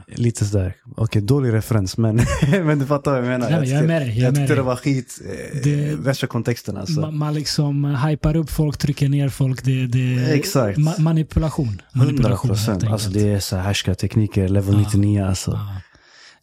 Lite 0.08 0.46
sådär. 0.46 0.76
Okej, 0.98 1.22
dålig 1.22 1.54
referens 1.54 1.98
men, 1.98 2.16
men 2.50 2.80
du 2.80 2.86
fattar 2.86 3.12
vad 3.12 3.20
jag 3.20 3.28
menar. 3.28 3.50
Nej, 3.50 3.52
jag 3.52 3.62
är 3.62 3.66
tyckte- 3.66 3.88
med 3.88 4.08
jag 4.08 4.16
jag 4.28 4.36
tyckte 4.36 4.56
det 4.56 4.62
var 4.62 4.76
skit. 4.76 5.20
Eh, 5.26 5.62
Det- 5.64 5.96
värsta 6.00 6.28
kontexten 6.28 6.78
alltså. 6.78 7.00
Man, 7.02 7.18
man 7.18 7.34
liksom 7.34 7.86
hypar 7.96 8.36
upp 8.36 8.50
folk, 8.50 8.78
trycker 8.78 9.10
ner 9.10 9.30
folk. 9.30 9.64
Det, 9.66 9.88
det, 9.88 10.34
Exakt. 10.34 10.78
Ma 10.78 10.94
manipulation. 11.00 11.68
100 11.68 11.82
Manipulation, 11.94 12.50
helt 12.50 12.60
procent. 12.60 12.70
enkelt. 12.76 12.92
Alltså 12.92 13.10
det 13.10 13.28
är 13.30 13.40
så 13.40 13.56
här 13.56 13.64
härskartekniker, 13.64 14.48
level 14.48 14.74
Ja. 14.74 14.80
99 14.80 15.24
alltså. 15.26 15.52
Ja, 15.52 15.82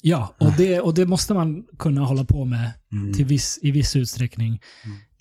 ja 0.03 0.35
och, 0.47 0.53
det, 0.57 0.81
och 0.81 0.95
det 0.95 1.07
måste 1.07 1.35
man 1.35 1.63
kunna 1.79 2.01
hålla 2.01 2.25
på 2.25 2.45
med 2.45 2.71
Mm. 2.93 3.15
till 3.15 3.25
viss, 3.25 3.59
i 3.63 3.71
viss 3.71 3.97
utsträckning. 3.97 4.61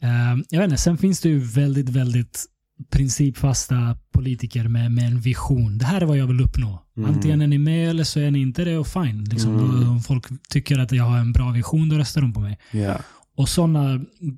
Eh, 0.02 0.10
jag 0.50 0.60
vet 0.60 0.70
inte, 0.72 0.82
sen 0.82 0.98
finns 0.98 1.20
det 1.22 1.30
ju 1.30 1.39
väldigt, 1.39 1.89
väldigt 1.89 2.46
principfasta 2.90 3.98
politiker 4.14 4.68
med, 4.68 4.92
med 4.92 5.08
en 5.08 5.20
vision. 5.20 5.78
Det 5.78 5.86
här 5.86 6.02
är 6.02 6.06
vad 6.06 6.18
jag 6.18 6.28
vill 6.28 6.42
uppnå. 6.42 6.84
Mm. 6.98 7.10
Antingen 7.10 7.42
är 7.42 7.48
ni 7.48 7.58
med 7.58 7.90
eller 7.90 8.04
så 8.04 8.20
är 8.20 8.32
ni 8.32 8.40
inte 8.40 8.66
det 8.66 8.78
och 8.78 8.88
fine. 8.88 9.24
Liksom, 9.24 9.60
Mm. 9.60 9.90
om 9.90 10.02
folk 10.02 10.26
tycker 10.50 10.80
att 10.80 10.92
jag 10.92 11.04
har 11.04 11.18
en 11.18 11.34
bra 11.34 11.52
vision, 11.52 11.90
då 11.90 11.96
röstar 11.98 12.22
de 12.22 12.34
på 12.34 12.40
mig. 12.40 12.60
Ja. 12.72 12.98
Och 13.38 13.50
såna, 13.50 13.98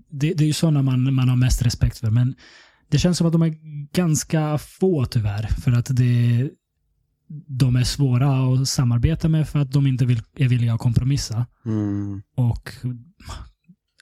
det, 0.09 0.33
det 0.33 0.43
är 0.43 0.47
ju 0.47 0.53
sådana 0.53 0.81
man, 0.81 1.13
man 1.13 1.29
har 1.29 1.35
mest 1.35 1.61
respekt 1.61 1.97
för. 1.97 2.09
Men 2.11 2.35
det 2.89 2.97
känns 2.99 3.17
som 3.17 3.27
att 3.27 3.33
de 3.33 3.41
är 3.41 3.55
ganska 3.93 4.57
få 4.57 5.05
tyvärr. 5.05 5.47
För 5.61 5.71
att 5.71 5.85
det, 5.95 6.49
de 7.47 7.75
är 7.75 7.83
svåra 7.83 8.53
att 8.53 8.67
samarbeta 8.67 9.29
med 9.29 9.49
för 9.49 9.59
att 9.59 9.71
de 9.71 9.87
inte 9.87 10.05
vill, 10.05 10.21
är 10.35 10.47
villiga 10.47 10.73
att 10.73 10.79
kompromissa. 10.79 11.45
Mm. 11.65 12.21
Och 12.35 12.69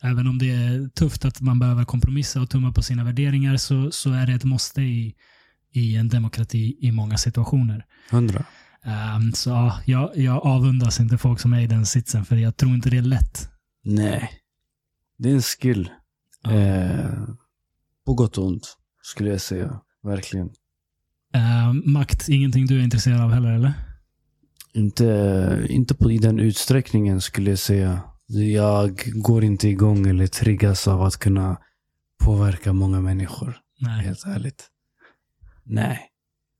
även 0.02 0.28
om 0.28 0.38
det 0.38 0.52
är 0.52 0.90
tufft 0.90 1.26
att 1.26 1.42
man 1.42 1.60
behöver 1.60 1.86
kompromissa 1.86 2.42
och 2.42 2.50
tumma 2.50 2.72
på 2.72 2.82
sina 2.82 3.04
värderingar 3.04 3.58
så, 3.58 3.92
så 3.92 4.12
är 4.12 4.28
det 4.28 4.34
ett 4.34 4.44
måste 4.44 4.82
i, 4.82 5.16
i 5.74 5.96
en 5.96 6.10
demokrati 6.10 6.78
i 6.80 6.92
många 6.92 7.18
situationer. 7.18 7.86
Hundra. 8.12 8.46
Ehm, 8.84 9.34
så 9.34 9.50
ja, 9.50 9.80
jag, 9.86 10.18
jag 10.18 10.46
avundas 10.46 11.00
inte 11.00 11.18
folk 11.18 11.40
som 11.40 11.54
är 11.54 11.62
i 11.62 11.68
den 11.68 11.86
sitsen 11.86 12.26
för 12.26 12.36
jag 12.36 12.58
tror 12.58 12.74
inte 12.74 12.90
det 12.90 12.98
är 12.98 13.02
lätt. 13.02 13.50
Nej. 13.84 14.30
Det 15.18 15.30
är 15.30 15.34
en 15.34 15.42
skill. 15.42 15.90
Ja. 16.44 16.52
Eh, 16.52 17.28
på 18.06 18.14
gott 18.14 18.38
och 18.38 18.46
ont, 18.46 18.78
skulle 19.02 19.30
jag 19.30 19.42
säga. 19.42 19.82
Verkligen. 20.04 20.50
Ehm, 21.34 21.84
makt, 21.86 22.30
ingenting 22.30 22.66
du 22.66 22.80
är 22.80 22.84
intresserad 22.84 23.22
av 23.22 23.32
heller 23.32 23.52
eller? 23.52 23.74
Inte, 24.74 25.66
inte 25.70 25.96
på, 25.96 26.12
i 26.12 26.18
den 26.18 26.40
utsträckningen 26.40 27.22
skulle 27.22 27.50
jag 27.50 27.60
säga. 27.60 28.02
Jag 28.34 29.04
går 29.16 29.44
inte 29.44 29.68
igång 29.68 30.08
eller 30.08 30.28
triggas 30.28 30.88
av 30.88 31.02
att 31.02 31.18
kunna 31.18 31.58
påverka 32.24 32.74
många 32.74 33.02
människor. 33.02 33.58
Nej. 33.80 34.06
Helt 34.06 34.26
ärligt. 34.26 34.68
Nej, 35.64 36.00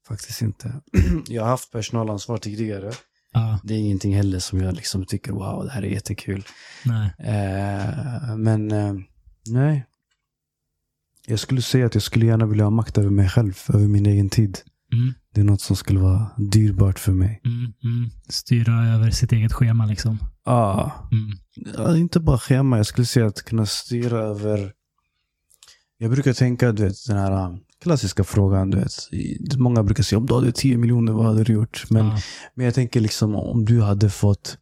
faktiskt 0.08 0.42
inte. 0.42 0.82
jag 1.28 1.44
har 1.44 1.50
haft 1.50 1.72
personalansvar 1.72 2.38
tidigare. 2.38 2.92
Ja, 3.34 3.60
Det 3.64 3.74
är 3.74 3.78
ingenting 3.78 4.16
heller 4.16 4.40
som 4.40 4.62
jag 4.62 4.76
liksom 4.76 5.06
tycker 5.06 5.32
wow, 5.32 5.66
det 5.66 5.72
här 5.72 5.82
är 5.82 5.88
jättekul. 5.88 6.44
nej. 6.86 7.12
Eh, 7.20 8.36
men 8.36 8.72
eh, 8.72 8.94
nej. 9.50 9.86
Jag 11.28 11.40
skulle 11.40 11.62
säga 11.62 11.86
att 11.86 11.94
jag 11.94 12.04
skulle 12.04 12.26
gärna 12.26 12.46
vilja 12.46 12.64
ha 12.66 12.70
makt 12.72 12.98
över 12.98 13.10
mig 13.10 13.30
själv, 13.30 13.60
över 13.74 13.88
min 13.88 14.06
egen 14.06 14.30
tid. 14.30 14.60
Mm, 14.94 15.14
Det 15.34 15.42
är 15.42 15.46
något 15.46 15.62
som 15.62 15.76
skulle 15.76 16.00
vara 16.00 16.28
dyrbart 16.38 17.00
för 17.00 17.12
mig. 17.12 17.42
mm, 17.46 17.74
mm. 17.84 18.10
Styra 18.30 18.88
över 18.96 19.12
sitt 19.12 19.32
eget 19.32 19.54
schema 19.54 19.86
liksom. 19.86 20.18
Ah, 20.46 20.92
Mm. 21.12 21.32
ja, 21.78 21.98
inte 21.98 22.20
bara 22.20 22.38
schema, 22.38 22.78
jag 22.78 22.86
skulle 22.86 23.06
säga 23.06 23.26
att 23.28 23.42
kunna 23.44 23.66
styra 23.66 24.18
över... 24.20 24.72
Jag 25.98 26.12
brukar 26.12 26.34
tänka, 26.34 26.72
du 26.72 26.84
vet, 26.84 26.96
den 27.08 27.18
här 27.18 27.32
äh, 27.32 27.56
klassiska 27.84 28.24
frågan, 28.24 28.70
du 28.70 28.78
vet. 28.78 28.94
Många 29.58 29.84
brukar 29.84 30.04
säga 30.04 30.20
om 30.20 30.26
du 30.26 30.34
hade 30.34 30.52
10 30.52 30.78
miljoner, 30.78 31.14
vad 31.14 31.26
hade 31.26 31.44
du 31.44 31.54
gjort? 31.54 31.84
Men, 31.90 32.06
Ja, 32.06 32.18
men 32.56 32.66
jag 32.66 32.76
tänker 32.76 33.00
liksom 33.02 33.36
om 33.36 33.66
du 33.66 33.82
hade 33.82 34.10
fått 34.10 34.58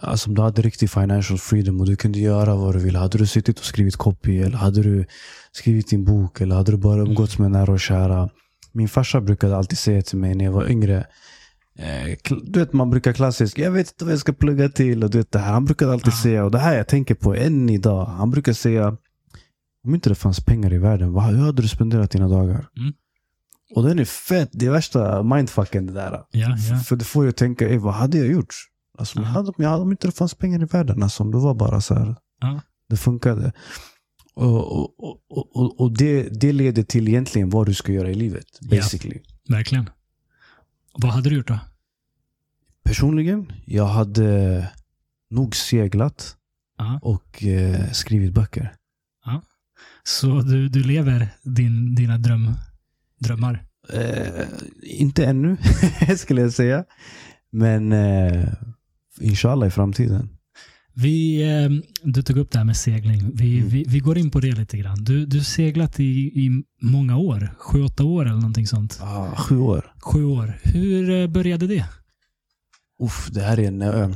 Alltså 0.00 0.28
om 0.30 0.34
du 0.34 0.42
hade 0.42 0.62
riktig 0.62 0.90
financial 0.90 1.38
freedom 1.38 1.80
och 1.80 1.86
du 1.86 1.96
kunde 1.96 2.18
göra 2.18 2.54
vad 2.56 2.74
du 2.74 2.78
ville. 2.78 2.98
Hade 2.98 3.18
du 3.18 3.26
suttit 3.26 3.58
och 3.58 3.64
skrivit 3.64 3.96
copy 3.96 4.38
eller 4.38 4.56
hade 4.56 4.82
du 4.82 5.06
skrivit 5.52 5.88
din 5.90 6.04
bok 6.04 6.40
eller 6.40 6.56
hade 6.56 6.72
du 6.72 6.78
bara 6.78 7.00
umgåtts 7.00 7.38
med 7.38 7.50
nära 7.50 7.72
och 7.72 7.80
kära? 7.80 8.28
Min 8.72 8.88
farsa 8.88 9.20
brukade 9.20 9.56
alltid 9.56 9.78
säga 9.78 10.02
till 10.02 10.18
mig 10.18 10.34
när 10.34 10.44
jag 10.44 10.52
var 10.52 10.70
yngre. 10.70 11.06
Eh, 11.78 12.16
du 12.42 12.60
vet 12.60 12.72
man 12.72 12.90
brukar 12.90 13.12
klassiskt, 13.12 13.58
jag 13.58 13.70
vet 13.70 13.88
inte 13.88 14.04
vad 14.04 14.12
jag 14.12 14.20
ska 14.20 14.32
plugga 14.32 14.68
till 14.68 15.04
och 15.04 15.10
du 15.10 15.18
vet 15.18 15.32
det 15.32 15.38
här. 15.38 15.52
Han 15.52 15.64
brukade 15.64 15.92
alltid 15.92 16.12
Ja. 16.12 16.22
säga, 16.22 16.44
och 16.44 16.50
det 16.50 16.58
här 16.58 16.76
jag 16.76 16.88
tänker 16.88 17.14
på 17.14 17.34
än 17.34 17.70
idag. 17.70 18.04
Han 18.04 18.30
brukar 18.30 18.52
säga, 18.52 18.96
om 19.84 19.94
inte 19.94 20.08
det 20.08 20.14
fanns 20.14 20.40
pengar 20.44 20.72
i 20.72 20.78
världen, 20.78 21.12
vad, 21.12 21.24
hur 21.24 21.44
hade 21.46 21.62
du 21.62 21.68
spenderat 21.68 22.10
dina 22.10 22.28
dagar? 22.28 22.66
Mm. 22.76 22.92
Och 23.74 23.82
den 23.82 23.98
är 23.98 24.04
fett, 24.04 24.48
det 24.52 24.66
är 24.66 24.70
värsta 24.70 25.22
mindfucken 25.22 25.86
det 25.86 25.92
där. 25.92 26.10
ja, 26.30 26.56
ja. 26.70 26.76
För 26.78 26.96
det 26.96 27.04
får 27.04 27.24
ju 27.24 27.32
tänka, 27.32 27.68
"Ey, 27.68 27.78
vad 27.78 27.94
hade 27.94 28.18
jag 28.18 28.26
gjort? 28.26 28.54
Alltså, 28.98 29.20
hade, 29.22 29.48
om, 29.48 29.54
jag 29.64 29.80
om 29.80 29.90
inte 29.90 30.08
det 30.08 30.12
fanns 30.12 30.34
pengar 30.34 30.62
i 30.62 30.64
världen, 30.64 31.02
alltså, 31.02 31.22
om 31.22 31.30
det 31.30 31.38
var 31.38 31.54
bara 31.54 31.80
så 31.80 31.94
här. 31.94 32.16
Ja. 32.40 32.60
Det 32.88 32.96
funkade. 32.96 33.52
Och, 34.34 35.00
och, 35.04 35.22
och, 35.30 35.80
och, 35.80 35.96
det, 35.98 36.40
det 36.40 36.52
leder 36.52 36.82
till 36.82 37.08
egentligen 37.08 37.50
vad 37.50 37.66
du 37.66 37.74
ska 37.74 37.92
göra 37.92 38.10
i 38.10 38.14
livet, 38.14 38.46
Ja. 38.60 38.76
basically. 38.76 39.20
Verkligen. 39.48 39.90
Vad 40.94 41.12
hade 41.12 41.30
du 41.30 41.36
gjort 41.36 41.48
då? 41.48 41.58
Personligen, 42.84 43.52
jag 43.64 43.86
hade 43.86 44.68
nog 45.30 45.56
seglat 45.56 46.36
Ja. 46.78 46.98
och 47.02 47.44
eh, 47.44 47.90
skrivit 47.92 48.32
böcker. 48.32 48.74
Så 50.04 50.40
du, 50.40 50.68
du 50.68 50.82
lever 50.82 51.28
din, 51.42 51.94
dina 51.94 52.18
dröm, 52.18 52.50
drömmar? 53.18 53.64
Eh, 53.92 54.46
inte 54.82 55.26
ännu, 55.26 55.56
skulle 56.16 56.40
jag 56.40 56.52
säga. 56.52 56.84
Men 57.50 57.92
eh, 57.92 58.48
inshallah 59.20 59.68
i 59.68 59.70
framtiden. 59.70 60.28
Vi, 60.94 61.42
eh, 61.42 61.70
du 62.02 62.22
tog 62.22 62.36
upp 62.36 62.50
det 62.50 62.58
här 62.58 62.64
med 62.64 62.76
segling. 62.76 63.30
Vi, 63.34 63.56
Mm. 63.58 63.68
vi, 63.68 63.84
vi 63.88 63.98
går 63.98 64.18
in 64.18 64.30
på 64.30 64.40
det 64.40 64.52
lite 64.52 64.76
grann. 64.78 65.04
Du 65.04 65.26
har 65.38 65.44
seglat 65.44 66.00
i, 66.00 66.04
i 66.44 66.62
många 66.82 67.16
år. 67.16 67.54
Sju, 67.58 67.82
åtta 67.82 68.04
år 68.04 68.22
eller 68.26 68.34
någonting 68.34 68.66
sånt. 68.66 68.98
Ah, 69.02 69.36
sju 69.36 69.58
år. 69.58 69.92
Sju 70.00 70.24
år. 70.24 70.58
Hur 70.62 71.10
eh, 71.10 71.26
började 71.26 71.66
det? 71.66 71.84
Uff, 73.02 73.28
det 73.32 73.40
här 73.42 73.58
är 73.60 73.68
en 73.68 73.82
eh, 73.82 74.10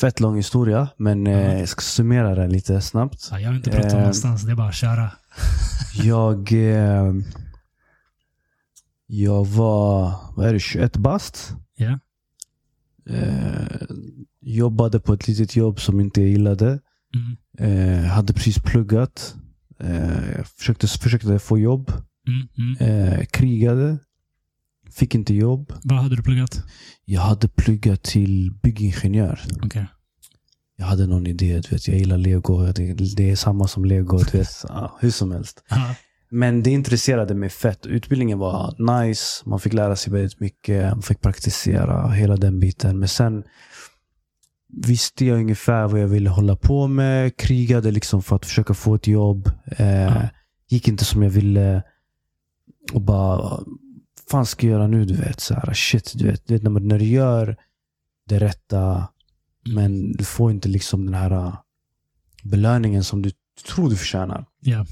fett 0.00 0.20
lång 0.20 0.36
historia, 0.36 0.88
men 0.96 1.26
Ja. 1.26 1.40
jag 1.40 1.68
ska 1.68 1.80
summera 1.80 2.34
den 2.34 2.52
lite 2.52 2.80
snabbt. 2.80 3.28
Ja, 3.30 3.40
jag 3.40 3.48
har 3.48 3.56
inte 3.56 3.70
pratat 3.70 3.92
Eh, 3.92 3.98
någonstans. 3.98 4.42
Det 4.42 4.50
är 4.52 4.56
bara 4.56 4.68
att 4.68 4.74
köra. 4.74 5.10
Jag, 6.04 6.52
eh, 6.52 7.12
jag 9.06 9.44
var, 9.46 10.14
vad 10.36 10.46
är 10.48 10.52
det, 10.52 10.60
21 10.60 10.96
bast. 10.96 11.52
Ja. 11.76 11.98
Jobbade 14.42 15.00
på 15.00 15.12
ett 15.12 15.28
litet 15.28 15.56
jobb 15.56 15.80
som 15.80 16.00
inte 16.00 16.20
jag 16.20 16.30
gillade. 16.30 16.80
Mm. 17.14 17.36
Eh, 17.58 18.04
hade 18.04 18.32
precis 18.32 18.58
pluggat. 18.58 19.34
Eh, 19.80 20.44
försökte, 20.58 20.86
försökte 20.86 21.38
få 21.38 21.58
jobb. 21.58 21.92
Mm. 22.28 22.76
Mm. 22.80 23.08
Eh, 23.08 23.24
krigade. 23.24 23.98
Fick 24.90 25.14
inte 25.14 25.34
jobb. 25.34 25.72
Vad 25.82 25.98
hade 25.98 26.16
du 26.16 26.22
pluggat? 26.22 26.62
Jag 27.04 27.20
hade 27.20 27.48
pluggat 27.48 28.02
till 28.02 28.52
byggingenjör. 28.62 29.40
Okej. 29.62 29.86
Jag 30.76 30.86
hade 30.86 31.06
någon 31.06 31.26
idé, 31.26 31.60
du 31.60 31.68
vet. 31.68 31.88
Jag 31.88 31.98
gillar 31.98 32.18
lego. 32.18 32.72
Det, 32.72 32.94
det 33.16 33.30
är 33.30 33.36
samma 33.36 33.68
som 33.68 33.84
lego, 33.84 34.18
du 34.18 34.38
vet. 34.38 34.64
Ja, 34.68 34.98
hur 35.00 35.10
som 35.10 35.32
helst. 35.32 35.64
Men 36.30 36.62
det 36.62 36.70
intresserade 36.70 37.34
mig 37.34 37.48
fett. 37.48 37.86
Utbildningen 37.86 38.38
var 38.38 38.74
nice. 39.02 39.42
Man 39.46 39.60
fick 39.60 39.72
lära 39.72 39.96
sig 39.96 40.12
väldigt 40.12 40.40
mycket. 40.40 40.90
Man 40.90 41.02
fick 41.02 41.20
praktisera 41.20 42.10
hela 42.10 42.36
den 42.36 42.60
biten. 42.60 42.98
Men 42.98 43.08
sen 43.08 43.44
visste 44.72 45.24
jag 45.26 45.38
ungefär 45.38 45.88
vad 45.88 46.00
jag 46.00 46.08
ville 46.08 46.30
hålla 46.30 46.56
på 46.56 46.86
med. 46.86 47.36
Krigade 47.36 47.90
liksom 47.90 48.22
för 48.22 48.36
att 48.36 48.46
försöka 48.46 48.74
få 48.74 48.94
ett 48.94 49.06
jobb. 49.06 49.50
Eh, 49.66 49.86
Ja. 50.02 50.28
Gick 50.68 50.88
inte 50.88 51.04
som 51.04 51.22
jag 51.22 51.30
ville. 51.30 51.82
Och 52.92 53.00
bara, 53.00 53.36
vad 53.36 53.64
fan 54.30 54.46
ska 54.46 54.66
jag 54.66 54.72
göra 54.72 54.86
nu? 54.86 55.04
Du 55.04 55.14
vet, 55.14 55.40
så 55.40 55.54
här, 55.54 55.74
shit, 55.74 56.12
du 56.16 56.26
vet, 56.26 56.46
du 56.46 56.54
vet 56.54 56.62
när, 56.62 56.70
man, 56.70 56.88
när 56.88 56.98
du 56.98 57.04
gör 57.04 57.56
det 58.28 58.38
rätta, 58.38 59.08
Mm. 59.66 59.74
men 59.74 60.12
du 60.12 60.24
får 60.24 60.50
inte 60.50 60.68
liksom 60.68 61.04
den 61.06 61.14
här 61.14 61.32
uh, 61.32 61.54
belöningen 62.44 63.04
som 63.04 63.22
du 63.22 63.30
tror 63.66 63.90
du 63.90 63.96
förtjänar. 63.96 64.44
Ja. 64.60 64.86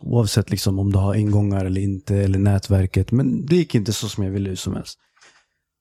Oavsett 0.00 0.50
liksom 0.50 0.78
om 0.78 0.92
du 0.92 0.98
har 0.98 1.14
ingångar 1.14 1.64
eller 1.64 1.80
inte, 1.80 2.16
eller 2.16 2.38
nätverket. 2.38 3.12
Men 3.12 3.46
det 3.46 3.56
gick 3.56 3.74
inte 3.74 3.92
så 3.92 4.08
som 4.08 4.24
jag 4.24 4.30
ville 4.30 4.48
hur 4.48 4.56
som 4.56 4.74
helst. 4.74 4.98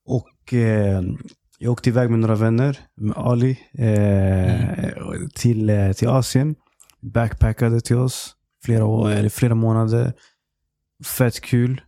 Och 0.06 0.54
eh, 0.54 1.02
jag 1.58 1.72
åkte 1.72 1.90
iväg 1.90 2.10
med 2.10 2.20
några 2.20 2.36
vänner, 2.36 2.80
med 2.96 3.18
Ali, 3.18 3.60
eh, 3.78 4.88
till, 5.36 5.70
eh, 5.70 5.92
till 5.92 6.08
Asien. 6.08 6.56
Backpackade 7.02 7.82
till 7.82 7.96
oss 7.98 8.36
flera, 8.66 8.86
år, 8.86 9.10
eller 9.10 9.30
flera 9.30 9.56
månader. 9.56 10.14
Fett 11.06 11.42
kul. 11.42 11.82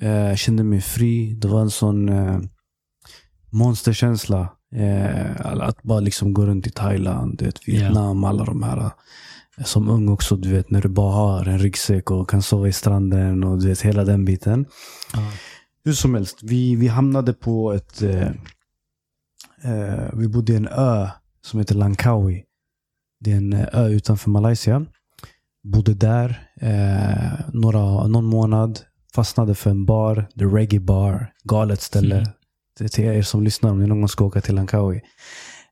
Eh, 0.00 0.34
kände 0.36 0.64
mig 0.64 0.80
fri. 0.80 1.34
Det 1.34 1.48
var 1.48 1.60
en 1.60 1.70
sån 1.70 2.08
eh, 2.08 2.40
monsterkänsla. 3.50 4.48
Eh, 4.74 5.46
att 5.46 5.82
bara 5.82 6.00
liksom 6.00 6.34
gå 6.34 6.46
runt 6.46 6.66
i 6.66 6.70
Thailand, 6.70 7.42
vet, 7.42 7.68
Vietnam, 7.68 8.24
alla 8.24 8.44
de 8.44 8.62
här. 8.62 8.78
eh, 9.58 9.64
Som 9.64 9.88
ung 9.88 10.08
också, 10.08 10.36
du 10.36 10.52
vet, 10.52 10.70
när 10.70 10.82
du 10.82 10.88
bara 10.88 11.12
har 11.12 11.48
en 11.48 11.58
ryggsäck 11.58 12.10
och 12.10 12.30
kan 12.30 12.42
sova 12.42 12.68
i 12.68 12.72
stranden 12.72 13.44
och 13.44 13.58
du 13.60 13.68
vet, 13.68 13.80
hela 13.80 14.04
den 14.04 14.24
biten. 14.24 14.66
Ja. 15.14 15.32
Hur 15.84 15.92
som 15.92 16.14
helst, 16.14 16.38
vi, 16.42 16.76
vi 16.76 16.88
hamnade 16.88 17.32
på 17.32 17.72
ett... 17.72 18.02
Eh, 18.02 18.28
eh, 19.62 20.08
vi 20.12 20.28
bodde 20.28 20.52
i 20.52 20.56
en 20.56 20.68
ö 20.68 21.08
som 21.42 21.58
heter 21.58 21.74
Langkawi. 21.74 22.44
Det 23.20 23.32
är 23.32 23.36
en 23.36 23.52
eh, 23.52 23.66
ö 23.72 23.88
utanför 23.88 24.30
Malaysia. 24.30 24.86
Bodde 25.64 25.94
där 25.94 26.48
eh, 26.60 27.40
några, 27.52 28.06
någon 28.06 28.24
månad. 28.24 28.80
Fastnade 29.14 29.54
för 29.54 29.70
en 29.70 29.86
bar, 29.86 30.28
The 30.38 30.44
Reggae 30.44 30.80
Bar. 30.80 31.32
Galet 31.44 31.80
ställe. 31.80 32.16
Mm. 32.16 32.28
Det 32.78 32.84
är 32.84 32.88
till 32.88 33.04
er 33.04 33.22
som 33.22 33.42
lyssnar 33.42 33.70
om 33.70 33.78
ni 33.80 33.86
någon 33.86 34.00
gång 34.00 34.08
ska 34.08 34.24
åka 34.24 34.40
till 34.40 34.54
Langkawi. 34.54 35.00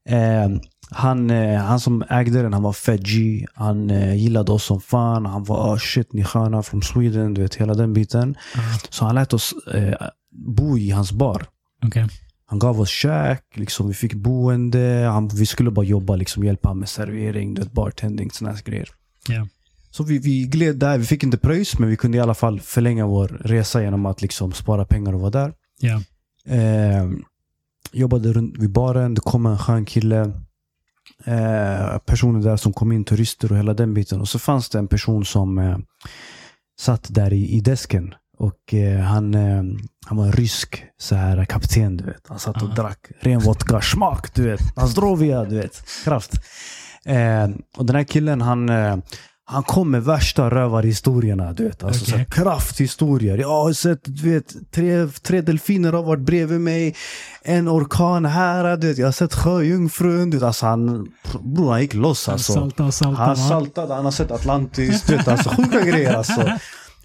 Eh, 0.08 0.48
han, 0.90 1.30
eh, 1.30 1.60
han 1.60 1.80
som 1.80 2.04
ägde 2.08 2.42
den, 2.42 2.52
han 2.52 2.62
var 2.62 2.72
fett 2.72 3.00
G. 3.00 3.46
Han 3.54 3.90
eh, 3.90 4.14
gillade 4.14 4.52
oss 4.52 4.64
som 4.64 4.80
fan. 4.80 5.26
Han 5.26 5.44
var 5.44 5.74
oh 5.74 5.78
shit, 5.78 6.12
ni 6.12 6.24
sköna 6.24 6.62
från 6.62 6.82
Sweden. 6.82 7.34
Du 7.34 7.42
vet, 7.42 7.54
hela 7.54 7.74
den 7.74 7.92
biten. 7.92 8.36
Ja. 8.54 8.60
Så 8.90 9.04
han 9.04 9.14
lät 9.14 9.32
oss 9.32 9.54
eh, 9.74 10.08
bo 10.30 10.78
i 10.78 10.90
hans 10.90 11.12
bar. 11.12 11.46
Okej. 11.84 12.08
Han 12.48 12.58
gav 12.58 12.80
oss 12.80 12.88
käk, 12.88 13.42
liksom, 13.54 13.88
vi 13.88 13.94
fick 13.94 14.14
boende. 14.14 15.08
Han, 15.12 15.28
vi 15.28 15.46
skulle 15.46 15.70
bara 15.70 15.84
jobba, 15.84 16.16
liksom, 16.16 16.44
hjälpa 16.44 16.74
med 16.74 16.88
servering, 16.88 17.54
du 17.54 17.62
vet, 17.62 17.72
bartending, 17.72 18.30
här 18.40 18.62
grejer. 18.64 18.88
Ja. 19.28 19.48
Så 19.90 20.02
vi, 20.02 20.18
vi 20.18 20.46
gled 20.46 20.76
där. 20.76 20.98
Vi 20.98 21.04
fick 21.04 21.22
inte 21.22 21.38
pröjs, 21.38 21.78
men 21.78 21.88
vi 21.88 21.96
kunde 21.96 22.18
i 22.18 22.20
alla 22.20 22.34
fall 22.34 22.60
förlänga 22.60 23.06
vår 23.06 23.28
resa 23.28 23.82
genom 23.82 24.06
att 24.06 24.22
liksom, 24.22 24.52
spara 24.52 24.84
pengar 24.84 25.12
och 25.12 25.20
vara 25.20 25.30
där. 25.30 25.52
Ja. 25.80 26.02
Eh, 26.54 27.10
jobbade 27.92 28.32
runt 28.32 28.58
vid 28.58 28.70
baren. 28.70 29.14
Det 29.14 29.20
kom 29.20 29.46
en 29.46 29.58
skön 29.58 29.84
kille. 29.84 30.32
Eh, 31.24 31.98
personer 31.98 32.42
där 32.42 32.56
som 32.56 32.72
kom 32.72 32.92
in, 32.92 33.04
turister 33.04 33.52
och 33.52 33.58
hela 33.58 33.74
den 33.74 33.94
biten. 33.94 34.20
Och 34.20 34.28
så 34.28 34.38
fanns 34.38 34.68
det 34.68 34.78
en 34.78 34.88
person 34.88 35.24
som 35.24 35.58
eh, 35.58 35.78
satt 36.78 37.14
där 37.14 37.32
i, 37.32 37.50
i 37.50 37.60
desken. 37.60 38.14
Och 38.38 38.74
eh, 38.74 39.00
han, 39.00 39.34
eh, 39.34 39.62
han 40.06 40.18
var 40.18 40.24
en 40.26 40.32
rysk 40.32 40.84
så 40.98 41.14
här, 41.14 41.44
kapten, 41.44 41.96
du 41.96 42.04
vet. 42.04 42.22
Han 42.28 42.38
satt 42.38 42.62
och 42.62 42.68
Ah. 42.70 42.74
drack 42.74 42.98
ren 43.20 43.40
vodka, 43.40 43.80
smak, 43.80 44.34
du 44.34 44.42
vet. 44.42 44.76
Nazdrovia, 44.76 45.44
du 45.44 45.56
vet. 45.56 45.82
Kraft. 46.04 46.32
Eh, 47.04 47.48
och 47.76 47.86
den 47.86 47.96
här 47.96 48.04
killen, 48.04 48.40
han, 48.40 48.68
eh, 48.68 48.96
han 49.48 49.62
kom 49.62 49.90
med 49.90 50.04
värsta 50.04 50.50
rövarhistorierna, 50.50 51.52
du 51.52 51.64
vet. 51.64 51.84
Alltså, 51.84 52.02
Okej. 52.02 52.12
så 52.12 52.16
här, 52.18 52.24
krafthistorier. 52.24 53.38
Jag 53.38 53.48
har 53.48 53.72
sett, 53.72 54.00
du 54.04 54.30
vet, 54.34 54.54
tre, 54.72 55.06
tre 55.22 55.40
delfiner 55.40 55.92
har 55.92 56.02
varit 56.02 56.20
bredvid 56.22 56.60
mig. 56.60 56.94
En 57.42 57.68
orkan 57.68 58.24
här, 58.24 58.76
du 58.76 58.88
vet. 58.88 58.98
Jag 58.98 59.06
har 59.06 59.12
sett 59.12 59.34
sjöjungfrun. 59.34 60.30
Du 60.30 60.36
vet. 60.36 60.44
Alltså, 60.46 60.66
han, 60.66 61.06
bror, 61.42 61.70
han 61.70 61.80
gick 61.80 61.94
loss 61.94 62.26
Han 62.26 62.32
alltså. 62.32 62.52
saltade 62.52 62.86
och 62.86 62.94
saltade. 62.94 63.26
Han 63.26 63.36
saltade, 63.36 63.94
han 63.94 64.04
har 64.04 64.12
sett 64.12 64.30
Atlantis, 64.30 65.02
du 65.02 65.16
vet, 65.16 65.28
alltså 65.28 65.48
sjuka 65.50 65.80
grejer 65.84 66.14
alltså. 66.14 66.50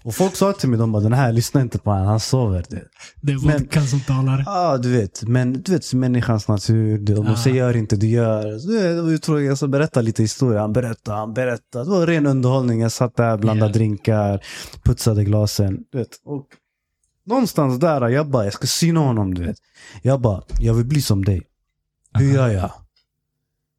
Och 0.04 0.14
folk 0.14 0.36
sa 0.36 0.52
till 0.52 0.68
mig, 0.68 0.78
de 0.78 0.92
bara 0.92 1.02
den 1.02 1.12
här, 1.12 1.32
lyssna 1.32 1.60
inte 1.60 1.78
på 1.78 1.90
honom, 1.90 2.06
han 2.06 2.20
sover. 2.20 2.64
Du. 2.68 2.88
Det 3.20 3.32
är 3.32 3.36
vodkan 3.36 3.86
som 3.86 4.00
talar. 4.00 4.42
Ja, 4.46 4.78
du 4.78 4.92
vet. 4.92 5.22
Men 5.22 5.52
du 5.62 5.72
vet, 5.72 5.94
människans 5.94 6.48
natur. 6.48 6.98
Du, 6.98 7.14
de 7.14 7.26
Ja. 7.26 7.36
säger 7.36 7.56
gör 7.56 7.76
inte, 7.76 7.96
du 7.96 8.06
gör. 8.06 8.44
Du 8.66 9.02
det 9.06 9.10
ju 9.12 9.18
tråkigt. 9.18 9.46
Jag 9.46 9.56
ska 9.56 9.66
berätta 9.68 10.00
lite 10.00 10.22
historia. 10.22 10.60
Han 10.60 10.72
berättade, 10.72 11.16
han 11.18 11.34
berättade. 11.34 11.84
Det 11.84 11.90
var 11.90 12.06
ren 12.06 12.26
underhållning. 12.26 12.80
Jag 12.80 12.92
satt 12.92 13.16
där, 13.16 13.38
blandade 13.38 13.70
Ja. 13.70 13.74
drinkar, 13.74 14.40
putsade 14.84 15.24
glasen. 15.24 15.78
Du 15.92 15.98
vet. 15.98 16.08
Och 16.24 16.46
någonstans 17.26 17.78
där, 17.80 18.08
jag 18.08 18.30
bara, 18.30 18.44
jag 18.44 18.52
ska 18.52 18.66
syna 18.66 19.00
honom, 19.00 19.34
du 19.34 19.46
vet. 19.46 19.56
Jag 20.02 20.20
bara, 20.20 20.42
jag 20.60 20.74
vill 20.74 20.86
bli 20.86 21.02
som 21.02 21.24
dig. 21.24 21.42
Hur 22.18 22.34
gör 22.34 22.48
jag? 22.48 22.70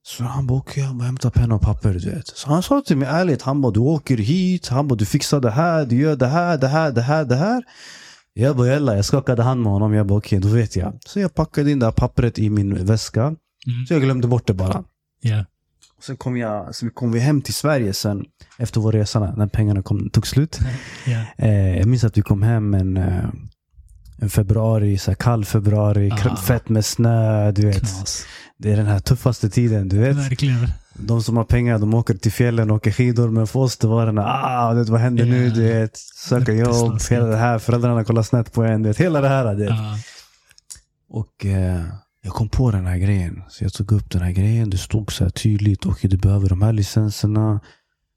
Så 0.06 0.24
han 0.24 0.48
bara, 0.48 0.58
okej, 0.58 0.90
bara 0.94 1.06
hämta 1.06 1.32
penna 1.32 1.56
och 1.56 1.62
papper, 1.62 1.94
du 1.94 2.12
vet. 2.12 2.28
Så 2.28 2.50
han 2.50 2.64
sa 2.64 2.82
till 2.82 2.98
mig 2.98 3.08
ärligt, 3.08 3.42
han 3.42 3.62
bara, 3.62 3.72
du 3.72 3.80
åker 3.80 4.18
hit, 4.18 4.68
han 4.68 4.88
bara, 4.88 4.96
du 4.96 5.06
fixar 5.06 5.40
det 5.40 5.52
här, 5.52 5.86
du 5.86 5.96
gör 5.96 6.16
det 6.16 6.28
här, 6.28 6.58
det 6.58 6.68
här, 6.68 6.92
det 6.92 7.02
här, 7.02 7.26
det 7.26 7.36
här. 7.36 7.64
Jag 8.34 8.58
bara, 8.58 8.68
jalla, 8.68 8.96
jag 8.96 9.06
skakade 9.06 9.44
hand 9.44 9.62
med 9.62 9.72
honom, 9.72 9.94
jag 9.94 10.08
bara, 10.08 10.18
okej, 10.18 10.40
då 10.40 10.48
vet 10.48 10.76
jag. 10.76 11.00
Så 11.06 11.20
jag 11.20 11.34
packade 11.34 11.72
in 11.72 11.80
det 11.80 11.86
här 11.86 11.92
pappret 11.92 12.40
i 12.40 12.50
min 12.50 12.86
väska. 12.86 13.22
Mm. 13.22 13.38
Så 13.88 13.94
jag 13.94 14.02
glömde 14.02 14.28
bort 14.28 14.48
det 14.48 14.54
bara. 14.54 14.84
Ja. 15.22 15.46
Sen 16.02 16.18
kom, 16.18 16.38
jag, 16.38 16.76
så 16.76 16.90
kom 16.90 17.12
vi 17.12 17.20
hem 17.20 17.42
till 17.42 17.54
Sverige 17.54 17.94
sen, 17.94 18.26
efter 18.58 18.82
vår 18.82 18.92
resa, 18.92 19.34
när 19.38 19.48
pengarna 19.48 19.82
kom, 19.82 20.10
tog 20.10 20.28
slut. 20.28 20.60
Ja. 21.06 21.26
Eh, 21.38 21.78
jag 21.78 21.88
minns 21.88 22.04
att 22.04 22.18
vi 22.18 22.22
kom 22.22 22.44
hem 22.44 22.74
en, 22.74 22.98
en 24.24 24.30
februari, 24.30 24.98
så 24.98 25.16
kall 25.16 25.46
februari, 25.46 26.12
Ah. 26.12 26.36
fett 26.36 26.70
med 26.70 26.86
snö, 26.86 27.52
du 27.52 27.66
vet. 27.66 27.80
Knas. 27.80 28.26
Det 28.58 28.72
är 28.72 28.78
den 28.78 28.86
här 28.86 29.00
tuffaste 29.00 29.50
tiden, 29.50 29.90
du 29.90 29.98
vet. 29.98 30.18
Verkligen. 30.18 30.68
De 30.94 31.24
som 31.24 31.38
har 31.38 31.44
pengar, 31.44 31.80
de 31.80 31.94
åker 31.94 32.14
till 32.14 32.32
fjällen 32.32 32.70
och 32.72 32.76
åker 32.78 32.92
skidor. 32.92 33.30
Men 33.30 33.48
för 33.48 33.60
oss, 33.60 33.78
det 33.78 33.88
var 33.88 34.06
den 34.06 34.18
här, 34.18 34.26
ah, 34.26 34.74
det, 34.74 34.84
vad 34.92 35.00
händer 35.02 35.26
nu? 35.26 35.48
Ja. 35.48 35.54
Du 35.54 35.64
vet, 35.64 35.98
söka 35.98 36.54
jobb, 36.54 37.00
hela 37.10 37.26
det 37.26 37.38
här. 37.38 37.60
Föräldrarna 37.60 38.04
kollar 38.04 38.24
snett 38.24 38.54
på 38.54 38.64
en. 38.64 38.82
Du 38.84 38.90
vet, 38.90 38.98
hela 38.98 39.22
det 39.22 39.28
här. 39.28 39.56
Du 39.56 39.60
vet. 39.64 39.70
Ja. 39.70 39.98
Och 41.10 41.46
eh, 41.46 41.82
jag 42.24 42.34
kom 42.34 42.50
på 42.50 42.72
den 42.72 42.86
här 42.86 42.98
grejen. 42.98 43.44
Så 43.50 43.64
jag 43.64 43.74
tog 43.74 43.92
upp 43.92 44.10
den 44.12 44.22
här 44.22 44.32
grejen. 44.32 44.70
Det 44.70 44.78
stod 44.78 45.12
så 45.12 45.24
här 45.24 45.32
tydligt. 45.32 45.86
Okej, 45.86 46.10
du 46.10 46.18
behöver 46.18 46.50
de 46.50 46.62
här 46.62 46.74
licenserna. 46.74 47.60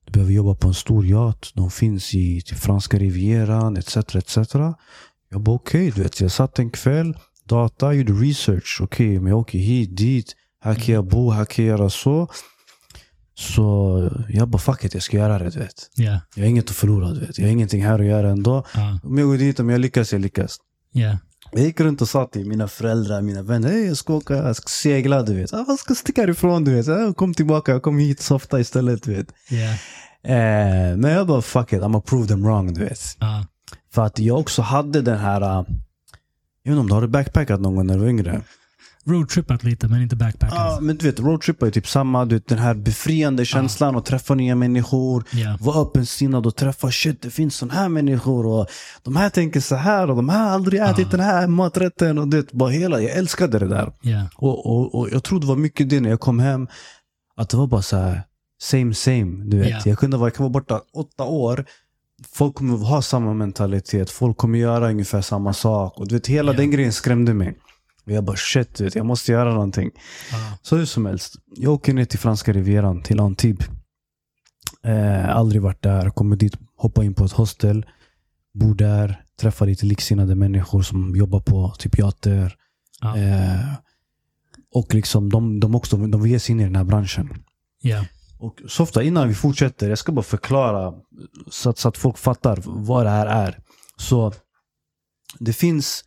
Du 0.07 0.13
behöver 0.13 0.33
jobba 0.33 0.55
på 0.55 0.69
en 0.69 0.75
stor 0.75 1.07
yacht. 1.07 1.55
De 1.55 1.71
finns 1.71 2.15
i 2.15 2.41
till 2.47 2.57
franska 2.57 2.99
rivieran 2.99 3.77
etc. 3.77 3.97
etc. 3.97 4.37
Jag 5.29 5.41
bara 5.41 5.57
okej, 5.57 5.91
du 5.97 6.03
vet. 6.03 6.21
Jag 6.21 6.31
satt 6.31 6.59
en 6.59 6.71
kväll, 6.71 7.17
data, 7.45 7.93
gjorde 7.93 8.13
research. 8.13 8.79
Okej, 8.83 9.21
men 9.21 9.31
jag 9.31 9.39
åker 9.39 9.59
hit, 9.59 9.97
dit. 9.97 10.33
Här 10.61 10.75
kan 10.75 10.95
jag 10.95 11.07
bo, 11.07 11.31
här 11.31 11.45
kan 11.45 11.65
jag 11.65 11.79
göra 11.79 11.91
så. 11.91 12.29
Så 13.35 14.11
jag 14.29 14.49
bara 14.49 14.59
fuck 14.59 14.85
it, 14.85 14.95
jag 14.95 15.03
ska 15.03 15.17
göra 15.17 15.39
det. 15.39 15.51
Du 15.51 15.59
vet. 15.59 15.91
Ja. 15.95 16.21
Jag 16.35 16.43
har 16.45 16.49
inget 16.51 16.71
att 16.71 16.77
förlora. 16.77 17.11
Du 17.11 17.21
vet. 17.21 17.39
Jag 17.39 17.47
har 17.47 17.53
ingenting 17.53 17.85
här 17.85 17.99
att 17.99 18.07
göra 18.07 18.31
ändå. 18.31 18.65
Ja. 18.75 18.99
Om 19.03 19.19
jag 19.19 19.29
går 19.29 19.37
dit, 19.39 19.61
om 19.61 19.71
jag 19.71 19.81
lyckas, 19.81 20.13
jag 20.13 20.21
lyckas. 20.21 20.57
Ja. 20.93 21.19
Jag 21.53 21.63
gick 21.63 21.81
runt 21.81 22.03
och 22.03 22.09
sa 22.09 22.27
till 22.27 22.47
mina 22.49 22.69
föräldrar, 22.69 23.23
mina 23.23 23.43
vänner, 23.43 23.69
hey, 23.69 23.87
jag 23.87 23.97
ska 23.97 24.15
åka, 24.15 24.35
jag 24.35 24.57
ska 24.57 24.69
segla, 24.69 25.23
du 25.23 25.35
vet. 25.35 25.53
Ah, 25.55 25.65
Jag 25.69 25.79
ska 25.79 25.95
sticka 25.95 26.21
härifrån, 26.21 26.65
du 26.65 26.75
vet. 26.75 26.89
Ah, 26.89 27.13
Kom 27.15 27.35
tillbaka, 27.35 27.73
jag 27.73 27.83
kom 27.83 27.99
hit 27.99 28.21
softa 28.21 28.61
istället, 28.61 29.03
du 29.03 29.15
vet. 29.15 29.27
Ja. 29.51 29.71
Eh, 30.33 30.97
men 30.97 31.11
jag 31.11 31.27
bara, 31.27 31.43
fuck 31.43 31.73
it, 31.73 31.81
I'm 31.83 32.01
prove 32.01 32.27
them 32.29 32.43
wrong, 32.45 32.75
du 32.75 32.81
vet. 32.81 33.01
Ja. 33.21 33.47
För 33.97 34.03
att 34.07 34.19
jag 34.19 34.39
också 34.39 34.63
hade 34.63 35.03
den 35.03 35.19
här, 35.19 35.41
uh, 35.41 35.67
jag 36.63 36.73
vet 36.73 36.79
inte 36.79 36.81
om 36.81 36.87
du 36.87 36.95
har 36.95 37.07
backpackat 37.07 37.61
någon 37.61 37.77
gång 37.77 37.87
när 37.87 37.95
du 37.95 38.01
var 38.01 38.09
yngre? 38.09 38.43
roadtrippat 39.07 39.65
lite, 39.65 39.89
men 39.89 40.03
inte 40.03 40.17
backpackat. 40.17 40.55
Ja, 40.59 40.79
men 40.81 40.97
du 40.97 41.07
vet, 41.07 41.21
roadtrip 41.21 41.63
är 41.63 41.71
typ 41.71 41.89
samma. 41.89 42.25
Du 42.25 42.35
vet, 42.35 42.49
den 42.49 42.59
här 42.59 42.75
befriande 42.75 43.45
känslan 43.45 43.97
att 43.97 44.05
träffa 44.07 44.35
nya 44.35 44.55
människor. 44.55 45.25
Ja. 45.33 45.59
Vara 45.61 45.83
öppensinnad 45.83 46.47
och 46.47 46.57
träffa 46.57 46.91
shit, 46.91 47.23
det 47.23 47.31
finns 47.31 47.57
sån 47.57 47.71
här 47.71 47.89
människor 47.89 48.47
och 48.47 48.67
de 49.03 49.17
här 49.17 49.31
tänker 49.31 49.61
så 49.61 49.77
här 49.77 50.11
och 50.11 50.17
de 50.17 50.29
här 50.29 50.45
har 50.45 50.51
aldrig 50.51 50.81
ätit 50.81 51.11
den 51.11 51.21
här 51.21 51.47
maträtten. 51.47 52.19
Och 52.19 52.29
det, 52.29 52.53
bara 52.53 52.71
hela, 52.71 53.01
jag 53.01 53.11
älskade 53.11 53.59
det 53.59 53.69
där. 53.69 53.93
Ja. 54.01 54.29
Och, 54.37 54.67
och, 54.67 54.95
och 54.95 55.09
jag 55.13 55.25
tror 55.25 55.41
det 55.41 55.47
var 55.47 55.57
mycket 55.57 55.91
det 55.91 56.01
när 56.01 56.11
jag 56.11 56.21
kom 56.21 56.39
hem. 56.39 56.69
Att 57.37 57.49
det 57.49 57.57
var 57.57 57.67
bara 57.67 57.83
så 57.83 57.97
här, 57.97 58.23
same 58.63 58.95
same. 58.95 59.45
Du 59.45 59.59
vet. 59.59 59.71
Ja. 59.71 59.81
Jag 59.85 59.99
kunde 59.99 60.17
vara, 60.17 60.29
jag 60.29 60.35
kan 60.35 60.45
vara 60.45 60.53
borta 60.53 60.81
åtta 60.95 61.25
år. 61.25 61.65
Folk 62.33 62.55
kommer 62.55 62.77
ha 62.77 63.03
samma 63.03 63.35
mentalitet. 63.35 64.11
Folk 64.11 64.37
kommer 64.37 64.59
göra 64.59 64.91
ungefär 64.91 65.21
samma 65.21 65.53
sak. 65.53 65.99
Och 66.01 66.09
du 66.09 66.15
vet, 66.15 66.27
hela 66.27 66.53
Ja. 66.53 66.59
den 66.59 66.71
grejen 66.71 66.93
skrämde 66.93 67.35
mig. 67.35 67.59
Och 68.07 68.13
jag 68.13 68.25
bara 68.25 68.37
shit, 68.37 68.81
vet, 68.81 68.95
jag 68.95 69.07
måste 69.07 69.33
göra 69.33 69.53
någonting. 69.55 69.91
Ja. 70.33 70.59
Så 70.63 70.77
hur 70.77 70.85
som 70.85 71.07
helst. 71.07 71.35
Jag 71.57 71.73
åker 71.73 71.95
ner 71.95 72.05
till 72.05 72.19
franska 72.19 72.53
rivieran, 72.53 73.03
till 73.03 73.21
Antibes. 73.21 73.67
Eh, 74.85 75.37
aldrig 75.37 75.63
varit 75.63 75.83
där. 75.83 76.11
Kommer 76.11 76.37
dit, 76.37 76.55
hoppar 76.77 77.03
in 77.03 77.15
på 77.15 77.25
ett 77.25 77.33
hostel. 77.33 77.87
Bor 78.55 78.75
där. 78.75 79.23
Träffar 79.41 79.67
lite 79.67 79.87
liksinnade 79.87 80.35
människor 80.35 80.83
som 80.83 81.17
jobbar 81.17 81.41
på 81.41 81.75
typ 81.79 81.99
yachter. 81.99 82.55
Ja. 83.01 83.17
Eh, 83.19 83.73
och 84.75 84.95
liksom 84.95 85.31
de, 85.31 85.61
de 85.61 85.75
också, 85.75 85.97
de 85.97 86.23
vill 86.23 86.33
ge 86.33 86.39
sig 86.41 86.53
in 86.53 86.61
i 86.61 86.65
den 86.65 86.77
här 86.77 86.85
branschen. 86.85 87.43
Ja. 87.83 88.05
Och 88.39 88.63
Softa, 88.69 89.03
innan 89.03 89.29
vi 89.29 89.35
fortsätter, 89.35 89.89
jag 89.89 89.99
ska 89.99 90.13
bara 90.13 90.23
förklara 90.23 90.95
så 91.51 91.71
att, 91.71 91.79
så 91.79 91.89
att 91.89 91.99
folk 91.99 92.19
fattar 92.19 92.59
vad 92.65 93.07
det 93.07 93.11
här 93.11 93.27
är. 93.27 93.59
Så 93.97 94.33
det 95.39 95.53
finns 95.53 96.05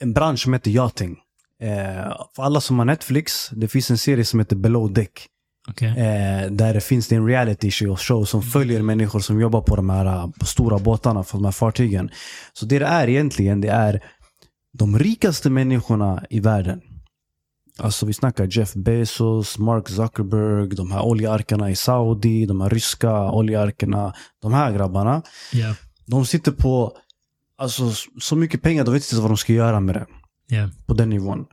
en 0.00 0.12
bransch 0.12 0.40
som 0.40 0.52
heter 0.52 0.70
yachting. 0.70 1.18
Eh, 1.60 2.16
för 2.36 2.42
alla 2.42 2.60
som 2.60 2.78
har 2.78 2.86
Netflix, 2.86 3.50
det 3.52 3.68
finns 3.68 3.90
en 3.90 3.98
serie 3.98 4.24
som 4.24 4.40
heter 4.40 4.56
Below 4.56 4.92
Deck. 4.92 5.28
Okej. 5.68 5.88
Eh, 5.88 6.50
där 6.50 6.74
det 6.74 6.80
finns 6.80 7.08
det 7.08 7.16
en 7.16 7.26
reality 7.26 7.70
show, 7.70 8.24
som 8.24 8.42
följer 8.42 8.82
människor 8.82 9.20
som 9.20 9.40
jobbar 9.40 9.60
på 9.60 9.76
de 9.76 9.90
här 9.90 10.06
eh, 10.06 10.30
stora 10.44 10.78
båtarna, 10.78 11.22
på 11.22 11.36
de 11.36 11.44
här 11.44 11.52
fartygen. 11.52 12.10
Så 12.52 12.66
det 12.66 12.78
det 12.78 12.86
är 12.86 13.08
egentligen, 13.08 13.60
det 13.60 13.68
är 13.68 14.04
de 14.72 14.98
rikaste 14.98 15.50
människorna 15.50 16.24
i 16.30 16.40
världen. 16.40 16.80
Alltså 17.78 18.06
vi 18.06 18.12
snackar 18.12 18.46
Jeff 18.50 18.74
Bezos, 18.74 19.58
Mark 19.58 19.88
Zuckerberg, 19.88 20.68
de 20.68 20.92
här 20.92 21.02
oljearkarna 21.02 21.70
i 21.70 21.76
Saudi, 21.76 22.46
de 22.46 22.60
här 22.60 22.70
ryska 22.70 23.30
oljearkarna. 23.30 24.14
De 24.42 24.52
här 24.52 24.72
grabbarna. 24.72 25.22
Ja. 25.52 25.74
De 26.06 26.26
sitter 26.26 26.52
på 26.52 26.96
alltså, 27.58 27.92
så 28.20 28.36
mycket 28.36 28.62
pengar, 28.62 28.84
de 28.84 28.94
vet 28.94 29.12
inte 29.12 29.22
vad 29.22 29.30
de 29.30 29.36
ska 29.36 29.52
göra 29.52 29.80
med 29.80 29.94
det 29.94 30.06
Ja. 30.56 30.68
på 30.86 30.94
den 30.94 31.10
nivån. 31.10 31.44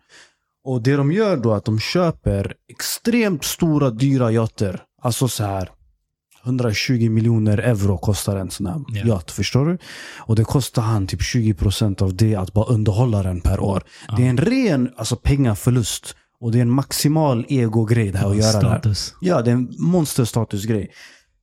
Och 0.64 0.82
det 0.82 0.96
de 0.96 1.12
gör 1.12 1.38
då 1.38 1.52
är 1.54 1.58
att 1.58 1.66
de 1.66 1.80
köper 1.80 2.54
extremt 2.70 3.44
stora 3.44 3.90
dyra 3.90 4.32
yachter. 4.32 4.84
Alltså 5.02 5.28
så 5.28 5.44
här 5.44 5.70
120 6.46 7.10
miljoner 7.10 7.58
euro 7.58 7.98
kostar 7.98 8.38
en 8.38 8.52
sån 8.52 8.66
här 8.66 8.82
Ja. 8.88 9.06
yacht, 9.08 9.32
förstår 9.32 9.66
du? 9.66 9.78
Och 10.20 10.36
det 10.36 10.44
kostar 10.44 10.82
han 10.82 11.08
typ 11.08 11.22
20% 11.22 12.02
av 12.02 12.16
det 12.16 12.36
att 12.36 12.54
bara 12.54 12.66
underhålla 12.66 13.24
den 13.24 13.42
per 13.42 13.60
år. 13.60 13.84
Det 14.18 14.26
är 14.26 14.30
en 14.30 14.38
ren 14.38 14.90
alltså, 14.98 15.16
pengaförlust. 15.16 16.16
Och 16.40 16.52
det 16.52 16.58
är 16.58 16.62
en 16.62 16.70
maximal 16.72 17.46
ego-grej 17.50 18.12
det 18.12 18.18
här 18.18 18.30
att 18.30 18.38
göra 18.38 18.60
det 18.62 18.68
här. 18.70 18.80
Status. 18.80 19.14
Ja, 19.22 19.42
det 19.42 19.52
är 19.52 19.56
en 19.56 19.74
monsterstatusgrej. 19.78 20.92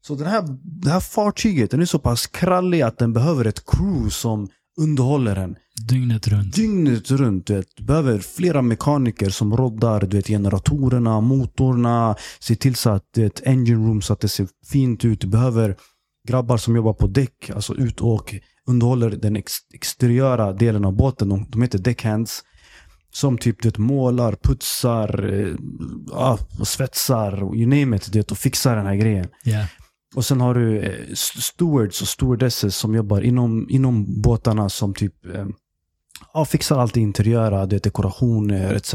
Så 0.06 0.14
den 0.14 0.26
här, 0.26 0.44
det 0.62 0.90
här 0.90 1.00
fartyget 1.00 1.70
den 1.70 1.80
är 1.80 1.84
så 1.86 1.98
pass 1.98 2.26
krallig 2.26 2.82
att 2.82 2.98
den 2.98 3.12
behöver 3.12 3.44
ett 3.44 3.66
crew 3.66 4.10
som 4.10 4.48
underhåller 4.78 5.34
den 5.34 5.56
Dygnet 5.88 6.28
runt. 6.28 6.55
dygnet 6.55 7.10
runt. 7.10 7.46
Du, 7.46 7.55
vet. 7.55 7.66
du 7.76 7.84
behöver 7.84 8.18
flera 8.18 8.62
mekaniker 8.62 9.30
som 9.30 9.56
roddar 9.56 10.00
du 10.00 10.16
vet, 10.16 10.26
generatorerna, 10.26 11.20
motorerna. 11.20 12.16
Se 12.38 12.55
till 12.55 12.74
så 12.74 12.90
att 12.90 13.05
du 13.14 13.22
vet, 13.22 13.46
engine 13.46 13.86
room 13.88 14.02
så 14.02 14.12
att 14.12 14.20
det 14.20 14.28
ser 14.28 14.48
fint 14.66 15.05
ut. 15.05 15.20
Du 15.20 15.26
behöver 15.26 15.76
grabbar 16.28 16.56
som 16.56 16.76
jobbar 16.76 16.92
på 16.92 17.06
däck, 17.06 17.50
alltså 17.55 17.74
ut 17.74 18.00
och 18.00 18.34
underhåller 18.66 19.10
den 19.10 19.36
ex 19.36 19.52
exteriöra 19.74 20.52
delen 20.52 20.84
av 20.84 20.96
båten. 20.96 21.28
De, 21.28 21.46
de 21.50 21.62
heter 21.62 21.78
deckhands. 21.78 22.44
Som 23.12 23.38
typ 23.38 23.62
du 23.62 23.68
vet, 23.68 23.78
målar, 23.78 24.36
putsar, 24.42 25.34
och 26.60 26.68
svetsar, 26.68 27.56
you 27.56 27.66
name 27.66 27.96
it, 27.96 28.12
du 28.12 28.18
vet, 28.18 28.30
och 28.30 28.38
fixar 28.38 28.76
den 28.76 28.86
här 28.86 28.94
grejen. 28.94 29.26
Ja. 29.44 29.66
Och 30.14 30.24
sen 30.24 30.40
har 30.40 30.55
du 30.55 30.78
eh, 30.80 31.12
st- 31.12 31.40
stewards 31.40 32.02
och 32.02 32.09
stewardesses 32.09 32.76
som 32.76 32.94
jobbar 32.94 33.20
inom, 33.20 33.66
inom 33.70 34.20
båtarna 34.22 34.68
som 34.68 34.94
typ 34.94 35.26
eh, 35.26 35.47
ja, 36.35 36.44
fixar 36.44 36.78
allt 36.78 36.94
det 36.94 37.01
interiöra, 37.01 37.66
det 37.66 37.76
är 37.76 37.80
dekorationer 37.80 38.74
etc. 38.74 38.94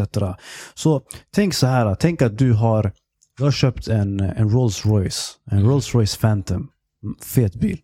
Så 0.73 1.01
tänk 1.31 1.53
så 1.53 1.67
här, 1.67 1.95
tänk 1.95 2.21
att 2.21 2.37
du 2.37 2.53
har, 2.53 2.91
du 3.37 3.43
har 3.43 3.51
köpt 3.51 3.87
en, 3.87 4.19
en 4.19 4.49
Rolls 4.49 4.85
Royce, 4.85 5.21
en 5.51 5.63
Rolls 5.63 5.93
Royce 5.95 6.17
Phantom, 6.19 6.69
Mm, 7.03 7.15
fet 7.21 7.55
bil. 7.55 7.79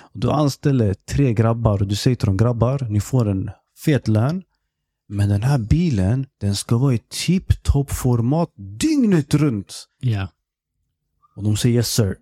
Och 0.00 0.20
Du 0.20 0.30
anställer 0.30 0.94
tre 0.94 1.34
grabbar 1.34 1.82
och 1.82 1.88
du 1.88 1.96
säger 1.96 2.16
till 2.16 2.26
dem 2.26 2.36
grabbar, 2.36 2.86
ni 2.90 3.00
får 3.00 3.28
en 3.28 3.50
fet 3.84 4.08
lön. 4.08 4.42
Men 5.08 5.28
den 5.28 5.42
här 5.42 5.58
bilen, 5.58 6.26
den 6.40 6.56
ska 6.56 6.78
vara 6.78 6.94
i 6.94 6.98
tip-top 6.98 7.90
format 7.90 8.50
dygnet 8.56 9.34
runt. 9.34 9.88
Ja. 10.00 10.28
Och 11.36 11.42
de 11.44 11.56
säger 11.56 11.74
yes 11.76 11.88
sir. 11.88 12.16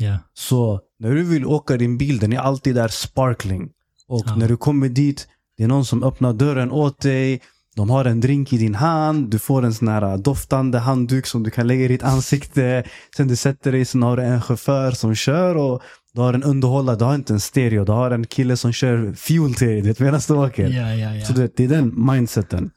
Ja. 0.00 0.18
Så 0.34 0.80
när 0.98 1.14
du 1.14 1.22
vill 1.22 1.46
åka 1.46 1.76
din 1.76 1.98
bil, 1.98 2.18
den 2.18 2.32
är 2.32 2.38
alltid 2.38 2.74
där 2.74 2.88
sparkling. 2.88 3.68
Och 4.08 4.22
Ja. 4.26 4.36
när 4.36 4.48
du 4.48 4.56
kommer 4.56 4.88
dit, 4.88 5.28
det 5.56 5.64
är 5.64 5.68
någon 5.68 5.84
som 5.84 6.02
öppnar 6.02 6.32
dörren 6.32 6.70
åt 6.70 7.00
dig. 7.00 7.40
De 7.76 7.90
har 7.90 8.04
en 8.04 8.20
drink 8.20 8.52
i 8.52 8.58
din 8.58 8.74
hand, 8.74 9.30
du 9.30 9.38
får 9.38 9.64
en 9.64 9.74
sån 9.74 9.88
här 9.88 10.16
doftande 10.18 10.78
handduk 10.78 11.26
som 11.26 11.42
du 11.42 11.50
kan 11.50 11.66
lägga 11.66 11.84
i 11.84 11.88
ditt 11.88 12.02
ansikte. 12.02 12.84
Sen 13.16 13.28
du 13.28 13.36
sätter 13.36 13.72
dig, 13.72 13.84
sen 13.84 14.02
har 14.02 14.16
du 14.16 14.22
en 14.22 14.42
chaufför 14.42 14.90
som 14.90 15.14
kör 15.14 15.54
och 15.56 15.82
du 16.14 16.20
har 16.20 16.34
en 16.34 16.42
underhållare, 16.42 16.96
du 16.96 17.04
har 17.04 17.14
inte 17.14 17.32
en 17.32 17.40
stereo, 17.40 17.84
du 17.84 17.92
har 17.92 18.10
en 18.10 18.26
kille 18.26 18.56
som 18.56 18.72
kör 18.72 19.12
fuel 19.12 19.54
till 19.54 19.68
dig 19.84 19.94
medan 19.98 20.20
du 20.28 20.34
åker. 20.34 20.68
Ja, 20.68 20.94
ja, 20.94 21.14
ja. 21.14 21.24
Så 21.26 21.32
du 21.32 21.42
vet, 21.42 21.56
det 21.56 21.64
är 21.64 21.68
den 21.68 22.06
mindseten. 22.06 22.70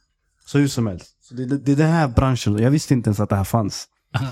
Så 0.45 0.57
hur 0.57 0.67
som 0.67 0.87
helst. 0.87 1.07
Så 1.21 1.33
det, 1.33 1.45
det, 1.45 1.57
det 1.57 1.71
är 1.71 1.75
den 1.75 1.91
här 1.91 2.07
branschen, 2.07 2.57
jag 2.57 2.71
visste 2.71 2.93
inte 2.93 3.07
ens 3.07 3.19
att 3.19 3.29
det 3.29 3.35
här 3.35 3.43
fanns. 3.43 3.87
Aha. 4.15 4.27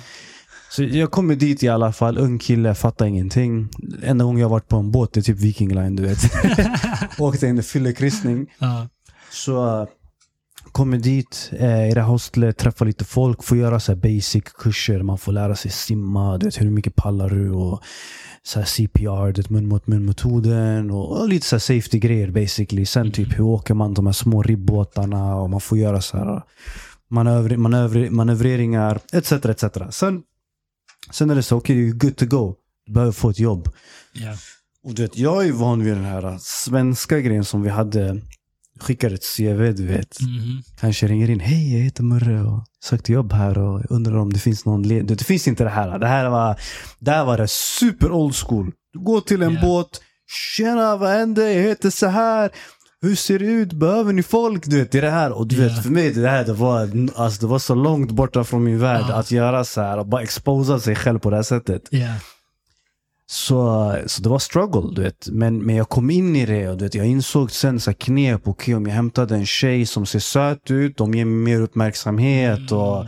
Så 0.69 0.83
jag 0.83 1.11
kommer 1.11 1.35
dit 1.35 1.63
i 1.63 1.67
alla 1.67 1.91
fall, 1.91 2.17
ung 2.17 2.39
kille, 2.39 2.75
fattar 2.75 3.05
ingenting. 3.05 3.69
Enda 4.03 4.25
gången 4.25 4.41
jag 4.41 4.49
varit 4.49 4.67
på 4.67 4.77
en 4.77 4.91
båt 4.91 5.17
är 5.17 5.21
typ 5.21 5.37
Viking 5.37 5.75
Line, 5.75 5.95
du 5.95 6.03
vet. 6.03 6.19
Åkte 7.19 7.47
en 7.47 7.63
fyllekryssning. 7.63 8.47
Ja. 8.59 8.87
Så 9.31 9.81
äh, 9.81 9.87
kommer 10.71 10.97
dit 10.97 11.51
eh, 11.53 11.89
i 11.89 11.93
det 11.93 12.01
här 12.01 12.07
hostlet, 12.07 12.57
träffar 12.57 12.85
lite 12.85 13.05
folk, 13.05 13.43
får 13.43 13.57
göra 13.57 13.79
så 13.79 13.95
basic 13.95 14.43
kurser. 14.43 15.03
Man 15.03 15.17
får 15.17 15.31
lära 15.31 15.55
sig 15.55 15.71
simma, 15.71 16.37
du 16.37 16.45
vet 16.45 16.61
hur 16.61 16.69
mycket 16.69 16.95
pallar 16.95 17.29
du 17.29 17.51
och 17.51 17.83
så 18.43 18.63
CPR, 18.63 19.31
du 19.31 19.41
vet, 19.41 19.49
mun 19.49 19.67
mot 19.67 19.87
mun 19.87 20.05
metoden 20.05 20.91
och, 20.91 21.19
och 21.19 21.29
lite 21.29 21.45
så 21.45 21.59
safety 21.59 21.99
grejer 21.99 22.31
basically. 22.31 22.85
Sen 22.85 23.11
typ 23.11 23.39
hur 23.39 23.43
åker 23.43 23.73
man 23.73 23.93
de 23.93 24.05
här 24.05 24.13
små 24.13 24.43
ribbåtarna 24.43 25.35
och 25.35 25.49
man 25.49 25.61
får 25.61 25.77
göra 25.77 26.01
så 26.01 26.17
här 26.17 26.41
manöver, 27.09 27.57
manöver, 27.57 28.09
manövreringar 28.09 28.99
etc. 29.13 29.31
etc. 29.31 29.65
Sen, 29.89 30.21
sen 31.11 31.29
är 31.29 31.35
det 31.35 31.43
så, 31.43 31.57
okej, 31.57 31.75
okay, 31.75 31.89
you're 31.91 31.97
good 32.05 32.17
to 32.17 32.25
go. 32.25 32.55
Du 32.85 32.93
behöver 32.93 33.11
få 33.11 33.29
ett 33.29 33.39
jobb. 33.39 33.69
Ja. 34.13 34.35
Och 34.83 34.93
du 34.93 35.01
vet, 35.01 35.17
jag 35.17 35.45
är 35.47 35.51
van 35.51 35.83
vid 35.83 35.93
den 35.93 36.05
här 36.05 36.37
svenska 36.41 37.19
grejen 37.19 37.45
som 37.45 37.61
vi 37.61 37.69
hade. 37.69 38.21
Skickar 38.79 39.11
ett 39.11 39.23
CV, 39.37 39.71
du 39.75 39.85
vet. 39.87 40.21
Mhm. 40.21 40.61
Kanske 40.79 41.07
ringer 41.07 41.29
in. 41.29 41.39
Hej, 41.39 41.73
jag 41.77 41.83
heter 41.83 42.03
Murre 42.03 42.41
och 42.43 42.63
sökte 42.83 43.11
jobb 43.11 43.33
här 43.33 43.57
och 43.57 43.81
undrar 43.89 44.17
om 44.17 44.33
det 44.33 44.39
finns 44.39 44.65
någon 44.65 44.83
led. 44.83 45.05
Det 45.05 45.23
finns 45.23 45.47
inte 45.47 45.63
det 45.63 45.69
här. 45.69 45.99
Det 45.99 46.07
här 46.07 46.29
var, 46.29 46.59
det 46.99 47.11
här 47.11 47.25
var 47.25 47.37
det 47.37 47.47
super 47.47 48.11
old 48.11 48.35
school. 48.35 48.71
Du 48.93 48.99
går 48.99 49.21
till 49.21 49.41
en 49.41 49.53
Ja. 49.53 49.61
båt. 49.61 50.01
Tjena, 50.55 50.97
vad 50.97 51.09
händer? 51.09 51.47
Jag 51.47 51.61
heter 51.63 51.89
så 51.89 52.07
här. 52.07 52.49
Hur 53.01 53.15
ser 53.15 53.39
det 53.39 53.45
ut? 53.45 53.73
Behöver 53.73 54.13
ni 54.13 54.23
folk? 54.23 54.65
Du 54.65 54.77
vet, 54.79 54.91
det 54.91 54.97
är 54.97 55.01
det 55.01 55.09
här. 55.09 55.31
Och 55.31 55.47
du 55.47 55.55
vet, 55.55 55.83
för 55.83 55.89
mig 55.89 56.11
det 56.13 56.29
här 56.29 56.45
det 56.45 56.53
var, 56.53 56.89
alltså, 57.15 57.41
det 57.41 57.47
var 57.47 57.59
så 57.59 57.75
långt 57.75 58.11
borta 58.11 58.43
från 58.43 58.63
min 58.63 58.79
värld 58.79 59.05
Ja. 59.09 59.15
att 59.15 59.31
göra 59.31 59.63
så 59.63 59.81
här 59.81 59.97
och 59.99 60.07
bara 60.07 60.21
exposa 60.21 60.79
sig 60.79 60.95
själv 60.95 61.19
på 61.19 61.29
det 61.29 61.35
här 61.35 61.43
sättet. 61.43 61.81
Ja. 61.89 62.07
Så, 63.31 63.95
så 64.05 64.21
det 64.21 64.29
var 64.29 64.39
struggle, 64.39 64.95
du 64.95 65.01
vet. 65.01 65.27
Men, 65.31 65.57
men 65.65 65.75
jag 65.75 65.89
kom 65.89 66.09
in 66.09 66.35
i 66.35 66.45
det 66.45 66.69
och 66.69 66.77
du 66.77 66.83
vet, 66.85 66.95
jag 66.95 67.05
insåg 67.05 67.51
sen 67.51 67.79
så 67.79 67.93
knep. 67.93 68.47
Okej, 68.47 68.75
om 68.75 68.85
jag 68.85 68.93
hämtade 68.93 69.35
en 69.35 69.45
tjej 69.45 69.85
som 69.85 70.05
ser 70.05 70.19
söt 70.19 70.71
ut, 70.71 70.97
de 70.97 71.13
ger 71.13 71.25
mig 71.25 71.53
mer 71.55 71.61
uppmärksamhet. 71.61 72.71
Och 72.71 73.05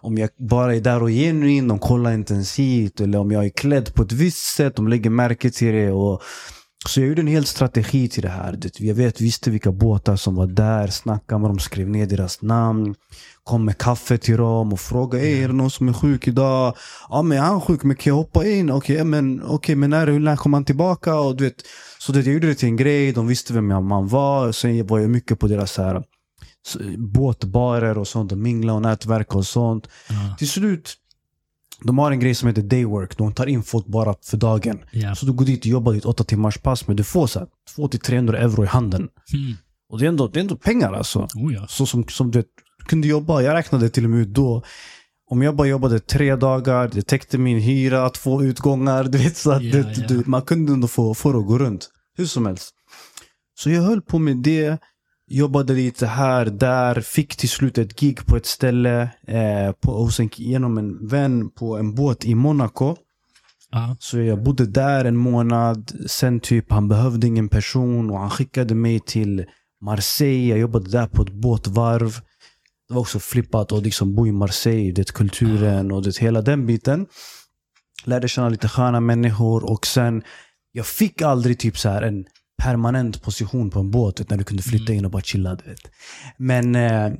om 0.00 0.18
jag 0.18 0.30
bara 0.38 0.74
är 0.76 0.80
där 0.80 1.02
och 1.02 1.08
genuin, 1.08 1.68
de 1.68 1.78
kollar 1.78 2.12
intensivt. 2.12 3.00
Eller 3.00 3.18
om 3.18 3.32
jag 3.32 3.44
är 3.44 3.48
klädd 3.50 3.94
på 3.94 4.02
ett 4.02 4.12
visst 4.12 4.54
sätt, 4.54 4.76
de 4.76 4.88
lägger 4.88 5.10
märke 5.10 5.50
till 5.50 5.72
det. 5.74 5.90
Och, 5.90 6.22
så 6.88 7.00
jag 7.00 7.08
gjorde 7.08 7.22
en 7.22 7.26
hel 7.26 7.46
strategi 7.46 8.08
till 8.08 8.22
det 8.22 8.28
här. 8.28 8.58
Jag 8.78 8.94
vet, 8.94 9.20
visste 9.20 9.50
vilka 9.50 9.72
båtar 9.72 10.16
som 10.16 10.34
var 10.34 10.46
där, 10.46 10.86
snackade 10.86 11.40
med 11.40 11.50
dem, 11.50 11.58
skrev 11.58 11.88
ner 11.88 12.06
deras 12.06 12.42
namn. 12.42 12.94
Kom 13.44 13.64
med 13.64 13.78
kaffe 13.78 14.18
till 14.18 14.36
dem 14.36 14.72
och 14.72 14.80
frågade 14.80 15.26
är 15.26 15.48
det 15.48 15.54
någon 15.54 15.70
som 15.70 15.88
är 15.88 15.92
sjuk 15.92 16.28
idag? 16.28 16.76
Ja 17.08 17.22
men 17.22 17.38
är 17.38 17.42
han 17.42 17.60
sjuk, 17.60 17.82
men 17.82 17.96
kan 17.96 18.10
jag 18.10 18.16
hoppa 18.16 18.46
in? 18.46 18.70
Okej 18.70 19.04
men, 19.04 19.42
okay, 19.42 19.76
men 19.76 19.90
när, 19.90 20.18
när 20.18 20.36
kommer 20.36 20.56
han 20.56 20.64
tillbaka? 20.64 21.14
Och 21.14 21.36
du 21.36 21.44
vet, 21.44 21.62
så 21.98 22.12
det, 22.12 22.20
jag 22.20 22.34
gjorde 22.34 22.46
det 22.46 22.54
till 22.54 22.68
en 22.68 22.76
grej, 22.76 23.12
de 23.12 23.26
visste 23.26 23.52
vem 23.52 23.70
jag 23.70 23.82
man 23.82 24.08
var. 24.08 24.52
Sen 24.52 24.86
var 24.86 24.98
jag 24.98 25.10
mycket 25.10 25.38
på 25.38 25.46
deras 25.46 25.72
så 25.72 25.82
här, 25.82 26.02
båtbarer 26.98 27.98
och 27.98 28.08
sånt 28.08 28.32
och 28.32 28.38
mingla 28.38 28.72
och 28.72 28.82
nätverka 28.82 29.38
och 29.38 29.46
sånt. 29.46 29.88
Ja. 30.08 30.36
Till 30.38 30.48
slut, 30.48 30.94
de 31.84 31.98
har 31.98 32.10
en 32.10 32.20
grej 32.20 32.34
som 32.34 32.48
heter 32.48 32.62
daywork. 32.62 33.16
De 33.18 33.32
tar 33.32 33.46
in 33.46 33.62
folk 33.62 33.86
bara 33.86 34.14
för 34.22 34.36
dagen. 34.36 34.78
Ja. 34.92 35.14
Så 35.14 35.26
du 35.26 35.32
går 35.32 35.44
dit 35.44 35.60
och 35.60 35.66
jobbar 35.66 35.92
ditt 35.92 36.04
åtta 36.04 36.24
timmars 36.24 36.58
pass 36.58 36.86
men 36.86 36.96
du 36.96 37.04
får 37.04 37.26
så 37.26 37.38
här 37.38 37.48
200-300 37.76 38.36
euro 38.36 38.64
i 38.64 38.66
handen. 38.66 39.08
Mm. 39.34 39.56
Och 39.88 39.98
det 39.98 40.04
är 40.04 40.08
ändå, 40.08 40.28
det 40.28 40.38
är 40.38 40.40
ändå 40.40 40.56
pengar 40.56 40.92
alltså. 40.92 41.28
Oh, 41.34 41.54
ja. 41.54 41.66
Så 41.68 41.86
som, 41.86 42.08
som 42.08 42.30
du 42.30 42.44
kunde 42.86 43.08
jobba, 43.08 43.42
jag 43.42 43.54
räknade 43.54 43.88
till 43.88 44.04
och 44.04 44.10
med 44.10 44.20
ut 44.20 44.28
då. 44.28 44.62
Om 45.30 45.42
jag 45.42 45.56
bara 45.56 45.68
jobbade 45.68 46.00
tre 46.00 46.36
dagar, 46.36 46.90
det 46.92 47.02
täckte 47.02 47.38
min 47.38 47.58
hyra, 47.58 48.10
två 48.10 48.42
utgångar. 48.42 49.04
Du 49.04 49.18
vet, 49.18 49.36
så 49.36 49.50
att 49.50 49.62
Ja, 49.62 49.82
det, 49.82 49.98
ja. 49.98 50.06
Du, 50.08 50.22
man 50.26 50.42
kunde 50.42 50.72
ändå 50.72 50.88
få, 50.88 51.14
få 51.14 51.32
det 51.32 51.38
att 51.38 51.46
gå 51.46 51.58
runt. 51.58 51.90
Hur 52.16 52.26
som 52.26 52.46
helst. 52.46 52.74
Så 53.58 53.70
jag 53.70 53.82
höll 53.82 54.02
på 54.02 54.18
med 54.18 54.36
det. 54.36 54.78
Jobbade 55.34 55.72
lite 55.72 56.06
här, 56.06 56.46
där. 56.46 57.00
Fick 57.00 57.36
till 57.36 57.48
slut 57.48 57.78
ett 57.78 58.00
gig 58.00 58.26
på 58.26 58.36
ett 58.36 58.46
ställe 58.46 59.02
eh, 59.26 59.72
på, 59.80 59.92
hos 59.92 60.20
en, 60.20 60.30
genom 60.36 60.78
en 60.78 61.06
vän 61.06 61.50
på 61.50 61.76
en 61.76 61.94
båt 61.94 62.24
i 62.24 62.34
Monaco. 62.34 62.96
Ja. 63.70 63.96
Så 63.98 64.20
jag 64.20 64.42
bodde 64.42 64.66
där 64.66 65.04
en 65.04 65.16
månad. 65.16 65.92
Sen 66.06 66.40
typ, 66.40 66.72
han 66.72 66.88
behövde 66.88 67.26
ingen 67.26 67.48
person 67.48 68.10
och 68.10 68.18
han 68.18 68.30
skickade 68.30 68.74
mig 68.74 69.00
till 69.00 69.44
Marseille. 69.80 70.48
Jag 70.48 70.58
jobbade 70.58 70.90
där 70.90 71.06
på 71.06 71.22
ett 71.22 71.32
båtvarv. 71.32 72.20
Det 72.88 72.94
var 72.94 73.00
också 73.00 73.18
flippat 73.18 73.72
att 73.72 73.82
liksom 73.82 74.14
bo 74.14 74.26
i 74.26 74.32
Marseille, 74.32 74.92
det 74.92 75.12
kulturen 75.12 75.92
och 75.92 76.02
det 76.02 76.18
hela 76.18 76.42
den 76.42 76.66
biten. 76.66 77.06
Lärde 78.04 78.28
känna 78.28 78.48
lite 78.48 78.68
sköna 78.68 79.00
människor 79.00 79.70
och 79.70 79.86
sen, 79.86 80.22
jag 80.72 80.86
fick 80.86 81.22
aldrig 81.22 81.58
typ 81.58 81.78
så 81.78 81.88
här 81.88 82.02
en 82.02 82.24
permanent 82.62 83.22
position 83.22 83.70
på 83.70 83.80
en 83.80 83.90
båt 83.90 84.20
vet, 84.20 84.30
när 84.30 84.36
du 84.36 84.44
kunde 84.44 84.62
flytta 84.62 84.92
in 84.92 85.04
och 85.04 85.10
bara 85.10 85.22
chilla. 85.22 85.54
Du 85.54 85.70
vet. 85.70 85.90
Men 86.36 86.74
eh, 86.74 87.12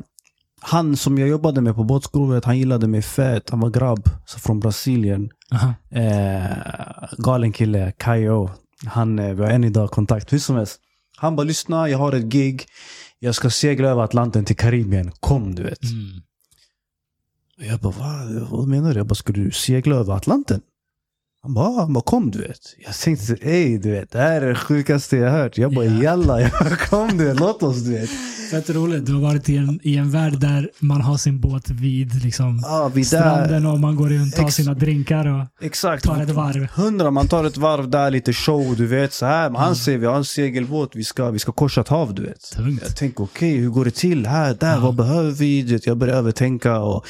han 0.61 0.97
som 0.97 1.19
jag 1.19 1.29
jobbade 1.29 1.61
med 1.61 1.75
på 1.75 1.85
båtskrovet, 1.85 2.45
han 2.45 2.59
gillade 2.59 2.89
mig 2.89 3.03
fett. 3.03 3.51
Han 3.51 3.61
var 3.61 3.71
grabb 3.71 4.11
så 4.27 4.39
från 4.39 4.61
Brasilien. 4.61 5.31
Eh, 5.91 6.45
galen 7.19 7.53
kille, 7.53 7.93
Kayo. 7.99 8.51
Han, 8.87 9.19
eh, 9.19 9.35
vi 9.35 9.43
har 9.43 9.51
än 9.51 9.65
idag 9.65 9.91
kontakt, 9.91 10.33
hur 10.33 10.39
som 10.39 10.57
helst. 10.57 10.81
Han 11.17 11.37
bara 11.37 11.45
lyssna, 11.45 11.89
jag 11.89 11.99
har 11.99 12.13
ett 12.13 12.25
gig. 12.25 12.67
Jag 13.19 13.35
ska 13.35 13.51
segla 13.51 13.89
över 13.89 14.03
Atlanten 14.03 14.45
till 14.45 14.57
Karibien. 14.57 15.13
Kom 15.21 15.55
du 15.55 15.63
vet. 15.63 15.83
Mm. 15.83 16.23
Jag 17.71 17.81
bara, 17.81 17.95
vad, 17.99 18.49
vad 18.51 18.69
menar 18.69 18.93
du? 18.93 19.01
Jag 19.01 19.07
bara, 19.07 19.15
ska 19.15 19.33
du 19.33 19.51
segla 19.51 19.97
över 19.97 20.15
Atlanten? 20.15 20.61
Han 21.45 21.55
bara, 21.55 21.65
"Ja." 21.73 21.81
han 21.81 21.93
bara, 21.93 22.01
kom 22.05 22.31
du 22.31 22.39
vet. 22.39 22.59
Jag 22.87 22.95
tänkte, 22.95 23.37
ey 23.43 23.79
du 23.79 23.91
vet, 23.91 24.11
det 24.11 24.19
här 24.19 24.43
är 24.43 24.49
det 24.49 24.55
sjukaste 24.55 25.17
jag 25.17 25.31
hört. 25.31 25.59
Jag 25.59 25.75
bara, 25.75 25.85
Ja. 25.85 26.03
jalla, 26.03 26.41
jag 26.41 26.79
kom 26.81 27.19
du 27.19 27.25
vet, 27.25 27.41
låt 27.41 27.63
oss 27.63 27.77
du 27.83 27.93
vet. 27.93 28.11
Fett 28.51 28.71
roligt. 28.71 29.07
Du 29.07 29.13
har 29.15 29.21
varit 29.21 29.49
i 29.49 29.57
en, 29.57 29.81
i 29.83 29.97
en 29.97 30.11
värld 30.11 30.39
där 30.41 30.71
man 30.79 31.01
har 31.01 31.17
sin 31.17 31.41
båt 31.41 31.71
vid 31.71 32.25
liksom, 32.25 32.61
Ja, 32.65 32.91
vi 32.95 33.01
där. 33.01 33.07
stranden 33.07 33.67
och 33.67 33.81
man 33.81 33.97
går 33.97 34.09
runt 34.09 34.35
och 34.35 34.41
tar 34.41 34.49
sina 34.49 34.75
drinkar 34.75 35.27
och 35.27 35.47
Exakt. 35.67 36.05
tar 36.05 36.23
ett 36.23 36.31
varv. 36.31 36.67
Hundra, 36.75 37.11
man 37.11 37.29
tar 37.29 37.45
ett 37.45 37.57
varv 37.57 37.91
där, 37.91 38.11
lite 38.11 38.33
show, 38.33 38.75
du 38.77 38.87
vet. 38.87 39.13
Så 39.13 39.27
här, 39.27 39.51
men 39.51 39.61
han 39.61 39.77
säger 39.77 39.99
vi 39.99 40.07
har 40.07 40.17
en 40.17 40.25
segelbåt, 40.25 40.91
vi 40.95 41.05
ska, 41.05 41.31
vi 41.31 41.39
ska 41.39 41.53
korsa 41.53 41.81
ett 41.81 41.89
hav, 41.89 42.15
du 42.15 42.23
vet. 42.23 42.41
Tungt. 42.57 42.83
Jag 42.87 42.97
tänker 42.97 43.25
okej, 43.25 43.57
hur 43.57 43.69
går 43.71 43.85
det 43.85 43.95
till 43.95 44.27
här, 44.27 44.57
där, 44.61 44.73
Ja. 44.75 44.81
vad 44.81 44.95
behöver 44.95 45.31
vi? 45.31 45.63
Du 45.63 45.73
vet, 45.73 45.87
Jag 45.87 45.97
börjar 45.97 46.15
övertänka 46.17 46.79
och 46.81 47.07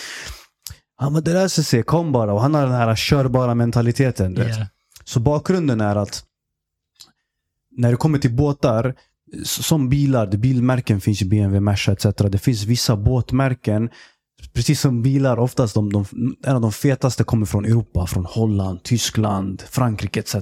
han 1.02 1.12
bara, 1.12 1.20
det 1.20 1.32
löser 1.32 1.62
sig, 1.62 1.82
kom 1.82 2.12
bara. 2.12 2.32
Och 2.32 2.40
han 2.40 2.54
har 2.54 2.62
den 2.62 2.74
här 2.74 2.96
körbara 2.96 3.54
mentaliteten. 3.54 4.38
Yeah. 4.38 4.66
Så 5.04 5.20
bakgrunden 5.20 5.80
är 5.80 5.96
att 5.96 6.24
när 7.76 7.90
det 7.90 7.96
kommer 7.96 8.18
till 8.18 8.32
båtar, 8.32 8.94
som 9.44 9.88
bilar, 9.88 10.26
bilmärken 10.26 11.00
finns 11.00 11.22
ju 11.22 11.26
BMW, 11.26 11.60
Merca 11.60 11.92
etc. 11.92 12.04
Det 12.16 12.38
finns 12.38 12.64
vissa 12.64 12.96
båtmärken, 12.96 13.90
precis 14.52 14.80
som 14.80 15.02
bilar, 15.02 15.38
oftast 15.38 15.74
de, 15.74 15.92
de, 15.92 16.04
en 16.44 16.54
av 16.56 16.60
de 16.60 16.72
fetaste 16.72 17.24
kommer 17.24 17.46
från 17.46 17.64
Europa, 17.64 18.06
från 18.06 18.24
Holland, 18.24 18.82
Tyskland, 18.82 19.62
Frankrike 19.70 20.20
etc. 20.20 20.36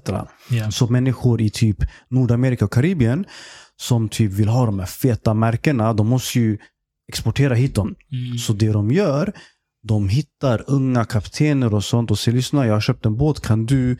Yeah. 0.50 0.70
Så 0.70 0.86
människor 0.86 1.40
i 1.40 1.50
typ 1.50 1.76
Nordamerika 2.08 2.64
och 2.64 2.72
Karibien 2.72 3.24
som 3.76 4.08
typ 4.08 4.32
vill 4.32 4.48
ha 4.48 4.66
de 4.66 4.78
här 4.78 4.86
feta 4.86 5.34
märkena, 5.34 5.92
de 5.92 6.06
måste 6.06 6.38
ju 6.38 6.58
exportera 7.08 7.54
hit 7.54 7.74
dem. 7.74 7.94
Mm. 8.12 8.38
Så 8.38 8.52
det 8.52 8.72
de 8.72 8.90
gör, 8.90 9.32
de 9.82 10.08
hittar 10.08 10.64
unga 10.66 11.04
kaptener 11.04 11.74
och 11.74 11.84
sånt 11.84 12.10
och 12.10 12.18
säger 12.18 12.36
lyssna, 12.36 12.66
jag 12.66 12.74
har 12.74 12.80
köpt 12.80 13.06
en 13.06 13.16
båt, 13.16 13.40
kan 13.40 13.66
du 13.66 13.96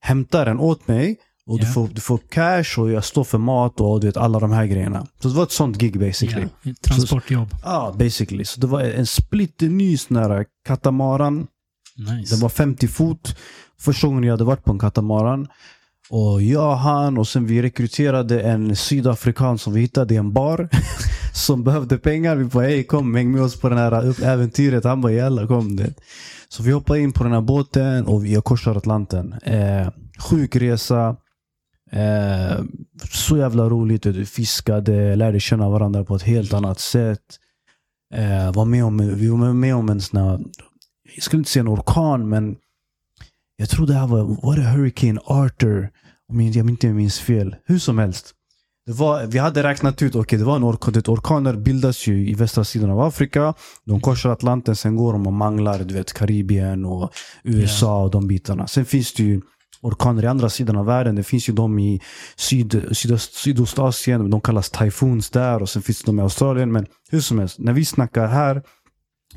hämta 0.00 0.44
den 0.44 0.58
åt 0.60 0.88
mig? 0.88 1.16
Och 1.46 1.58
du, 1.60 1.66
Ja. 1.66 1.72
får, 1.72 1.88
du 1.88 2.00
får 2.00 2.18
cash 2.18 2.80
och 2.82 2.90
jag 2.90 3.04
står 3.04 3.24
för 3.24 3.38
mat 3.38 3.80
och 3.80 4.00
du 4.00 4.06
vet 4.06 4.16
alla 4.16 4.38
de 4.40 4.52
här 4.52 4.66
grejerna. 4.66 5.06
Så 5.20 5.28
det 5.28 5.34
var 5.34 5.42
ett 5.42 5.50
sånt 5.52 5.76
gig 5.78 5.98
basically. 6.00 6.46
Yeah. 6.64 6.76
Transportjobb. 6.76 7.48
Ja, 7.64 7.94
basically. 7.98 8.44
Så 8.44 8.60
det 8.60 8.66
var 8.66 8.80
en 8.80 9.06
splitterny 9.06 9.96
sån 9.96 10.16
här 10.16 10.44
katamaran. 10.66 11.46
Nice. 11.96 12.34
Den 12.34 12.40
var 12.40 12.48
50 12.48 12.88
fot. 12.88 13.36
Första 13.80 14.06
gången 14.06 14.24
jag 14.24 14.32
hade 14.32 14.44
varit 14.44 14.64
på 14.64 14.72
en 14.72 14.78
katamaran. 14.78 15.48
Och 16.10 16.42
jag, 16.42 16.76
han 16.76 17.18
och 17.18 17.28
sen 17.28 17.46
vi 17.46 17.62
rekryterade 17.62 18.40
en 18.40 18.76
sydafrikan 18.76 19.58
som 19.58 19.72
vi 19.72 19.80
hittade 19.80 20.14
i 20.14 20.16
en 20.16 20.32
bar. 20.32 20.68
som 21.36 21.64
behövde 21.64 21.98
pengar. 21.98 22.36
Vi 22.36 22.44
bara 22.44 22.64
hej 22.64 22.84
kom 22.84 23.14
häng 23.14 23.32
med 23.32 23.42
oss 23.42 23.60
på 23.60 23.68
det 23.68 23.76
här 23.76 24.24
äventyret. 24.24 24.84
Han 24.84 25.00
bara 25.00 25.12
jalla 25.12 25.46
kom 25.46 25.76
det. 25.76 25.94
Så 26.48 26.62
vi 26.62 26.72
hoppade 26.72 27.00
in 27.00 27.12
på 27.12 27.24
den 27.24 27.32
här 27.32 27.40
båten 27.40 28.06
och 28.06 28.24
vi 28.24 28.34
korsar 28.34 28.76
Atlanten. 28.76 29.32
Eh, 29.32 29.88
sjuk 30.18 30.56
resa. 30.56 31.16
Eh, 31.92 32.64
så 33.10 33.36
jävla 33.36 33.68
roligt. 33.68 34.06
Vi 34.06 34.26
fiskade, 34.26 35.16
lärde 35.16 35.40
känna 35.40 35.68
varandra 35.68 36.04
på 36.04 36.16
ett 36.16 36.22
helt 36.22 36.54
annat 36.54 36.80
sätt. 36.80 37.38
Eh, 38.14 38.52
var 38.52 38.64
med 38.64 38.84
om, 38.84 38.98
vi 38.98 39.28
var 39.28 39.52
med 39.52 39.74
om 39.74 39.88
en 39.88 40.00
sån 40.00 40.20
här, 40.20 40.40
jag 41.14 41.22
skulle 41.22 41.38
inte 41.38 41.50
säga 41.50 41.60
en 41.60 41.68
orkan 41.68 42.28
men 42.28 42.56
jag 43.56 43.68
tror 43.68 43.86
det 43.86 43.94
här 43.94 44.06
var, 44.06 44.36
var 44.42 44.56
det 44.56 44.62
Hurricane 44.62 45.20
Arthur? 45.24 45.88
Om 46.32 46.40
jag 46.40 46.56
inte 46.70 46.86
minns 46.88 47.18
fel. 47.20 47.56
Hur 47.66 47.78
som 47.78 47.98
helst. 47.98 48.32
Det 48.86 48.92
var, 48.92 49.26
vi 49.26 49.38
hade 49.38 49.62
räknat 49.62 50.02
ut, 50.02 50.14
okej 50.14 50.38
det 50.38 50.44
var 50.44 50.56
en 50.56 50.64
orkan. 50.64 50.92
det- 50.92 51.08
Orkaner 51.08 51.56
bildas 51.56 52.06
ju 52.06 52.28
i 52.28 52.34
västra 52.34 52.64
sidan 52.64 52.90
av 52.90 53.00
Afrika. 53.00 53.54
De 53.86 54.00
korsar 54.00 54.30
Atlanten, 54.30 54.76
sen 54.76 54.96
går 54.96 55.12
de 55.12 55.26
och 55.26 55.32
manglar 55.32 55.78
du 55.78 55.94
vet, 55.94 56.12
Karibien 56.12 56.84
och 56.84 57.10
USA 57.44 58.02
och 58.02 58.10
de 58.10 58.26
bitarna. 58.28 58.66
Sen 58.66 58.84
finns 58.84 59.12
det 59.14 59.22
ju 59.22 59.40
orkaner 59.82 60.22
i 60.22 60.26
andra 60.26 60.48
sidan 60.50 60.76
av 60.76 60.86
världen. 60.86 61.14
Det 61.16 61.22
finns 61.22 61.48
ju 61.48 61.52
de 61.52 61.78
i 61.78 62.00
syd, 62.36 62.84
sydöst, 62.92 63.34
Sydostasien, 63.34 64.30
de 64.30 64.40
kallas 64.40 64.70
typhoons 64.70 65.30
där 65.30 65.62
och 65.62 65.68
sen 65.68 65.82
finns 65.82 66.02
det 66.02 66.06
de 66.08 66.18
i 66.18 66.22
Australien. 66.22 66.72
Men 66.72 66.86
hur 67.10 67.20
som 67.20 67.38
helst, 67.38 67.58
när 67.58 67.72
vi 67.72 67.84
snackar 67.84 68.26
här 68.26 68.62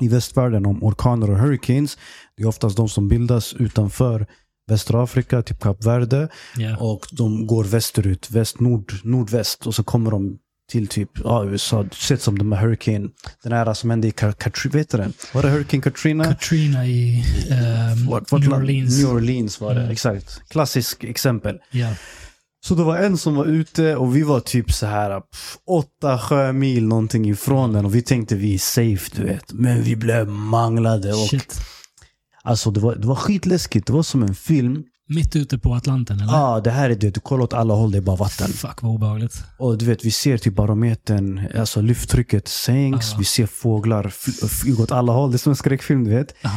i 0.00 0.08
västvärlden 0.08 0.66
om 0.66 0.84
orkaner 0.84 1.30
och 1.30 1.38
hurricanes, 1.38 1.98
det 2.36 2.42
är 2.42 2.46
oftast 2.46 2.76
de 2.76 2.88
som 2.88 3.08
bildas 3.08 3.54
utanför 3.54 4.26
västra 4.70 5.02
Afrika, 5.02 5.42
typ 5.42 5.60
Kap 5.60 5.84
Verde. 5.86 6.28
Yeah. 6.58 6.82
Och 6.82 7.06
de 7.12 7.46
går 7.46 7.64
västerut, 7.64 8.30
väst, 8.30 8.60
nord, 8.60 8.92
nordväst 9.04 9.66
och 9.66 9.74
så 9.74 9.82
kommer 9.82 10.10
de 10.10 10.38
till 10.70 10.86
typ 10.88 11.10
ja, 11.24 11.44
USA. 11.44 11.84
Sett 11.92 12.22
som 12.22 12.38
de 12.38 12.52
här 12.52 12.60
Hurricane, 12.62 13.08
den 13.42 13.52
här 13.52 13.74
som 13.74 13.90
hände 13.90 14.08
i 14.08 14.10
Ka- 14.10 14.32
Katrina, 14.32 14.72
vet 14.78 14.90
du? 14.90 14.98
Var 15.34 15.42
det 15.42 15.48
Hurricane 15.50 15.82
Katrina? 15.82 16.24
Katrina 16.24 16.86
i 16.86 17.24
ehm, 17.50 18.06
Vart- 18.10 18.32
vart 18.32 18.40
New 18.40 18.50
land- 18.50 18.62
Orleans. 18.64 18.98
New 18.98 19.10
Orleans 19.10 19.60
var 19.60 19.74
det, 19.74 19.80
Mm. 19.80 19.92
exakt. 19.92 20.42
Klassisk 20.48 21.04
exempel. 21.04 21.58
Yeah. 21.72 21.92
Så 22.66 22.74
det 22.74 22.82
var 22.84 22.96
en 22.96 23.18
som 23.18 23.34
var 23.34 23.44
ute 23.46 23.96
och 23.96 24.16
vi 24.16 24.22
var 24.22 24.40
typ 24.40 24.72
så 24.72 24.86
här 24.86 25.20
pff, 25.20 25.56
åtta 25.66 26.18
sjömil 26.18 26.86
någonting 26.88 27.28
ifrån 27.30 27.72
den 27.72 27.84
och 27.84 27.94
vi 27.94 28.02
tänkte 28.02 28.34
vi 28.36 28.54
är 28.54 28.58
safe 28.58 29.10
du 29.16 29.24
vet. 29.24 29.52
Men 29.52 29.82
vi 29.82 29.96
blev 29.96 30.28
manglade 30.28 31.12
och 31.12 31.28
Shit. 31.28 31.60
alltså 32.42 32.70
det 32.70 32.80
var, 32.80 32.94
det 32.96 33.06
var 33.06 33.14
skitläskigt. 33.14 33.86
Det 33.86 33.92
var 33.92 34.02
som 34.02 34.22
en 34.22 34.34
film. 34.34 34.82
Mitt 35.08 35.36
ute 35.36 35.58
på 35.58 35.74
Atlanten 35.74 36.20
eller? 36.20 36.32
Ja, 36.32 36.38
ah, 36.48 36.60
det 36.60 36.70
här 36.70 36.90
är 36.90 36.94
det. 36.94 37.10
Du 37.10 37.20
kollar 37.20 37.44
åt 37.44 37.52
alla 37.52 37.74
håll, 37.74 37.90
det 37.90 37.98
är 37.98 38.02
bara 38.02 38.16
vatten. 38.16 38.48
Fuck 38.52 38.82
vad 38.82 38.92
obehagligt. 38.92 39.44
Och 39.58 39.78
du 39.78 39.84
vet, 39.84 40.04
vi 40.04 40.10
ser 40.10 40.38
typ 40.38 40.54
barometern, 40.54 41.46
alltså 41.58 41.80
lyfttrycket 41.80 42.48
sänks, 42.48 43.12
Ah. 43.14 43.16
vi 43.18 43.24
ser 43.24 43.46
fåglar 43.46 44.08
fly- 44.08 44.48
flyga 44.48 44.82
åt 44.82 44.92
alla 44.92 45.12
håll. 45.12 45.30
Det 45.30 45.36
är 45.36 45.38
som 45.38 45.50
en 45.50 45.56
skräckfilm, 45.56 46.04
du 46.04 46.10
vet. 46.10 46.34
Ah. 46.42 46.48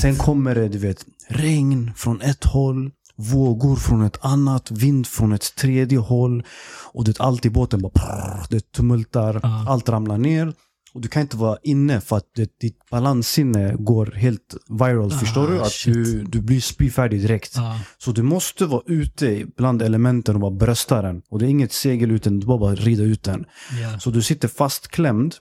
Sen 0.00 0.16
kommer 0.16 0.54
det, 0.54 0.68
du 0.68 0.78
vet, 0.78 1.04
regn 1.28 1.90
från 1.96 2.20
ett 2.20 2.44
håll, 2.44 2.90
vågor 3.30 3.76
från 3.76 4.02
ett 4.02 4.18
annat, 4.24 4.70
vind 4.70 5.06
från 5.06 5.32
ett 5.32 5.56
tredje 5.56 5.98
håll. 5.98 6.44
Och 6.92 7.04
det 7.04 7.20
allt 7.20 7.46
i 7.46 7.50
båten 7.50 7.82
bara 7.82 7.92
prrr, 7.92 8.46
det 8.50 8.72
tumultar, 8.72 9.40
Ah. 9.42 9.64
allt 9.72 9.88
ramlar 9.88 10.18
ner. 10.18 10.52
Och 10.94 11.00
du 11.00 11.08
kan 11.08 11.22
inte 11.22 11.36
vara 11.36 11.58
inne 11.62 12.00
för 12.00 12.16
att 12.16 12.26
det, 12.36 12.58
ditt 12.60 12.78
balanssinne 12.90 13.74
går 13.78 14.06
helt 14.06 14.54
viral, 14.68 15.12
Ah, 15.12 15.18
förstår 15.18 15.48
du? 15.48 15.60
Att 15.62 15.72
shit. 15.72 15.94
du, 15.94 16.24
du 16.24 16.40
blir 16.40 16.60
spyfärdig 16.60 17.20
direkt. 17.20 17.58
Ah, 17.58 17.78
Så 17.98 18.12
du 18.12 18.22
måste 18.22 18.66
vara 18.66 18.82
ute 18.86 19.44
bland 19.56 19.82
elementen 19.82 20.34
och 20.34 20.40
bara 20.40 20.50
brösta 20.50 21.02
den. 21.02 21.22
Och 21.30 21.38
det 21.38 21.46
är 21.46 21.48
inget 21.48 21.72
segel 21.72 22.10
ut 22.10 22.22
den, 22.22 22.40
du 22.40 22.46
bara, 22.46 22.58
bara 22.58 22.74
rida 22.74 23.02
ut 23.02 23.22
den. 23.22 23.44
yeah. 23.78 23.98
Så 23.98 24.10
du 24.10 24.22
sitter 24.22 24.48
fastklämd. 24.48 25.34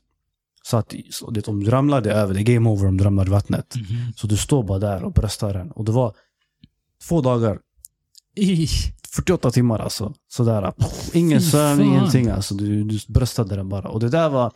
Så 0.63 0.77
att 0.77 0.93
så 1.11 1.31
det, 1.31 1.47
om 1.47 1.63
du 1.63 1.69
ramlar, 1.71 2.01
det 2.01 2.11
över. 2.13 2.33
Det 2.33 2.39
är 2.41 2.53
game 2.55 2.69
over 2.69 2.87
om 2.87 2.97
du 2.97 3.03
ramlar 3.03 3.27
i 3.27 3.29
vattnet. 3.29 3.75
Mhm. 3.75 4.13
Så 4.15 4.27
du 4.27 4.37
står 4.37 4.63
bara 4.63 4.79
där 4.79 5.03
och 5.03 5.13
bröstar 5.13 5.53
den. 5.53 5.71
Och 5.71 5.85
det 5.85 5.91
var 5.91 6.13
två 7.07 7.21
dagar. 7.21 7.59
Ih, 8.35 8.69
48 9.15 9.51
timmar 9.51 9.79
alltså. 9.79 10.13
Sådär. 10.29 10.73
Ingen 11.13 11.41
sömn, 11.41 11.81
ingenting 11.81 12.29
alltså. 12.29 12.53
Du, 12.55 12.83
du 12.83 12.99
bröstade 13.07 13.55
den 13.55 13.69
bara. 13.69 13.89
Och 13.89 13.99
det 13.99 14.09
där 14.09 14.29
var 14.29 14.51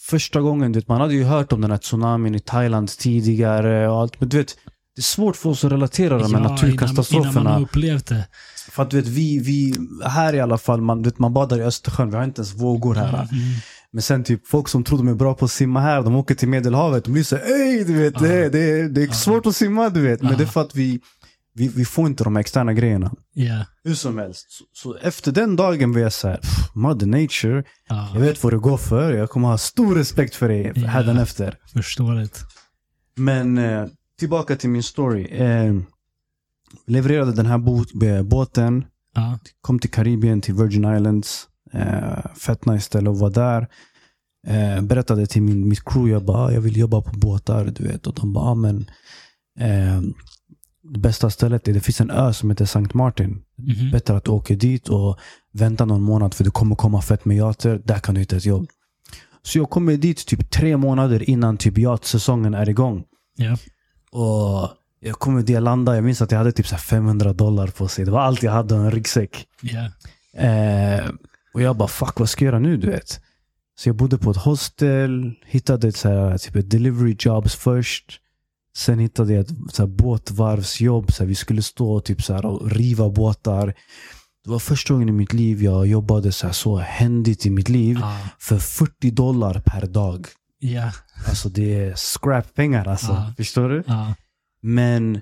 första 0.00 0.40
gången, 0.40 0.72
vet, 0.72 0.88
man 0.88 1.00
hade 1.00 1.14
ju 1.14 1.24
hört 1.24 1.52
om 1.52 1.60
den 1.60 1.70
här 1.70 1.78
tsunamin 1.78 2.34
i 2.34 2.40
Thailand 2.40 2.88
tidigare 2.98 3.88
och 3.88 4.00
allt. 4.00 4.20
Men 4.20 4.28
du 4.28 4.36
vet, 4.36 4.56
det 4.96 5.00
är 5.00 5.02
svårt 5.02 5.36
för 5.36 5.50
oss 5.50 5.64
att 5.64 5.72
relatera 5.72 6.18
de 6.18 6.22
här 6.34 6.40
Innan, 6.40 6.42
naturkatastroferna. 6.52 7.30
innan 7.30 7.44
man 7.44 7.52
har 7.52 7.60
upplevt 7.60 8.06
det. 8.06 8.28
För 8.70 8.82
att 8.82 8.90
du 8.90 8.96
vet, 8.96 9.08
vi, 9.08 9.38
vi, 9.38 9.74
här 10.04 10.34
i 10.34 10.40
alla 10.40 10.58
fall, 10.58 10.80
man, 10.80 11.02
vet, 11.02 11.18
man 11.18 11.32
badar 11.32 11.58
i 11.58 11.62
Östersjön, 11.62 12.10
vi 12.10 12.16
har 12.16 12.24
inte 12.24 12.40
ens 12.40 12.54
vågor 12.54 12.94
här. 12.94 13.08
Mm. 13.08 13.28
Men 13.92 14.02
sen 14.02 14.24
typ 14.24 14.46
folk 14.46 14.68
som 14.68 14.84
tror 14.84 14.98
de 14.98 15.08
är 15.08 15.14
bra 15.14 15.34
på 15.34 15.44
att 15.44 15.50
simma 15.50 15.80
här, 15.80 16.02
de 16.02 16.16
åker 16.16 16.34
till 16.34 16.48
Medelhavet, 16.48 17.04
de 17.04 17.12
blir 17.12 17.22
så 17.24 17.36
ey 17.36 17.84
du 17.84 17.92
vet, 17.92 18.18
det, 18.18 18.48
det, 18.48 18.88
det 18.88 19.02
är 19.02 19.12
svårt 19.12 19.46
att 19.46 19.56
simma 19.56 19.88
du 19.90 20.00
vet. 20.00 20.22
Men 20.22 20.30
Ja. 20.32 20.36
det 20.38 20.44
är 20.44 20.46
för 20.48 20.60
att 20.60 20.74
vi, 20.74 21.00
vi, 21.54 21.68
vi 21.68 21.84
får 21.84 22.06
inte 22.06 22.24
de 22.24 22.36
här 22.36 22.40
externa 22.40 22.72
grejerna. 22.72 23.12
Ja. 23.34 23.64
Hur 23.84 23.94
som 23.94 24.18
helst. 24.18 24.46
Så, 24.50 24.64
så 24.72 24.96
efter 24.96 25.32
den 25.32 25.56
dagen 25.56 25.92
var 25.92 26.00
jag 26.00 26.12
såhär, 26.12 26.40
mother 26.74 27.06
nature, 27.06 27.64
Ja. 27.88 28.10
jag 28.14 28.20
vet 28.20 28.42
vad 28.44 28.52
det 28.52 28.58
går 28.58 28.76
för, 28.76 29.12
jag 29.12 29.30
kommer 29.30 29.48
ha 29.48 29.58
stor 29.58 29.94
respekt 29.94 30.34
för 30.34 30.48
dig 30.48 30.72
Ja. 30.74 30.86
hädanefter. 30.86 31.58
Förståeligt. 31.72 32.40
Men 33.16 33.58
eh, 33.58 33.86
tillbaka 34.18 34.56
till 34.56 34.70
min 34.70 34.82
story. 34.82 35.24
Eh, 35.26 35.74
levererade 36.86 37.32
den 37.32 37.46
här 37.46 37.58
bo- 37.58 38.04
eh, 38.06 38.22
båten, 38.22 38.84
Ja. 39.14 39.38
kom 39.60 39.78
till 39.78 39.90
Karibien, 39.90 40.40
till 40.40 40.54
Virgin 40.54 40.96
Islands. 40.96 41.48
Eh, 41.72 42.34
fett 42.40 42.66
nice 42.66 42.84
ställe 42.86 43.10
att 43.10 43.18
vara 43.18 43.30
där. 43.30 43.68
Eh, 44.46 44.82
berättade 44.82 45.26
till 45.26 45.42
min, 45.42 45.68
mitt 45.68 45.84
crew, 45.84 46.10
jag 46.12 46.24
bara, 46.24 46.38
"Ah, 46.38 46.52
jag 46.52 46.60
vill 46.60 46.76
jobba 46.76 47.00
på 47.00 47.10
båtar, 47.18 47.64
du 47.64 47.84
vet. 47.84 48.06
Och 48.06 48.14
de 48.14 48.32
bara, 48.32 48.44
ah, 48.44 48.54
men 48.54 48.86
eh, 49.60 50.00
bästa 50.82 51.30
stället, 51.30 51.68
är, 51.68 51.72
det 51.72 51.80
finns 51.80 52.00
en 52.00 52.10
ö 52.10 52.32
som 52.32 52.50
heter 52.50 52.64
St. 52.64 52.88
Martin. 52.94 53.42
Mhm. 53.58 53.90
Bättre 53.90 54.16
att 54.16 54.24
du 54.24 54.30
åker 54.30 54.56
dit 54.56 54.88
och 54.88 55.18
väntar 55.52 55.86
någon 55.86 56.02
månad 56.02 56.34
för 56.34 56.44
det 56.44 56.50
kommer 56.50 56.76
komma 56.76 57.02
fett 57.02 57.24
med 57.24 57.36
yachter. 57.36 57.82
Där 57.84 57.98
kan 57.98 58.14
du 58.14 58.20
hitta 58.20 58.36
ett 58.36 58.44
jobb. 58.44 58.68
Så 59.42 59.58
jag 59.58 59.70
kommer 59.70 59.96
dit 59.96 60.26
typ 60.26 60.50
tre 60.50 60.76
månader 60.76 61.30
innan 61.30 61.56
typ 61.56 61.78
yachtsäsongen 61.78 62.54
är 62.54 62.68
igång. 62.68 63.04
Ja. 63.36 63.56
Och 64.10 64.70
jag 65.00 65.18
kommer 65.18 65.40
dit, 65.40 65.50
jag 65.50 65.62
landade, 65.62 65.96
jag 65.96 66.04
minns 66.04 66.22
att 66.22 66.30
jag 66.30 66.38
hade 66.38 66.52
typ 66.52 66.66
så 66.66 66.74
här 66.74 66.82
500 66.82 67.32
dollar 67.32 67.66
på 67.66 67.88
sig. 67.88 68.04
Det 68.04 68.10
var 68.10 68.20
allt 68.20 68.42
jag 68.42 68.52
hade 68.52 68.74
en 68.74 68.90
ryggsäck. 68.90 69.46
Ja. 69.60 69.90
Eh, 70.46 71.10
och 71.54 71.62
jag 71.62 71.76
bara 71.76 71.88
fuck 71.88 72.20
vad 72.20 72.28
ska 72.28 72.44
jag 72.44 72.52
göra 72.52 72.58
nu 72.58 72.76
du 72.76 72.86
vet. 72.90 73.20
Så 73.78 73.88
jag 73.88 73.96
bodde 73.96 74.18
på 74.18 74.30
ett 74.30 74.36
hostel, 74.36 75.34
hittade 75.46 75.88
ett, 75.88 75.96
så 75.96 76.08
här, 76.08 76.38
typ 76.38 76.56
ett 76.56 76.70
delivery 76.70 77.16
jobs 77.18 77.54
först. 77.54 78.20
Sen 78.76 78.98
hittade 78.98 79.32
jag 79.32 79.40
ett 79.40 79.56
så 79.72 79.82
här, 79.82 79.86
båtvarvsjobb. 79.86 81.12
Så 81.12 81.22
här, 81.22 81.28
vi 81.28 81.34
skulle 81.34 81.62
stå 81.62 82.00
typ, 82.00 82.22
så 82.22 82.34
här, 82.34 82.46
och 82.46 82.70
riva 82.70 83.08
båtar. 83.08 83.74
Det 84.44 84.50
var 84.50 84.58
första 84.58 84.94
gången 84.94 85.08
i 85.08 85.12
mitt 85.12 85.32
liv 85.32 85.62
jag 85.62 85.86
jobbade 85.86 86.32
så, 86.32 86.46
här, 86.46 86.54
så 86.54 86.76
händigt 86.76 87.46
i 87.46 87.50
mitt 87.50 87.68
liv. 87.68 87.98
Ja. 88.00 88.18
För 88.38 88.58
40 88.58 89.10
dollar 89.10 89.62
per 89.64 89.86
dag. 89.86 90.26
Ja. 90.58 90.92
Alltså 91.28 91.48
det 91.48 91.74
är 91.74 91.94
scrap-pengar 91.94 92.88
alltså. 92.88 93.12
Ja. 93.12 93.32
Förstår 93.36 93.68
du? 93.68 93.82
Ja. 93.86 94.14
Men 94.62 95.20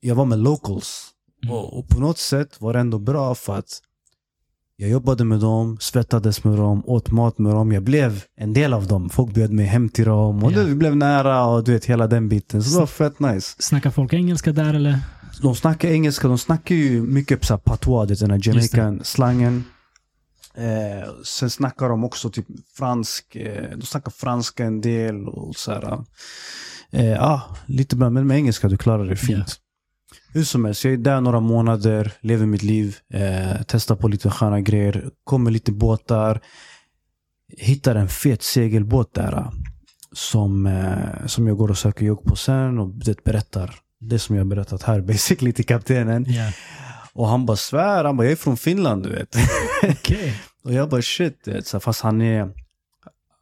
jag 0.00 0.14
var 0.14 0.24
med 0.24 0.38
locals. 0.38 1.10
Mm. 1.42 1.54
Och, 1.54 1.78
och 1.78 1.88
på 1.88 2.00
något 2.00 2.18
sätt 2.18 2.60
var 2.60 2.72
det 2.72 2.78
ändå 2.78 2.98
bra 2.98 3.34
för 3.34 3.58
att 3.58 3.80
jag 4.76 4.90
jobbade 4.90 5.24
med 5.24 5.40
dem, 5.40 5.76
svettades 5.80 6.44
med 6.44 6.58
dem, 6.58 6.82
åt 6.86 7.10
mat 7.10 7.38
med 7.38 7.54
dem. 7.54 7.72
Jag 7.72 7.82
blev 7.82 8.24
en 8.36 8.52
del 8.52 8.74
av 8.74 8.86
dem. 8.86 9.10
Folk 9.10 9.34
bjöd 9.34 9.52
mig 9.52 9.66
hem 9.66 9.88
till 9.88 10.04
dem 10.04 10.44
och 10.44 10.52
det, 10.52 10.64
vi 10.64 10.74
blev 10.74 10.96
nära 10.96 11.44
och 11.44 11.64
du 11.64 11.72
vet 11.72 11.84
hela 11.84 12.06
den 12.06 12.28
biten. 12.28 12.62
Så 12.62 12.70
det 12.70 12.80
var 12.80 12.86
fett 12.86 13.20
nice. 13.20 13.56
Snackar 13.58 13.90
folk 13.90 14.12
engelska 14.12 14.52
där 14.52 14.74
eller? 14.74 14.98
De 15.42 15.54
snackar 15.54 15.88
engelska, 15.88 16.28
de 16.28 16.38
snackar 16.38 16.74
ju 16.74 17.02
mycket 17.02 17.44
så 17.44 17.58
patois, 17.58 18.20
den 18.20 18.30
här 18.30 18.40
Jamaican-slangen. 18.42 19.64
Eh, 20.54 21.08
sen 21.24 21.50
snackar 21.50 21.88
de 21.88 22.04
också 22.04 22.30
typ 22.30 22.46
fransk, 22.76 23.36
eh, 23.36 23.70
de 23.76 23.82
snackar 23.86 24.10
franska 24.10 24.64
en 24.64 24.80
del 24.80 25.28
och 25.28 25.56
så 25.56 25.72
här. 25.72 26.04
Eh, 26.90 27.06
ja, 27.06 27.42
lite 27.66 27.96
bra, 27.96 28.10
men 28.10 28.26
med 28.26 28.36
engelska 28.36 28.68
du 28.68 28.76
klarar 28.76 29.04
det 29.04 29.16
fint. 29.16 29.60
Hur 30.34 30.44
som 30.44 30.64
helst, 30.64 30.84
jag 30.84 30.92
är 30.92 30.96
där 30.96 31.20
några 31.20 31.40
månader, 31.40 32.12
lever 32.20 32.46
mitt 32.46 32.62
liv, 32.62 32.96
eh, 33.12 33.62
testar 33.68 33.96
på 33.96 34.08
lite 34.08 34.30
sköna 34.30 34.60
grejer, 34.60 35.10
kommer 35.24 35.50
lite 35.50 35.72
båtar. 35.72 36.40
Hittar 37.58 37.94
en 37.94 38.08
fet 38.08 38.42
segelbåt 38.42 39.14
där. 39.14 39.32
eh, 39.32 39.50
Som, 40.12 40.66
eh, 40.66 41.26
som 41.26 41.46
jag 41.46 41.56
går 41.56 41.70
och 41.70 41.78
söker 41.78 42.06
jobb 42.06 42.24
på 42.24 42.36
sen 42.36 42.78
och 42.78 42.88
det 42.88 43.24
berättar 43.24 43.74
det 44.00 44.18
som 44.18 44.36
jag 44.36 44.46
berättat 44.46 44.82
här 44.82 45.00
basically 45.12 45.52
till 45.52 45.66
kaptenen. 45.66 46.24
Ja. 46.28 46.50
Och 47.12 47.28
han 47.28 47.46
bara 47.46 47.56
svär, 47.56 48.04
han 48.04 48.16
bara 48.16 48.24
jag 48.24 48.32
är 48.32 48.36
från 48.36 48.56
Finland 48.56 49.02
du 49.02 49.10
vet. 49.10 49.36
Okej. 49.82 50.34
och 50.64 50.72
jag 50.72 50.88
bara 50.90 51.02
shit. 51.02 51.48
Så 51.64 51.80
fast 51.80 52.00
han 52.00 52.22
är, 52.22 52.48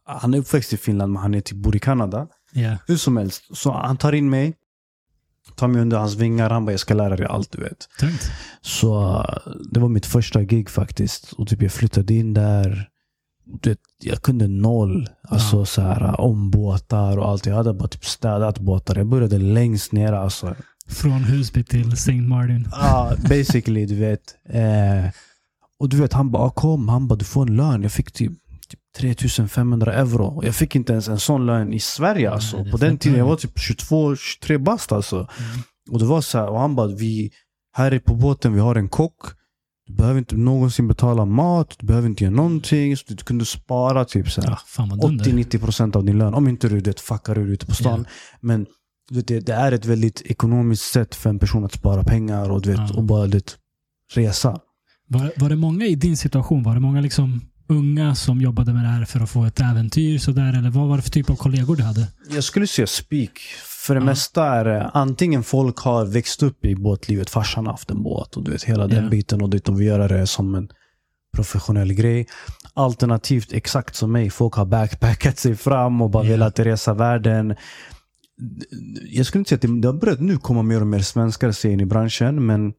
han 0.05 0.33
är 0.33 0.37
uppväxt 0.37 0.73
i 0.73 0.77
Finland 0.77 1.13
men 1.13 1.21
han 1.21 1.33
är 1.33 1.41
typ 1.41 1.57
bor 1.57 1.75
i 1.75 1.79
Kanada. 1.79 2.27
Ja. 2.51 2.77
Hur 2.87 2.97
som 2.97 3.17
helst, 3.17 3.43
så 3.57 3.71
han 3.71 3.97
tar 3.97 4.13
in 4.13 4.29
mig, 4.29 4.53
tar 5.55 5.67
mig 5.67 5.81
under 5.81 5.97
hans 5.97 6.15
vingar, 6.15 6.49
han 6.49 6.65
bara 6.65 6.71
jag 6.71 6.79
ska 6.79 6.93
lära 6.93 7.15
dig 7.15 7.25
allt 7.25 7.51
du 7.51 7.61
vet. 7.63 7.87
Tungt. 7.99 8.31
Så 8.61 9.25
det 9.71 9.79
var 9.79 9.89
mitt 9.89 10.05
första 10.05 10.43
gig 10.43 10.69
faktiskt. 10.69 11.33
Och 11.33 11.47
typ 11.47 11.61
jag 11.61 11.71
flyttade 11.71 12.13
in 12.13 12.33
där. 12.33 12.89
Vet, 13.63 13.79
jag 14.03 14.21
kunde 14.21 14.47
noll. 14.47 15.09
Alltså 15.27 15.57
Ja. 15.57 15.65
så 15.65 15.81
här, 15.81 16.21
om 16.21 16.51
båtar 16.51 17.17
och 17.17 17.29
allt. 17.29 17.45
Jag 17.45 17.55
hade 17.55 17.73
bara 17.73 17.87
typ 17.87 18.05
städat 18.05 18.59
båtar. 18.59 18.95
Jag 18.95 19.07
började 19.07 19.37
längst 19.37 19.91
ner 19.91 20.13
alltså. 20.13 20.55
Från 20.87 21.23
Husby 21.23 21.63
till 21.63 21.93
St. 21.93 22.13
Martin. 22.13 22.67
Ja, 22.71 23.13
basically 23.29 23.85
du 23.85 23.95
vet. 23.95 24.35
Eh, 24.49 25.11
och 25.79 25.89
du 25.89 25.97
vet, 25.97 26.13
han 26.13 26.31
bara 26.31 26.43
ah, 26.43 26.49
kom. 26.49 26.89
Han 26.89 27.07
bara 27.07 27.15
du 27.15 27.25
får 27.25 27.41
en 27.49 27.55
lön. 27.55 27.83
Jag 27.83 27.91
fick 27.91 28.11
typ 28.11 28.31
3500 28.97 29.93
euro. 29.93 30.41
Jag 30.45 30.55
fick 30.55 30.75
inte 30.75 30.93
ens 30.93 31.07
en 31.07 31.19
sån 31.19 31.45
lön 31.45 31.73
i 31.73 31.79
Sverige 31.79 32.31
alltså. 32.31 32.55
Nej, 32.57 32.65
det 32.65 32.71
På 32.71 32.77
den 32.77 32.97
tiden 32.97 33.19
jag 33.19 33.25
var 33.25 33.35
typ 33.35 33.59
22, 33.59 34.15
23 34.15 34.57
bast 34.57 34.91
alltså. 34.91 35.15
Mm. 35.15 35.29
Och 35.91 35.99
det 35.99 36.05
var 36.05 36.21
så 36.21 36.37
här, 36.37 36.47
och 36.47 36.59
han 36.59 36.75
bara, 36.75 36.87
vi, 36.87 37.31
här 37.73 37.91
är 37.91 37.99
på 37.99 38.15
båten, 38.15 38.53
vi 38.53 38.59
har 38.59 38.75
en 38.75 38.89
kock. 38.89 39.19
Du 39.87 39.93
behöver 39.93 40.19
inte 40.19 40.35
någonsin 40.35 40.87
betala 40.87 41.25
mat, 41.25 41.75
du 41.79 41.85
behöver 41.87 42.09
inte 42.09 42.23
göra 42.23 42.35
någonting. 42.35 42.97
Så 42.97 43.03
du 43.07 43.15
kunde 43.15 43.45
spara 43.45 44.05
typ 44.05 44.27
Ja, 44.37 44.57
dunder. 45.01 45.25
80-90% 45.25 45.95
av 45.97 46.05
din 46.05 46.17
lön. 46.17 46.33
Om 46.33 46.47
inte 46.47 46.69
du 46.69 46.79
det 46.81 46.99
fuckar 46.99 47.37
ur 47.37 47.47
ute 47.47 47.65
på 47.65 47.75
stan. 47.75 48.05
Men 48.41 48.65
du 49.09 49.15
vet, 49.15 49.27
det, 49.27 49.39
det 49.39 49.53
är 49.53 49.71
ett 49.71 49.85
väldigt 49.85 50.21
ekonomiskt 50.25 50.83
sätt 50.83 51.15
för 51.15 51.29
en 51.29 51.39
person 51.39 51.65
att 51.65 51.73
spara 51.73 52.03
pengar 52.03 52.49
och, 52.49 52.61
du 52.61 52.69
vet, 52.69 52.79
Ja. 52.89 52.95
och 52.95 53.03
bara 53.03 53.27
du 53.27 53.37
vet, 53.37 53.57
resa. 54.13 54.59
Var, 55.07 55.31
var 55.37 55.49
det 55.49 55.55
många 55.55 55.85
i 55.85 55.95
din 55.95 56.17
situation? 56.17 56.63
Var 56.63 56.73
det 56.73 56.79
många 56.79 57.01
liksom 57.01 57.41
unga 57.67 58.15
som 58.15 58.41
jobbade 58.41 58.73
med 58.73 58.83
det 58.83 58.89
här 58.89 59.05
för 59.05 59.19
att 59.19 59.29
få 59.29 59.45
ett 59.45 59.59
äventyr? 59.59 60.17
Sådär, 60.17 60.57
eller 60.57 60.69
vad 60.69 60.87
var 60.87 60.95
det 60.97 61.03
för 61.03 61.09
typ 61.09 61.29
av 61.29 61.35
kollegor 61.35 61.75
du 61.75 61.83
hade? 61.83 62.07
Jag 62.29 62.43
skulle 62.43 62.67
säga 62.67 62.87
speak. 62.87 63.39
För 63.65 63.95
det 63.95 64.01
Ja. 64.01 64.05
mesta 64.05 64.45
är 64.45 64.65
det 64.65 64.89
antingen 64.93 65.43
folk 65.43 65.77
har 65.77 66.05
växt 66.05 66.43
upp 66.43 66.65
i 66.65 66.75
båtlivet, 66.75 67.29
farsan 67.29 67.65
har 67.65 67.73
haft 67.73 67.89
en 67.91 68.03
båt 68.03 68.37
och 68.37 68.43
du 68.43 68.51
vet 68.51 68.63
hela 68.63 68.87
den 68.87 69.03
Ja. 69.03 69.09
biten 69.09 69.41
och 69.41 69.49
de 69.49 69.77
vill 69.77 69.87
göra 69.87 70.07
det 70.07 70.27
som 70.27 70.55
en 70.55 70.69
professionell 71.35 71.93
grej. 71.93 72.27
Alternativt 72.73 73.53
exakt 73.53 73.95
som 73.95 74.11
mig, 74.11 74.29
folk 74.29 74.53
har 74.53 74.65
backpackat 74.65 75.39
sig 75.39 75.55
fram 75.55 76.01
och 76.01 76.09
bara 76.09 76.23
Ja. 76.23 76.29
velat 76.31 76.59
resa 76.59 76.93
världen. 76.93 77.55
Jag 79.09 79.25
skulle 79.25 79.39
inte 79.39 79.49
säga 79.49 79.57
att 79.75 79.81
det, 79.81 79.87
har 79.87 79.93
börjat 79.93 80.19
nu 80.19 80.37
komma 80.37 80.63
mer 80.63 80.81
och 80.81 80.87
mer 80.87 80.99
svenskar 80.99 81.65
in 81.65 81.79
i 81.79 81.85
branschen 81.85 82.45
men 82.45 82.73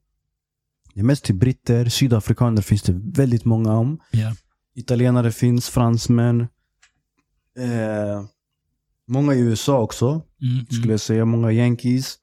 det 0.94 1.00
är 1.00 1.04
mest 1.04 1.24
till 1.24 1.34
britter, 1.34 1.88
sydafrikaner 1.88 2.62
finns 2.62 2.82
det 2.82 2.92
väldigt 2.92 3.44
många 3.44 3.72
om. 3.72 3.98
Ja. 4.10 4.34
Italienare 4.74 5.32
finns, 5.32 5.68
fransmän. 5.68 6.40
Eh, 7.58 8.24
många 9.08 9.34
i 9.34 9.40
USA 9.40 9.78
också 9.80 10.22
Mm, 10.42 10.66
skulle 10.66 10.78
mm. 10.82 10.90
jag 10.90 11.00
säga. 11.00 11.24
Många 11.24 11.52
yankees. 11.52 12.14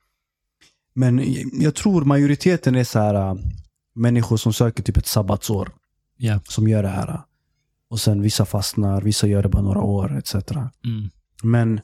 Men 0.93 1.35
jag- 1.53 1.75
tror 1.75 2.05
majoriteten 2.05 2.75
är 2.75 2.83
så 2.83 2.99
här 2.99 3.13
äh, 3.15 3.35
människor 3.95 4.37
som 4.37 4.53
söker 4.53 4.83
typ 4.83 4.97
ett 4.97 5.07
sabbatsår. 5.07 5.71
Ja. 6.17 6.39
Som 6.49 6.67
gör 6.67 6.83
det 6.83 6.89
här. 6.89 7.21
Och 7.89 7.99
sen 7.99 8.21
vissa 8.21 8.45
fastnar, 8.45 9.01
vissa 9.01 9.27
gör 9.27 9.43
det 9.43 9.49
bara 9.49 9.61
några 9.61 9.81
år 9.81 10.17
etc. 10.17 10.35
Mm. 10.35 11.09
Men 11.43 11.81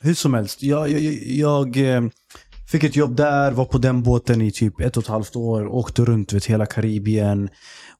hur 0.00 0.14
som 0.14 0.34
helst. 0.34 0.62
Jag, 0.62 0.90
jag, 0.90 1.02
jag, 1.26 1.76
eh, 1.76 2.02
fick 2.70 2.84
ett 2.84 2.96
jobb 2.96 3.16
där, 3.16 3.52
var 3.52 3.64
på 3.64 3.78
den 3.78 4.02
båten 4.02 4.42
i 4.42 4.50
typ 4.52 4.80
ett 4.80 4.96
och 4.96 5.02
ett 5.02 5.08
halvt 5.08 5.36
år. 5.36 5.66
Åkte 5.66 6.04
runt 6.04 6.32
vet, 6.32 6.44
hela 6.44 6.66
Karibien. 6.66 7.48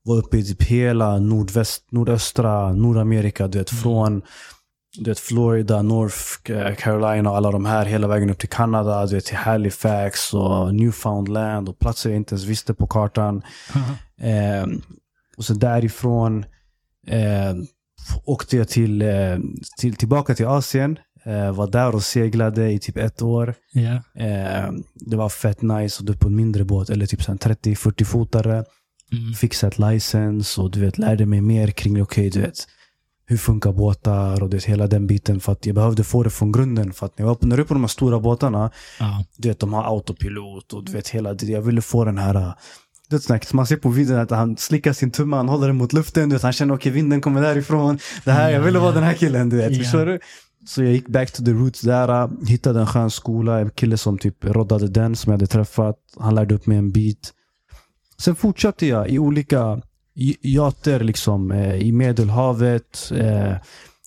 Var 0.05 0.17
uppe 0.17 0.39
i 0.39 0.45
typ 0.45 0.63
hela 0.63 1.19
nordväst, 1.19 1.93
nordöstra 1.93 2.73
Nordamerika. 2.73 3.49
Du 3.49 3.59
vet, 3.59 3.71
från 3.71 4.23
du 4.99 5.11
vet, 5.11 5.19
Florida, 5.19 5.83
North 5.83 6.51
eh, 6.51 6.75
Carolina 6.75 7.31
och 7.31 7.37
alla 7.37 7.51
de 7.51 7.67
här 7.67 7.85
hela 7.85 8.07
vägen 8.09 8.31
upp 8.31 8.39
till 8.39 8.49
Kanada, 8.49 9.07
du 9.07 9.15
vet, 9.15 9.25
till 9.25 9.37
Halifax 9.37 10.35
och 10.35 10.75
Newfoundland 10.75 11.69
och 11.69 11.79
platser 11.79 12.11
jag 12.11 12.17
inte 12.17 12.35
ens 12.35 12.45
visste 12.45 12.75
på 12.75 12.87
kartan. 12.87 13.43
Eh, 14.21 14.67
och 15.37 15.45
så 15.45 15.55
därifrån 15.55 16.45
eh, 17.07 17.55
åkte 18.25 18.57
jag 18.57 18.69
till, 18.69 19.03
eh, 19.03 19.39
till, 19.79 19.97
tillbaka 19.97 20.35
till 20.35 20.47
Asien. 20.47 20.99
Eh, 21.25 21.53
var 21.53 21.67
där 21.67 21.95
och 21.95 22.03
seglade 22.03 22.71
i 22.73 22.79
typ 22.79 22.97
ett 22.97 23.23
år. 23.23 23.55
Eh, 24.15 24.71
det 24.95 25.17
var 25.17 25.29
fett 25.29 25.63
nice. 25.63 26.01
Och 26.01 26.07
du 26.07 26.17
på 26.17 26.29
en 26.29 26.37
mindre 26.37 26.65
båt, 26.65 26.91
eller 26.91 27.07
typ 27.07 27.23
så 27.23 27.33
här 27.33 27.39
30-40 27.39 28.05
fotare. 28.05 28.65
Mm. 29.13 29.33
Fixa 29.35 29.67
ett 29.67 29.79
license 29.79 30.61
och 30.61 30.71
du 30.71 30.81
vet, 30.81 30.99
lärde 30.99 31.27
mig 31.27 31.41
mer 31.41 31.69
kring, 31.71 32.03
okej 32.03 32.31
du 32.31 32.41
vet. 32.41 32.67
hur 33.31 33.37
funkar 33.37 33.73
båtar 33.73 34.43
och 34.43 34.51
det, 34.51 34.65
hela 34.65 34.87
den 34.87 35.07
biten. 35.07 35.41
För 35.41 35.53
att 35.53 35.67
jag 35.67 35.75
behövde 35.75 36.05
få 36.05 36.23
det 36.23 36.31
från 36.31 36.53
grunden. 36.53 36.93
För 36.93 37.07
att 37.07 37.19
när 37.19 37.27
jag 37.27 37.37
jag 37.43 37.59
är 37.59 37.65
på 37.65 37.75
de 37.75 37.83
här 37.83 37.89
stora 37.89 38.21
båtarna, 38.21 38.71
Ja. 39.01 39.25
du 39.37 39.49
vet 39.49 39.59
de 39.61 39.73
har 39.73 39.85
autopilot 39.85 40.73
och 40.73 40.85
du 40.85 40.93
vet 40.93 41.09
hela 41.09 41.35
det. 41.35 41.47
Jag 41.47 41.63
ville 41.63 41.81
få 41.83 42.05
den 42.05 42.19
här 42.19 42.35
äh, 42.35 42.53
dödssnacket. 43.11 43.53
Man 43.53 43.67
ser 43.67 43.77
på 43.77 43.89
videon 43.89 44.19
att 44.19 44.31
han 44.31 44.57
slickar 44.57 44.93
sin 44.93 45.11
tumme, 45.11 45.37
han 45.37 45.49
håller 45.49 45.67
den 45.67 45.77
mot 45.77 45.93
luften. 45.93 46.29
Du 46.29 46.35
vet, 46.37 46.43
han 46.43 46.53
känner 46.53 46.75
okej 46.75 46.93
vinden 46.93 47.21
kommer 47.21 47.43
därifrån. 47.43 47.99
Det 48.25 48.33
här, 48.33 48.51
jag 48.51 48.61
ville 48.61 48.79
vara 48.79 48.93
den 48.93 49.03
här 49.03 49.15
killen 49.15 49.49
du 49.49 49.57
vet. 49.57 49.73
Ja. 49.73 49.79
Förstår 49.83 50.07
du? 50.07 50.19
Så 50.67 50.83
jag 50.83 50.93
gick 50.93 51.09
back 51.09 51.31
to 51.33 51.45
the 51.45 51.51
roots 51.53 51.81
där. 51.81 52.23
äh, 52.23 52.31
Hittade 52.47 52.81
en 52.81 52.87
skön 52.87 53.11
skola. 53.11 53.61
En 53.61 53.71
kille 53.71 53.97
som 53.97 54.19
typ 54.19 54.45
roddade 54.45 54.89
den 54.89 55.17
som 55.17 55.31
jag 55.31 55.39
hade 55.39 55.47
träffat. 55.47 55.97
Han 56.21 56.35
lärde 56.35 56.55
upp 56.55 56.67
mig 56.67 56.79
en 56.79 56.91
bit. 56.93 57.33
Sen 58.21 58.37
fortsatte 58.37 58.87
jag 58.87 59.11
i 59.11 59.19
olika 59.19 59.81
yachter 60.43 61.01
liksom, 61.01 61.51
eh, 61.51 61.75
i 61.75 61.93
Medelhavet. 61.93 63.13
Eh, 63.15 63.57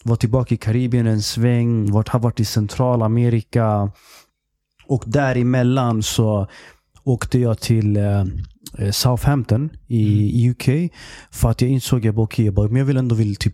var 0.04 0.16
tillbaka 0.16 0.56
i 0.56 0.58
Karibien 0.58 1.08
en 1.08 1.22
sväng. 1.22 1.92
Vart, 1.92 2.10
har 2.10 2.20
varit 2.20 2.40
i 2.40 2.46
Centralamerika. 2.46 3.92
Och 4.88 5.04
däremellan 5.08 6.04
så 6.04 6.48
åkte 7.04 7.40
jag 7.40 7.60
till 7.60 7.98
eh, 7.98 8.26
Southampton 8.92 9.70
i, 9.88 10.04
i 10.44 10.50
UK. 10.50 10.92
För 11.32 11.50
att 11.50 11.62
jag 11.62 11.72
insåg 11.72 12.08
att 12.08 12.18
okay, 12.18 12.46
jag 12.46 12.54
bara, 12.54 12.68
men 12.68 12.78
jag 12.78 12.86
vill 12.86 12.98
ändå 12.98 13.16
vill 13.16 13.36
typ 13.36 13.54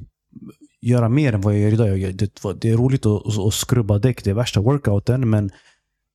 göra 0.82 1.10
mer 1.10 1.34
än 1.34 1.42
vad 1.42 1.54
jag 1.54 1.62
gör 1.62 1.74
idag. 1.74 2.16
Det, 2.60 2.70
är 2.70 2.78
roligt 2.78 3.06
att, 3.06 3.28
att, 3.28 3.38
att 3.38 3.54
skrubba 3.54 4.00
däck, 4.00 4.24
det 4.24 4.30
är 4.30 4.34
värsta 4.34 4.62
workouten. 4.62 5.30
Men 5.30 5.52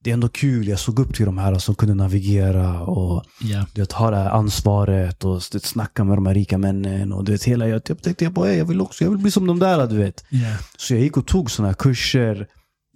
det 0.02 0.10
är 0.10 0.14
ändå 0.14 0.28
kul. 0.28 0.68
Jag 0.68 0.78
såg 0.78 0.98
upp 0.98 1.14
till 1.14 1.26
de 1.26 1.38
här 1.38 1.58
som 1.58 1.74
kunde 1.74 1.94
navigera 1.94 2.80
och 2.80 3.24
Ja. 3.40 3.66
du 3.74 3.80
vet, 3.80 3.92
ha 3.92 4.10
det 4.10 4.16
här 4.16 4.30
ansvaret 4.30 5.24
och 5.24 5.42
du 5.52 5.58
vet, 5.58 5.64
snacka 5.64 6.04
med 6.04 6.16
de 6.16 6.26
här 6.26 6.34
rika 6.34 6.58
männen. 6.58 7.12
Och 7.12 7.24
du 7.24 7.32
vet, 7.32 7.44
hela, 7.44 7.68
jag, 7.68 7.82
jag 7.88 8.02
tänkte 8.02 8.24
jag 8.24 8.32
bara, 8.32 8.48
"Ey, 8.50 8.58
jag 8.58 8.64
vill 8.64 8.80
också 8.80 9.04
jag 9.04 9.10
vill 9.10 9.18
bli 9.20 9.30
som 9.30 9.46
de 9.46 9.58
där. 9.58 9.86
Du 9.86 9.96
vet. 9.98 10.24
Ja. 10.28 10.56
Så 10.76 10.94
jag 10.94 11.00
gick 11.02 11.16
och 11.16 11.26
tog 11.26 11.50
sådana 11.50 11.68
här 11.68 11.74
kurser 11.74 12.46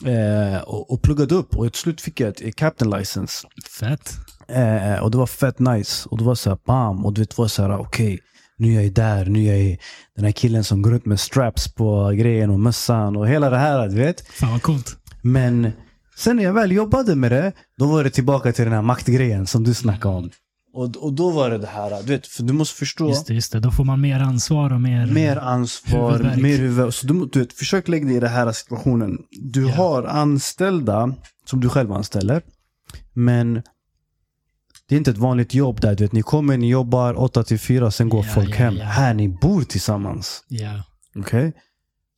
eh, 0.04 0.62
och, 0.62 0.90
och 0.92 1.02
pluggade 1.02 1.34
upp. 1.34 1.56
Och 1.56 1.72
till 1.72 1.80
slut 1.80 2.00
fick 2.00 2.20
jag 2.20 2.28
ett, 2.28 2.56
captain 2.56 2.90
license. 2.90 3.46
Fett. 3.80 4.12
Eh, 4.48 5.02
och 5.02 5.10
det 5.10 5.18
var 5.18 5.26
fett 5.26 5.58
nice. 5.58 6.08
Och 6.08 6.18
det 6.18 6.24
var 6.24 6.34
så 6.34 6.50
här 6.50 6.58
bam. 6.66 7.04
Och 7.06 7.12
du 7.14 7.20
vet, 7.20 7.30
det 7.30 7.38
var 7.38 7.48
så 7.48 7.62
här 7.62 7.78
okej. 7.80 8.18
nu 8.58 8.76
är 8.76 8.82
jag 8.82 8.92
där, 8.92 9.26
nu 9.26 9.46
är 9.46 9.56
jag 9.68 9.78
den 10.16 10.24
här 10.24 10.32
killen 10.32 10.64
som 10.64 10.82
går 10.82 10.90
runt 10.90 11.06
med 11.06 11.20
straps 11.20 11.74
på 11.74 12.10
grejen 12.10 12.50
och 12.50 12.60
mössan 12.60 13.16
och 13.16 13.28
hela 13.28 13.50
det 13.50 13.58
här. 13.58 13.88
Du 13.88 13.94
vet. 13.94 14.26
Fan 14.28 14.50
vad 14.52 14.62
coolt. 14.62 14.96
Men 15.22 15.72
sen 16.16 16.36
när 16.36 16.42
jag 16.44 16.52
väl 16.52 16.72
jobbade 16.72 17.14
med 17.16 17.32
det, 17.32 17.52
då 17.78 17.86
var 17.86 18.04
det 18.04 18.10
tillbaka 18.10 18.52
till 18.52 18.64
den 18.64 18.74
här 18.74 18.82
maktgrejen 18.82 19.46
som 19.46 19.64
du 19.64 19.74
snackade 19.74 20.14
om. 20.14 20.30
Och, 20.72 20.96
och 20.96 21.12
då 21.12 21.30
var 21.30 21.50
det 21.50 21.58
det 21.58 21.66
här, 21.66 22.02
du 22.02 22.12
vet, 22.12 22.26
för 22.26 22.42
du 22.42 22.52
måste 22.52 22.78
förstå. 22.78 23.08
Just 23.08 23.26
det, 23.26 23.34
just 23.34 23.52
det. 23.52 23.60
Då 23.60 23.70
får 23.70 23.84
man 23.84 24.00
mer 24.00 24.20
ansvar 24.20 24.72
och 24.72 24.80
mer... 24.80 25.06
Mer 25.06 25.36
ansvar, 25.36 26.10
Huvudvärk. 26.12 26.42
mer 26.42 26.58
huvud. 26.58 26.94
Så 26.94 27.06
du, 27.06 27.26
du 27.32 27.38
vet, 27.38 27.52
försök 27.52 27.88
lägga 27.88 28.06
dig 28.06 28.16
i 28.16 28.20
den 28.20 28.30
här 28.30 28.52
situationen. 28.52 29.18
Du 29.42 29.62
Ja. 29.68 29.74
har 29.74 30.02
anställda 30.04 31.14
som 31.46 31.60
du 31.60 31.68
själv 31.68 31.92
anställer. 31.92 32.42
Men 33.12 33.62
det 34.88 34.94
är 34.94 34.98
inte 34.98 35.10
ett 35.10 35.18
vanligt 35.18 35.54
jobb 35.54 35.80
där. 35.80 35.94
Du 35.94 36.04
vet, 36.04 36.12
ni 36.12 36.22
kommer, 36.22 36.56
ni 36.56 36.68
jobbar 36.70 37.20
8 37.20 37.42
till 37.44 37.58
4, 37.58 37.90
sen 37.90 38.08
går 38.08 38.24
Ja, 38.26 38.32
folk 38.32 38.50
ja, 38.50 38.54
hem. 38.54 38.76
ja. 38.76 38.84
Här, 38.84 39.14
ni 39.14 39.28
bor 39.28 39.62
tillsammans. 39.62 40.44
Ja. 40.48 40.82
Okej? 41.16 41.52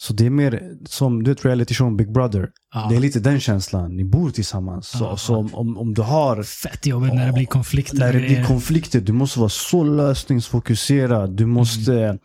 Så 0.01 0.13
det 0.13 0.27
är 0.27 0.31
mer 0.31 0.73
som 0.87 1.23
du 1.23 1.31
vet, 1.31 1.45
reality 1.45 1.75
show 1.75 1.97
Big 1.97 2.13
Brother. 2.13 2.49
ja. 2.75 2.87
Det 2.91 2.97
är 2.97 3.01
lite 3.01 3.21
den 3.21 3.41
känslan. 3.41 3.97
Ni 3.97 4.05
bor 4.05 4.31
tillsammans. 4.31 4.89
Så, 4.89 5.05
Ja. 5.05 5.17
så 5.17 5.37
om, 5.37 5.55
om, 5.55 5.79
om 5.79 5.95
du 5.95 6.03
har 6.03 6.43
Fett 6.43 6.87
jobbigt 6.87 7.15
när 7.15 7.27
det 7.27 7.33
blir 7.33 7.47
konflikter. 7.47 7.99
när 7.99 8.13
det 8.13 8.19
blir 8.19 8.45
konflikter, 8.45 9.01
du 9.01 9.13
måste 9.13 9.39
vara 9.39 9.49
så 9.49 9.85
lösningsfokuserad. 9.85 11.31
Du 11.31 11.47
måste... 11.47 11.95
Mm. 12.05 12.19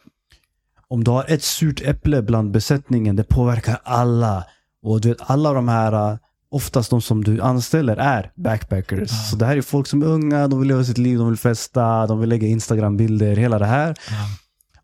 Om 0.88 1.04
du 1.04 1.12
har 1.12 1.26
ett 1.28 1.44
surt 1.44 1.82
äpple 1.82 2.22
bland 2.22 2.52
besättningen, 2.52 3.16
det 3.16 3.24
påverkar 3.24 3.80
alla. 3.84 4.46
Och 4.84 5.02
du 5.02 5.10
vet, 5.10 5.18
alla 5.22 5.54
de 5.54 5.68
här, 5.68 6.20
oftast 6.52 6.90
de 6.90 7.02
som 7.02 7.24
du 7.24 7.42
anställer 7.42 7.98
är 7.98 8.32
backpackers. 8.36 9.10
Ja. 9.12 9.18
Så 9.18 9.36
det 9.36 9.46
här 9.46 9.58
är 9.58 9.62
folk 9.62 9.88
som 9.88 10.02
är 10.02 10.06
unga, 10.06 10.48
de 10.48 10.60
vill 10.60 10.68
leva 10.68 10.84
sitt 10.84 10.98
liv, 10.98 11.18
de 11.18 11.28
vill 11.28 11.38
festa, 11.38 12.08
de 12.08 12.20
vill 12.20 12.30
lägga 12.30 12.48
Instagram-bilder, 12.48 13.36
hela 13.36 13.60
det 13.60 13.66
här. 13.66 13.96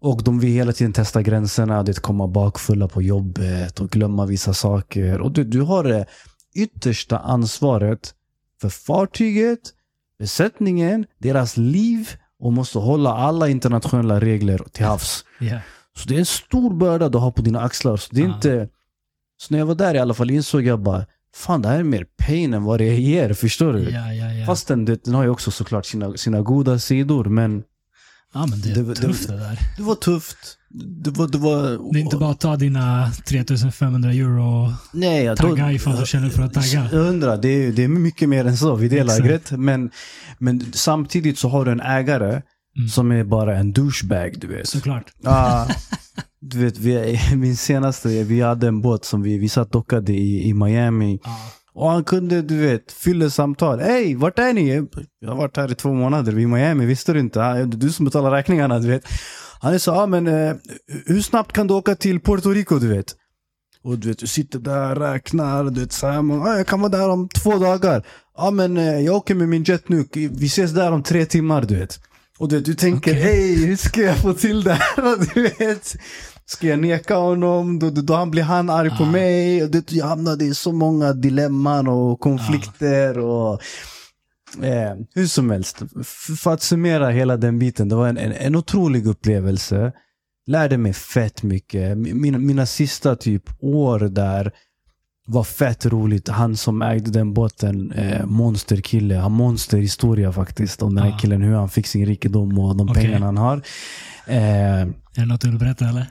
Och 0.01 0.23
de 0.23 0.39
vill 0.39 0.49
hela 0.53 0.71
tiden 0.73 0.93
testa 0.93 1.21
gränserna, 1.21 1.83
det 1.83 2.01
komma 2.01 2.27
bakfulla 2.27 2.87
på 2.87 3.01
jobbet 3.01 3.79
och 3.79 3.89
glömma 3.89 4.25
vissa 4.25 4.53
saker. 4.53 5.21
Och 5.21 5.31
du, 5.31 5.43
du 5.43 5.61
har 5.61 5.83
det 5.83 6.05
yttersta 6.55 7.17
ansvaret 7.19 8.13
för 8.61 8.69
fartyget, 8.69 9.59
besättningen, 10.19 11.05
deras 11.17 11.57
liv 11.57 12.09
och 12.39 12.53
måste 12.53 12.77
hålla 12.79 13.13
alla 13.13 13.49
internationella 13.49 14.19
regler 14.19 14.61
till 14.71 14.85
havs. 14.85 15.25
Ja. 15.39 15.59
Så 15.97 16.09
det 16.09 16.15
är 16.15 16.19
en 16.19 16.25
stor 16.25 16.73
börda 16.73 17.09
du 17.09 17.17
har 17.17 17.31
på 17.31 17.41
dina 17.41 17.61
axlar. 17.61 17.97
Så, 17.97 18.15
det 18.15 18.21
är 18.21 18.25
Ja. 18.25 18.35
inte, 18.35 18.69
så 19.41 19.53
när 19.53 19.59
jag 19.59 19.65
var 19.65 19.75
där 19.75 19.95
i 19.95 19.99
alla 19.99 20.13
fall 20.13 20.31
insåg 20.31 20.61
jag 20.63 20.79
bara, 20.79 21.05
fan 21.35 21.61
det 21.61 21.67
här 21.67 21.79
är 21.79 21.83
mer 21.83 22.05
pain 22.17 22.53
än 22.53 22.63
vad 22.63 22.79
det 22.79 22.95
ger, 22.99 23.33
förstår 23.33 23.73
du? 23.73 23.89
Ja, 23.89 24.13
ja, 24.13 24.33
ja. 24.33 24.45
Fast 24.45 24.67
den, 24.67 24.85
det- 24.85 25.03
den 25.03 25.13
har 25.13 25.23
ju 25.23 25.29
också 25.29 25.51
såklart 25.51 25.85
sina, 25.85 26.17
sina 26.17 26.41
goda 26.41 26.79
sidor, 26.79 27.25
men 27.25 27.63
ja, 28.33 28.45
men 28.49 28.61
det 28.61 28.69
är 28.71 28.75
det- 28.75 28.83
det- 28.83 28.95
tufft 28.95 29.27
det 29.27 29.37
där. 29.37 29.59
det 29.77 29.83
var 29.83 29.95
tufft. 29.95 30.37
Det 31.03 31.09
var, 31.11 31.27
det 31.27 31.37
var, 31.37 31.91
Det 31.93 31.99
är 31.99 32.01
inte 32.03 32.17
bara 32.17 32.31
att 32.31 32.39
ta 32.39 32.55
dina 32.55 33.11
3500 33.25 34.11
euro 34.13 34.63
och 34.65 34.71
Nej, 34.93 35.23
jag 35.23 35.37
tagga 35.37 35.71
ifall 35.71 35.99
du 35.99 36.05
känner 36.05 36.29
för 36.29 36.43
att 36.43 36.53
tagga. 36.53 36.89
Jag 36.91 37.07
undrar, 37.07 37.37
det 37.37 37.47
är, 37.49 37.71
det 37.71 37.83
är 37.83 37.87
mycket 37.87 38.29
mer 38.29 38.45
än 38.45 38.57
så 38.57 38.75
vid 38.75 38.91
det 38.91 38.99
Exakt. 38.99 39.19
lägret. 39.19 39.51
Men, 39.51 39.91
men 40.39 40.65
samtidigt 40.73 41.37
så 41.39 41.49
har 41.49 41.65
du 41.65 41.71
en 41.71 41.81
ägare 41.81 42.41
Mm. 42.77 42.89
som 42.89 43.11
är 43.11 43.23
bara 43.23 43.57
en 43.57 43.73
douchebag, 43.73 44.33
du 44.39 44.47
vet. 44.47 44.67
Såklart. 44.69 45.05
Ja, 45.21 45.67
du 46.41 46.57
vet, 46.59 46.77
vi, 46.77 47.19
min 47.35 47.57
senaste, 47.57 48.23
vi 48.23 48.41
hade 48.41 48.67
en 48.67 48.81
båt 48.81 49.05
som 49.05 49.21
vi, 49.21 49.37
vi 49.37 49.49
satt 49.49 49.71
dockade 49.71 50.13
i, 50.13 50.47
i 50.49 50.53
Miami. 50.53 51.19
Ja. 51.23 51.37
Och 51.73 51.89
han 51.89 52.03
kunde, 52.03 52.41
du 52.41 52.57
vet, 52.57 52.91
fylla 52.91 53.29
samtal. 53.29 53.79
Hej, 53.79 54.15
vart 54.15 54.39
är 54.39 54.53
ni? 54.53 54.87
Jag 55.19 55.29
har 55.29 55.35
varit 55.35 55.57
här 55.57 55.71
i 55.71 55.75
två 55.75 55.93
månader, 55.93 56.31
vi 56.31 56.41
är 56.41 56.47
i 56.47 56.47
Miami, 56.47 56.85
visste 56.85 57.13
du 57.13 57.19
inte? 57.19 57.43
Ah, 57.43 57.53
Det 57.53 57.59
är 57.61 57.65
du 57.65 57.91
som 57.91 58.05
betalar 58.05 58.31
räkningarna, 58.31 58.79
du 58.79 58.87
vet. 58.87 59.03
Han 59.61 59.79
så, 59.79 59.91
ja 59.91 60.05
men 60.05 60.27
eh, 60.27 60.55
hur 61.05 61.21
snabbt 61.21 61.53
kan 61.53 61.67
du 61.67 61.73
åka 61.73 61.95
till 61.95 62.19
Puerto 62.19 62.49
Rico, 62.49 62.79
du 62.79 62.87
vet? 62.87 63.15
Och 63.83 63.99
du 63.99 64.07
vet, 64.07 64.19
du 64.19 64.27
sitter 64.27 64.59
där, 64.59 64.95
räknar, 64.95 65.63
du 65.63 65.79
vet, 65.81 65.91
så 65.91 66.07
här, 66.07 66.47
ah, 66.47 66.57
jag 66.57 66.67
kan 66.67 66.81
vara 66.81 66.91
där 66.91 67.09
om 67.09 67.29
två 67.29 67.57
dagar. 67.57 68.05
Ja 68.37 68.51
men 68.51 68.77
eh, 68.77 68.99
jag 68.99 69.15
åker 69.15 69.35
med 69.35 69.49
min 69.49 69.63
jet 69.63 69.89
nu, 69.89 70.05
vi 70.13 70.45
ses 70.45 70.71
där 70.71 70.91
om 70.91 71.03
tre 71.03 71.25
timmar, 71.25 71.61
du 71.61 71.75
vet. 71.75 71.99
Och 72.37 72.49
du, 72.49 72.55
vet, 72.55 72.65
du 72.65 72.73
tänker, 72.73 73.11
Okej. 73.11 73.21
hej, 73.23 73.65
hur 73.65 73.75
ska 73.75 74.01
jag 74.01 74.17
få 74.17 74.33
till 74.33 74.63
det 74.63 74.73
här? 74.73 75.33
Du 75.35 75.41
vet. 75.41 75.95
Ska 76.49 76.67
jag 76.67 76.79
neka 76.79 77.15
honom? 77.15 77.79
Då, 77.79 77.89
då, 77.89 78.25
blir 78.25 78.43
han 78.43 78.69
arg 78.69 78.89
på 78.97 79.03
Ah. 79.03 79.11
mig. 79.11 79.63
Och 79.63 79.69
det, 79.71 79.91
jag 79.91 80.05
hamnade 80.05 80.45
i 80.45 80.53
så 80.55 80.71
många 80.71 81.13
dilemman 81.13 81.87
och 81.87 82.19
konflikter. 82.19 83.19
och 83.19 83.61
eh, 84.63 84.95
Hur 85.15 85.27
som 85.27 85.49
helst, 85.49 85.77
för 86.39 86.53
att 86.53 86.61
summera 86.61 87.09
hela 87.09 87.37
den 87.37 87.59
biten. 87.59 87.89
Det 87.89 87.95
var 87.95 88.07
en, 88.07 88.17
en, 88.17 88.31
en 88.31 88.55
otrolig 88.55 89.07
upplevelse. 89.07 89.91
Lärde 90.47 90.77
mig 90.77 90.93
fett 90.93 91.43
mycket. 91.43 91.97
Mina, 91.97 92.37
mina 92.37 92.65
sista 92.65 93.15
typ 93.15 93.43
år 93.59 93.99
där 93.99 94.51
var 95.27 95.43
fett 95.43 95.85
roligt. 95.85 96.27
Han 96.29 96.55
som 96.57 96.81
ägde 96.81 97.11
den 97.11 97.33
båten, 97.33 97.91
eh, 97.91 98.25
monsterkille. 98.25 99.15
Han 99.15 99.31
monsterhistoria 99.31 100.31
faktiskt. 100.33 100.81
Om 100.81 100.95
den 100.95 101.03
här 101.03 101.11
Ah. 101.13 101.17
killen, 101.17 101.41
hur 101.41 101.55
han 101.55 101.69
fick 101.69 101.87
sin 101.87 102.05
rikedom 102.05 102.59
och 102.59 102.75
de 102.75 102.89
Okej. 102.89 103.03
pengarna 103.03 103.25
han 103.25 103.37
har. 103.37 103.61
Eh, 104.27 104.81
Är 104.81 104.93
det 105.15 105.25
något 105.25 105.41
du 105.41 105.49
vill 105.49 105.59
berätta 105.59 105.89
eller? 105.89 106.05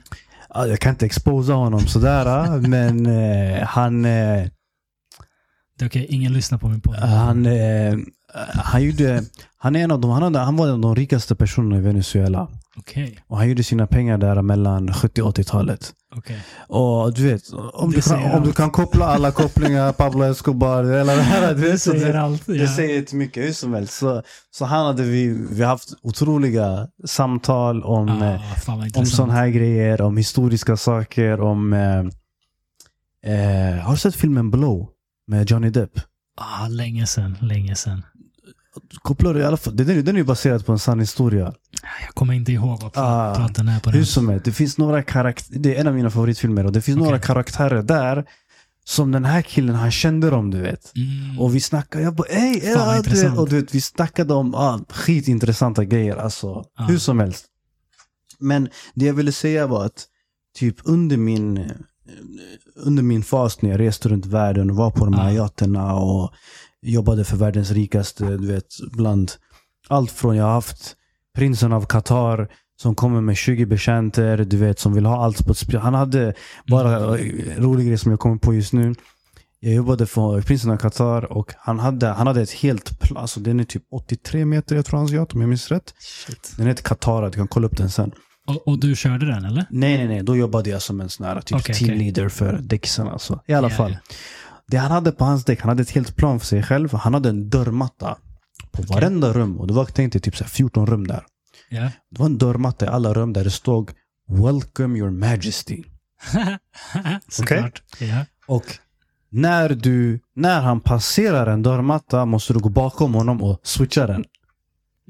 Ja, 0.53 0.67
jag 0.67 0.79
kan 0.79 0.89
inte 0.89 1.05
exposa 1.05 1.53
honom 1.53 1.79
sådär, 1.87 2.49
men 2.67 3.05
eh, 3.05 3.63
han, 3.63 4.05
eh, 4.05 4.47
Det 5.77 5.85
är 5.85 5.87
okej, 5.87 6.05
ingen 6.09 6.33
lyssnar 6.33 6.57
på 6.57 6.67
min 6.67 6.81
podd. 6.81 6.95
han, 6.95 7.45
eh, 7.45 7.95
han 8.63 8.83
gjorde, 8.83 9.23
han 9.57 9.75
är 9.75 9.83
en 9.83 9.91
av 9.91 9.99
de, 10.01 10.11
han, 10.11 10.23
hade, 10.23 10.39
han 10.39 10.55
var 10.57 10.65
en 10.67 10.73
av 10.73 10.79
de 10.79 10.95
rikaste 10.95 11.35
personerna 11.35 11.77
i 11.77 11.79
Venezuela. 11.81 12.47
Okej, 12.77 13.19
Och 13.27 13.37
han 13.37 13.49
gjorde 13.49 13.63
sina 13.63 13.87
pengar 13.87 14.17
där 14.17 14.41
mellan 14.41 14.93
70 14.93 15.21
och 15.21 15.37
80-talet. 15.37 15.93
okej. 16.15 16.39
Och 16.67 17.13
du 17.13 17.27
vet, 17.27 17.41
om, 17.73 17.91
Det 17.91 17.97
du 17.97 18.01
kan, 18.01 18.31
om 18.31 18.43
du 18.43 18.51
kan 18.53 18.71
koppla 18.71 19.05
alla 19.05 19.31
kopplingar, 19.31 19.91
Pablo 19.97 20.23
Escobar, 20.23 20.83
hela 20.83 21.15
det 21.15 21.21
här. 21.21 21.53
Du 21.55 21.61
Det 21.61 21.69
vet, 21.71 21.81
så 21.81 21.91
säger 21.91 22.13
det, 22.13 22.21
allt. 22.21 22.45
det 22.45 22.55
Ja. 22.55 22.75
säger 22.75 22.97
inte 22.99 23.15
mycket, 23.15 23.43
hur 23.43 23.51
som 23.53 23.73
helst. 23.73 23.93
Så, 23.93 24.23
så 24.51 24.65
han 24.65 24.85
hade 24.85 25.03
vi, 25.03 25.47
vi 25.51 25.63
haft 25.63 25.89
otroliga 26.01 26.87
samtal 27.05 27.83
om 27.83 28.09
eh, 28.21 28.35
Ah, 28.35 28.55
vad 28.67 28.97
om 28.97 29.05
sådana 29.05 29.33
här 29.33 29.47
grejer, 29.47 30.01
om 30.01 30.17
historiska 30.17 30.77
saker, 30.77 31.41
om... 31.41 31.73
Eh, 31.73 31.99
eh, 33.33 33.79
har 33.79 33.91
du 33.91 33.97
sett 33.97 34.15
filmen 34.15 34.51
Blow? 34.51 34.89
Med 35.27 35.49
Johnny 35.51 35.69
Depp? 35.69 35.91
Ah, 36.41 36.67
länge 36.67 37.05
sedan, 37.07 37.37
länge 37.41 37.75
sedan. 37.75 38.03
Kopplar 39.01 39.33
du 39.33 39.39
i 39.39 39.43
alla 39.43 39.57
fall? 39.57 39.75
Den 39.75 39.89
är, 39.89 40.01
den 40.01 40.15
är 40.15 40.19
ju 40.19 40.25
baserad 40.25 40.65
på 40.65 40.71
en 40.71 40.79
sann 40.79 40.99
historia. 40.99 41.53
Jag 42.05 42.13
kommer 42.13 42.33
inte 42.33 42.51
ihåg 42.51 42.81
vad 42.81 42.91
Ah, 42.95 43.35
praten 43.35 43.67
är 43.67 43.79
på 43.79 43.89
Hur 43.89 43.97
den. 43.99 44.05
som 44.05 44.29
helst, 44.29 44.45
det 44.45 44.51
finns 44.51 44.77
några 44.77 45.03
karaktärer, 45.03 45.59
det 45.59 45.75
är 45.75 45.79
en 45.81 45.87
av 45.87 45.93
mina 45.95 46.09
favoritfilmer 46.09 46.65
och 46.65 46.71
det 46.71 46.81
finns 46.81 46.97
några 46.97 47.15
Okej. 47.15 47.25
karaktärer 47.27 47.83
där 47.83 48.25
som 48.85 49.11
den 49.11 49.25
här 49.25 49.41
killen, 49.41 49.75
han 49.75 49.91
kände 49.91 50.29
dem 50.29 50.51
du 50.51 50.61
vet. 50.61 50.91
Mm. 50.95 51.39
Och 51.39 51.55
vi 51.55 51.59
snackade, 51.59 52.03
jag 52.03 52.15
bara 52.15 52.27
ey, 52.27 52.61
ja, 52.63 53.01
du 53.01 53.09
vet, 53.23 53.37
och 53.37 53.49
du 53.49 53.61
vet, 53.61 53.75
vi 53.75 53.81
snackade 53.81 54.33
om 54.33 54.55
ah, 54.55 54.79
skitintressanta 54.89 55.83
grejer. 55.85 56.15
Alltså, 56.15 56.63
Ah. 56.77 56.83
hur 56.85 56.97
som 56.97 57.19
helst. 57.19 57.45
Men 58.39 58.69
det 58.93 59.05
jag 59.05 59.13
ville 59.13 59.31
säga 59.31 59.67
var 59.67 59.85
att 59.85 60.05
typ 60.57 60.75
under 60.83 61.17
min, 61.17 61.57
eh, 61.57 61.65
under 62.75 63.03
min 63.03 63.23
fas 63.23 63.61
när 63.61 63.69
jag 63.69 63.79
reste 63.79 64.09
runt 64.09 64.25
världen 64.25 64.69
och 64.69 64.75
var 64.75 64.91
på 64.91 65.05
de 65.05 65.13
här 65.13 65.31
Ja. 65.31 65.49
yacherna 65.59 65.93
och 65.95 66.33
jobbade 66.81 67.23
för 67.25 67.37
världens 67.37 67.71
rikaste, 67.71 68.25
du 68.37 68.47
vet, 68.47 68.65
bland 68.91 69.31
allt 69.87 70.11
från 70.11 70.35
jag 70.35 70.45
har 70.45 70.51
haft 70.53 70.95
prinsen 71.35 71.73
av 71.73 71.85
Qatar 71.85 72.47
som 72.81 72.95
kommer 72.95 73.21
med 73.21 73.37
20 73.37 73.65
betjänter, 73.65 74.37
du 74.37 74.57
vet, 74.57 74.79
som 74.79 74.93
vill 74.93 75.05
ha 75.05 75.23
allt 75.23 75.45
på 75.45 75.51
ett 75.51 75.57
spel. 75.57 75.79
Han 75.79 75.93
hade 75.93 76.33
bara 76.67 77.17
Mm. 77.17 77.51
en 77.57 77.63
rolig 77.63 77.87
grej 77.87 77.97
som 77.97 78.11
jag 78.11 78.19
kommer 78.19 78.37
på 78.37 78.53
just 78.53 78.73
nu. 78.73 78.95
Jag 79.59 79.73
jobbade 79.73 80.05
för 80.05 80.41
prinsen 80.41 80.71
av 80.71 80.77
Qatar 80.77 81.31
och 81.33 81.53
han 81.57 81.79
hade, 81.79 82.07
han 82.07 82.27
hade 82.27 82.41
ett 82.41 82.51
helt 82.51 82.99
plan. 82.99 83.17
Alltså 83.21 83.39
den 83.39 83.59
är 83.59 83.63
typ 83.63 83.83
83 83.91 84.45
meter, 84.45 84.75
jag 84.75 84.85
tror 84.85 84.97
hans 84.99 85.11
yacht 85.11 85.33
om 85.33 85.41
jag 85.41 85.47
minns 85.49 85.71
rätt. 85.71 85.93
Shit. 85.99 86.53
Den 86.57 86.67
heter 86.67 86.83
Qatara, 86.83 87.29
du 87.29 87.35
kan 87.37 87.47
kolla 87.47 87.67
upp 87.67 87.77
den 87.77 87.89
sen. 87.89 88.11
Och, 88.47 88.67
och 88.67 88.79
du 88.79 88.95
körde 88.95 89.25
den 89.25 89.45
eller? 89.45 89.65
Nej, 89.69 89.97
nej, 89.97 90.07
nej. 90.07 90.23
Då 90.23 90.35
jobbade 90.35 90.69
jag 90.69 90.81
som 90.81 91.01
en 91.01 91.09
sån 91.09 91.25
här 91.25 91.41
typ 91.41 91.57
Okej, 91.57 91.75
teamleader 91.75 92.29
för 92.29 92.59
däcksen. 92.61 93.07
Alltså. 93.07 93.39
I 93.47 93.53
alla 93.53 93.69
Ja, 93.69 93.75
fall. 93.75 93.91
ja. 93.91 94.15
Det 94.69 94.77
han 94.77 94.91
hade 94.91 95.11
på 95.11 95.25
hans 95.25 95.45
däck, 95.45 95.61
han 95.61 95.69
hade 95.69 95.81
ett 95.81 95.91
helt 95.91 96.15
plan 96.15 96.39
för 96.39 96.47
sig 96.47 96.63
själv. 96.63 96.93
Han 96.93 97.13
hade 97.13 97.29
en 97.29 97.49
dörrmatta 97.49 98.17
på 98.71 98.81
varenda 98.81 99.33
rum. 99.33 99.57
Och 99.59 99.67
det 99.67 99.73
var 99.73 99.85
tänkt 99.85 100.13
dig 100.13 100.21
typ 100.21 100.37
så 100.37 100.43
här 100.43 100.51
14 100.51 100.87
rum 100.87 101.07
där. 101.07 101.25
Ja. 101.69 101.81
Det 102.11 102.19
var 102.19 102.25
en 102.25 102.37
dörrmatta 102.37 102.85
i 102.85 102.87
alla 102.87 103.13
rum 103.13 103.33
där 103.33 103.43
det 103.43 103.51
stod 103.51 103.91
Welcome 104.29 104.97
your 104.99 105.09
majesty. 105.09 105.83
Såklart. 107.29 107.81
Ja. 107.99 108.25
Och 108.47 108.65
när, 109.29 109.69
du, 109.69 110.19
när 110.35 110.61
han 110.61 110.79
passerar 110.79 111.47
en 111.47 111.63
dörrmatta 111.63 112.25
måste 112.25 112.53
du 112.53 112.59
gå 112.59 112.69
bakom 112.69 113.13
honom 113.13 113.43
och 113.43 113.59
switcha 113.63 114.07
den. 114.07 114.25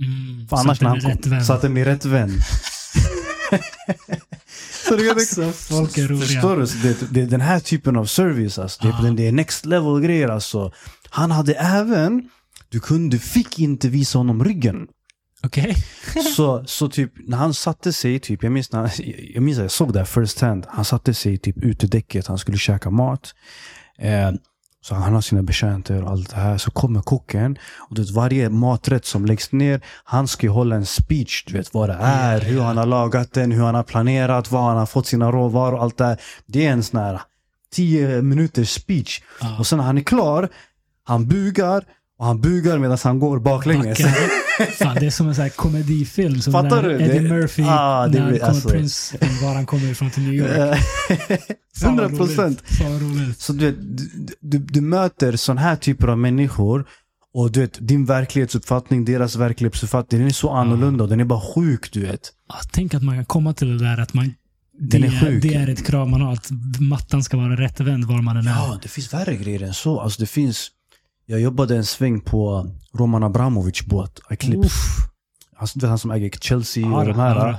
Mm, 0.01 0.47
För 0.47 0.55
så 0.55 0.61
annars 0.61 0.77
att 0.77 0.79
den 0.79 0.89
när 0.89 0.97
är 0.97 1.01
han 1.01 1.17
kom, 1.17 1.43
så 1.45 1.53
att 1.53 1.61
den 1.61 1.73
blir 1.73 1.85
rätt 1.85 2.05
vänd. 2.05 2.31
så 4.89 4.95
du 4.95 5.07
kan 5.07 5.17
Alltså, 5.17 5.51
folk 5.51 5.97
är 5.97 6.07
roliga. 6.07 6.25
Förstår 6.27 6.57
du? 6.57 6.65
Det, 6.65 7.13
det 7.13 7.25
den 7.25 7.41
här 7.41 7.59
typen 7.59 7.95
av 7.95 8.05
service. 8.05 8.59
Alltså. 8.59 8.83
Det, 8.83 8.93
Ah. 8.93 9.11
det 9.11 9.27
är 9.27 9.31
next 9.31 9.65
level 9.65 10.01
grejer. 10.01 10.29
Alltså. 10.29 10.71
Han 11.09 11.31
hade 11.31 11.53
även, 11.53 12.29
du, 12.69 12.79
kunde, 12.79 13.15
du 13.15 13.19
fick 13.19 13.59
inte 13.59 13.89
visa 13.89 14.17
honom 14.17 14.43
ryggen. 14.43 14.87
Okej. 15.43 15.75
Så, 16.35 16.63
så 16.65 16.89
typ 16.89 17.11
när 17.27 17.37
han 17.37 17.53
satte 17.53 17.93
sig, 17.93 18.19
typ, 18.19 18.43
jag 18.43 18.51
minns, 18.51 18.71
när, 18.71 18.91
jag 19.33 19.43
minns 19.43 19.57
att 19.57 19.63
jag 19.63 19.71
såg 19.71 19.93
det 19.93 19.99
här 19.99 20.05
first 20.05 20.39
hand. 20.41 20.65
Han 20.69 20.85
satte 20.85 21.13
sig 21.13 21.37
typ 21.37 21.57
utedäcket, 21.63 22.27
han 22.27 22.37
skulle 22.37 22.57
käka 22.57 22.89
mat. 22.89 23.33
Eh, 23.99 24.31
så 24.81 24.95
han 24.95 25.13
har 25.13 25.21
sina 25.21 25.43
betjänter 25.43 26.03
och 26.03 26.09
allt 26.09 26.29
det 26.29 26.35
här. 26.35 26.57
Så 26.57 26.71
kommer 26.71 27.01
kocken. 27.01 27.57
Och 27.89 27.95
du 27.95 28.01
vet, 28.01 28.11
varje 28.11 28.49
maträtt 28.49 29.05
som 29.05 29.25
läggs 29.25 29.51
ner, 29.51 29.81
han 30.03 30.27
ska 30.27 30.47
ju 30.47 30.51
hålla 30.51 30.75
en 30.75 30.85
speech. 30.85 31.43
Du 31.47 31.53
vet 31.53 31.73
vad 31.73 31.89
det 31.89 31.97
är, 32.01 32.41
hur 32.41 32.61
han 32.61 32.77
har 32.77 32.85
lagat 32.85 33.33
den, 33.33 33.51
hur 33.51 33.63
han 33.63 33.75
har 33.75 33.83
planerat, 33.83 34.51
var 34.51 34.67
han 34.67 34.77
har 34.77 34.85
fått 34.85 35.07
sina 35.07 35.31
råvaror 35.31 35.73
och 35.73 35.83
allt 35.83 35.97
det 35.97 36.05
här. 36.05 36.21
Det 36.45 36.65
är 36.65 36.71
en 36.71 36.83
sån 36.83 36.99
här 36.99 37.21
10 37.73 38.21
minuters 38.21 38.69
speech. 38.69 39.21
Och 39.59 39.67
sen 39.67 39.77
när 39.77 39.85
han 39.85 39.97
är 39.97 40.01
klar, 40.01 40.49
han 41.03 41.27
bugar. 41.27 41.83
Och 42.19 42.25
han 42.25 42.41
bugar 42.41 42.77
medan 42.77 42.97
han 43.03 43.19
går 43.19 43.39
baklänges. 43.39 43.97
Fan, 44.79 44.95
det 44.99 45.05
är 45.05 45.09
som 45.09 45.27
en 45.27 45.35
sån 45.35 45.41
här 45.41 45.49
komedifilm. 45.49 46.41
Som 46.41 46.53
Fattar 46.53 46.83
du? 46.83 46.93
Eddie 47.01 47.19
Det- 47.19 47.29
Murphy, 47.29 47.63
Ah, 47.67 48.07
det 48.07 48.13
när 48.13 48.19
han 48.21 48.29
blir- 48.29 48.39
kommer 48.39 48.51
alltså- 48.53 48.69
Prince, 48.69 49.17
var 49.41 49.53
han 49.55 49.65
kommer 49.65 49.91
ifrån 49.91 50.09
till 50.11 50.23
New 50.23 50.33
York. 50.33 50.49
Fan, 51.81 51.95
vad 51.97 52.05
100 52.05 52.17
procent. 52.17 52.63
Så 53.37 53.53
du, 53.53 53.71
du, 53.71 54.09
du, 54.41 54.57
du 54.57 54.81
möter 54.81 55.35
sån 55.35 55.57
här 55.57 55.75
typer 55.75 56.07
av 56.07 56.17
människor 56.17 56.85
och 57.33 57.51
du 57.51 57.59
vet, 57.59 57.87
din 57.87 58.05
verklighetsuppfattning, 58.05 59.05
deras 59.05 59.35
verklighetsuppfattning, 59.35 60.19
den 60.19 60.27
är 60.27 60.33
så 60.33 60.49
annorlunda 60.49 61.03
och 61.03 61.09
den 61.09 61.19
är 61.19 61.25
bara 61.25 61.41
sjuk 61.55 61.91
du 61.91 61.99
vet. 62.01 62.21
Ja, 62.49 62.55
tänk 62.71 62.93
att 62.93 63.03
man 63.03 63.15
kan 63.15 63.25
komma 63.25 63.53
till 63.53 63.77
det 63.77 63.85
där 63.85 63.97
att 64.01 64.13
man 64.13 64.33
det, 64.81 64.97
är 64.97 65.39
det 65.41 65.53
är 65.55 65.69
ett 65.69 65.85
krav 65.85 66.09
man 66.09 66.21
har. 66.21 66.33
Att 66.33 66.49
mattan 66.79 67.23
ska 67.23 67.37
vara 67.37 67.55
rättvänd 67.55 68.05
var 68.05 68.21
man 68.21 68.37
än 68.37 68.47
är. 68.47 68.51
Ja, 68.51 68.79
det 68.81 68.87
finns 68.89 69.13
värre 69.13 69.35
grejer 69.35 69.63
än 69.63 69.73
så. 69.73 69.99
Alltså 69.99 70.21
det 70.21 70.25
finns, 70.27 70.67
jag 71.29 71.41
jobbade 71.41 71.75
en 71.77 71.85
sväng 71.85 72.21
på 72.21 72.67
Roman 72.93 73.23
Abramovic 73.23 73.85
båt, 73.85 74.19
Eclipse. 74.29 74.65
Uff. 74.65 74.97
Alltså, 75.57 75.79
du 75.79 75.85
vet, 75.85 75.89
han 75.89 75.99
som 75.99 76.11
äger 76.11 76.29
Chelsea 76.29 76.87
och 76.87 77.05
de 77.05 77.19
här. 77.19 77.57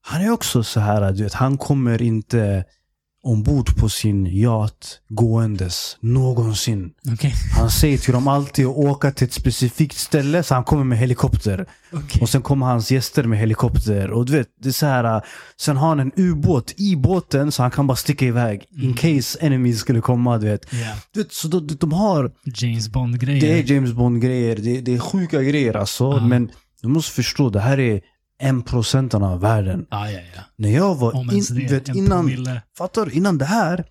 Han 0.00 0.22
är 0.22 0.30
också 0.30 0.62
så 0.62 0.80
här, 0.80 1.12
du 1.12 1.22
vet, 1.22 1.34
han 1.34 1.58
kommer 1.58 2.02
inte 2.02 2.64
ombord 3.26 3.76
på 3.76 3.88
sin 3.88 4.26
yacht 4.26 5.00
gåendes 5.08 5.96
någonsin. 6.00 6.90
Okej. 7.12 7.34
Han 7.56 7.70
säger 7.70 7.98
till 7.98 8.12
dem 8.12 8.28
alltid 8.28 8.66
att 8.66 8.76
åka 8.76 9.10
till 9.10 9.26
ett 9.26 9.32
specifikt 9.32 9.96
ställe, 9.96 10.42
så 10.42 10.54
han 10.54 10.64
kommer 10.64 10.84
med 10.84 10.98
helikopter. 10.98 11.66
Okej. 11.92 12.22
Och 12.22 12.28
sen 12.28 12.42
kommer 12.42 12.66
hans 12.66 12.90
gäster 12.90 13.24
med 13.24 13.38
helikopter. 13.38 14.10
Och 14.10 14.26
du 14.26 14.32
vet, 14.32 14.48
det 14.62 14.68
är 14.68 14.72
så 14.72 14.86
här, 14.86 15.22
sen 15.60 15.76
har 15.76 15.88
han 15.88 16.00
en 16.00 16.12
ubåt 16.16 16.74
i 16.76 16.96
båten 16.96 17.52
så 17.52 17.62
han 17.62 17.70
kan 17.70 17.86
bara 17.86 17.96
sticka 17.96 18.24
iväg. 18.26 18.64
In 18.70 18.82
Mm. 18.82 18.94
case 18.94 19.38
enemies 19.40 19.80
skulle 19.80 20.00
komma, 20.00 20.38
du 20.38 20.46
vet. 20.46 20.66
Ja. 20.72 20.94
Du 21.12 21.22
vet 21.22 21.32
så 21.32 21.48
de, 21.48 21.66
de 21.80 21.92
har, 21.92 22.30
James 22.44 22.88
Bond-grejer. 22.88 23.40
det 23.40 23.58
är 23.58 23.72
James 23.74 23.92
Bond-grejer, 23.92 24.56
det, 24.56 24.80
det 24.80 24.94
är 24.94 24.98
sjuka 24.98 25.42
grejer 25.42 25.76
alltså. 25.76 26.04
Ja. 26.04 26.26
Men 26.26 26.50
du 26.82 26.88
måste 26.88 27.12
förstå, 27.12 27.50
det 27.50 27.60
här 27.60 27.78
är 27.80 28.00
en 28.38 28.62
procenten 28.62 29.22
av 29.22 29.40
världen. 29.40 29.86
Ja, 29.90 30.10
ja, 30.10 30.20
ja. 30.36 30.42
När 30.56 30.68
jag 30.70 30.94
var, 30.94 31.16
Om 31.16 31.30
in, 31.30 31.44
det. 31.50 31.72
vet, 31.72 31.88
innan, 31.88 32.08
promille. 32.26 32.62
fattar? 32.78 33.14
Innan 33.14 33.38
det 33.38 33.44
här, 33.44 33.84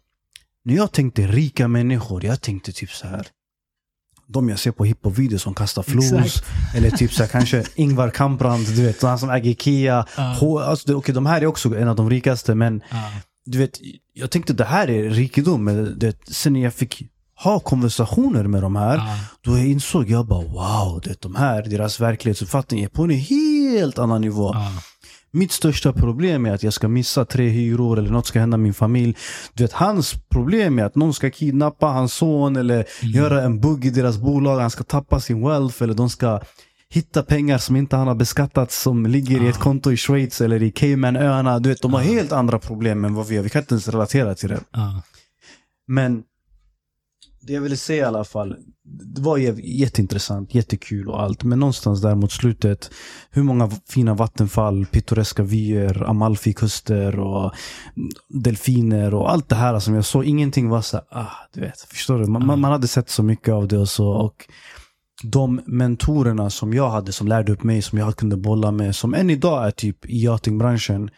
när 0.66 0.76
jag 0.76 0.92
tänkte 0.92 1.28
rika 1.28 1.68
människor, 1.68 2.26
jag 2.26 2.42
tänkte 2.42 2.72
typ 2.72 2.90
så 2.92 3.08
här. 3.08 3.28
De 4.28 4.50
jag 4.50 4.60
ser 4.60 4.72
på 4.72 4.86
hiphop-videos 4.86 5.42
som 5.42 5.54
kastar 5.54 5.84
flos. 5.84 6.12
Eller 6.76 6.90
typ 6.92 7.14
så 7.14 7.24
här, 7.24 7.30
kanske 7.30 7.64
Ingvar 7.76 8.10
Kamprad, 8.10 8.60
du 8.60 8.86
vet, 8.86 9.02
han 9.02 9.20
som 9.20 9.30
äger 9.30 9.52
Ikea. 9.52 10.06
Ja. 10.18 10.36
H- 10.40 10.60
Alltså, 10.60 10.94
okej, 10.96 11.16
de 11.16 11.26
här 11.26 11.42
är 11.42 11.46
också 11.46 11.78
en 11.78 11.88
av 11.88 11.96
de 11.96 12.10
rikaste, 12.10 12.56
men 12.56 12.82
Ja. 12.92 13.12
du 13.46 13.58
vet, 13.58 13.80
jag 14.14 14.32
tänkte 14.32 14.54
det 14.54 14.66
här 14.66 14.90
är 14.90 15.10
rikedom. 15.10 15.64
Men 15.64 16.00
det, 16.00 16.28
sen 16.30 16.54
när 16.54 16.60
jag 16.64 16.74
fick 16.74 17.04
ha 17.44 17.60
konversationer 17.60 18.44
med 18.44 18.62
de 18.62 18.76
här, 18.76 18.98
Ja. 18.98 19.18
då 19.42 19.58
jag 19.58 19.68
insåg 19.68 20.10
jag 20.10 20.26
bara 20.26 20.42
wow, 20.46 21.02
det, 21.04 21.22
de 21.22 21.36
här, 21.36 21.64
deras 21.64 22.00
verklighetsuppfattning 22.00 22.84
är 22.84 22.88
på 22.88 23.04
en 23.04 23.10
helt 23.10 24.00
annan 24.00 24.22
nivå. 24.22 24.52
Ja. 24.54 24.72
Mitt 25.32 25.52
största 25.52 25.94
problem 25.94 26.46
är 26.46 26.54
att 26.54 26.64
jag 26.64 26.74
ska 26.74 26.88
missa 26.88 27.26
tre 27.26 27.50
hyror 27.50 28.00
eller 28.00 28.10
något 28.10 28.28
ska 28.28 28.40
hända 28.40 28.58
min 28.58 28.74
familj. 28.74 29.16
Du 29.54 29.64
vet, 29.64 29.74
hans 29.74 30.14
problem 30.30 30.80
är 30.80 30.84
att 30.84 30.96
någon 30.96 31.14
ska 31.14 31.30
kidnappa 31.32 31.86
hans 31.88 32.14
son 32.14 32.56
eller 32.56 32.86
göra 33.02 33.42
en 33.44 33.60
bugg 33.60 33.86
i 33.86 33.90
deras 33.90 34.18
bolag. 34.18 34.60
Han 34.60 34.70
ska 34.72 34.84
tappa 34.84 35.20
sin 35.20 35.48
wealth 35.48 35.84
eller 35.84 35.94
de 35.94 36.10
ska 36.10 36.40
hitta 36.90 37.24
pengar 37.24 37.58
som 37.58 37.76
inte 37.76 37.96
han 37.96 38.08
har 38.08 38.16
beskattat 38.16 38.72
som 38.72 39.06
ligger 39.06 39.44
i 39.44 39.48
ett 39.48 39.56
Ah. 39.58 39.60
konto 39.60 39.92
i 39.92 39.98
Schweiz 39.98 40.42
eller 40.42 40.64
i 40.64 40.72
Caymanöarna. 40.72 41.60
Du 41.60 41.70
vet, 41.70 41.82
de 41.82 41.94
har 41.94 42.02
helt 42.02 42.32
andra 42.32 42.60
problem 42.60 43.06
än 43.06 43.14
vad 43.14 43.28
vi 43.28 43.36
har. 43.36 43.44
Vi 43.44 43.50
kan 43.50 43.62
inte 43.62 43.74
ens 43.74 43.88
relatera 43.88 44.36
till 44.36 44.50
det. 44.50 44.60
Men 45.88 46.24
det 47.48 47.54
jag 47.54 47.62
ville 47.62 47.78
säga 47.78 48.04
i 48.04 48.08
alla 48.08 48.24
fall, 48.24 48.56
det 49.16 49.22
var 49.22 49.38
jätteintressant, 49.64 50.56
jättekul 50.56 51.10
och 51.10 51.22
allt. 51.22 51.44
Men 51.44 51.60
någonstans 51.60 52.02
där 52.02 52.16
mot 52.16 52.32
slutet, 52.32 52.92
hur 53.32 53.44
många 53.44 53.72
fina 53.90 54.14
vattenfall, 54.14 54.86
pittoreska 54.86 55.44
vyer, 55.44 56.04
Amalfikuster 56.10 57.20
och 57.20 57.52
delfiner 58.30 59.14
och 59.14 59.32
allt 59.32 59.50
det 59.50 59.56
här 59.56 59.80
som 59.80 59.96
jag 59.96 60.06
såg. 60.06 60.26
Ingenting 60.26 60.70
var 60.70 60.82
så 60.82 60.98
här, 60.98 61.06
ah, 61.10 61.32
du 61.54 61.62
vet, 61.62 61.80
förstår 61.80 62.20
du? 62.20 62.26
Man, 62.26 62.42
mm. 62.42 62.60
man 62.60 62.72
hade 62.72 62.88
sett 62.88 63.10
så 63.10 63.24
mycket 63.24 63.54
av 63.54 63.68
det 63.68 63.78
och 63.78 63.90
så. 63.90 64.08
Och 64.08 64.48
de 65.24 65.62
mentorerna 65.66 66.50
som 66.50 66.74
jag 66.74 66.90
hade 66.90 67.12
som 67.12 67.28
lärde 67.28 67.52
upp 67.52 67.64
mig, 67.64 67.82
som 67.82 67.98
jag 67.98 68.16
kunde 68.16 68.38
bolla 68.38 68.72
med, 68.72 68.96
som 68.96 69.14
än 69.14 69.30
idag 69.30 69.68
är 69.68 69.72
typ 69.72 70.06
i 70.06 70.24
yachtingbranschen. 70.24 71.10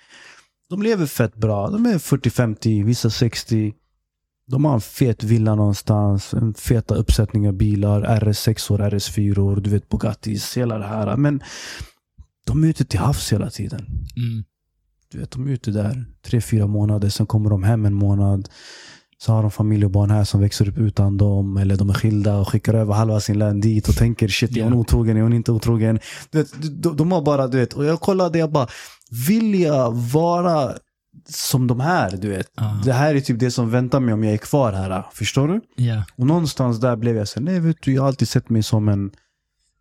De 0.70 0.82
lever 0.82 1.06
fett 1.06 1.36
bra. 1.36 1.70
De 1.70 1.86
är 1.86 1.98
40-50, 1.98 2.86
vissa 2.86 3.10
60. 3.10 3.74
De 4.48 4.66
har 4.66 4.74
en 4.74 4.82
fet 4.82 5.24
villa 5.24 5.56
någonstans, 5.56 6.34
en 6.34 6.54
feta 6.54 6.96
uppsättning 6.96 7.48
av 7.48 7.54
bilar, 7.54 8.02
RS6 8.02 8.78
RS4, 8.78 9.60
du 9.60 9.70
vet 9.70 9.90
Bugattis, 9.90 10.58
hela 10.58 10.78
det 10.78 10.88
här. 10.88 11.18
Men 11.18 11.42
de 12.46 12.64
är 12.64 12.68
ute 12.68 12.86
till 12.86 13.00
havs 13.00 13.34
hela 13.34 13.50
tiden. 13.50 13.86
Mm. 14.18 14.44
Du 15.12 15.20
vet, 15.20 15.32
de 15.32 15.48
är 15.48 15.52
ute 15.52 15.72
där 15.72 16.06
tre, 16.26 16.42
fyra 16.42 16.68
månader, 16.68 17.10
sen 17.10 17.26
kommer 17.26 17.50
de 17.50 17.64
hem 17.64 17.86
en 17.86 17.94
månad. 17.94 18.50
Så 19.18 19.32
har 19.32 19.42
de 19.42 19.52
familj 19.52 19.86
och 19.86 19.92
barn 19.92 20.12
här 20.12 20.24
som 20.24 20.42
växer 20.42 20.70
upp 20.70 20.78
utan 20.78 21.18
dem, 21.18 21.58
eller 21.58 21.76
de 21.76 21.90
är 21.90 21.94
skilda 21.94 22.38
och 22.38 22.48
skickar 22.48 22.74
över 22.74 22.94
halva 22.94 23.20
sin 23.20 23.40
lön 23.40 23.62
dit 23.62 23.90
och 23.90 23.96
tänker 23.96 24.28
shit, 24.28 24.58
är 24.58 24.64
hon 24.64 24.74
otrogen, 24.74 25.18
är 25.18 25.22
hon 25.22 25.34
inte 25.34 25.52
otrogen? 25.52 26.00
Du 26.32 26.38
vet, 26.38 26.82
de, 26.84 26.98
de 26.98 27.12
har 27.12 27.22
bara, 27.22 27.48
du 27.48 27.58
vet, 27.58 27.74
och 27.74 27.86
jag 27.86 28.02
kollade, 28.02 28.40
jag 28.40 28.52
bara, 28.52 28.68
vill 29.28 29.60
jag 29.60 29.92
vara 29.96 30.74
som 31.30 31.68
de 31.68 31.80
här, 31.80 32.18
du 32.18 32.30
vet? 32.30 32.52
Ja. 32.56 32.82
Det 32.86 32.94
här 32.94 33.16
är 33.16 33.20
typ 33.20 33.40
det 33.40 33.52
som 33.52 33.72
väntar 33.72 34.00
mig 34.00 34.14
om 34.14 34.24
jag 34.24 34.34
är 34.34 34.38
kvar 34.38 34.74
här, 34.74 35.04
förstår 35.14 35.48
du? 35.48 35.62
Ja. 35.84 36.04
Och 36.16 36.28
någonstans 36.28 36.80
där 36.80 36.96
blev 36.96 37.18
jag 37.18 37.28
så 37.28 37.40
nej 37.40 37.60
vet 37.60 37.82
du, 37.82 37.94
jag 37.94 38.02
har 38.02 38.08
alltid 38.08 38.28
sett 38.28 38.50
mig 38.50 38.64
som 38.64 38.90
en 38.90 39.12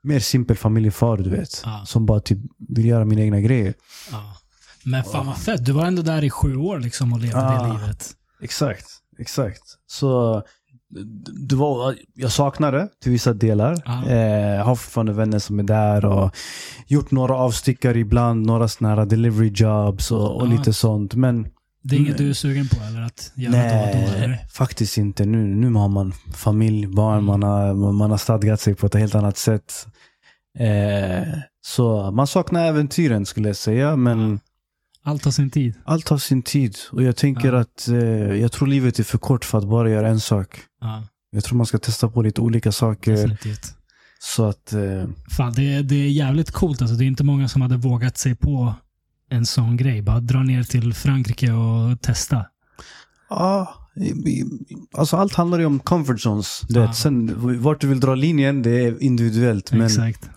mer 0.02 0.20
simpel 0.20 0.56
familjefar, 0.56 1.16
du 1.16 1.30
vet. 1.30 1.62
Ja. 1.64 1.82
Som 1.86 2.06
bara 2.06 2.20
typ 2.20 2.38
vill 2.68 2.86
göra 2.86 3.04
mina 3.04 3.20
egna 3.20 3.40
grejer. 3.40 3.74
Ja. 4.12 4.36
Men 4.84 5.04
fan 5.04 5.26
vad 5.26 5.36
fett. 5.36 5.64
Du 5.64 5.72
var 5.72 5.86
ändå 5.86 6.02
där 6.02 6.24
i 6.24 6.30
sju 6.30 6.56
år 6.56 6.80
liksom 6.80 7.12
och 7.12 7.20
levde 7.20 7.40
det 7.40 7.78
livet. 7.80 8.10
Exakt, 8.40 8.86
exakt. 9.18 9.62
Så 9.86 10.42
det 11.48 11.56
var, 11.56 11.94
jag 12.14 12.32
saknar 12.32 12.72
det 12.72 12.88
till 13.02 13.12
vissa 13.12 13.32
delar. 13.32 13.82
Ja. 13.84 14.08
Eh, 14.10 14.64
har 14.64 14.74
fortfarande 14.74 15.12
vänner 15.12 15.38
som 15.38 15.58
är 15.58 15.62
där 15.62 16.04
och 16.04 16.30
gjort 16.86 17.10
några 17.10 17.34
avstickare 17.34 17.98
ibland, 17.98 18.46
några 18.46 18.68
sådana 18.68 18.94
här 18.96 19.06
delivery 19.06 19.52
jobs 19.54 20.10
och, 20.12 20.36
och 20.36 20.46
Ja. 20.46 20.50
lite 20.50 20.72
sånt. 20.72 21.14
Men 21.14 21.48
Det 21.82 21.96
är 21.96 21.98
inget 22.00 22.14
Mm. 22.14 22.24
du 22.24 22.30
är 22.30 22.34
sugen 22.34 22.68
på 22.68 22.76
eller 22.88 23.00
att 23.02 23.32
göra 23.34 23.52
då 23.52 23.58
och 23.98 24.06
då? 24.10 24.16
Eller? 24.16 24.28
Nej, 24.28 24.46
faktiskt 24.52 24.98
inte. 24.98 25.24
Nu, 25.26 25.38
nu 25.46 25.72
har 25.72 25.88
man 25.88 26.12
familj, 26.34 26.86
barn, 26.86 27.12
Mm. 27.18 27.24
man, 27.26 27.42
har, 27.42 27.92
man 27.92 28.10
har 28.10 28.18
stadgat 28.18 28.60
sig 28.60 28.74
på 28.74 28.86
ett 28.86 28.94
helt 28.94 29.14
annat 29.14 29.36
sätt. 29.38 29.86
Eh, 30.58 31.28
så 31.66 32.10
man 32.10 32.26
saknar 32.26 32.64
äventyren 32.64 33.26
skulle 33.26 33.48
jag 33.48 33.56
säga, 33.56 33.96
men 33.96 34.40
Allt 35.04 35.24
har 35.24 35.32
sin 35.32 35.50
tid. 35.50 35.74
allt 35.84 36.08
har 36.08 36.18
sin 36.18 36.42
tid. 36.42 36.76
Och 36.92 37.02
jag 37.02 37.16
tänker 37.16 37.52
Ja. 37.52 37.58
att 37.60 37.88
eh, 37.88 37.96
jag 38.40 38.52
tror 38.52 38.68
livet 38.68 38.98
är 38.98 39.02
för 39.04 39.18
kort 39.18 39.44
för 39.44 39.58
att 39.58 39.68
bara 39.68 39.90
göra 39.90 40.08
en 40.08 40.20
sak. 40.20 40.58
Ja, 40.86 41.02
Jag 41.30 41.44
tror 41.44 41.56
man 41.56 41.66
ska 41.66 41.78
testa 41.78 42.08
på 42.08 42.22
lite 42.22 42.40
olika 42.40 42.72
saker. 42.72 43.12
definitivt. 43.12 43.74
Så 44.18 44.44
att, 44.44 44.72
eh, 44.72 45.04
Fan, 45.36 45.52
det, 45.52 45.82
det 45.82 45.94
är 45.94 46.08
jävligt 46.08 46.50
coolt. 46.50 46.80
Alltså, 46.82 46.96
det 46.96 47.04
är 47.04 47.06
inte 47.06 47.24
många 47.24 47.48
som 47.48 47.62
hade 47.62 47.76
vågat 47.76 48.18
sig 48.18 48.34
på 48.34 48.74
en 49.30 49.46
sån 49.46 49.76
grej. 49.76 50.02
Bara 50.02 50.20
dra 50.20 50.42
ner 50.42 50.62
till 50.62 50.94
Frankrike 50.94 51.52
och 51.52 52.00
testa. 52.00 52.46
ja. 53.30 53.74
Alltså 54.94 55.16
allt 55.16 55.34
handlar 55.34 55.58
ju 55.58 55.64
om 55.66 55.78
comfort 55.78 56.20
zones. 56.20 56.60
Du 56.68 56.80
Ja. 56.80 56.86
vet. 56.86 56.96
Sen 56.96 57.32
vart 57.62 57.80
du 57.80 57.86
vill 57.86 58.00
dra 58.00 58.14
linjen, 58.14 58.62
det 58.62 58.70
är 58.84 59.02
individuellt. 59.02 59.72
Men 59.72 59.86
Exakt. 59.86 60.30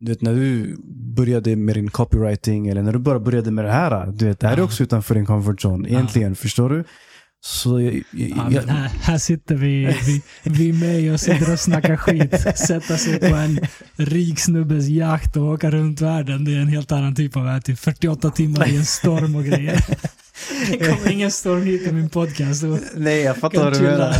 du 0.00 0.12
vet, 0.12 0.22
när 0.22 0.34
du 0.34 0.76
började 1.16 1.56
med 1.56 1.74
din 1.76 1.90
copywriting 1.90 2.68
eller 2.68 2.82
när 2.82 2.92
du 2.92 2.98
bara 2.98 3.20
började 3.20 3.50
med 3.50 3.64
det 3.64 3.72
här. 3.72 4.06
Du 4.06 4.26
vet, 4.26 4.40
det 4.40 4.46
här 4.46 4.54
är 4.54 4.58
Ja. 4.58 4.64
också 4.64 4.82
utanför 4.82 5.14
din 5.14 5.26
comfort 5.26 5.64
zone. 5.64 5.88
Egentligen, 5.88 6.36
förstår 6.36 6.70
du? 6.70 6.84
Så 7.44 7.80
jag, 7.80 7.94
jag, 7.94 8.28
Ja, 8.28 8.50
jag, 8.50 8.62
här, 8.62 8.90
här 9.02 9.18
sitter 9.18 9.54
vi, 9.54 9.96
vi, 10.06 10.22
vi 10.42 10.72
med 10.72 11.12
och 11.12 11.20
sitter 11.20 11.52
och 11.52 11.60
snackar 11.60 11.96
skit. 11.96 12.58
Sätta 12.58 12.96
sig 12.96 13.20
på 13.20 13.36
en 13.36 13.60
rik 13.96 14.40
snubbes 14.40 14.88
jakt 14.88 15.36
och 15.36 15.44
åka 15.44 15.70
runt 15.70 16.00
världen. 16.00 16.44
Det 16.44 16.54
är 16.54 16.58
en 16.58 16.68
helt 16.68 16.92
annan 16.92 17.14
typ 17.14 17.36
av 17.36 17.48
äventyr. 17.48 17.74
48 17.74 18.30
timmar 18.30 18.68
i 18.68 18.76
en 18.76 18.84
storm 18.84 19.36
och 19.36 19.44
grejer. 19.44 19.84
Det 20.70 20.78
kommer 20.78 21.12
ingen 21.12 21.30
storm 21.30 21.62
hit 21.62 21.82
i 21.82 21.92
min 21.92 22.08
podcast. 22.08 22.64
Nej, 22.94 23.20
jag 23.20 23.36
fattar 23.36 23.64
vad 23.64 23.72
du 23.72 23.82
menar. 23.82 24.16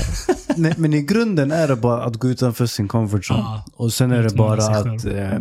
nej, 0.57 0.74
men 0.77 0.94
i 0.94 1.03
grunden 1.03 1.53
är 1.53 1.69
det 1.69 1.77
bara 1.77 2.05
att 2.05 2.16
gå 2.16 2.28
utanför 2.28 2.66
sin 2.66 2.89
comfort 2.89 3.31
zone. 3.31 3.40
Ja. 3.40 3.65
Och 3.74 3.93
sen 3.93 4.12
är 4.12 4.23
det 4.23 4.35
bara 4.35 4.65
att 4.65 5.05
eh, 5.05 5.39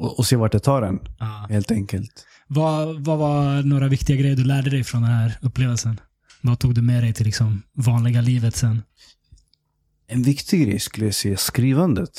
och, 0.00 0.18
och 0.18 0.26
se 0.26 0.36
vart 0.36 0.52
det 0.52 0.60
tar 0.60 0.82
en, 0.82 0.98
ja. 1.18 1.46
helt 1.50 1.70
enkelt. 1.70 2.26
vad, 2.46 3.04
vad 3.04 3.18
var 3.18 3.62
några 3.62 3.88
viktiga 3.88 4.16
grejer 4.16 4.36
du 4.36 4.44
lärde 4.44 4.70
dig 4.70 4.84
från 4.84 5.02
den 5.02 5.10
här 5.10 5.38
upplevelsen? 5.42 6.00
Vad 6.46 6.58
tog 6.58 6.74
du 6.74 6.82
med 6.82 7.02
dig 7.02 7.12
till 7.14 7.26
liksom 7.26 7.62
vanliga 7.72 8.20
livet 8.20 8.56
sen? 8.56 8.82
En 10.06 10.22
viktig 10.22 10.66
grej 10.66 10.78
skulle 10.80 11.06
jag 11.06 11.14
säga, 11.14 11.36
skrivandet. 11.36 12.10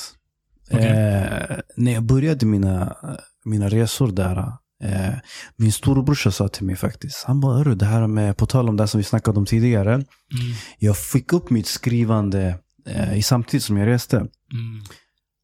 Okej. 0.70 0.86
Eh, 0.86 1.56
när 1.76 1.92
jag 1.92 2.02
började 2.02 2.46
mina, 2.46 2.96
mina 3.44 3.68
resor 3.68 4.12
där, 4.12 4.36
eh, 4.82 5.14
min 5.56 5.72
storebrorsa 5.72 6.30
sa 6.30 6.48
till 6.48 6.64
mig 6.66 6.76
faktiskt, 6.76 7.24
han 7.24 7.40
bara, 7.40 7.56
"Hörru, 7.58 7.74
det 7.74 7.86
här 7.86 8.06
med, 8.06 8.36
på 8.36 8.46
tal 8.46 8.68
om 8.68 8.76
det 8.76 8.88
som 8.88 8.98
vi 8.98 9.04
snackade 9.04 9.38
om 9.38 9.46
tidigare, 9.46 9.94
Mm. 9.94 10.06
jag 10.78 10.96
fick 10.98 11.32
upp 11.32 11.50
mitt 11.50 11.66
skrivande 11.66 12.58
eh, 12.86 13.18
i 13.18 13.22
samtidigt 13.22 13.64
som 13.64 13.76
jag 13.76 13.86
reste. 13.86 14.16
Mm. 14.16 14.30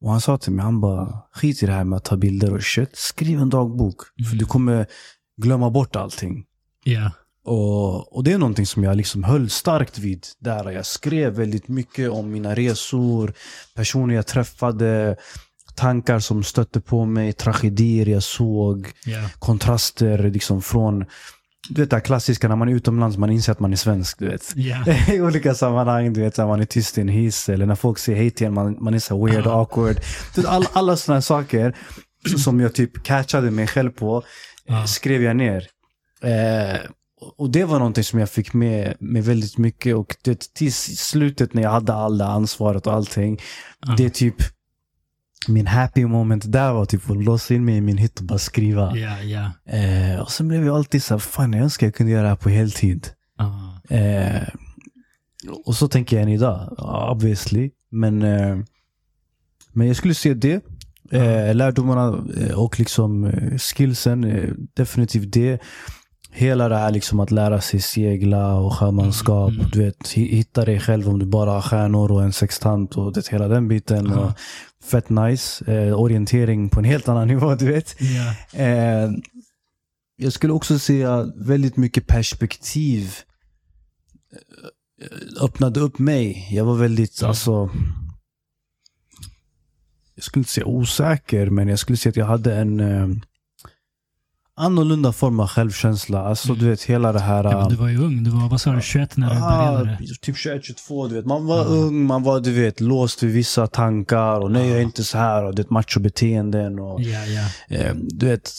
Och 0.01 0.11
han 0.11 0.21
sa 0.21 0.37
till 0.37 0.51
mig, 0.53 0.63
han 0.65 0.81
bara, 0.81 1.19
skit 1.33 1.63
i 1.63 1.65
det 1.65 1.71
här 1.73 1.83
med 1.83 1.97
att 1.97 2.03
ta 2.05 2.17
bilder 2.17 2.53
och 2.53 2.63
shit, 2.63 2.89
skriv 2.93 3.39
en 3.39 3.49
dagbok. 3.49 3.95
För 4.17 4.25
Mm. 4.25 4.37
du 4.37 4.45
kommer 4.45 4.85
glömma 5.41 5.69
bort 5.69 5.95
allting. 5.95 6.45
Ja. 6.83 7.11
Och, 7.45 8.15
och 8.15 8.23
det 8.23 8.31
är 8.31 8.37
någonting 8.37 8.65
som 8.65 8.83
jag 8.83 8.97
liksom 8.97 9.23
höll 9.23 9.49
starkt 9.49 9.97
vid. 9.97 10.27
Där 10.39 10.71
jag 10.71 10.85
skrev 10.85 11.33
väldigt 11.33 11.67
mycket 11.67 12.09
om 12.09 12.31
mina 12.31 12.55
resor, 12.55 13.33
personer 13.75 14.15
jag 14.15 14.27
träffade, 14.27 15.15
tankar 15.75 16.19
som 16.19 16.43
stötte 16.43 16.81
på 16.81 17.05
mig, 17.05 17.33
tragedier 17.33 18.05
jag 18.09 18.23
såg, 18.23 18.91
Ja. 19.05 19.29
kontraster 19.39 20.17
liksom 20.29 20.61
från 20.61 21.05
du 21.69 21.81
vet 21.81 21.89
det 21.89 21.99
klassiska 22.01 22.47
när 22.47 22.55
man 22.55 22.69
är 22.69 22.73
utomlands, 22.73 23.17
man 23.17 23.29
inser 23.29 23.51
att 23.51 23.59
man 23.59 23.71
är 23.73 23.77
svensk. 23.77 24.19
Du 24.19 24.27
vet. 24.29 24.53
Ja. 24.55 24.85
I 25.13 25.21
olika 25.21 25.55
sammanhang, 25.55 26.13
du 26.13 26.21
vet, 26.21 26.37
när 26.37 26.47
man 26.47 26.61
är 26.61 26.65
tyst 26.65 26.97
i 26.97 27.01
en 27.01 27.07
hiss 27.07 27.49
eller 27.49 27.65
när 27.65 27.75
folk 27.75 27.99
säger 27.99 28.17
hej 28.19 28.31
till 28.31 28.47
en, 28.47 28.53
man, 28.53 28.77
man 28.83 28.93
är 28.93 28.99
så 28.99 29.25
weird, 29.25 29.45
Ja. 29.45 29.51
awkward. 29.61 29.99
Du 30.35 30.41
vet, 30.41 30.49
all, 30.49 30.65
alla 30.73 30.97
sådana 30.97 31.21
saker 31.21 31.75
som 32.37 32.59
jag 32.59 32.73
typ 32.75 33.03
catchade 33.03 33.51
mig 33.51 33.67
själv 33.67 33.91
på, 33.91 34.23
Ja. 34.65 34.87
skrev 34.87 35.23
jag 35.23 35.35
ner. 35.35 35.67
Eh, 36.21 36.79
och 37.37 37.49
det 37.49 37.63
var 37.65 37.77
någonting 37.79 38.03
som 38.03 38.19
jag 38.19 38.29
fick 38.29 38.53
med, 38.53 38.93
med 38.99 39.23
väldigt 39.23 39.57
mycket 39.57 39.95
och 39.95 40.15
det, 40.23 40.53
till 40.53 40.73
slutet 40.73 41.53
när 41.53 41.61
jag 41.61 41.69
hade 41.71 41.93
alla 41.93 42.27
ansvaret 42.27 42.87
och 42.87 42.93
allting, 42.93 43.39
Ja. 43.85 43.93
det 43.97 44.05
är 44.05 44.09
typ 44.09 44.35
min 45.47 45.67
happy 45.67 46.05
moment 46.05 46.51
där 46.51 46.73
var 46.73 46.85
typ 46.85 47.09
att 47.09 47.23
låsa 47.23 47.53
in 47.53 47.65
mig 47.65 47.75
i 47.75 47.81
min 47.81 47.97
hytt 47.97 48.19
och 48.19 48.25
bara 48.25 48.39
skriva. 48.39 48.97
Ja, 48.97 49.19
ja. 49.21 49.51
Eh, 49.77 50.19
och 50.19 50.31
sen 50.31 50.47
blev 50.47 50.65
jag 50.65 50.75
alltid 50.75 51.03
så 51.03 51.13
här, 51.13 51.19
fan 51.19 51.53
jag 51.53 51.63
önskar 51.63 51.87
jag 51.87 51.95
kunde 51.95 52.11
göra 52.11 52.23
det 52.23 52.29
här 52.29 52.35
på 52.35 52.49
heltid. 52.49 53.07
Ja. 53.37 53.81
Eh, 53.95 54.47
och 55.65 55.75
så 55.75 55.87
tänker 55.87 56.15
jag 56.15 56.23
än 56.23 56.29
idag, 56.29 56.75
obviously. 57.11 57.71
Men, 57.89 58.21
eh, 58.21 58.57
men 59.73 59.87
jag 59.87 59.95
skulle 59.95 60.13
säga 60.15 60.35
det. 60.35 60.61
Eh, 61.11 61.55
lärdomarna 61.55 62.23
eh, 62.41 62.59
och 62.59 62.79
liksom 62.79 63.25
eh, 63.25 63.57
skillsen, 63.57 64.23
eh, 64.23 64.49
definitivt 64.73 65.33
det. 65.33 65.61
Hela 66.35 66.69
det 66.69 66.77
här 66.77 66.91
liksom 66.91 67.19
att 67.19 67.31
lära 67.31 67.61
sig 67.61 67.81
segla 67.81 68.53
och 68.55 68.73
sjömanskap. 68.73 69.49
Mm, 69.49 69.59
mm. 69.59 69.71
Du 69.73 69.79
vet, 69.83 69.97
hi- 70.15 70.35
hitta 70.35 70.65
dig 70.65 70.79
själv 70.79 71.09
om 71.09 71.19
du 71.19 71.25
bara 71.25 71.51
har 71.51 71.61
stjärnor 71.61 72.11
och 72.11 72.23
en 72.23 72.33
sextant 72.33 72.97
och 72.97 73.13
det, 73.13 73.27
hela 73.27 73.47
den 73.47 73.67
biten. 73.67 74.05
Ja. 74.05 74.19
Och 74.19 74.31
fett 74.85 75.09
nice. 75.09 75.73
Eh, 75.73 75.99
orientering 75.99 76.69
på 76.69 76.79
en 76.79 76.85
helt 76.85 77.07
annan 77.09 77.27
nivå, 77.33 77.55
du 77.55 77.65
vet. 77.71 77.95
Ja. 77.99 78.59
Eh, 78.59 79.09
jag 80.15 80.33
skulle 80.33 80.53
också 80.53 80.79
säga 80.79 81.31
väldigt 81.35 81.77
mycket 81.77 82.07
perspektiv 82.07 83.13
eh, 85.01 85.43
öppnade 85.43 85.79
upp 85.79 85.99
mig. 85.99 86.47
Jag 86.51 86.65
var 86.65 86.75
väldigt, 86.75 87.21
Mm. 87.21 87.29
alltså 87.29 87.69
jag 90.15 90.23
skulle 90.23 90.41
inte 90.41 90.51
säga 90.51 90.65
osäker, 90.65 91.49
men 91.49 91.67
jag 91.67 91.79
skulle 91.79 91.97
säga 91.97 92.09
att 92.11 92.15
jag 92.17 92.25
hade 92.25 92.55
en 92.55 92.79
eh, 92.79 93.07
annorlunda 94.55 95.11
form 95.11 95.39
av 95.39 95.47
självkänsla. 95.47 96.19
Alltså 96.25 96.47
Mm. 96.49 96.59
du 96.59 96.69
vet 96.69 96.83
hela 96.83 97.11
det 97.11 97.19
här... 97.19 97.43
ja 97.43 97.67
du 97.69 97.75
var 97.75 97.87
ju 97.87 97.97
ung. 98.03 98.23
Du 98.23 98.29
var, 98.29 98.49
vad 98.49 98.61
sa 98.61 98.71
du, 98.71 98.81
21 98.81 99.17
när 99.17 99.29
du 99.29 99.35
Ah, 99.41 99.71
började? 99.79 99.97
typ 100.21 100.37
21, 100.37 100.63
22, 100.65 101.07
du 101.07 101.15
vet. 101.15 101.25
Man 101.25 101.45
var 101.45 101.57
Ja. 101.57 101.63
ung, 101.63 102.05
man 102.05 102.23
var 102.23 102.39
du 102.39 102.51
vet, 102.51 102.79
låst 102.81 103.23
vid 103.23 103.31
vissa 103.33 103.67
tankar 103.67 104.39
och 104.39 104.51
nej 104.51 104.61
Ja. 104.63 104.69
jag 104.69 104.77
är 104.79 104.83
inte 104.83 105.03
så 105.03 105.17
här 105.17 105.43
och 105.45 105.55
det 105.55 105.61
är 105.61 105.73
machobeteenden 105.73 106.79
och 106.79 107.01
Ja, 107.01 107.19
ja. 107.25 107.75
eh, 107.77 107.95
du 107.95 108.25
vet, 108.25 108.51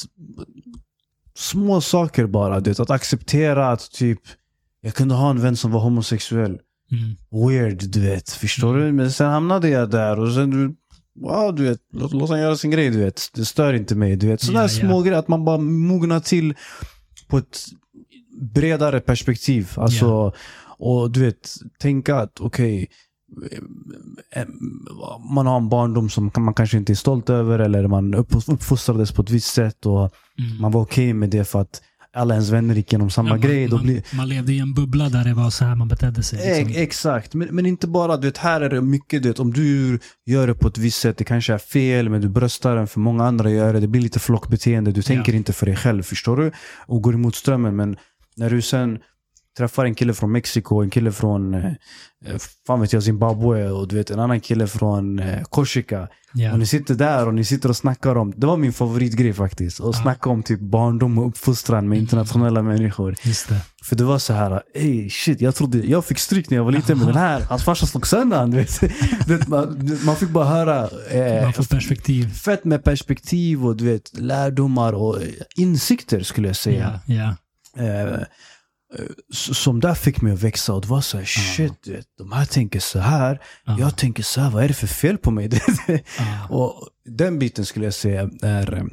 små 1.37 1.81
saker 1.81 2.27
bara. 2.27 2.61
Du 2.61 2.71
vet, 2.71 2.81
att 2.81 2.91
acceptera 2.91 3.69
att 3.73 3.91
typ, 3.93 4.21
jag 4.81 4.95
kunde 4.95 5.15
ha 5.15 5.31
en 5.31 5.41
vän 5.41 5.57
som 5.57 5.71
var 5.71 5.81
homosexuell. 5.81 6.59
Mm. 6.93 7.16
Weird, 7.49 7.91
du 7.93 8.01
vet. 8.01 8.31
Förstår 8.31 8.77
du? 8.77 8.93
Men 8.93 9.12
sen 9.12 9.31
hamnade 9.31 9.69
jag 9.69 9.91
där 9.91 10.19
och 10.21 10.33
sen, 10.33 10.77
wow, 11.20 11.55
du 11.55 11.62
vet, 11.65 11.78
låt, 11.93 12.12
låt 12.12 12.31
han 12.31 12.41
göra 12.41 12.57
sin 12.57 12.70
grej, 12.70 12.91
du 12.91 12.99
vet. 12.99 13.31
Det 13.35 13.45
stör 13.45 13.74
inte 13.74 13.95
mig, 13.95 14.16
du 14.16 14.27
vet. 14.28 14.41
Sådana 14.41 14.62
ja. 14.62 14.69
små 14.69 15.03
grejer, 15.03 15.19
att 15.19 15.28
man 15.28 15.45
bara 15.45 15.59
mognar 15.59 16.20
till 16.20 16.55
på 17.28 17.39
ett 17.39 17.65
bredare 18.55 19.01
perspektiv. 19.01 19.70
Alltså, 19.77 20.32
och 20.78 21.11
du 21.11 21.20
vet, 21.20 21.51
tänka 21.78 22.16
att 22.16 22.41
okej, 22.41 22.89
eh, 24.32 24.45
man 25.35 25.47
har 25.47 25.57
en 25.57 25.69
barndom 25.69 26.11
som 26.11 26.31
man 26.36 26.55
kanske 26.55 26.77
inte 26.77 26.93
är 26.93 26.95
stolt 26.95 27.31
över 27.31 27.59
eller 27.59 27.86
man 27.89 28.15
upp- 28.15 28.49
uppfostrades 28.49 29.12
på 29.12 29.23
ett 29.23 29.31
visst 29.31 29.55
sätt 29.55 29.86
och 29.86 30.11
Mm. 30.39 30.61
man 30.61 30.73
var 30.73 30.81
okej 30.81 31.12
med 31.12 31.31
det 31.31 31.45
för 31.45 31.61
att 31.61 31.82
alla 32.15 32.35
ens 32.35 32.51
vänner 32.51 32.74
gick 32.74 32.93
igenom 32.93 33.11
samma 33.11 33.28
Ja, 33.28 33.32
man, 33.35 33.41
grej. 33.41 33.69
Då 33.69 33.77
man, 33.77 33.85
blir, 33.85 34.03
man 34.16 34.28
levde 34.28 34.53
i 34.53 34.59
en 34.59 34.74
bubbla 34.74 35.09
där 35.09 35.24
det 35.24 35.35
var 35.35 35.51
så 35.51 35.65
här 35.65 35.74
man 35.74 35.89
betedde 35.89 36.23
sig. 36.23 36.39
Liksom. 36.39 36.69
Ex- 36.70 36.78
Exakt, 36.78 37.35
men, 37.35 37.49
men 37.49 37.66
inte 37.66 37.86
bara, 37.86 38.16
du 38.16 38.27
vet, 38.28 38.39
här 38.39 38.61
är 38.61 38.69
det 38.70 38.81
mycket, 38.81 39.23
du 39.23 39.28
vet, 39.28 39.39
om 39.41 39.53
du 39.53 39.99
gör 40.27 40.47
det 40.47 40.55
på 40.55 40.69
ett 40.69 40.78
visst 40.78 41.01
sätt, 41.01 41.16
det 41.19 41.24
kanske 41.24 41.55
är 41.55 41.59
fel, 41.59 42.09
men 42.09 42.20
du 42.20 42.28
bröstar 42.28 42.77
den 42.77 42.86
för 42.86 43.01
många 43.01 43.24
andra 43.24 43.51
gör 43.51 43.73
det, 43.73 43.81
det 43.81 43.89
blir 43.89 44.01
lite 44.01 44.19
flockbeteende, 44.20 44.93
du 44.93 45.03
tänker 45.03 45.32
Ja. 45.32 45.36
inte 45.36 45.53
för 45.53 45.66
dig 45.66 45.77
själv, 45.77 46.03
förstår 46.03 46.36
du? 46.36 46.53
Och 46.86 47.03
går 47.03 47.15
emot 47.15 47.35
strömmen, 47.35 47.77
men 47.77 47.97
när 48.36 48.51
du 48.51 48.62
sen 48.62 48.99
träffar 49.59 49.85
en 49.85 49.94
kille 49.94 50.14
från 50.14 50.32
Mexiko, 50.32 50.82
en 50.82 50.90
kille 50.90 51.12
från, 51.12 51.55
eh, 51.55 51.64
eh, 52.26 52.36
fan 52.66 52.81
vet 52.81 52.93
jag, 52.93 53.02
Zimbabwe 53.02 53.70
och 53.70 53.89
du 53.89 53.97
vet 53.97 54.10
en 54.10 54.20
annan 54.20 54.40
kille 54.40 54.66
från 54.66 55.18
eh, 55.18 55.43
Korsika. 55.43 56.09
Ja. 56.36 56.52
Och 56.52 56.59
ni 56.59 56.66
sitter 56.66 56.94
där 56.94 57.26
och 57.26 57.35
ni 57.35 57.44
sitter 57.44 57.68
och 57.68 57.76
snackar 57.76 58.16
om, 58.16 58.32
det 58.36 58.47
var 58.47 58.56
min 58.56 58.72
favoritgrej 58.72 59.32
faktiskt, 59.32 59.81
att 59.81 59.86
Ja. 59.86 60.02
snacka 60.02 60.31
om 60.31 60.43
typ 60.43 60.60
barndom 60.60 61.18
och 61.18 61.26
uppfostran 61.28 61.89
med 61.89 61.97
Mm. 61.97 62.02
internationella 62.05 62.62
människor. 62.62 63.14
Just 63.22 63.48
det. 63.48 63.60
För 63.85 63.97
det 63.97 64.05
var 64.05 64.18
så 64.18 64.32
här, 64.32 64.62
ey 64.74 65.10
shit, 65.10 65.40
jag 65.40 65.55
trodde, 65.55 65.78
jag 65.78 66.05
fick 66.05 66.18
stryk 66.18 66.51
när 66.51 66.56
jag 66.56 66.64
var 66.64 66.72
liten 66.72 66.98
med 66.98 67.06
den 67.06 67.16
här. 67.16 67.40
Hans 67.40 67.64
farsa 67.64 67.86
slog 67.86 68.06
sönder 68.06 68.36
han, 68.39 68.51
du 68.51 68.56
vet. 68.56 69.48
Man, 69.48 69.90
man 70.06 70.16
fick 70.16 70.28
bara 70.31 70.44
höra 70.44 70.89
eh, 71.10 71.43
Man 71.43 71.52
får 71.52 71.64
perspektiv. 71.64 72.32
fett 72.35 72.64
med 72.64 72.85
perspektiv 72.85 73.66
och 73.66 73.76
du 73.76 73.85
vet, 73.85 74.18
lärdomar 74.18 74.93
och 74.93 75.18
insikter 75.56 76.22
skulle 76.22 76.47
jag 76.48 76.56
säga. 76.56 77.01
Ja, 77.06 77.14
ja. 77.14 77.82
Eh, 77.85 78.18
som 79.33 79.81
där 79.81 79.95
fick 79.95 80.21
mig 80.21 80.33
att 80.33 80.43
växa 80.43 80.75
och 80.75 80.81
det 80.81 80.89
var 80.89 81.01
så 81.01 81.19
här, 81.19 81.25
shit, 81.25 81.87
vet, 81.87 82.07
de 82.19 82.33
här 82.33 82.45
tänker 82.47 82.81
så 82.81 82.99
här. 82.99 83.41
ja. 83.65 83.77
Jag 83.79 83.97
tänker 83.97 84.23
så 84.23 84.41
här, 84.41 84.51
vad 84.51 84.65
är 84.65 84.69
det 84.69 84.75
för 84.75 84.87
fel 84.87 85.19
på 85.19 85.31
mig? 85.31 85.51
ja. 86.19 86.47
och 86.51 86.89
den 87.05 87.39
biten 87.39 87.65
skulle 87.66 87.85
jag 87.85 87.95
säga 87.95 88.31
är 88.43 88.75
eh, 88.75 88.85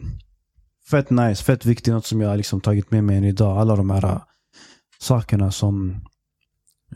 fett 0.90 1.10
nice, 1.10 1.44
fett 1.44 1.66
viktigt, 1.66 1.94
något 1.94 2.06
som 2.06 2.22
jag 2.22 2.30
har 2.30 2.38
liksom 2.38 2.62
tagit 2.62 2.92
med 2.92 3.04
mig 3.04 3.18
än 3.18 3.24
idag. 3.24 3.58
Alla 3.58 3.76
de 3.76 3.90
här 3.90 4.04
eh, 4.06 4.22
sakerna 5.00 5.52
som... 5.52 5.92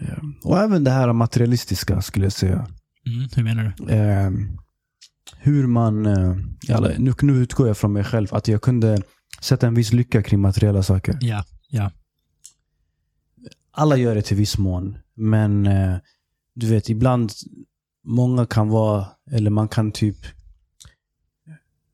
eh, 0.02 0.18
Och 0.44 0.60
även 0.60 0.84
det 0.84 0.92
här 0.92 1.14
materialistiska 1.14 2.02
skulle 2.02 2.26
jag 2.26 2.34
säga. 2.34 2.68
Mm, 3.08 3.30
hur 3.36 3.44
menar 3.44 3.74
du? 3.78 3.94
Hur 5.38 5.68
man... 5.68 6.06
Nu, 6.98 7.14
nu 7.22 7.34
utgår 7.34 7.68
jag 7.68 7.78
från 7.78 7.94
mig 7.94 8.04
själv. 8.04 8.28
Att 8.32 8.48
jag 8.48 8.62
kunde 8.62 9.02
sätta 9.42 9.68
en 9.68 9.74
viss 9.74 9.94
lycka 9.94 10.24
kring 10.24 10.40
materiella 10.40 10.84
saker. 10.84 11.18
Ja, 11.22 11.44
ja. 11.70 11.92
Alla 13.76 13.98
gör 13.98 14.16
det 14.16 14.22
till 14.22 14.38
viss 14.38 14.58
mån. 14.58 14.98
Men 15.16 15.68
eh, 15.68 15.96
du 16.56 16.68
vet, 16.68 16.90
ibland... 16.90 17.32
Många 18.08 18.46
kan 18.46 18.70
vara... 18.70 19.06
Eller 19.32 19.50
man 19.50 19.68
kan 19.68 19.92
typ... 19.92 20.18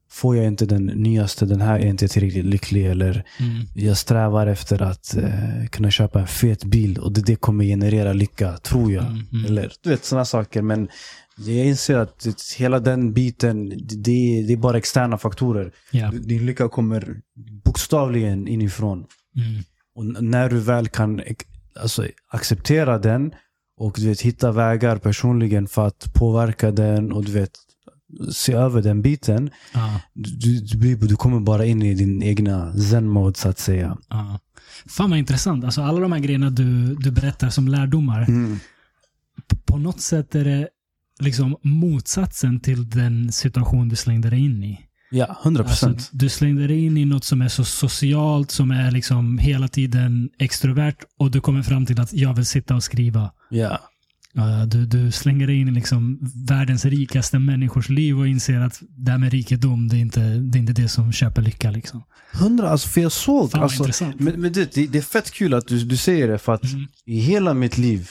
Får 0.09 0.37
jag 0.37 0.45
inte 0.45 0.65
den 0.65 0.85
nyaste, 0.85 1.45
den 1.45 1.61
här 1.61 1.79
är 1.79 1.85
inte 1.85 2.07
tillräckligt 2.07 2.45
lycklig. 2.45 2.85
Eller 2.85 3.25
Mm. 3.39 3.65
jag 3.75 3.97
strävar 3.97 4.47
efter 4.47 4.81
att 4.81 5.17
eh, 5.17 5.65
kunna 5.69 5.91
köpa 5.91 6.19
en 6.21 6.27
fet 6.27 6.63
bil 6.63 6.97
och 6.99 7.11
det, 7.11 7.21
det 7.21 7.35
kommer 7.35 7.63
generera 7.65 8.13
lycka, 8.13 8.57
tror 8.57 8.91
jag. 8.91 9.05
Mm, 9.05 9.23
mm. 9.31 9.45
Eller 9.45 9.71
du 9.83 9.89
vet, 9.89 10.05
sådana 10.05 10.25
saker. 10.25 10.61
Men 10.61 10.87
jag 11.37 11.65
inser 11.65 11.97
att 11.97 12.27
hela 12.57 12.79
den 12.79 13.13
biten, 13.13 13.69
det, 13.69 14.43
det 14.47 14.53
är 14.53 14.57
bara 14.57 14.77
externa 14.77 15.17
faktorer. 15.17 15.71
Ja. 15.91 16.11
Din 16.11 16.45
lycka 16.45 16.69
kommer 16.69 17.21
bokstavligen 17.63 18.47
inifrån. 18.47 18.97
Mm. 19.35 19.63
Och 19.95 20.23
när 20.23 20.49
du 20.49 20.59
väl 20.59 20.87
kan 20.87 21.21
alltså, 21.75 22.07
acceptera 22.27 22.97
den 22.97 23.31
och 23.77 23.93
du 23.97 24.07
vet, 24.07 24.21
hitta 24.21 24.51
vägar 24.51 24.97
personligen 24.97 25.67
för 25.67 25.87
att 25.87 26.13
påverka 26.13 26.71
den 26.71 27.11
och 27.11 27.25
du 27.25 27.31
vet, 27.31 27.51
se 28.31 28.53
över 28.53 28.81
den 28.81 29.01
biten. 29.01 29.49
Ja. 29.73 30.01
Du, 30.13 30.59
du, 30.59 30.95
du 30.95 31.15
kommer 31.15 31.39
bara 31.39 31.65
in 31.65 31.81
i 31.81 31.93
din 31.93 32.23
egna 32.23 32.73
zen-mode 32.73 33.37
så 33.37 33.49
att 33.49 33.59
säga. 33.59 33.97
Ja. 34.09 34.39
Fan 34.85 35.09
vad 35.09 35.19
intressant. 35.19 35.63
Alltså 35.63 35.81
alla 35.81 35.99
de 35.99 36.11
här 36.11 36.19
grejerna 36.19 36.49
du, 36.49 36.95
du 36.95 37.11
berättar 37.11 37.49
som 37.49 37.67
lärdomar. 37.67 38.21
Mm. 38.21 38.59
På 39.65 39.77
något 39.77 40.01
sätt 40.01 40.35
är 40.35 40.45
det 40.45 40.67
liksom 41.19 41.57
motsatsen 41.61 42.59
till 42.59 42.89
den 42.89 43.31
situation 43.31 43.89
du 43.89 43.95
slängde 43.95 44.29
dig 44.29 44.39
in 44.39 44.63
i. 44.63 44.79
Ja, 45.11 45.37
100 45.43 45.63
Alltså, 45.63 45.85
procent. 45.87 46.09
du 46.13 46.29
slängde 46.29 46.67
dig 46.67 46.85
in 46.85 46.97
i 46.97 47.05
något 47.05 47.23
som 47.23 47.41
är 47.41 47.47
så 47.47 47.63
socialt, 47.65 48.51
som 48.51 48.71
är 48.71 48.91
liksom 48.91 49.37
hela 49.37 49.67
tiden 49.67 50.29
extrovert 50.39 50.95
och 51.19 51.31
du 51.31 51.41
kommer 51.41 51.61
fram 51.63 51.85
till 51.85 52.01
att 52.01 52.13
jag 52.13 52.33
vill 52.33 52.45
sitta 52.45 52.75
och 52.75 52.83
skriva. 52.83 53.31
ja. 53.49 53.79
Uh, 54.37 54.63
Du, 54.67 54.85
du 54.85 55.11
slänger 55.11 55.47
dig 55.47 55.59
in 55.59 55.67
i 55.67 55.71
liksom 55.71 56.19
världens 56.47 56.85
rikaste 56.85 57.39
människors 57.39 57.89
liv 57.89 58.19
och 58.19 58.27
inser 58.27 58.59
att 58.59 58.79
det 58.97 59.11
här 59.11 59.17
med 59.17 59.31
rikedom, 59.31 59.87
det 59.87 59.95
är 59.97 59.99
inte 59.99 60.19
det, 60.19 60.57
är 60.57 60.59
inte 60.59 60.73
det 60.73 60.89
som 60.89 61.11
köper 61.11 61.41
lycka. 61.41 61.71
Liksom. 61.71 62.03
100, 62.33 62.69
alltså 62.69 62.87
för 62.89 63.01
jag 63.01 63.11
såg. 63.11 63.51
Fan 63.51 63.63
Alltså, 63.63 64.05
men 64.17 64.41
men 64.41 64.53
det, 64.53 64.73
det, 64.75 64.95
är 64.97 65.01
fett 65.01 65.31
kul 65.31 65.53
att 65.53 65.67
du, 65.67 65.79
du 65.85 65.97
säger 65.97 66.27
det 66.27 66.37
för 66.37 66.53
att 66.53 66.63
Mm. 66.63 66.87
i 67.05 67.19
hela 67.19 67.53
mitt 67.53 67.77
liv, 67.77 68.09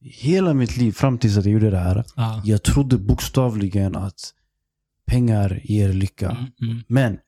hela 0.00 0.54
mitt 0.54 0.76
liv 0.76 0.92
fram 0.92 1.18
tills 1.18 1.36
att 1.36 1.44
jag 1.44 1.52
gjorde 1.52 1.70
det 1.70 1.78
här, 1.78 2.04
Ja. 2.16 2.42
jag 2.44 2.62
trodde 2.62 2.98
bokstavligen 2.98 3.96
att 3.96 4.32
pengar 5.08 5.60
ger 5.64 5.92
lycka. 5.92 6.30
Mm, 6.30 6.44
mm, 6.62 6.82
Men, 6.88 7.18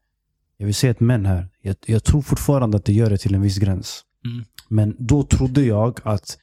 jag 0.57 0.66
vill 0.66 0.74
säga 0.74 0.90
ett 0.90 1.01
men 1.01 1.27
här. 1.27 1.48
Jag, 1.62 1.77
jag 1.86 2.05
tror 2.05 2.23
fortfarande 2.23 2.77
att 2.77 2.85
det 2.85 2.93
gör 2.93 3.11
det 3.11 3.19
till 3.19 3.35
en 3.35 3.43
viss 3.43 3.59
gräns. 3.59 4.02
mm. 4.24 4.44
Men 4.69 4.97
då 4.98 5.23
trodde 5.23 5.62
jag 5.62 5.98
att 6.05 6.39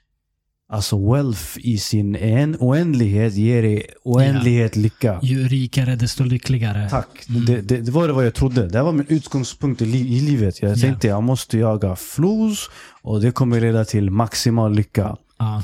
alltså 0.69 1.11
wealth 1.13 1.43
i 1.57 1.77
sin 1.77 2.15
en 2.15 2.55
oändlighet 2.59 3.33
ger 3.33 3.61
dig 3.61 3.83
oändlighet 4.03 4.75
lycka. 4.75 5.19
Ju 5.23 5.47
rikare, 5.47 5.95
desto 5.95 6.23
lyckligare. 6.23 6.89
Tack. 6.89 7.25
Mm. 7.29 7.45
Det, 7.45 7.61
det, 7.61 7.77
det 7.81 7.91
var 7.91 8.07
det 8.07 8.13
vad 8.13 8.25
jag 8.25 8.33
trodde. 8.33 8.67
Det 8.67 8.81
var 8.83 8.91
min 8.91 9.05
utgångspunkt 9.09 9.81
i, 9.81 9.85
li, 9.85 10.17
i 10.17 10.19
livet. 10.19 10.61
Jag 10.61 10.71
Ja. 10.71 10.75
tänkte 10.75 11.07
jag 11.07 11.23
måste 11.23 11.57
jaga 11.57 11.95
flos 11.95 12.69
och 13.01 13.21
det 13.21 13.31
kommer 13.31 13.61
leda 13.61 13.85
till 13.85 14.09
maximal 14.11 14.75
lycka. 14.75 15.17
Ja. 15.39 15.63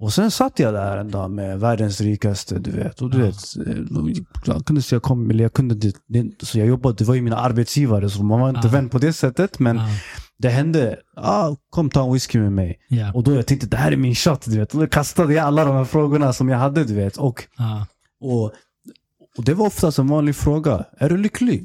Och 0.00 0.12
sen 0.12 0.30
satt 0.30 0.58
jag 0.58 0.74
där 0.74 0.96
en 0.96 1.10
dag 1.10 1.30
med 1.30 1.60
världens 1.60 2.00
rikaste, 2.00 2.58
du 2.58 2.70
vet. 2.70 3.02
Och 3.02 3.10
du 3.10 3.18
Ja. 3.18 3.24
vet, 3.24 3.56
eh, 3.66 4.22
jag 4.46 4.64
kunde 4.66 4.82
säga 4.82 5.00
kom, 5.00 5.30
eller 5.30 5.44
jag 5.44 5.52
kunde 5.52 5.92
så 6.42 6.58
jag 6.58 6.66
jobbade, 6.68 6.94
det 6.98 7.04
var 7.04 7.14
ju 7.14 7.22
mina 7.22 7.36
arbetsgivare, 7.36 8.10
så 8.10 8.22
man 8.22 8.40
var 8.40 8.48
inte 8.48 8.60
Ja. 8.64 8.70
vän 8.72 8.88
på 8.88 8.98
det 8.98 9.12
sättet. 9.12 9.58
Men 9.58 9.76
Ja. 9.76 9.86
det 10.38 10.48
hände, 10.48 10.96
ah, 11.16 11.56
kom 11.70 11.90
ta 11.90 12.04
en 12.06 12.12
whisky 12.12 12.38
med 12.40 12.52
mig. 12.52 12.78
Ja. 12.88 13.12
Och 13.12 13.22
då 13.22 13.34
jag 13.34 13.46
tänkte 13.46 13.66
det 13.66 13.76
här 13.76 13.92
är 13.92 13.96
min 13.96 14.14
shot, 14.14 14.44
du 14.44 14.58
vet. 14.58 14.74
Och 14.74 14.80
då 14.80 14.86
kastade 14.86 15.34
jag 15.34 15.44
alla 15.46 15.64
de 15.64 15.76
här 15.76 15.84
frågorna 15.84 16.32
som 16.32 16.48
jag 16.48 16.58
hade, 16.58 16.84
du 16.84 16.94
vet. 16.94 17.16
Och, 17.16 17.44
Ja. 17.58 17.86
och, 18.20 18.44
och 19.38 19.44
det 19.44 19.54
var 19.54 19.66
oftast 19.66 19.98
en 19.98 20.06
vanlig 20.08 20.36
fråga. 20.36 20.84
Är 20.98 21.08
du 21.08 21.16
lycklig? 21.16 21.58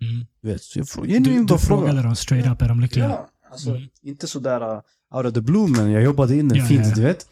Mm. 0.00 0.26
Du 0.42 0.48
vet, 0.48 0.62
så 0.62 0.78
jag 0.78 0.86
frå- 0.86 1.06
Du, 1.06 1.18
du 1.18 1.46
fråga. 1.46 1.58
frågade 1.58 2.02
dem 2.02 2.16
straight 2.16 2.46
up, 2.52 2.62
är 2.62 2.68
de 2.68 2.80
lyckliga? 2.80 3.08
Ja, 3.08 3.28
alltså, 3.52 3.70
Mm. 3.70 3.82
inte 4.02 4.26
sådär 4.26 4.62
uh, 4.72 4.80
out 5.14 5.26
of 5.26 5.32
the 5.34 5.40
blue, 5.40 5.68
men 5.68 5.90
jag 5.90 6.02
jobbade 6.02 6.36
in 6.36 6.48
det 6.48 6.58
Ja, 6.58 6.64
fint, 6.64 6.80
ja, 6.84 6.88
ja. 6.88 6.94
du 6.94 7.02
vet. 7.02 7.26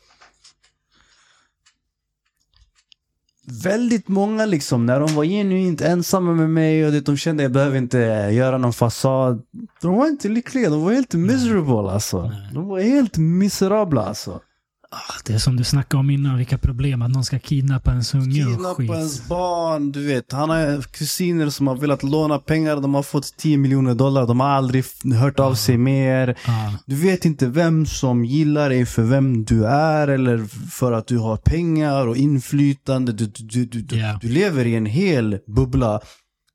Väldigt 3.50 4.08
många 4.08 4.46
liksom, 4.46 4.86
när 4.86 5.00
de 5.00 5.14
var 5.14 5.24
genuint 5.24 5.80
ensamma 5.80 6.32
med 6.32 6.50
mig 6.50 6.86
och 6.86 6.92
det, 6.92 7.00
de 7.00 7.16
kände 7.16 7.42
jag 7.42 7.52
behöver 7.52 7.78
inte 7.78 7.98
göra 8.32 8.58
någon 8.58 8.72
fasad. 8.72 9.42
De 9.80 9.96
var 9.96 10.06
inte 10.06 10.28
lyckliga, 10.28 10.70
de 10.70 10.84
var 10.84 10.92
helt 10.92 11.14
miserable 11.14 11.90
alltså. 11.90 12.32
De 12.54 12.68
var 12.68 12.80
helt 12.80 13.18
miserabla 13.18 14.04
alltså. 14.04 14.40
Ah, 14.90 15.14
Det 15.24 15.32
är 15.34 15.38
som 15.38 15.56
du 15.56 15.64
snackade 15.64 16.00
om 16.00 16.10
innan, 16.10 16.36
vilka 16.38 16.58
problem. 16.58 17.02
Att 17.02 17.10
någon 17.10 17.24
ska 17.24 17.38
kidnappa 17.38 17.90
ens 17.90 18.14
unge 18.14 18.44
och 18.44 18.50
Kidnappa 18.52 18.74
skit. 18.74 18.90
ens 18.90 19.28
barn, 19.28 19.92
du 19.92 20.06
vet. 20.06 20.32
Han 20.32 20.50
har 20.50 20.82
kusiner 20.82 21.50
som 21.50 21.66
har 21.66 21.76
velat 21.76 22.02
låna 22.02 22.38
pengar, 22.38 22.76
de 22.76 22.94
har 22.94 23.02
fått 23.02 23.36
10 23.36 23.56
miljoner 23.58 23.94
dollar, 23.94 24.26
de 24.26 24.40
har 24.40 24.48
aldrig 24.48 24.84
hört 25.20 25.40
av 25.40 25.54
sig 25.54 25.78
mer. 25.78 26.38
Ja. 26.46 26.72
Du 26.86 26.96
vet 26.96 27.24
inte 27.24 27.46
vem 27.46 27.86
som 27.86 28.24
gillar 28.24 28.68
dig 28.68 28.86
för 28.86 29.02
vem 29.02 29.44
du 29.44 29.66
är 29.66 30.08
eller 30.08 30.44
för 30.70 30.92
att 30.92 31.06
du 31.06 31.18
har 31.18 31.36
pengar 31.36 32.06
och 32.06 32.16
inflytande. 32.16 33.12
Du, 33.12 33.26
du, 33.26 33.64
du, 33.64 33.82
du, 33.82 33.98
du, 34.20 34.28
lever 34.28 34.66
i 34.66 34.74
en 34.74 34.86
hel 34.86 35.38
bubbla. 35.46 36.00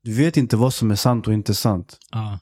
Du 0.04 0.12
vet 0.12 0.36
inte 0.36 0.56
vad 0.56 0.74
som 0.74 0.90
är 0.90 0.94
sant 0.96 1.26
och 1.26 1.32
inte 1.32 1.54
sant. 1.54 1.96
Ja. 2.12 2.38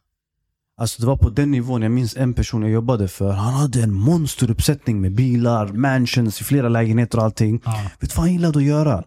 Alltså 0.76 1.00
det 1.00 1.06
var 1.06 1.16
på 1.16 1.30
den 1.30 1.50
nivån, 1.50 1.82
jag 1.82 1.92
minns 1.92 2.16
en 2.16 2.34
person 2.34 2.62
jag 2.62 2.70
jobbade 2.70 3.08
för. 3.08 3.32
Han 3.32 3.54
hade 3.54 3.82
en 3.82 3.94
monsteruppsättning 3.94 5.00
med 5.00 5.14
bilar, 5.14 5.66
mansions 5.66 6.38
flera 6.38 6.68
lägenheter 6.68 7.18
och 7.18 7.24
allting. 7.24 7.60
Ja. 7.64 7.80
Vet 8.00 8.10
du 8.10 8.16
vad 8.16 8.24
han 8.24 8.32
gillade 8.32 8.58
att 8.58 8.64
göra? 8.64 9.04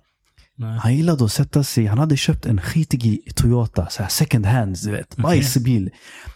Nej. 0.57 0.79
Han 0.81 0.95
gillade 0.95 1.25
att 1.25 1.31
sätta 1.31 1.63
sig, 1.63 1.85
han 1.85 1.97
hade 1.97 2.17
köpt 2.17 2.45
en 2.45 2.61
skitig 2.61 3.35
Toyota, 3.35 3.89
så 3.89 4.01
här 4.01 4.09
second 4.09 4.45
hand, 4.45 4.77
du 4.83 4.91
vet. 4.91 5.17
Bajsbil. 5.17 5.89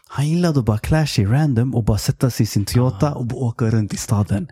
Han 0.08 0.30
gillade 0.30 0.60
att 0.60 0.66
bara 0.66 0.78
clasha 0.78 1.22
i 1.22 1.26
random 1.26 1.76
och 1.76 1.84
bara 1.84 1.98
sätta 1.98 2.30
sig 2.30 2.44
i 2.44 2.48
sin 2.48 2.66
Toyota 2.66 3.14
och 3.14 3.26
bara 3.26 3.40
åka 3.40 3.66
runt 3.66 3.94
i 3.94 3.98
staden. 3.98 4.48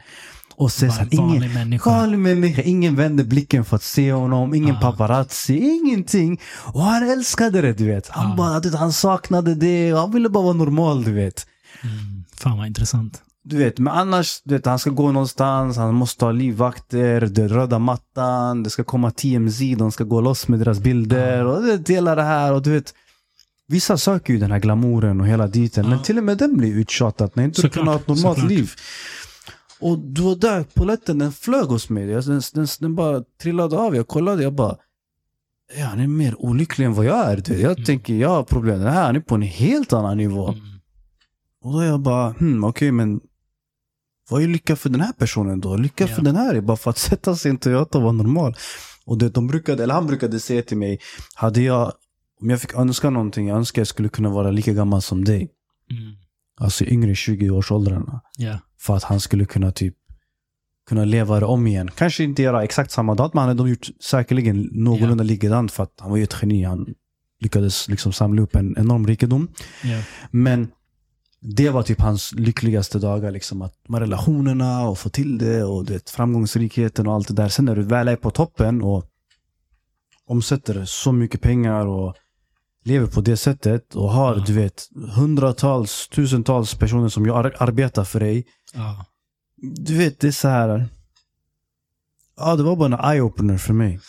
Och 0.59 0.71
se 0.71 0.85
Bara 0.88 0.95
så 0.95 0.99
här, 1.01 1.07
ingen, 1.11 1.53
människa. 1.53 1.89
vanlig 1.89 2.19
människa. 2.19 2.61
Ingen 2.61 2.95
vände 2.95 3.23
blicken 3.23 3.65
för 3.65 3.75
att 3.75 3.84
se 3.84 4.11
honom, 4.13 4.53
ingen 4.53 4.75
Ah. 4.75 4.79
paparazzi, 4.81 5.57
ingenting. 5.59 6.39
Och 6.63 6.81
han 6.81 7.09
älskade 7.09 7.61
det, 7.61 7.73
du 7.73 7.85
vet. 7.88 8.07
Han, 8.09 8.31
Ah. 8.31 8.35
bara, 8.35 8.59
du 8.59 8.77
han 8.77 8.93
saknade 8.93 9.55
det 9.55 9.91
han 9.91 10.11
ville 10.11 10.29
bara 10.29 10.43
vara 10.43 10.53
normal, 10.53 11.03
du 11.03 11.13
vet. 11.13 11.45
Mm. 11.84 12.23
Fan 12.38 12.57
vad 12.57 12.67
intressant. 12.67 13.21
Du 13.43 13.57
vet, 13.57 13.79
men 13.79 13.93
annars, 13.93 14.41
du 14.45 14.55
vet, 14.55 14.65
han 14.65 14.79
ska 14.79 14.89
gå 14.89 15.11
någonstans, 15.11 15.77
han 15.77 15.93
måste 15.95 16.25
ha 16.25 16.31
livvakter, 16.31 17.21
den 17.21 17.49
röda 17.49 17.79
mattan, 17.79 18.63
det 18.63 18.69
ska 18.69 18.84
komma 18.84 19.11
TMZ, 19.11 19.59
de 19.77 19.91
ska 19.91 20.03
gå 20.03 20.21
loss 20.21 20.47
med 20.47 20.59
deras 20.59 20.79
bilder 20.79 21.45
och 21.45 21.61
du 21.61 21.77
vet, 21.77 21.89
hela 21.89 22.15
det 22.15 22.23
här 22.23 22.53
och 22.53 22.61
du 22.61 22.71
vet 22.71 22.93
Vissa 23.69 23.97
söker 23.97 24.34
ju 24.34 24.39
den 24.39 24.51
här 24.51 24.59
glamouren 24.59 25.21
och 25.21 25.27
hela 25.27 25.47
diten, 25.47 25.84
Ja. 25.84 25.89
men 25.89 26.03
till 26.03 26.17
och 26.17 26.23
med 26.23 26.38
den 26.38 26.57
blir 26.57 26.73
uttjatad 26.73 27.31
när 27.34 27.43
inte 27.43 27.61
du 27.61 27.69
kan 27.69 27.88
ha 27.88 27.95
ett 27.95 28.07
normalt 28.07 28.38
såklart. 28.38 28.49
liv. 28.51 28.71
Och 29.79 29.99
det 29.99 30.21
var 30.21 30.35
där 30.35 30.63
poletten 30.63 31.17
den 31.17 31.31
flög 31.31 31.65
hos 31.67 31.89
mig. 31.89 32.05
Jag- 32.09 32.25
Den, 32.25 32.41
den, 32.53 32.67
den 32.79 32.95
bara 32.95 33.23
trillade 33.41 33.77
av. 33.77 33.95
Jag 33.95 34.07
kollade, 34.07 34.43
jag 34.43 34.53
bara 34.53 34.75
ja, 35.77 35.85
han 35.85 35.99
är 35.99 36.07
mer 36.07 36.41
olycklig 36.41 36.85
än 36.85 36.93
vad 36.93 37.05
jag 37.05 37.31
är. 37.31 37.43
Jag 37.51 37.71
Mm. 37.71 37.83
tänker, 37.83 38.13
jag 38.15 38.29
har 38.29 38.43
problem. 38.43 38.79
Den 38.79 38.93
här 38.93 39.05
han 39.05 39.15
är 39.15 39.19
på 39.19 39.35
en 39.35 39.41
helt 39.41 39.93
annan 39.93 40.17
nivå. 40.17 40.47
Mm. 40.47 40.61
Och 41.63 41.73
då 41.73 41.79
är 41.79 41.85
jag 41.85 41.99
bara, 41.99 42.29
hmm, 42.29 42.63
okej 42.63 42.91
men 42.91 43.19
vad 44.29 44.43
är 44.43 44.47
lycka 44.47 44.75
för 44.75 44.89
den 44.89 45.01
här 45.01 45.11
personen 45.13 45.59
då? 45.61 45.75
Lycka 45.77 46.07
Ja. 46.09 46.15
för 46.15 46.21
den 46.21 46.35
här 46.35 46.55
är 46.55 46.61
bara 46.61 46.77
för 46.77 46.89
att 46.89 46.97
sätta 47.09 47.35
sig 47.35 47.49
i 47.49 47.51
en 47.51 47.57
Toyota 47.57 47.97
och 47.97 48.03
vara 48.03 48.11
normal. 48.13 48.55
Och 49.05 49.17
det, 49.17 49.29
de 49.29 49.47
brukade, 49.47 49.83
eller 49.83 49.93
han 49.93 50.07
brukade 50.07 50.39
säga 50.39 50.61
till 50.61 50.77
mig, 50.77 50.99
hade 51.35 51.61
jag, 51.61 51.91
om 52.41 52.49
jag 52.49 52.61
fick 52.61 52.73
önska 52.73 53.09
någonting, 53.09 53.47
jag 53.47 53.57
önskar 53.57 53.79
jag 53.81 53.87
skulle 53.87 54.09
kunna 54.09 54.29
vara 54.29 54.51
lika 54.51 54.73
gammal 54.73 55.01
som 55.01 55.23
dig. 55.25 55.37
Mm. 55.91 56.13
Alltså 56.59 56.85
yngre 56.85 57.13
20-årsåldrarna. 57.13 58.21
Ja. 58.37 58.59
För 58.79 58.95
att 58.95 59.03
han 59.03 59.19
skulle 59.19 59.45
kunna 59.45 59.71
typ 59.71 59.95
kunna 60.89 61.05
leva 61.05 61.39
det 61.39 61.45
om 61.45 61.67
igen. 61.67 61.91
Kanske 61.95 62.23
inte 62.23 62.41
göra 62.41 62.63
exakt 62.63 62.91
samma 62.91 63.15
dag, 63.15 63.31
men 63.33 63.39
han 63.47 63.57
hade 63.57 63.69
gjort 63.69 63.87
säkerligen 63.99 64.69
någorlunda 64.71 65.23
likadant 65.23 65.71
för 65.71 65.83
att 65.83 65.93
han 65.99 66.09
var 66.09 66.17
ju 66.17 66.23
ett 66.23 66.35
geni. 66.41 66.63
Han 66.63 66.93
lyckades 67.39 67.87
liksom 67.87 68.13
samla 68.13 68.41
upp 68.41 68.55
en 68.55 68.75
enorm 68.77 69.07
rikedom. 69.07 69.47
Ja. 69.83 70.01
Men 70.31 70.67
det 71.39 71.69
var 71.69 71.83
typ 71.83 72.01
hans 72.01 72.33
lyckligaste 72.33 72.99
dagar. 72.99 73.31
Liksom, 73.31 73.61
att 73.61 73.89
med 73.89 73.99
relationerna 74.01 74.87
och 74.89 74.99
få 74.99 75.09
till 75.09 75.37
det 75.37 75.63
och 75.63 75.85
det, 75.85 76.09
framgångsrikheten 76.09 77.07
och 77.07 77.13
allt 77.13 77.27
det 77.27 77.33
där. 77.33 77.49
Sen 77.49 77.65
när 77.65 77.75
du 77.75 77.81
väl 77.81 78.07
är 78.07 78.15
på 78.15 78.31
toppen 78.31 78.81
och 78.81 79.05
omsätter 80.25 80.85
så 80.85 81.11
mycket 81.11 81.41
pengar 81.41 81.85
och 81.85 82.15
lever 82.83 83.07
på 83.07 83.21
det 83.21 83.37
sättet 83.37 83.95
och 83.95 84.11
har 84.11 84.35
du 84.35 84.53
vet 84.53 84.89
hundratals, 85.15 86.07
tusentals 86.07 86.75
personer 86.75 87.09
som 87.09 87.29
ar- 87.31 87.55
arbetar 87.59 88.03
för 88.03 88.19
dig. 88.19 88.45
Ja. 88.73 89.06
Du 89.61 89.98
vet, 89.98 90.19
det 90.19 90.27
är 90.27 90.31
så 90.31 90.48
här. 90.48 90.88
Ja, 92.38 92.56
det 92.56 92.64
var 92.64 92.76
bara 92.76 92.85
en 92.85 93.18
eye-opener 93.18 93.57
för 93.57 93.73
mig. 93.73 93.99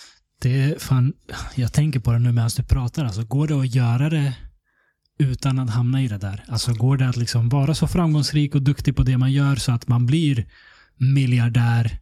Det 0.41 0.63
är 0.63 0.79
fan, 0.79 1.13
jag 1.55 1.73
tänker 1.73 2.01
på 2.01 2.13
det 2.13 2.19
nu 2.19 2.33
medan 2.33 2.51
du 2.57 2.63
pratar. 2.63 3.05
Alltså, 3.05 3.25
går 3.25 3.49
det 3.49 3.61
att 3.61 3.75
göra 3.75 4.11
det 4.11 4.35
utan 5.19 5.59
att 5.59 5.71
hamna 5.71 6.03
i 6.03 6.09
det 6.09 6.19
där? 6.19 6.45
Alltså 6.49 6.75
går 6.75 6.97
det 6.97 7.09
att 7.09 7.17
liksom 7.17 7.49
vara 7.49 7.75
så 7.75 7.87
framgångsrik 7.87 8.55
och 8.55 8.63
duktig 8.63 8.97
på 8.97 9.03
det 9.03 9.19
man 9.19 9.33
gör 9.33 9.57
så 9.57 9.73
att 9.73 9.89
man 9.89 10.07
blir 10.07 10.47
miljardär 10.97 11.99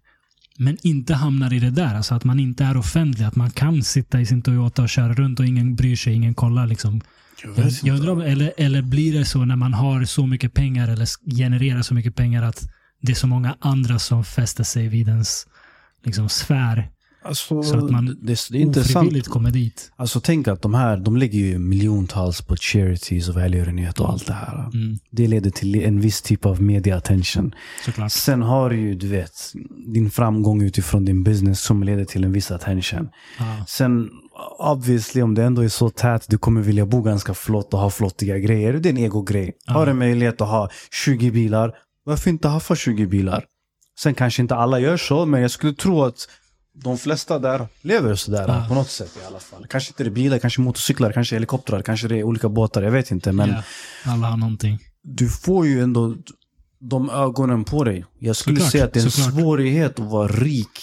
men 0.58 0.76
inte 0.82 1.14
hamnar 1.14 1.52
i 1.52 1.58
det 1.58 1.70
där? 1.70 1.94
Alltså 1.94 2.14
att 2.14 2.24
man 2.24 2.40
inte 2.40 2.64
är 2.64 2.76
offentlig. 2.76 3.24
Att 3.24 3.36
man 3.36 3.50
kan 3.50 3.82
sitta 3.82 4.20
i 4.20 4.26
sin 4.26 4.42
Toyota 4.42 4.82
och 4.82 4.88
köra 4.88 5.14
runt 5.14 5.40
och 5.40 5.46
ingen 5.46 5.74
bryr 5.74 5.96
sig, 5.96 6.14
ingen 6.14 6.34
kollar 6.34 6.66
liksom. 6.66 7.00
Jag, 7.44 7.70
jag 7.82 7.96
undrar 7.96 8.12
om, 8.12 8.20
eller, 8.20 8.52
eller 8.56 8.82
blir 8.82 9.18
det 9.18 9.24
så 9.24 9.44
när 9.44 9.56
man 9.56 9.74
har 9.74 10.04
så 10.04 10.26
mycket 10.26 10.54
pengar 10.54 10.88
eller 10.88 11.06
genererar 11.36 11.82
så 11.82 11.94
mycket 11.94 12.14
pengar 12.14 12.42
att 12.42 12.68
det 13.02 13.12
är 13.12 13.16
så 13.16 13.26
många 13.26 13.56
andra 13.60 13.98
som 13.98 14.24
fäster 14.24 14.64
sig 14.64 14.88
vid 14.88 15.08
ens 15.08 15.46
liksom, 16.04 16.28
sfär 16.28 16.90
Alltså, 17.24 17.62
så 17.62 17.78
att 17.78 17.90
man 17.90 18.06
det, 18.06 18.14
det 18.50 18.58
är 18.58 18.60
intressant. 18.60 19.28
kommer 19.28 19.50
dit. 19.50 19.92
Alltså 19.96 20.20
tänk 20.20 20.48
att 20.48 20.62
de 20.62 20.74
här, 20.74 20.96
de 20.96 21.16
lägger 21.16 21.38
ju 21.38 21.58
miljontals 21.58 22.42
på 22.42 22.56
charities 22.56 23.28
och 23.28 23.36
välgörenhet 23.36 24.00
och 24.00 24.10
allt 24.10 24.26
det 24.26 24.32
här. 24.32 24.70
Mm, 24.74 24.98
Det 25.10 25.26
leder 25.28 25.50
till 25.50 25.74
en 25.84 26.00
viss 26.00 26.22
typ 26.22 26.46
av 26.46 26.62
media 26.62 26.96
attention. 26.96 27.54
såklart. 27.84 28.12
Sen 28.12 28.42
har 28.42 28.70
du 28.70 28.76
ju, 28.80 28.94
du 28.94 29.08
vet, 29.08 29.52
din 29.86 30.10
framgång 30.10 30.62
utifrån 30.62 31.04
din 31.04 31.24
business 31.24 31.60
som 31.60 31.82
leder 31.82 32.04
till 32.04 32.24
en 32.24 32.32
viss 32.32 32.50
attention. 32.50 33.08
Ja, 33.38 33.64
Sen 33.68 34.10
obviously 34.58 35.22
om 35.22 35.34
det 35.34 35.42
ändå 35.44 35.64
är 35.64 35.68
så 35.68 35.90
tätt, 35.90 36.24
du 36.28 36.38
kommer 36.38 36.60
vilja 36.60 36.86
bo 36.86 37.02
ganska 37.02 37.34
flott 37.34 37.74
och 37.74 37.80
ha 37.80 37.90
flottiga 37.90 38.38
grejer. 38.38 38.72
Det 38.72 38.88
är 38.88 38.90
en 38.90 38.98
ego-grej. 38.98 39.52
Har 39.66 39.86
du 39.86 39.92
möjlighet 39.92 40.40
att 40.40 40.48
ha 40.48 40.70
20 41.04 41.30
bilar, 41.30 41.72
varför 42.04 42.30
inte 42.30 42.48
ha 42.48 42.60
för 42.60 42.74
20 42.74 43.06
bilar? 43.06 43.44
Sen 43.98 44.14
kanske 44.14 44.42
inte 44.42 44.54
alla 44.54 44.78
gör 44.78 44.96
så, 44.96 45.26
men 45.26 45.42
jag 45.42 45.50
skulle 45.50 45.74
tro 45.74 46.02
att 46.04 46.28
de 46.74 46.98
flesta 46.98 47.38
där 47.38 47.66
lever 47.82 48.14
sådär 48.14 48.44
Ja. 48.48 48.66
på 48.68 48.74
något 48.74 48.90
sätt 48.90 49.18
i 49.22 49.26
alla 49.26 49.38
fall. 49.38 49.66
Kanske 49.70 49.90
inte 49.90 50.04
det 50.04 50.08
är 50.08 50.12
bilar, 50.12 50.38
kanske 50.38 50.60
motorcyklar, 50.60 51.12
kanske 51.12 51.34
helikoptrar, 51.36 51.82
kanske 51.82 52.08
det 52.08 52.18
är 52.18 52.22
olika 52.24 52.48
båtar, 52.48 52.82
jag 52.82 52.90
vet 52.90 53.10
inte. 53.10 53.32
Men 53.32 53.48
ja, 53.48 53.62
alla 54.12 54.26
har 54.26 54.36
någonting. 54.36 54.78
du 55.02 55.28
får 55.28 55.66
ju 55.66 55.80
ändå 55.82 56.14
de 56.88 57.10
ögonen 57.10 57.64
på 57.64 57.84
dig. 57.84 58.04
Jag 58.18 58.36
skulle 58.36 58.56
Såklart, 58.56 58.72
säga 58.72 58.84
att 58.84 58.92
det 58.92 59.00
är 59.00 59.04
en 59.04 59.10
såklart. 59.10 59.40
svårighet 59.40 60.00
att 60.00 60.10
vara 60.10 60.28
rik 60.28 60.78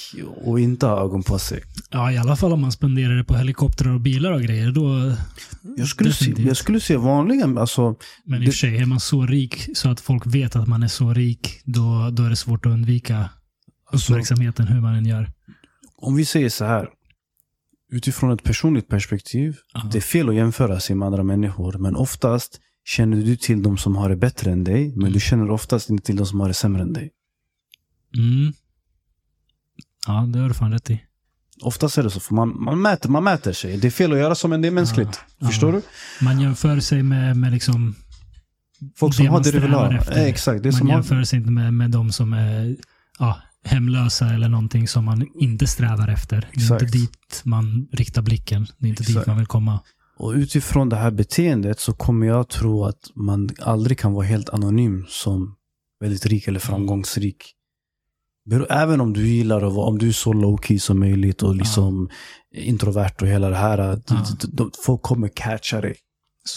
och 0.46 0.60
inte 0.60 0.86
ha 0.86 1.02
ögon 1.04 1.24
på 1.24 1.40
sig. 1.40 1.64
Ja, 1.90 2.12
i 2.12 2.18
alla 2.18 2.36
fall 2.36 2.54
om 2.54 2.62
man 2.62 2.72
spenderar 2.72 3.16
det 3.16 3.24
på 3.24 3.36
helikoptrar 3.36 3.94
och 3.94 4.00
bilar 4.02 4.32
och 4.32 4.42
grejer. 4.42 4.72
Då, 4.72 5.14
Jag 5.78 5.88
skulle, 5.88 6.14
se, 6.14 6.34
jag 6.38 6.58
skulle 6.58 6.80
se 6.80 6.98
vanliga, 6.98 7.60
alltså 7.60 7.96
men 8.26 8.44
i 8.44 8.46
och 8.46 8.52
för 8.54 8.58
sig, 8.58 8.78
är 8.78 8.86
man 8.86 9.00
så 9.00 9.26
rik 9.26 9.70
så 9.78 9.90
att 9.90 10.00
folk 10.02 10.26
vet 10.26 10.56
att 10.56 10.68
man 10.68 10.84
är 10.84 10.88
så 10.88 11.14
rik, 11.14 11.62
då, 11.66 12.10
då 12.12 12.24
är 12.24 12.30
det 12.30 12.36
svårt 12.36 12.66
att 12.66 12.72
undvika 12.72 13.30
Alltså- 13.92 14.14
uppmärksamheten 14.14 14.68
hur 14.68 14.82
man 14.82 14.96
än 14.96 15.06
gör. 15.06 15.30
om 15.98 16.16
vi 16.16 16.26
säger 16.26 16.50
så 16.50 16.66
här. 16.66 16.88
Utifrån 17.92 18.32
ett 18.32 18.44
personligt 18.44 18.88
perspektiv, 18.88 19.58
Ja. 19.74 19.90
det 19.92 19.98
är 19.98 20.02
fel 20.02 20.30
att 20.30 20.36
jämföra 20.36 20.80
sig 20.80 20.96
med 20.96 21.06
andra 21.06 21.24
människor. 21.24 21.78
Men 21.78 21.96
oftast 21.96 22.60
känner 22.86 23.18
du 23.18 23.36
till 23.36 23.64
de 23.64 23.78
som 23.78 23.96
har 23.96 24.10
det 24.10 24.16
bättre 24.16 24.52
än 24.52 24.64
dig, 24.64 24.94
men 24.96 25.12
du 25.12 25.20
känner 25.20 25.50
oftast 25.52 25.90
inte 25.90 26.06
till 26.06 26.16
de 26.16 26.26
som 26.26 26.40
har 26.40 26.48
det 26.48 26.54
sämre 26.54 26.82
än 26.82 26.94
dig. 26.94 27.12
Mm. 28.18 28.54
Ja, 30.08 30.14
det 30.34 30.40
har 30.40 30.48
du 30.48 30.54
fan 30.54 30.72
rätt 30.72 30.90
i. 30.90 31.04
Oftast 31.62 31.98
är 31.98 32.04
det 32.04 32.10
så, 32.10 32.20
för 32.20 32.36
man, 32.36 32.64
man, 32.64 32.82
mäter, 32.82 33.10
man 33.10 33.24
mäter 33.24 33.54
sig. 33.54 33.78
Det 33.78 33.88
är 33.88 33.92
fel 33.92 34.12
att 34.12 34.18
göra 34.18 34.36
så, 34.36 34.48
men 34.48 34.62
det 34.62 34.68
är 34.68 34.72
mänskligt. 34.72 35.20
Ja. 35.38 35.48
Förstår 35.48 35.74
Ja. 35.74 35.82
du? 36.20 36.26
Man 36.26 36.42
jämför 36.42 36.80
sig 36.80 37.04
med, 37.04 37.38
med 37.38 37.52
liksom 37.52 37.96
Folk 38.96 39.14
som 39.16 39.26
det 39.26 39.30
har 39.32 39.36
man 39.40 39.44
det 39.44 39.52
ha. 39.52 39.60
strävar 39.60 39.94
efter. 39.94 40.18
Eh, 40.18 40.24
exakt. 40.24 40.64
Det 40.64 40.72
man 40.72 40.78
som 40.80 40.88
har, 40.90 40.96
jämför 40.96 41.24
sig 41.24 41.40
inte 41.40 41.52
med, 41.52 41.74
med 41.74 41.92
de 41.92 42.12
som 42.12 42.34
är 42.34 42.76
ja, 43.20 43.42
hemlösa 43.64 44.30
eller 44.34 44.50
någonting 44.50 44.88
som 44.88 45.06
man 45.06 45.28
inte 45.36 45.68
strävar 45.68 46.08
efter. 46.08 46.36
Det 46.42 46.48
är 46.60 46.64
Exakt. 46.64 46.82
inte 46.84 46.98
dit 46.98 47.42
man 47.44 47.88
riktar 47.92 48.22
blicken. 48.22 48.68
Det 48.78 48.86
är 48.88 48.90
inte 48.90 49.04
dit 49.04 49.10
Exakt. 49.10 49.28
man 49.28 49.38
vill 49.38 49.46
komma. 49.48 49.80
Och 50.24 50.32
utifrån 50.32 50.90
det 50.90 50.96
här 50.96 51.12
beteendet 51.12 51.80
så 51.80 51.94
kommer 51.94 52.28
jag 52.28 52.50
tro 52.50 52.86
att 52.86 53.12
man 53.16 53.50
aldrig 53.62 54.00
kan 54.00 54.14
vara 54.14 54.26
helt 54.26 54.50
anonym 54.50 55.06
som 55.10 55.56
väldigt 56.00 56.26
rik 56.26 56.48
eller 56.48 56.60
framgångsrik. 56.60 57.54
Även 58.70 59.02
om 59.02 59.14
du 59.14 59.28
gillar 59.28 59.62
att 59.68 59.74
vara, 59.74 59.86
om 59.88 59.98
du 59.98 60.08
är 60.08 60.12
så 60.12 60.34
low 60.34 60.58
key 60.64 60.80
som 60.80 61.00
möjligt 61.00 61.44
och 61.44 61.56
liksom 61.56 62.10
introvert 62.56 63.22
och 63.22 63.28
hela 63.28 63.50
det 63.50 63.56
här. 63.56 64.02
Ja. 64.08 64.70
folk 64.86 65.02
kommer 65.02 65.28
catcha 65.28 65.82
dig. 65.82 65.96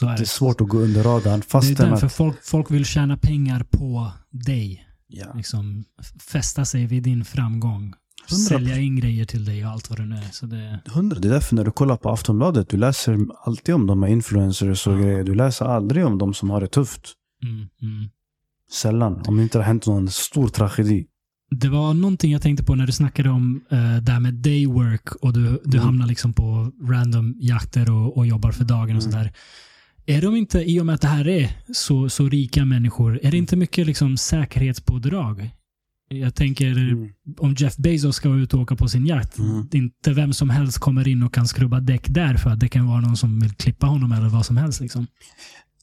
Är 0.03 0.07
Det 0.07 0.17
det. 0.17 0.23
är 0.23 0.25
svårt 0.25 0.61
att 0.61 0.69
gå 0.69 0.79
under 0.79 1.03
radarn. 1.03 1.41
Det 1.41 1.47
är 1.47 1.49
Fastän 1.49 1.91
därför 1.91 2.07
att... 2.07 2.13
folk, 2.13 2.45
folk 2.45 2.71
vill 2.71 2.85
tjäna 2.85 3.17
pengar 3.17 3.67
på 3.71 4.13
dig. 4.31 4.87
Ja. 5.07 5.27
Liksom 5.35 5.85
fästa 6.21 6.65
sig 6.65 6.87
vid 6.87 7.03
din 7.03 7.25
framgång. 7.25 7.95
Sälja 8.35 8.79
in 8.79 8.97
grejer 8.97 9.25
till 9.25 9.45
dig 9.45 9.65
och 9.65 9.71
allt 9.71 9.91
vad 9.91 9.99
det 9.99 10.05
nu 10.07 10.15
är. 10.17 10.29
Så 10.33 10.47
det, 10.47 10.81
Hundra. 10.87 11.19
Det 11.21 11.29
är 11.29 11.33
därför 11.33 11.57
när 11.57 11.65
du 11.65 11.71
kollar 11.71 11.97
på 11.97 12.11
Aftonbladet, 12.11 12.69
du 12.69 12.77
läser 12.77 13.19
alltid 13.45 13.75
om 13.75 13.87
de 13.87 14.03
här 14.03 14.11
influencers 14.11 14.87
och 14.87 14.93
Ja. 14.93 14.99
grejer. 14.99 15.25
Du 15.25 15.35
läser 15.35 15.65
aldrig 15.65 16.07
om 16.07 16.19
de 16.19 16.35
som 16.35 16.51
har 16.51 16.61
det 16.61 16.69
tufft. 16.69 17.13
mm, 17.43 17.57
mm. 17.83 18.09
Sällan. 18.73 19.23
Om 19.27 19.37
det 19.37 19.43
inte 19.43 19.59
har 19.59 19.65
hänt 19.65 19.87
någon 19.87 20.09
stor 20.11 20.49
tragedi. 20.49 21.07
Det 21.51 21.69
var 21.69 21.95
någonting 21.95 22.33
jag 22.33 22.43
tänkte 22.43 22.65
på 22.65 22.75
när 22.75 22.87
du 22.87 22.93
snackade 22.93 23.31
om 23.31 23.65
uh, 23.73 23.97
det 24.03 24.13
här 24.13 24.21
med 24.21 24.35
day 24.35 24.67
work 24.67 25.15
och 25.15 25.33
du, 25.33 25.41
du 25.65 25.77
Mm. 25.79 25.81
hamnar 25.87 26.07
liksom 26.07 26.33
på 26.33 26.73
random 26.83 27.35
jakter 27.39 27.91
och, 27.91 28.17
och 28.17 28.27
jobbar 28.27 28.53
för 28.53 28.65
dagen 28.65 28.83
och 28.97 29.03
Mm. 29.03 29.13
sådär. 29.13 29.33
Är 30.07 30.23
de 30.23 30.37
inte, 30.37 30.71
i 30.71 30.81
och 30.81 30.87
med 30.87 30.95
att 30.95 31.01
det 31.01 31.09
här 31.09 31.29
är 31.29 31.51
så, 31.75 32.09
så 32.09 32.29
rika 32.29 32.65
människor, 32.65 33.21
är 33.23 33.31
det 33.31 33.37
inte 33.37 33.57
mycket 33.57 33.87
liksom 33.87 34.17
säkerhetspådrag? 34.17 35.51
Jag 36.09 36.35
tänker 36.35 36.67
Mm. 36.73 37.09
om 37.39 37.55
Jeff 37.59 37.77
Bezos 37.77 38.17
ska 38.17 38.29
ut 38.29 38.55
och 38.55 38.61
åka 38.61 38.77
på 38.77 38.89
sin 38.89 39.07
jakt, 39.07 39.39
Mm. 39.39 39.69
inte 39.73 40.13
vem 40.13 40.33
som 40.33 40.51
helst 40.51 40.79
kommer 40.79 41.09
in 41.09 41.23
och 41.23 41.35
kan 41.35 41.49
skrubba 41.49 41.81
däck 41.81 42.07
där 42.09 42.35
för 42.35 42.51
att 42.51 42.61
det 42.61 42.69
kan 42.69 42.87
vara 42.87 43.01
någon 43.01 43.17
som 43.17 43.41
vill 43.41 43.53
klippa 43.55 43.87
honom 43.87 44.13
eller 44.13 44.29
vad 44.29 44.47
som 44.47 44.57
helst. 44.57 44.81
Liksom. 44.81 45.07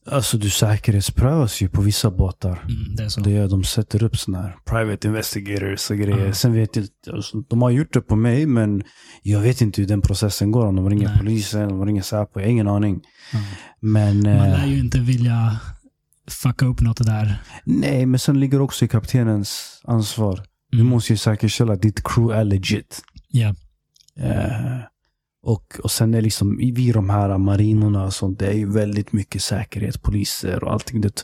Alltså 0.05 0.37
du 0.37 0.49
säkerhetsprövas 0.49 1.61
ju 1.61 1.69
på 1.69 1.81
vissa 1.81 2.11
båtar. 2.11 2.65
Mm, 2.69 2.95
det 2.95 3.03
är 3.03 3.09
så. 3.09 3.21
Det 3.21 3.31
är, 3.37 3.47
de 3.47 3.63
sätter 3.63 4.03
upp 4.03 4.17
sådana 4.17 4.43
här 4.43 4.55
private 4.65 5.07
investigators 5.07 5.91
och 5.91 5.97
grejer. 5.97 6.25
Ja. 6.25 6.33
Sen 6.33 6.53
vet 6.53 6.75
jag 6.75 6.87
alltså, 7.13 7.41
de 7.41 7.61
har 7.61 7.69
gjort 7.69 7.93
det 7.93 8.01
på 8.01 8.15
mig 8.15 8.45
men 8.45 8.83
jag 9.21 9.39
vet 9.39 9.61
inte 9.61 9.81
hur 9.81 9.87
den 9.87 10.01
processen 10.01 10.51
går. 10.51 10.65
Om 10.65 10.75
de 10.75 10.89
ringer 10.89 11.07
Nej. 11.07 11.17
polisen, 11.19 11.71
om 11.71 11.77
de 11.77 11.85
ringer 11.85 12.01
Säpo, 12.01 12.39
jag 12.39 12.41
har 12.47 12.51
ingen 12.51 12.67
aning. 12.67 13.01
Ja. 13.33 13.39
Men, 13.79 14.17
Man 14.17 14.25
eh, 14.33 14.41
lär 14.41 14.65
ju 14.67 14.79
inte 14.79 14.99
vilja 14.99 15.59
fucka 16.27 16.65
upp 16.65 16.81
något 16.81 17.05
där. 17.05 17.41
nej, 17.65 18.05
men 18.05 18.19
sen 18.19 18.39
ligger 18.39 18.61
också 18.61 18.85
i 18.85 18.87
kaptenens 18.87 19.81
ansvar. 19.83 20.43
Du 20.71 20.77
Mm. 20.79 20.89
måste 20.89 21.13
ju 21.13 21.17
säkerställa 21.17 21.73
att 21.73 21.81
ditt 21.81 22.03
crew 22.03 22.39
är 22.39 22.43
legit. 22.43 23.01
Ja. 23.27 23.55
Eh, 24.19 24.79
och, 25.45 25.79
och 25.83 25.91
sen 25.91 26.13
är 26.13 26.21
liksom, 26.21 26.57
vi 26.57 26.91
de 26.91 27.09
här 27.09 27.37
marinorna 27.37 28.11
sånt, 28.11 28.39
det 28.39 28.47
är 28.47 28.53
ju 28.53 28.71
väldigt 28.71 29.13
mycket 29.13 29.41
säkerhet, 29.41 30.01
poliser 30.01 30.63
och 30.63 30.73
allting. 30.73 31.01
Det, 31.01 31.23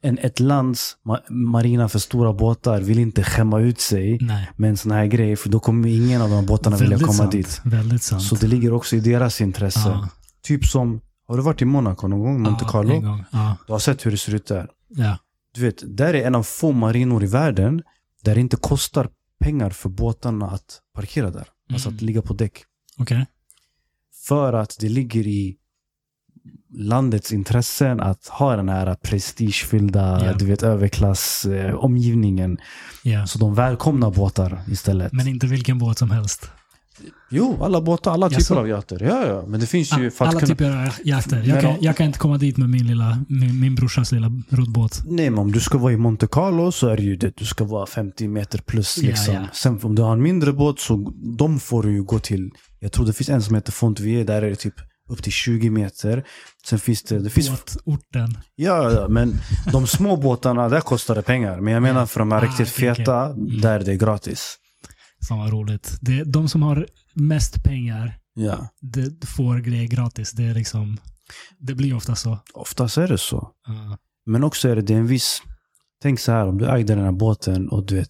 en, 0.00 0.18
ett 0.18 0.40
lands 0.40 0.96
ma 1.04 1.18
marina 1.30 1.88
för 1.88 1.98
stora 1.98 2.32
båtar 2.32 2.80
vill 2.80 2.98
inte 2.98 3.22
skämma 3.24 3.60
ut 3.60 3.80
sig 3.80 4.18
Nej. 4.20 4.48
med 4.56 4.70
en 4.70 4.76
sån 4.76 4.92
här 4.92 5.06
grej, 5.06 5.36
för 5.36 5.48
då 5.48 5.60
kommer 5.60 5.88
ingen 5.88 6.22
av 6.22 6.30
de 6.30 6.46
båtarna 6.46 6.76
vilja 6.76 6.90
Väldigt 6.90 7.06
komma 7.06 7.16
sant. 7.18 7.32
dit. 7.32 7.60
Väldigt 7.64 8.02
sant. 8.02 8.22
Så 8.22 8.34
det 8.34 8.46
ligger 8.46 8.72
också 8.72 8.96
i 8.96 9.00
deras 9.00 9.40
intresse. 9.40 9.80
ja. 9.88 10.08
Typ 10.42 10.64
som, 10.64 11.00
har 11.28 11.36
du 11.36 11.42
varit 11.42 11.62
i 11.62 11.64
Monaco 11.64 12.08
någon 12.08 12.20
gång? 12.20 12.42
Monte 12.42 12.64
Ja, 12.64 12.70
Carlo? 12.70 12.94
en 12.94 13.02
gång. 13.04 13.24
Ja. 13.32 13.56
Du 13.66 13.72
har 13.72 13.78
sett 13.80 14.06
hur 14.06 14.10
det 14.10 14.16
ser 14.18 14.34
ut 14.34 14.46
där. 14.46 14.68
ja. 14.88 15.18
Du 15.54 15.60
vet, 15.60 15.96
där 15.96 16.14
är 16.14 16.26
en 16.26 16.34
av 16.34 16.42
få 16.42 16.72
marinor 16.72 17.24
i 17.24 17.26
världen 17.26 17.82
där 18.24 18.34
det 18.34 18.40
inte 18.40 18.56
kostar 18.56 19.08
pengar 19.40 19.70
för 19.70 19.88
båtarna 19.88 20.46
att 20.50 20.80
parkera 20.94 21.30
där. 21.30 21.48
Alltså 21.72 21.88
att 21.88 21.92
Mm. 21.92 22.06
ligga 22.06 22.22
på 22.22 22.34
däck. 22.34 22.64
Okej. 22.98 23.26
För 24.28 24.52
att 24.52 24.76
det 24.80 24.88
ligger 24.88 25.26
i 25.26 25.56
landets 26.74 27.32
intressen 27.32 28.00
att 28.00 28.26
ha 28.26 28.56
den 28.56 28.68
här 28.68 28.94
prestigefyllda, 28.94 30.24
Ja. 30.26 30.32
du 30.32 30.46
vet, 30.46 30.62
överklass 30.62 31.44
eh, 31.44 31.74
omgivningen. 31.74 32.58
Ja. 33.02 33.26
Så 33.26 33.38
de 33.38 33.54
välkomnar 33.54 34.10
båtar 34.10 34.60
istället. 34.70 35.12
Men 35.12 35.28
inte 35.28 35.46
vilken 35.46 35.78
båt 35.78 35.98
som 35.98 36.10
helst. 36.10 36.50
Jo, 37.30 37.58
alla 37.64 37.80
båtar, 37.80 38.12
alla 38.12 38.30
typer 38.30 38.54
av 38.56 38.68
yachter. 38.68 39.02
Ja, 39.02 39.26
ja. 39.26 39.44
Men 39.46 39.60
det 39.60 39.66
finns 39.66 39.98
ju 39.98 40.10
Alla 40.18 40.30
kunna... 40.32 40.46
typer 40.46 40.70
av 40.86 40.88
jakter. 41.04 41.42
Jag 41.46 41.60
kan, 41.60 41.74
jag 41.80 41.96
kan 41.96 42.06
inte 42.06 42.18
komma 42.18 42.38
dit 42.38 42.56
med 42.56 42.70
min 42.70 42.86
lilla, 42.86 43.24
min, 43.28 43.60
min 43.60 43.74
brorsas 43.74 44.12
lilla 44.12 44.30
roddbåt. 44.48 45.02
Nej, 45.06 45.30
men 45.30 45.38
om 45.38 45.52
du 45.52 45.60
ska 45.60 45.78
vara 45.78 45.92
i 45.92 45.96
Monte 45.96 46.26
Carlo 46.26 46.72
så 46.72 46.88
är 46.88 46.96
det 46.96 47.02
ju 47.02 47.16
det. 47.16 47.36
Du 47.36 47.44
ska 47.44 47.64
vara 47.64 47.86
50 47.86 48.28
meter 48.28 48.58
plus 48.58 48.98
Ja, 48.98 49.08
liksom. 49.08 49.34
ja. 49.34 49.46
Sen 49.52 49.80
om 49.82 49.94
du 49.94 50.02
har 50.02 50.12
en 50.12 50.22
mindre 50.22 50.52
båt 50.52 50.80
så 50.80 51.12
de 51.38 51.60
får 51.60 51.82
du 51.82 51.92
ju 51.92 52.02
gå 52.02 52.18
till. 52.18 52.50
Jag 52.80 52.92
tror 52.92 53.06
det 53.06 53.12
finns 53.12 53.28
en 53.28 53.42
som 53.42 53.54
heter 53.54 53.72
Fontvie. 53.72 54.24
Där 54.24 54.42
är 54.42 54.50
det 54.50 54.56
typ 54.56 54.74
upp 55.10 55.22
till 55.22 55.32
20 55.32 55.70
meter. 55.70 56.24
Sen 56.68 56.78
finns 56.78 57.02
det... 57.02 57.18
det 57.18 57.30
finns, 57.30 57.48
Båtorten. 57.84 58.38
ja, 58.54 58.92
ja, 58.92 59.08
men 59.08 59.34
de 59.72 59.86
små 59.86 60.16
båtarna, 60.16 60.68
där 60.68 60.80
kostar 60.80 61.14
det 61.14 61.22
pengar. 61.22 61.60
Men 61.60 61.72
jag 61.74 61.82
menar 61.82 62.06
för 62.06 62.18
de 62.18 62.32
här 62.32 62.38
Ah, 62.38 62.44
riktigt 62.44 62.68
feta, 62.68 63.24
Mm. 63.26 63.60
där 63.60 63.80
är 63.80 63.84
det 63.84 63.96
gratis. 63.96 64.56
Fan 65.28 65.38
vad 65.38 65.52
roligt. 65.52 65.98
Det, 66.00 66.24
de 66.24 66.48
som 66.48 66.62
har 66.62 66.86
mest 67.14 67.64
pengar 67.64 68.18
Ja. 68.34 68.68
det 68.80 69.26
får 69.28 69.58
grejer 69.58 69.86
gratis. 69.86 70.32
Det 70.32 70.44
är 70.44 70.54
liksom... 70.54 70.96
Det 71.58 71.74
blir 71.74 71.94
ofta 71.94 72.14
så. 72.16 72.38
Oftast 72.54 72.96
är 72.98 73.08
det 73.08 73.18
så. 73.18 73.50
Ja. 73.66 73.98
Men 74.26 74.44
också 74.44 74.68
är 74.68 74.76
det, 74.76 74.82
det 74.82 74.94
är 74.94 74.98
en 74.98 75.06
viss... 75.06 75.42
Tänk 76.02 76.20
så 76.20 76.32
här, 76.32 76.46
om 76.46 76.58
du 76.58 76.66
ägde 76.66 76.94
den 76.94 77.04
här 77.04 77.12
båten 77.12 77.68
och 77.68 77.86
du 77.86 77.94
vet, 77.94 78.08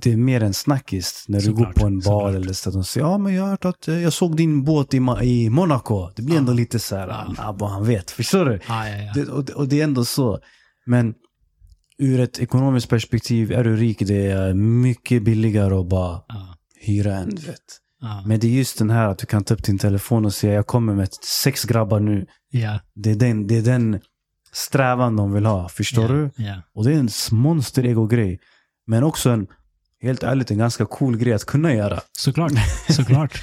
det 0.00 0.12
är 0.12 0.16
mer 0.16 0.42
en 0.42 0.54
snackis 0.54 1.24
när 1.28 1.38
du 1.38 1.44
Såklart, 1.44 1.74
går 1.74 1.80
på 1.80 1.86
en 1.86 1.98
bar 2.00 2.32
eller 2.32 2.52
så 2.52 2.68
att 2.68 2.72
de 2.74 2.84
säger 2.84 3.06
ja 3.06 3.18
men 3.18 3.34
jag 3.34 3.42
har 3.42 3.50
hört 3.50 3.64
att 3.64 3.88
eh, 3.88 3.98
jag 4.02 4.12
såg 4.12 4.36
din 4.36 4.64
båt 4.64 4.94
i, 4.94 4.98
Ma- 5.00 5.22
i 5.22 5.50
Monaco. 5.50 6.10
Det 6.16 6.22
blir 6.22 6.34
Ja. 6.34 6.40
ändå 6.40 6.52
lite 6.52 6.78
så 6.78 6.96
här, 6.96 7.08
ah, 7.38 7.52
vad 7.58 7.70
han 7.70 7.86
vet. 7.86 8.10
Förstår 8.20 8.44
du? 8.44 8.60
Ja, 8.68 8.88
ja, 8.88 8.96
ja. 8.96 9.12
Det, 9.14 9.28
och, 9.30 9.44
det- 9.44 9.52
och 9.52 9.68
det 9.68 9.80
är 9.80 9.84
ändå 9.84 10.04
så. 10.04 10.38
Men 10.86 11.14
ur 11.98 12.20
ett 12.20 12.38
ekonomiskt 12.38 12.88
perspektiv, 12.88 13.52
är 13.52 13.64
du 13.64 13.76
rik, 13.76 13.98
det 14.00 14.26
är 14.26 14.54
mycket 14.54 15.22
billigare 15.22 15.74
att 15.74 15.86
bara 15.88 16.20
Ja, 16.28 16.56
hyra 16.80 17.14
en. 17.14 17.28
Vet. 17.30 17.60
ja. 18.00 18.22
Men 18.26 18.40
det 18.40 18.46
är 18.46 18.50
just 18.52 18.78
den 18.78 18.90
här 18.90 19.08
att 19.08 19.18
du 19.18 19.26
kan 19.26 19.44
ta 19.44 19.54
upp 19.54 19.64
din 19.64 19.78
telefon 19.78 20.24
och 20.24 20.34
säga 20.34 20.54
jag 20.54 20.66
kommer 20.66 20.94
med 20.94 21.08
sex 21.14 21.64
grabbar 21.64 22.00
nu. 22.00 22.26
ja, 22.50 22.80
Det 22.94 23.10
är 23.10 23.14
den, 23.14 23.46
det 23.46 23.56
är 23.58 23.62
den 23.62 24.00
strävan 24.52 25.16
de 25.16 25.32
vill 25.32 25.46
ha. 25.46 25.68
Förstår 25.68 26.08
du? 26.08 26.30
Och 26.74 26.84
det 26.84 26.92
är 26.94 26.98
en 26.98 27.08
monster 27.32 27.86
ego-grej. 27.86 28.40
Men 28.86 29.02
också 29.04 29.30
en, 29.30 29.46
helt 30.06 30.22
ärligt, 30.22 30.50
en 30.50 30.58
ganska 30.58 30.86
cool 30.86 31.16
grej 31.16 31.32
att 31.32 31.44
kunna 31.44 31.74
göra. 31.74 32.00
Såklart. 32.18 32.52
Såklart. 32.88 33.42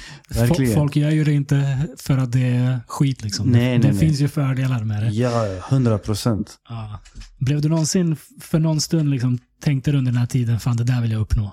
Folk 0.74 0.96
gör 0.96 1.10
ju 1.10 1.24
det 1.24 1.32
inte 1.32 1.78
för 1.98 2.18
att 2.18 2.32
det 2.32 2.46
är 2.46 2.80
skit. 2.88 3.22
Liksom. 3.22 3.48
Nej, 3.48 3.60
det 3.62 3.68
nej, 3.68 3.78
det 3.78 3.88
nej. 3.88 3.98
finns 3.98 4.20
ju 4.20 4.28
fördelar 4.28 4.84
med 4.84 5.02
det. 5.02 5.08
Ja, 5.08 5.30
hundra 5.70 5.98
procent. 5.98 6.54
Ja. 6.68 7.00
Blev 7.38 7.60
du 7.60 7.68
någonsin 7.68 8.16
för 8.40 8.58
någon 8.58 8.80
stund 8.80 9.10
liksom, 9.10 9.38
tänkte 9.62 9.92
du 9.92 9.98
under 9.98 10.12
den 10.12 10.20
här 10.20 10.26
tiden, 10.26 10.60
fan 10.60 10.76
det 10.76 10.84
där 10.84 11.00
vill 11.02 11.12
jag 11.12 11.20
uppnå? 11.20 11.52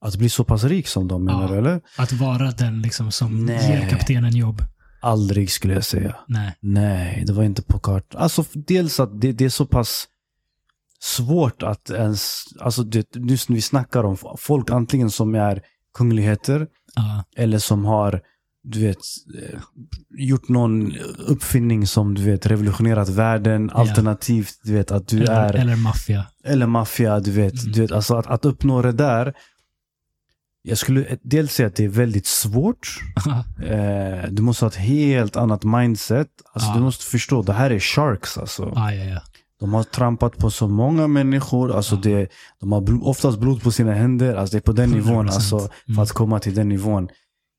Att 0.00 0.16
bli 0.16 0.28
så 0.28 0.44
pass 0.44 0.64
rik 0.64 0.88
som 0.88 1.08
de 1.08 1.24
menar 1.24 1.52
Ja. 1.52 1.58
eller? 1.58 1.80
Att 1.96 2.12
vara 2.12 2.50
den 2.50 2.82
liksom, 2.82 3.12
som 3.12 3.46
Nej. 3.46 3.70
ger 3.70 3.88
kaptenen 3.88 4.36
jobb? 4.36 4.62
Aldrig 5.00 5.50
skulle 5.50 5.74
jag 5.74 5.84
säga. 5.84 6.16
Nej. 6.28 6.56
Nej, 6.60 7.24
det 7.26 7.32
var 7.32 7.42
inte 7.44 7.62
på 7.62 7.78
kartan. 7.78 8.20
Alltså 8.22 8.44
dels 8.54 9.00
att 9.00 9.20
det, 9.20 9.32
det 9.32 9.44
är 9.44 9.48
så 9.48 9.66
pass 9.66 10.06
svårt 11.00 11.62
att 11.62 11.90
ens, 11.90 12.44
alltså 12.60 12.82
det, 12.82 13.16
just 13.16 13.48
när 13.48 13.54
vi 13.56 13.62
snackar 13.62 14.04
om 14.04 14.16
folk 14.38 14.70
antingen 14.70 15.10
som 15.10 15.34
är 15.34 15.62
kungligheter 15.94 16.66
Ja, 16.94 17.24
eller 17.36 17.58
som 17.58 17.84
har, 17.84 18.20
du 18.62 18.80
vet, 18.86 18.98
eh, 19.42 19.58
gjort 20.18 20.48
någon 20.48 20.92
uppfinning 21.18 21.86
som 21.86 22.14
du 22.14 22.22
vet 22.22 22.46
revolutionerat 22.46 23.08
världen, 23.08 23.70
alternativt 23.70 24.54
du 24.64 24.72
vet 24.72 24.90
att 24.90 25.08
du 25.08 25.16
eller, 25.22 25.32
är, 25.32 25.54
eller 25.54 25.76
maffia. 25.76 26.26
eller 26.44 26.66
maffia, 26.66 27.20
du 27.20 27.30
vet, 27.30 27.60
Mm. 27.62 27.72
du 27.72 27.80
vet 27.80 27.92
alltså 27.92 28.14
att, 28.16 28.26
att 28.26 28.44
uppnå 28.44 28.82
det 28.82 28.92
där. 28.92 29.34
Jag 30.62 30.78
skulle 30.78 31.18
dels 31.22 31.54
säga 31.54 31.66
att 31.66 31.76
det 31.76 31.84
är 31.84 31.88
väldigt 31.88 32.26
svårt. 32.26 32.88
Eh, 33.66 34.28
du 34.30 34.42
måste 34.42 34.64
ha 34.64 34.70
ett 34.70 34.76
helt 34.76 35.36
annat 35.36 35.64
mindset. 35.64 36.28
Alltså 36.52 36.70
Ja. 36.70 36.74
du 36.74 36.80
måste 36.80 37.04
förstå, 37.04 37.42
det 37.42 37.52
här 37.52 37.70
är 37.70 37.78
sharks 37.80 38.38
alltså. 38.38 38.72
ja, 38.74 38.94
ja, 38.94 39.04
ja. 39.04 39.20
De 39.60 39.74
har 39.74 39.82
trampat 39.82 40.36
på 40.38 40.50
så 40.50 40.68
många 40.68 41.06
människor. 41.06 41.72
Alltså 41.76 41.94
Ja. 41.94 42.00
det, 42.00 42.28
de 42.60 42.72
har 42.72 42.80
bl- 42.80 43.02
oftast 43.02 43.38
blod 43.38 43.62
på 43.62 43.70
sina 43.72 43.92
händer. 43.94 44.34
Alltså 44.34 44.52
det 44.52 44.58
är 44.58 44.60
på 44.60 44.72
den 44.72 44.90
100%. 44.90 44.94
nivån. 44.94 45.26
Alltså, 45.28 45.58
för 45.58 45.70
Mm. 45.88 45.98
att 45.98 46.10
komma 46.12 46.40
till 46.40 46.54
den 46.54 46.68
nivån. 46.68 47.08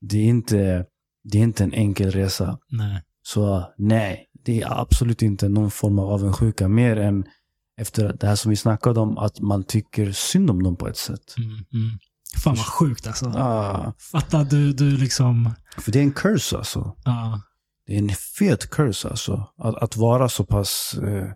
Det 0.00 0.16
är 0.18 0.24
inte, 0.24 0.84
det 1.24 1.38
är 1.38 1.42
inte 1.42 1.64
en 1.64 1.72
enkel 1.74 2.10
resa. 2.10 2.58
Nej. 2.70 3.02
Så 3.22 3.64
nej, 3.78 4.26
det 4.44 4.62
är 4.62 4.80
absolut 4.80 5.22
inte 5.22 5.48
någon 5.48 5.70
form 5.70 5.98
av 5.98 6.10
avundsjuka. 6.10 6.68
Mer 6.68 6.96
än 6.96 7.24
efter 7.80 8.16
det 8.20 8.26
här 8.26 8.36
som 8.36 8.50
vi 8.50 8.56
snackade 8.56 9.00
om, 9.00 9.18
att 9.18 9.40
man 9.40 9.64
tycker 9.64 10.12
synd 10.12 10.50
om 10.50 10.62
dem 10.62 10.76
på 10.76 10.88
ett 10.88 10.96
sätt. 10.96 11.34
Mm, 11.38 11.48
mm. 11.50 11.98
Fan 12.44 12.54
vad 12.56 12.66
sjukt 12.66 13.06
alltså. 13.06 13.26
Ah, 13.26 13.92
Fatta 14.12 14.44
du, 14.44 14.72
du 14.72 14.90
liksom... 14.96 15.50
för 15.78 15.92
det 15.92 15.98
är 15.98 16.02
en 16.02 16.12
curse 16.12 16.56
alltså. 16.58 16.96
Ja, 17.04 17.40
Det 17.86 17.94
är 17.94 17.98
en 17.98 18.08
fet 18.38 18.70
curse 18.70 19.08
alltså. 19.08 19.46
Att, 19.58 19.74
att 19.74 19.96
vara 19.96 20.28
så 20.28 20.44
pass 20.44 20.94
eh, 21.02 21.26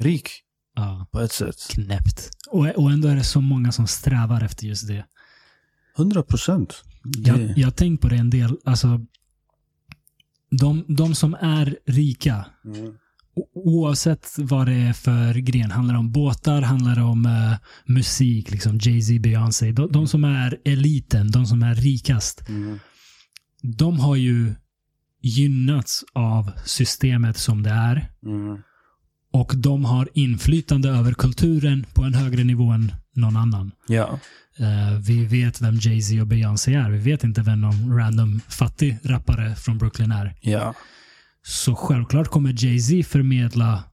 rik 0.00 0.28
ja. 0.76 1.06
på 1.12 1.20
ett 1.20 1.32
sätt. 1.32 1.56
Knäppt. 1.70 2.30
Och, 2.50 2.66
och 2.66 2.90
ändå 2.90 3.08
är 3.08 3.16
det 3.16 3.24
så 3.24 3.40
många 3.40 3.72
som 3.72 3.86
strävar 3.86 4.42
efter 4.44 4.66
just 4.66 4.88
det. 4.88 5.04
100 5.98 6.22
procent. 6.22 6.82
Jag, 7.18 7.58
jag 7.58 7.66
har 7.66 7.72
tänkt 7.72 8.00
på 8.00 8.08
det 8.08 8.16
en 8.16 8.30
del. 8.30 8.56
Alltså, 8.64 9.00
de, 10.50 10.84
de 10.88 11.14
som 11.14 11.34
är 11.34 11.76
rika, 11.86 12.44
Mm. 12.64 12.94
oavsett 13.54 14.28
vad 14.38 14.66
det 14.66 14.74
är 14.74 14.92
för 14.92 15.34
gren, 15.34 15.70
handlar 15.70 15.94
det 15.94 15.98
om 15.98 16.12
båtar, 16.12 16.62
handlar 16.62 16.94
det 16.96 17.02
om 17.02 17.26
eh, 17.26 17.54
musik, 17.84 18.50
liksom 18.50 18.78
Jay-Z, 18.78 19.20
Beyoncé. 19.20 19.72
De, 19.72 19.92
de 19.92 20.08
som 20.08 20.24
är 20.24 20.58
eliten, 20.64 21.30
de 21.30 21.46
som 21.46 21.62
är 21.62 21.74
rikast, 21.74 22.48
Mm. 22.48 22.78
de 23.62 24.00
har 24.00 24.16
ju 24.16 24.54
gynnats 25.22 26.04
av 26.12 26.50
systemet 26.64 27.36
som 27.36 27.62
det 27.62 27.70
är. 27.70 28.10
Mm. 28.26 28.62
Och 29.32 29.52
de 29.56 29.84
har 29.84 30.08
inflytande 30.14 30.88
över 30.88 31.12
kulturen 31.12 31.86
på 31.94 32.02
en 32.02 32.14
högre 32.14 32.44
nivå 32.44 32.70
än 32.70 32.92
någon 33.14 33.36
annan. 33.36 33.72
Ja. 33.88 34.18
Eh, 34.58 34.98
vi 35.06 35.24
vet 35.26 35.60
vem 35.62 35.74
Jay-Z 35.74 36.20
och 36.20 36.26
Beyoncé 36.26 36.74
är. 36.74 36.90
Vi 36.90 36.98
vet 36.98 37.24
inte 37.24 37.42
vem 37.42 37.60
någon 37.60 37.96
random 37.96 38.40
fattig 38.48 38.98
rappare 39.02 39.54
från 39.54 39.78
Brooklyn 39.78 40.12
är. 40.12 40.34
Ja. 40.40 40.74
Så 41.42 41.74
självklart 41.74 42.28
kommer 42.28 42.64
Jay-Z 42.64 43.08
förmedla 43.08 43.84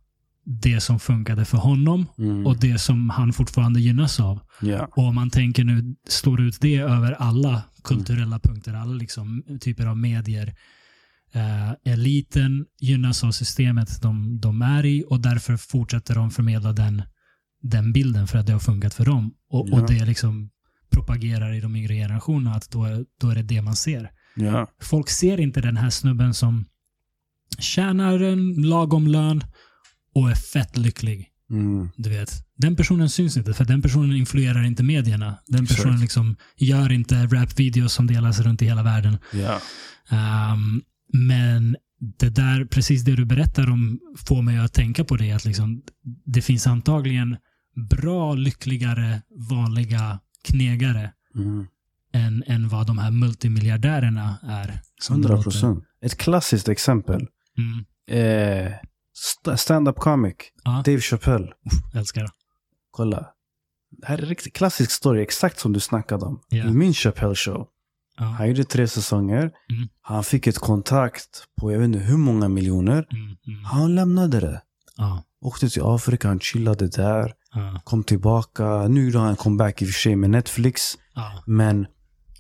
det 0.45 0.80
som 0.81 0.99
funkade 0.99 1.45
för 1.45 1.57
honom 1.57 2.05
Mm. 2.18 2.45
och 2.47 2.57
det 2.57 2.77
som 2.80 3.09
han 3.09 3.34
fortfarande 3.34 3.80
gynnas 3.81 4.19
av. 4.19 4.39
ja. 4.61 4.88
Och 4.95 5.03
om 5.03 5.15
man 5.15 5.30
tänker 5.30 5.64
nu, 5.64 5.95
slår 6.07 6.41
ut 6.41 6.57
det 6.61 6.76
över 6.77 7.11
alla 7.11 7.61
kulturella 7.84 8.39
punkter, 8.39 8.73
alla 8.73 8.93
liksom 8.93 9.43
typer 9.61 9.85
av 9.85 9.97
medier. 9.97 10.55
Eh, 11.33 11.93
eliten 11.93 12.65
gynnas 12.79 13.23
av 13.23 13.31
systemet 13.31 14.01
de, 14.01 14.39
de 14.39 14.61
är 14.61 14.85
i 14.85 15.05
och 15.07 15.19
därför 15.21 15.57
fortsätter 15.57 16.15
de 16.15 16.31
förmedla 16.31 16.73
den, 16.73 17.03
den 17.61 17.93
bilden 17.93 18.27
för 18.27 18.37
att 18.37 18.45
det 18.45 18.53
har 18.53 18.59
funkat 18.59 18.93
för 18.93 19.05
dem. 19.05 19.33
Och, 19.49 19.67
Ja. 19.69 19.81
och 19.81 19.87
det 19.87 20.05
liksom 20.05 20.49
propagerar 20.91 21.53
i 21.53 21.59
de 21.59 21.75
yngre 21.75 21.93
generationerna 21.95 22.55
att 22.55 22.71
då 22.71 22.83
är, 22.83 23.05
då 23.21 23.29
är 23.29 23.35
det 23.35 23.43
det 23.43 23.61
man 23.61 23.75
ser. 23.75 24.11
Ja. 24.35 24.67
Folk 24.81 25.09
ser 25.09 25.39
inte 25.39 25.61
den 25.61 25.77
här 25.77 25.89
snubben 25.89 26.33
som 26.33 26.65
tjänar 27.59 28.19
en 28.19 28.53
lagom 28.53 29.07
lön 29.07 29.43
och 30.15 30.31
är 30.31 30.35
fett 30.35 30.77
lycklig. 30.77 31.27
Mm. 31.49 31.89
Du 31.97 32.09
vet, 32.09 32.31
den 32.57 32.75
personen 32.75 33.09
syns 33.09 33.37
inte 33.37 33.53
för 33.53 33.65
den 33.65 33.81
personen 33.81 34.15
influerar 34.15 34.63
inte 34.63 34.83
medierna. 34.83 35.37
Den 35.47 35.67
personen 35.67 35.99
liksom 35.99 36.35
gör 36.57 36.91
inte 36.91 37.25
rapvideos 37.25 37.93
som 37.93 38.07
delas 38.07 38.39
runt 38.39 38.61
i 38.61 38.65
hela 38.65 38.83
världen. 38.83 39.17
Ja. 39.33 39.59
Ehm, 40.09 40.81
men 41.13 41.75
det 42.19 42.29
där, 42.29 42.65
precis 42.65 43.03
det 43.03 43.15
du 43.15 43.25
berättar 43.25 43.71
om 43.71 43.99
får 44.27 44.41
mig 44.41 44.57
att 44.57 44.73
tänka 44.73 45.03
på 45.03 45.15
det. 45.17 45.31
Att 45.31 45.45
liksom, 45.45 45.81
det 46.25 46.41
finns 46.41 46.67
antagligen 46.67 47.38
bra, 47.89 48.34
lyckligare, 48.34 49.21
vanliga 49.49 50.19
knegare 50.43 51.11
Mm. 51.35 51.65
än, 52.13 52.43
än 52.47 52.69
vad 52.69 52.88
de 52.88 52.97
här 52.97 53.11
multimiljardärerna 53.11 54.38
är. 54.43 54.81
som 55.01 55.15
det 55.21 55.27
100 55.27 55.29
låter. 55.35 55.43
procent. 55.43 55.84
Ett 56.01 56.17
klassiskt 56.17 56.69
exempel. 56.69 57.27
Mm, 57.57 57.85
Eh, 58.09 58.73
st- 59.17 59.57
stand-up 59.57 59.95
comic. 59.95 60.35
Ja. 60.63 60.84
Dave 60.85 60.99
Chappelle. 61.01 61.47
älskar 61.95 62.21
det. 62.21 62.29
Kolla. 62.91 63.27
Det 63.91 64.07
här 64.07 64.17
är 64.17 64.21
en 64.21 64.29
riktigt 64.29 64.53
klassisk 64.53 64.91
story, 64.91 65.21
exakt 65.21 65.59
som 65.59 65.73
du 65.73 65.79
snackade 65.79 66.25
om. 66.25 66.41
Ja. 66.49 66.65
I 66.67 66.71
min 66.73 66.93
Chappelle 66.93 67.35
show. 67.35 67.67
Ja. 68.19 68.26
Han 68.26 68.48
gjorde 68.48 68.64
tre 68.64 68.88
säsonger. 68.88 69.39
Mm. 69.41 69.88
Han 70.02 70.23
fick 70.23 70.48
ett 70.48 70.60
kontrakt 70.60 71.44
på 71.61 71.72
jag 71.72 71.80
vet 71.80 71.85
inte 71.85 71.99
hur 71.99 72.18
många 72.18 72.48
miljoner. 72.48 73.07
Mm, 73.11 73.26
mm, 73.48 73.65
Han 73.65 73.95
lämnade 73.95 74.39
det. 74.39 74.61
ja, 74.98 75.23
Åkte 75.41 75.69
till 75.69 75.81
Afrika, 75.85 76.27
han 76.27 76.39
chillade 76.39 76.88
där. 76.88 77.34
ja, 77.53 77.81
Kom 77.84 78.03
tillbaka. 78.03 78.88
Nu 78.88 79.06
gjorde 79.06 79.19
han 79.19 79.35
comeback 79.35 79.81
i 79.81 79.85
och 79.85 79.89
för 79.89 79.94
sig 79.99 80.15
med 80.15 80.30
Netflix. 80.30 80.98
Men 81.45 81.85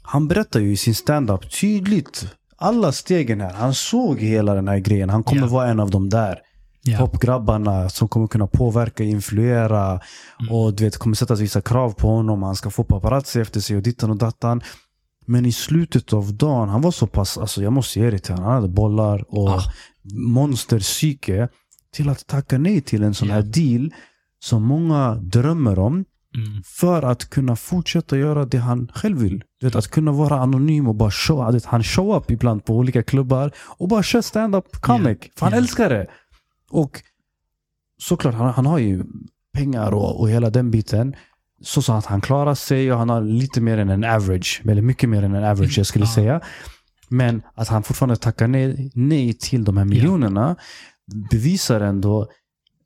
han 0.01 0.27
berättar 0.27 0.59
ju 0.59 0.71
i 0.71 0.77
sin 0.77 0.95
stand-up 0.95 1.59
tydligt 1.61 2.27
alla 2.57 2.91
stegen 2.91 3.41
här. 3.41 3.53
Han 3.53 3.73
såg 3.73 4.19
hela 4.19 4.53
den 4.53 4.67
här 4.67 4.77
grejen. 4.79 5.09
Han 5.09 5.23
kommer 5.23 5.41
Ja. 5.41 5.47
vara 5.47 5.67
en 5.67 5.79
av 5.79 5.89
dem 5.89 6.09
där. 6.09 6.39
ja. 6.81 6.97
Popgrabbarna 6.97 7.89
som 7.89 8.07
kommer 8.07 8.27
kunna 8.27 8.47
påverka, 8.47 9.03
influera. 9.03 9.85
Mm. 10.39 10.51
Och 10.53 10.73
du 10.75 10.83
vet, 10.83 10.97
kommer 10.97 11.15
sättas 11.15 11.39
vissa 11.39 11.61
krav 11.61 11.91
på 11.91 12.07
honom. 12.07 12.43
Han 12.43 12.55
ska 12.55 12.69
få 12.69 12.83
paparazzi 12.83 13.41
efter 13.41 13.59
sig 13.59 13.75
och 13.77 13.83
dittan 13.83 14.09
och 14.09 14.17
dattan. 14.17 14.61
Men 15.27 15.45
i 15.45 15.51
slutet 15.51 16.13
av 16.13 16.33
dagen, 16.33 16.69
han 16.69 16.81
var 16.81 16.91
så 16.91 17.07
pass, 17.07 17.37
alltså 17.37 17.63
jag 17.63 17.73
måste 17.73 17.99
ge 17.99 18.09
det 18.11 18.19
till 18.19 18.33
honom. 18.33 18.45
Han 18.45 18.55
hade 18.55 18.67
bollar 18.73 19.25
och 19.35 19.49
Ah. 19.49 19.61
monsterpsyke. 20.13 21.49
Till 21.93 22.09
att 22.09 22.27
tacka 22.27 22.57
nej 22.57 22.81
till 22.81 23.03
en 23.03 23.13
sån 23.13 23.27
Ja. 23.27 23.33
här 23.33 23.41
deal 23.41 23.91
som 24.39 24.63
många 24.63 25.15
drömmer 25.15 25.79
om. 25.79 25.93
Mm, 26.35 26.63
För 26.65 27.03
att 27.03 27.29
kunna 27.29 27.55
fortsätta 27.55 28.17
göra 28.17 28.45
det 28.45 28.57
han 28.57 28.91
själv 28.95 29.17
vill. 29.17 29.43
Du 29.59 29.65
vet, 29.67 29.75
att 29.75 29.87
kunna 29.87 30.11
vara 30.11 30.39
anonym 30.39 30.87
och 30.87 30.95
bara 30.95 31.11
show. 31.11 31.51
vet, 31.53 31.65
Han 31.65 31.83
show 31.83 32.17
up 32.17 32.31
ibland 32.31 32.65
på 32.65 32.75
olika 32.75 33.03
klubbar 33.03 33.51
och 33.57 33.87
bara 33.87 34.03
kör 34.03 34.21
stand-up 34.21 34.81
comic. 34.81 35.17
För 35.35 35.45
han 35.45 35.51
Ja. 35.51 35.57
älskar 35.57 35.89
det. 35.89 36.07
Och 36.71 37.01
såklart, 38.01 38.33
han, 38.35 38.53
han 38.53 38.65
har 38.65 38.77
ju 38.79 39.03
pengar 39.53 39.91
och, 39.93 40.19
och 40.19 40.29
hela 40.29 40.49
den 40.49 40.71
biten. 40.71 41.15
Så, 41.61 41.81
så 41.81 41.93
att 41.93 42.05
han 42.05 42.21
klarar 42.21 42.55
sig 42.55 42.91
och 42.91 42.99
han 42.99 43.09
har 43.09 43.21
lite 43.21 43.61
mer 43.61 43.77
än 43.77 43.89
en 43.89 44.03
average. 44.03 44.61
Eller 44.69 44.81
mycket 44.81 45.09
mer 45.09 45.23
än 45.23 45.35
en 45.35 45.43
average 45.43 45.77
jag 45.77 45.85
skulle 45.87 46.05
Ja. 46.05 46.11
säga. 46.15 46.41
Men 47.09 47.41
att 47.55 47.67
han 47.67 47.83
fortfarande 47.83 48.15
tackar 48.15 48.47
nej, 48.47 48.91
nej 48.95 49.33
till 49.33 49.63
de 49.63 49.77
här 49.77 49.85
miljonerna 49.85 50.55
bevisar 51.31 51.81
ändå 51.81 52.27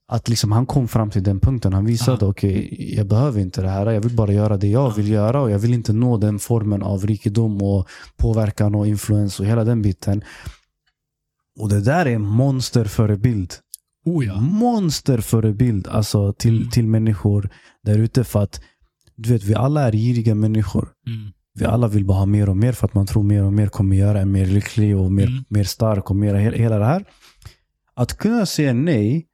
att 0.07 0.30
liksom 0.30 0.52
han 0.52 0.65
kom 0.65 0.88
fram 0.88 1.10
till 1.10 1.23
den 1.23 1.39
punkten. 1.39 1.73
Han 1.73 1.85
visade, 1.85 2.18
Ja. 2.22 2.27
okej, 2.27 2.93
jag 2.98 3.07
behöver 3.07 3.39
inte 3.41 3.61
det 3.61 3.69
här. 3.69 3.91
Jag 3.91 4.02
vill 4.02 4.15
bara 4.15 4.31
göra 4.34 4.57
det 4.57 4.68
jag 4.68 4.89
Ja. 4.91 4.93
vill 4.98 5.07
göra 5.10 5.41
och 5.41 5.52
jag 5.52 5.60
vill 5.60 5.73
inte 5.73 5.93
nå 5.93 6.18
den 6.18 6.39
formen 6.39 6.84
av 6.84 7.06
rikedom 7.06 7.61
och 7.61 7.88
påverkan 8.18 8.76
och 8.76 8.88
influens 8.88 9.39
och 9.39 9.45
hela 9.45 9.64
den 9.64 9.81
biten. 9.81 10.23
Och 11.60 11.69
det 11.69 11.81
där 11.81 12.06
är 12.06 12.18
monsterförebild. 12.18 13.53
Oh 14.06 14.26
ja. 14.26 14.41
Monsterförebild 14.41 15.88
alltså 15.88 16.34
till, 16.34 16.57
Mm. 16.57 16.69
till 16.69 16.88
människor 16.88 17.49
där 17.83 17.97
ute. 17.99 18.23
För 18.23 18.43
att 18.43 18.61
du 19.15 19.29
vet, 19.29 19.43
vi 19.43 19.55
alla 19.55 19.81
är 19.87 19.91
giriga 19.91 20.35
människor. 20.35 20.89
Mm. 21.07 21.31
Vi 21.53 21.65
alla 21.65 21.87
vill 21.87 22.05
bara 22.05 22.17
ha 22.17 22.25
mer 22.25 22.49
och 22.49 22.57
mer 22.57 22.73
för 22.73 22.87
att 22.87 22.93
man 22.93 23.05
tror 23.07 23.23
mer 23.23 23.43
och 23.43 23.53
mer 23.53 23.67
kommer 23.67 23.95
göra 23.95 24.21
en 24.21 24.31
mer 24.31 24.45
lycklig 24.45 24.97
och 24.97 25.11
mer, 25.11 25.27
Mm. 25.27 25.43
mer 25.47 25.63
stark 25.63 26.09
och 26.09 26.15
mer 26.15 26.35
he- 26.35 26.55
hela 26.57 26.77
det 26.79 26.85
här. 26.85 27.05
Att 27.93 28.17
kunna 28.17 28.45
säga 28.45 28.73
nej 28.73 29.27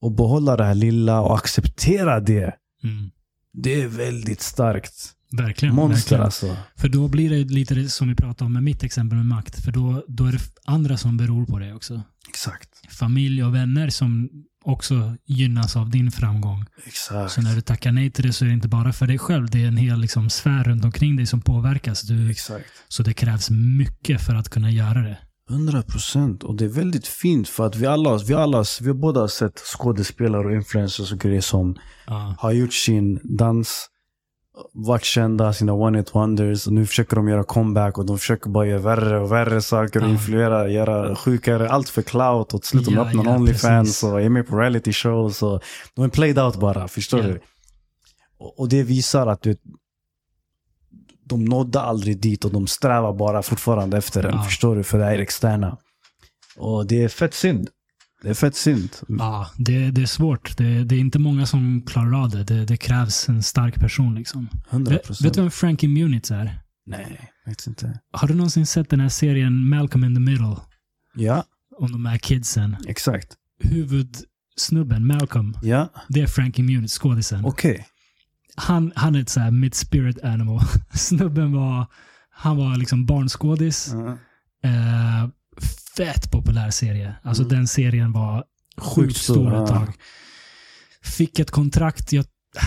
och 0.00 0.12
behålla 0.12 0.56
det 0.56 0.64
här 0.64 0.74
lilla 0.74 1.20
och 1.20 1.34
acceptera 1.36 2.20
det. 2.20 2.54
Mm. 2.84 3.10
Det 3.52 3.82
är 3.82 3.86
väldigt 3.88 4.40
starkt. 4.40 4.94
Verkligen. 5.32 5.74
Monster 5.74 5.96
verkligen. 6.18 6.22
alltså. 6.24 6.56
För 6.76 6.88
då 6.88 7.08
blir 7.08 7.30
det 7.30 7.44
lite 7.54 7.88
som 7.88 8.08
vi 8.08 8.14
pratade 8.14 8.44
om 8.46 8.52
med 8.52 8.62
mitt 8.62 8.82
exempel 8.82 9.16
med 9.18 9.26
makt. 9.26 9.64
För 9.64 9.72
då, 9.72 10.04
då 10.08 10.24
är 10.24 10.32
det 10.32 10.38
andra 10.64 10.96
som 10.96 11.16
beror 11.16 11.46
på 11.46 11.58
det 11.58 11.74
också. 11.74 12.02
Exakt. 12.28 12.68
Familj 12.90 13.44
och 13.44 13.54
vänner 13.54 13.88
som 13.90 14.28
också 14.64 15.16
gynnas 15.26 15.76
av 15.76 15.90
din 15.90 16.10
framgång. 16.10 16.64
Exakt. 16.86 17.32
Så 17.32 17.40
när 17.42 17.54
du 17.54 17.60
tackar 17.60 17.92
nej 17.92 18.10
till 18.10 18.26
det 18.26 18.32
så 18.32 18.44
är 18.44 18.48
det 18.48 18.54
inte 18.54 18.68
bara 18.68 18.92
för 18.92 19.06
dig 19.06 19.18
själv. 19.18 19.50
Det 19.50 19.62
är 19.62 19.68
en 19.68 19.76
hel 19.76 20.00
liksom, 20.00 20.30
sfär 20.30 20.64
runt 20.64 20.84
omkring 20.84 21.16
dig 21.16 21.26
som 21.26 21.40
påverkas. 21.40 22.02
Du, 22.02 22.30
Exakt. 22.30 22.64
så 22.88 23.02
det 23.02 23.12
krävs 23.14 23.50
mycket 23.50 24.20
för 24.20 24.34
att 24.34 24.48
kunna 24.48 24.70
göra 24.70 25.02
det. 25.02 25.18
100 25.50 25.82
procent. 25.82 26.42
Och 26.44 26.56
det 26.56 26.64
är 26.64 26.68
väldigt 26.68 27.06
fint 27.06 27.48
för 27.48 27.66
att 27.66 27.76
vi 27.76 27.86
alla, 27.86 28.18
vi 28.18 28.34
alla, 28.34 28.64
vi 28.80 28.86
har 28.86 28.94
båda 28.94 29.28
sett 29.28 29.58
skådespelare 29.58 30.46
och 30.46 30.52
influencers 30.54 31.12
och 31.12 31.18
grejer 31.18 31.40
som 31.40 31.76
Ja. 32.06 32.34
har 32.38 32.52
gjort 32.52 32.72
sin 32.74 33.20
dans, 33.38 33.86
varit 34.72 35.04
kända, 35.04 35.52
sina 35.52 35.72
one 35.72 35.98
hit 35.98 36.14
wonders 36.14 36.66
och 36.66 36.72
nu 36.72 36.86
försöker 36.86 37.16
de 37.16 37.28
göra 37.28 37.44
comeback 37.44 37.98
och 37.98 38.06
de 38.06 38.18
försöker 38.18 38.50
bara 38.50 38.66
göra 38.66 38.78
värre 38.80 39.20
och 39.20 39.32
värre 39.32 39.60
saker 39.62 40.00
och 40.02 40.06
Ja. 40.08 40.10
influera, 40.12 40.68
göra 40.68 41.16
sjukare, 41.16 41.68
allt 41.70 41.88
för 41.88 42.02
clout 42.02 42.54
och 42.54 42.62
till 42.62 42.68
slut 42.70 42.84
de 42.84 42.94
Ja, 42.94 43.06
öppnar 43.08 43.24
ja, 43.24 43.34
Onlyfans 43.36 43.88
precis. 43.88 44.02
och 44.04 44.20
är 44.22 44.28
med 44.28 44.46
på 44.48 44.58
reality 44.58 44.92
shows 44.92 45.42
och 45.42 45.62
de 45.94 46.04
är 46.04 46.08
played 46.08 46.38
out 46.38 46.56
bara, 46.56 46.88
förstår 46.88 47.22
du? 47.22 47.40
Och, 48.38 48.60
och 48.60 48.68
det 48.68 48.82
visar 48.82 49.26
att 49.26 49.42
du, 49.42 49.56
de 51.24 51.44
nådde 51.44 51.80
aldrig 51.80 52.20
dit 52.20 52.44
och 52.44 52.50
de 52.52 52.66
strävar 52.66 53.12
bara 53.12 53.42
fortfarande 53.42 53.96
efter 53.98 54.22
den, 54.22 54.42
förstår 54.44 54.76
du? 54.76 54.82
För 54.82 54.98
det 54.98 55.04
är 55.04 55.18
externa. 55.18 55.76
Och 56.56 56.86
det 56.86 57.04
är 57.04 57.08
fett 57.08 57.34
synd. 57.34 57.68
Det 58.22 58.28
är 58.30 58.34
fett 58.34 58.56
synd. 58.56 58.90
Ja, 59.08 59.50
det, 59.56 59.90
det 59.90 60.02
är 60.02 60.06
svårt. 60.06 60.56
Det, 60.56 60.84
det 60.84 60.94
är 60.94 60.98
inte 61.00 61.18
många 61.18 61.46
som 61.46 61.82
klarar 61.82 62.22
av 62.22 62.30
det. 62.30 62.44
Det, 62.44 62.64
det 62.64 62.76
krävs 62.76 63.28
en 63.28 63.42
stark 63.42 63.74
person. 63.74 64.14
Liksom. 64.14 64.48
100 64.70 64.92
Vet, 64.92 65.06
procent. 65.06 65.26
vet 65.26 65.34
du 65.34 65.40
vem 65.40 65.50
Frankie 65.50 65.88
Muniz 65.88 66.30
är? 66.30 66.60
Nej, 66.86 67.30
vet 67.46 67.66
inte. 67.66 67.98
Har 68.12 68.28
du 68.28 68.34
någonsin 68.34 68.66
sett 68.66 68.90
den 68.90 69.00
här 69.00 69.08
serien 69.08 69.68
Malcolm 69.68 70.04
in 70.04 70.14
the 70.14 70.20
Middle? 70.20 70.56
Ja, 71.14 71.44
Om 71.78 71.92
de 71.92 72.06
här 72.06 72.18
kidsen. 72.18 72.76
exakt. 72.88 73.36
Huvudsnubben, 73.62 75.06
Malcolm, 75.06 75.56
Ja, 75.62 75.88
det 76.08 76.20
är 76.20 76.26
Frankie 76.26 76.64
Muniz, 76.64 76.92
skådisen. 76.98 77.44
okej. 77.44 77.86
Han, 78.56 78.92
han 78.94 79.14
är 79.14 79.20
ett 79.20 79.28
så 79.28 79.40
här 79.40 79.50
mitt 79.50 79.74
spirit 79.74 80.24
animal. 80.24 80.60
Snubben 80.94 81.52
var, 81.52 81.86
han 82.30 82.56
var 82.56 82.76
liksom 82.76 83.06
barnskådis. 83.06 83.90
Ja. 83.92 84.18
Eh, 84.68 85.28
fett 85.96 86.30
populär 86.30 86.70
serie. 86.70 87.14
Alltså 87.22 87.42
Mm. 87.42 87.56
den 87.56 87.68
serien 87.68 88.12
var 88.12 88.44
sjukt 88.76 89.16
stor, 89.16 89.62
ett 89.62 89.68
tag. 89.68 89.92
Fick 91.02 91.38
ett 91.38 91.50
kontrakt, 91.50 92.12
jag, 92.12 92.24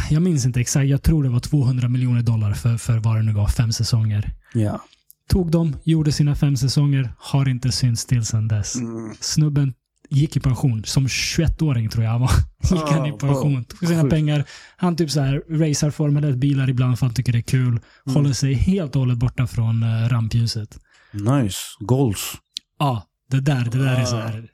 jag 0.09 0.21
minns 0.21 0.45
inte 0.45 0.59
exakt, 0.61 0.87
jag 0.87 1.03
tror 1.03 1.23
det 1.23 1.29
var 1.29 1.39
200 1.39 1.87
miljoner 1.89 2.21
dollar 2.21 2.53
för, 2.53 2.77
för 2.77 2.97
vad 2.97 3.15
det 3.15 3.21
nu 3.23 3.33
var, 3.33 3.47
fem 3.47 3.71
säsonger. 3.71 4.33
Ja. 4.53 4.81
Tog 5.29 5.51
dem, 5.51 5.75
gjorde 5.83 6.11
sina 6.11 6.35
fem 6.35 6.57
säsonger, 6.57 7.13
har 7.17 7.49
inte 7.49 7.71
synts 7.71 8.05
till 8.05 8.25
sedan 8.25 8.47
dess. 8.47 8.75
Mm. 8.75 9.13
Snubben 9.19 9.73
gick 10.09 10.35
i 10.37 10.39
pension. 10.39 10.83
Som 10.85 11.07
21-åring 11.07 11.89
tror 11.89 12.03
jag 12.03 12.11
han 12.11 12.21
var. 12.21 12.31
Gick 12.71 12.89
han 12.91 13.05
i 13.05 13.11
Ah, 13.11 13.17
pension. 13.17 13.63
Tog 13.65 13.89
sina 13.89 14.03
pengar. 14.09 14.43
Han 14.77 14.95
typ 14.95 15.11
så 15.11 15.21
här 15.21 15.41
racear 15.49 15.91
Formel 15.91 16.25
1-bilar 16.25 16.69
ibland 16.69 16.99
för 16.99 17.05
han 17.05 17.15
tycker 17.15 17.31
det 17.31 17.37
är 17.39 17.41
kul. 17.41 17.67
Mm. 17.67 18.15
Håller 18.15 18.33
sig 18.33 18.53
helt 18.53 18.95
och 18.95 18.99
hållet 18.99 19.17
borta 19.17 19.47
från 19.47 19.83
uh, 19.83 20.09
rampljuset. 20.09 20.77
Nice. 21.13 21.57
Goals. 21.79 22.33
Ja, 22.81 23.03
det 23.29 23.39
där, 23.39 23.67
det 23.71 23.77
där 23.77 23.95
är 24.01 24.05
så 24.05 24.15
Ah. 24.15 24.19
här. 24.19 24.47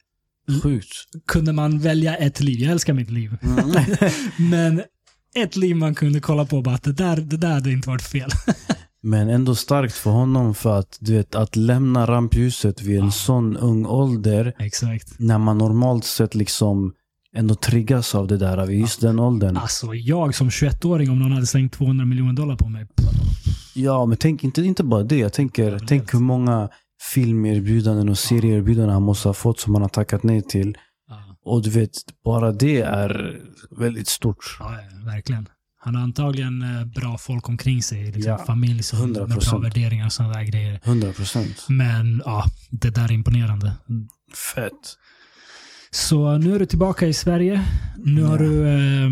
Sjukt. 0.64 0.88
Kunde 1.28 1.54
man 1.54 1.80
välja 1.80 2.16
ett 2.16 2.40
liv? 2.40 2.60
Jag 2.60 2.72
älskar 2.72 2.94
mitt 2.94 3.10
liv. 3.12 3.38
Mm. 3.42 3.86
Men 4.50 4.82
ett 5.36 5.56
liv 5.56 5.76
man 5.76 5.96
kunde 5.96 6.20
kolla 6.20 6.46
på 6.46 6.62
bara 6.62 6.76
att 6.76 6.84
det 6.84 6.94
där, 6.94 7.18
det 7.18 7.38
där 7.38 7.54
hade 7.54 7.72
inte 7.72 7.90
varit 7.90 8.02
fel. 8.02 8.30
Men 9.02 9.30
ändå 9.30 9.56
starkt 9.56 9.94
för 9.94 10.12
honom 10.12 10.56
för 10.56 10.80
att 10.80 10.98
du 11.02 11.14
vet, 11.14 11.36
att 11.36 11.56
lämna 11.56 12.06
rampljuset 12.08 12.82
vid 12.82 13.00
en 13.00 13.06
Ja. 13.06 13.12
sån 13.12 13.58
ung 13.58 13.86
ålder 13.86 14.54
Exakt. 14.60 15.20
när 15.20 15.38
man 15.38 15.58
normalt 15.58 16.06
sett 16.06 16.36
liksom 16.36 16.94
ändå 17.36 17.56
triggas 17.56 18.16
av 18.16 18.28
det 18.28 18.38
där 18.38 18.66
vid 18.66 18.80
just 18.80 19.02
den 19.02 19.20
åldern. 19.20 19.58
Alltså 19.58 19.94
jag 19.96 20.36
som 20.36 20.50
21-åring, 20.50 21.10
om 21.10 21.20
någon 21.20 21.32
hade 21.32 21.46
slängt 21.48 21.74
200 21.74 22.06
miljoner 22.06 22.34
dollar 22.34 22.56
på 22.56 22.70
mig. 22.70 22.88
Ja, 23.76 24.06
men 24.06 24.18
tänk 24.18 24.44
inte, 24.44 24.62
inte 24.62 24.84
bara 24.84 25.04
det. 25.04 25.18
Jag 25.18 25.34
tänker, 25.34 25.72
Ja, 25.72 25.80
tänk 25.88 26.14
hur 26.14 26.20
många 26.20 26.70
filmerbjudanden 27.02 28.10
och 28.10 28.18
serieerbjudanden 28.18 28.94
han 28.94 29.04
måste 29.04 29.28
ha 29.30 29.34
fått 29.34 29.60
som 29.60 29.74
han 29.76 29.82
har 29.82 29.90
tackat 29.90 30.24
nej 30.24 30.42
till. 30.42 30.78
Ja, 31.10 31.38
Och 31.46 31.64
du 31.64 31.70
vet, 31.70 31.92
bara 32.26 32.52
det 32.52 32.82
är 32.82 33.42
väldigt 33.80 34.08
stort. 34.08 34.58
ja, 34.60 34.78
verkligen. 35.06 35.50
Han 35.80 35.96
har 35.96 36.04
antagligen 36.04 36.62
eh, 36.62 36.86
bra 36.86 37.18
folk 37.18 37.50
omkring 37.50 37.84
sig. 37.84 38.12
Liksom 38.12 38.32
Ja, 38.32 38.38
familj 38.46 38.84
som, 38.84 39.00
med 39.12 39.14
bra 39.14 39.26
100%. 39.26 39.62
värderingar 39.64 40.06
och 40.06 40.14
sådana 40.14 40.34
där 40.34 40.44
grejer. 40.44 40.80
100 40.84 41.14
procent. 41.14 41.66
Men 41.70 42.22
ja, 42.26 42.46
det 42.72 42.90
där 42.90 43.04
är 43.06 43.12
imponerande. 43.12 43.74
Fett. 44.56 44.74
Så 45.92 46.38
nu 46.38 46.56
är 46.56 46.60
du 46.60 46.66
tillbaka 46.66 47.08
i 47.08 47.14
Sverige. 47.14 47.66
Nu 47.98 48.24
har 48.24 48.40
Ja. 48.40 48.44
du 48.46 48.68
eh, 48.68 49.10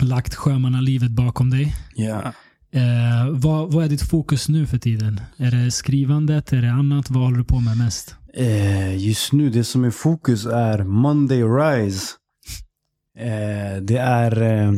lagt 0.00 0.34
sjömannalivet 0.34 1.10
bakom 1.10 1.50
dig. 1.50 1.74
Ja. 1.94 2.32
Eh, 2.72 3.30
vad, 3.30 3.72
vad 3.72 3.84
är 3.84 3.88
ditt 3.88 4.02
fokus 4.02 4.48
nu 4.48 4.66
för 4.66 4.78
tiden? 4.78 5.20
Är 5.36 5.50
det 5.50 5.70
skrivandet? 5.70 6.52
Är 6.52 6.62
det 6.62 6.72
annat? 6.72 7.10
Vad 7.10 7.22
håller 7.24 7.38
du 7.38 7.44
på 7.44 7.60
med 7.60 7.76
mest? 7.76 8.14
Eh, 8.34 8.96
just 9.06 9.32
nu, 9.32 9.50
det 9.50 9.64
som 9.64 9.84
är 9.84 9.90
fokus 9.90 10.46
är 10.46 10.84
Monday 10.84 11.42
Rise. 11.42 12.14
Eh, 13.18 13.82
det 13.82 13.96
är 13.98 14.42
eh, 14.42 14.72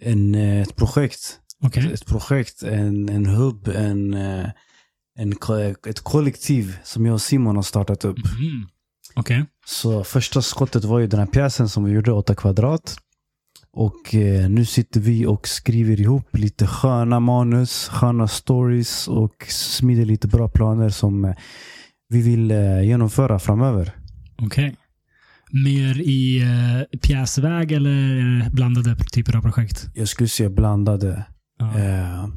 en, 0.00 0.34
eh, 0.34 0.62
ett 0.62 0.76
projekt. 0.76 1.40
Okej. 1.62 1.92
Ett 1.92 2.06
projekt, 2.06 2.62
en, 2.62 3.08
en 3.08 3.26
hubb, 3.26 3.68
en, 3.68 4.14
eh, 4.14 4.46
en, 5.18 5.32
ett 5.86 6.00
kollektiv 6.00 6.76
som 6.84 7.06
jag 7.06 7.14
och 7.14 7.22
Simon 7.22 7.56
har 7.56 7.62
startat 7.62 8.04
upp. 8.04 8.18
Mhm. 8.18 8.68
Okej. 9.14 9.44
Så 9.66 10.04
första 10.04 10.42
skottet 10.42 10.84
var 10.84 10.98
ju 10.98 11.06
den 11.06 11.20
här 11.20 11.26
pjäsen 11.26 11.68
som 11.68 11.84
vi 11.84 11.92
gjorde, 11.92 12.12
8 12.12 12.34
kvadrat. 12.34 12.96
Och 13.76 14.14
eh, 14.14 14.50
nu 14.50 14.64
sitter 14.64 15.00
vi 15.00 15.26
och 15.26 15.48
skriver 15.48 16.00
ihop 16.00 16.36
lite 16.36 16.66
sköna 16.66 17.20
manus, 17.20 17.88
sköna 17.88 18.28
stories 18.28 19.08
och 19.08 19.46
smider 19.48 20.04
lite 20.04 20.28
bra 20.28 20.48
planer 20.48 20.88
som 20.88 21.24
eh, 21.24 21.34
vi 22.08 22.22
vill 22.22 22.50
eh, 22.50 22.82
genomföra 22.82 23.38
framöver. 23.38 23.96
Okej. 24.42 24.76
Mer 25.64 26.00
i 26.00 26.42
eh, 26.42 26.98
pjäsväg 26.98 27.72
eller 27.72 28.50
blandade 28.50 28.96
typer 29.12 29.36
av 29.36 29.42
projekt? 29.42 29.86
Jag 29.94 30.08
skulle 30.08 30.28
säga 30.28 30.50
blandade. 30.50 31.24
Ja. 31.58 31.78
Eh, 31.78 32.28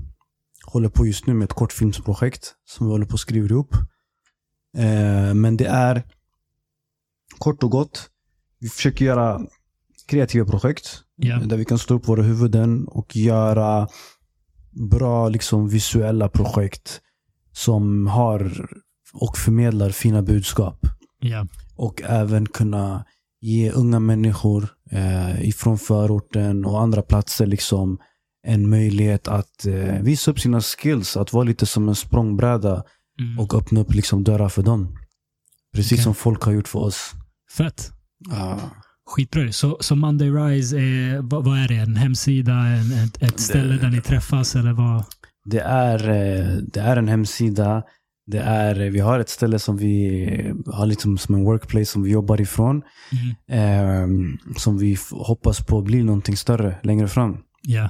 håller 0.65 0.89
på 0.89 1.05
just 1.05 1.27
nu 1.27 1.33
med 1.33 1.45
ett 1.45 1.53
kortfilmsprojekt 1.53 2.53
som 2.65 2.87
vi 2.87 2.91
håller 2.91 3.05
på 3.05 3.13
att 3.13 3.19
skriva 3.19 3.47
ihop. 3.47 3.75
Men 5.33 5.57
det 5.57 5.65
är 5.65 6.03
kort 7.37 7.63
och 7.63 7.71
gott. 7.71 8.09
Vi 8.59 8.69
försöker 8.69 9.05
göra 9.05 9.41
kreativa 10.07 10.45
projekt 10.45 11.03
Ja. 11.19 11.39
där 11.39 11.57
vi 11.57 11.65
kan 11.65 11.77
stå 11.79 11.93
upp 11.95 12.07
våra 12.07 12.21
huvuden 12.23 12.87
och 12.87 13.15
göra 13.15 13.87
bra 14.89 15.29
liksom, 15.29 15.69
visuella 15.69 16.29
projekt 16.29 17.01
som 17.53 18.07
har 18.07 18.67
och 19.13 19.37
förmedlar 19.37 19.89
fina 19.89 20.21
budskap. 20.21 20.79
ja. 21.19 21.47
Och 21.75 22.01
även 22.05 22.45
kunna 22.45 23.05
ge 23.41 23.71
unga 23.71 23.99
människor 23.99 24.67
eh, 24.91 25.47
ifrån 25.47 25.77
förorten 25.77 26.65
och 26.65 26.81
andra 26.81 27.01
platser 27.01 27.45
liksom 27.45 27.99
en 28.43 28.69
möjlighet 28.69 29.27
att 29.27 29.65
eh, 29.65 30.01
visa 30.01 30.31
upp 30.31 30.39
sina 30.39 30.61
skills. 30.61 31.17
Att 31.17 31.33
vara 31.33 31.43
lite 31.43 31.65
som 31.65 31.89
en 31.89 31.95
språngbräda 31.95 32.83
Mm. 33.19 33.39
och 33.39 33.53
öppna 33.55 33.79
upp 33.79 33.93
liksom 33.93 34.23
dörrar 34.23 34.49
för 34.49 34.63
dem. 34.63 34.97
Precis 35.73 35.91
Okej. 35.91 36.03
som 36.03 36.15
folk 36.15 36.43
har 36.43 36.51
gjort 36.51 36.67
för 36.67 36.79
oss. 36.79 37.11
Fett. 37.57 37.91
Ah. 38.31 38.55
Skitbra 39.07 39.51
Så, 39.51 39.77
så 39.79 39.95
Monday 39.95 40.29
Rise, 40.29 40.77
är, 40.77 41.21
vad, 41.21 41.45
vad 41.45 41.57
är 41.57 41.67
det? 41.67 41.75
En 41.75 41.95
hemsida? 41.95 42.53
En, 42.53 42.91
ett, 42.91 43.23
ett 43.23 43.39
ställe 43.39 43.77
där 43.77 43.89
ni 43.89 44.01
träffas? 44.01 44.55
Eller 44.55 44.73
vad? 44.73 45.03
Det, 45.45 45.59
är, 45.59 46.09
eh, 46.09 46.57
det 46.57 46.79
är 46.79 46.97
en 46.97 47.07
hemsida. 47.07 47.83
Det 48.25 48.39
är, 48.39 48.75
vi 48.75 48.99
har 48.99 49.19
ett 49.19 49.29
ställe 49.29 49.59
som 49.59 49.77
vi 49.77 50.53
har 50.65 50.85
liksom 50.85 51.17
som 51.17 51.35
en 51.35 51.43
workplace 51.43 51.85
som 51.85 52.03
vi 52.03 52.11
jobbar 52.11 52.41
ifrån. 52.41 52.81
Mm. 53.47 54.33
Eh, 54.39 54.57
som 54.57 54.77
vi 54.77 54.97
hoppas 55.11 55.65
på 55.65 55.81
blir 55.81 56.03
någonting 56.03 56.37
större 56.37 56.75
längre 56.83 57.07
fram. 57.07 57.37
Ja. 57.61 57.89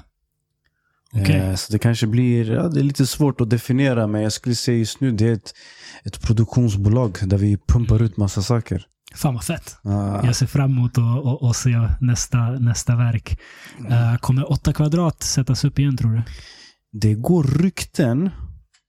Okej. 1.13 1.35
Eh, 1.35 1.55
så 1.55 1.73
det 1.73 1.79
kanske 1.79 2.07
blir, 2.07 2.51
ja, 2.51 2.67
det 2.67 2.79
är 2.79 2.83
lite 2.83 3.07
svårt 3.07 3.41
att 3.41 3.49
definiera 3.49 4.07
men 4.07 4.21
jag 4.21 4.31
skulle 4.31 4.55
säga 4.55 4.77
just 4.77 4.99
nu 4.99 5.11
det 5.11 5.27
är 5.27 5.33
ett, 5.33 5.53
ett 6.03 6.21
produktionsbolag 6.21 7.17
där 7.21 7.37
vi 7.37 7.57
pumpar 7.67 8.01
ut 8.01 8.17
massa 8.17 8.41
saker. 8.41 8.85
Fan 9.15 9.33
vad 9.33 9.43
fett. 9.43 9.77
Ah, 9.83 10.25
Jag 10.25 10.35
ser 10.35 10.45
fram 10.45 10.71
emot 10.71 10.97
att, 10.97 11.25
att, 11.25 11.43
att 11.43 11.55
se 11.55 11.89
nästa, 12.01 12.37
nästa 12.49 12.95
verk. 12.95 13.39
Eh, 13.89 14.17
kommer 14.17 14.51
8 14.51 14.73
kvadrat 14.73 15.23
sättas 15.23 15.63
upp 15.63 15.79
igen 15.79 15.97
tror 15.97 16.11
du? 16.11 16.21
det 16.91 17.13
går 17.13 17.43
rykten 17.43 18.29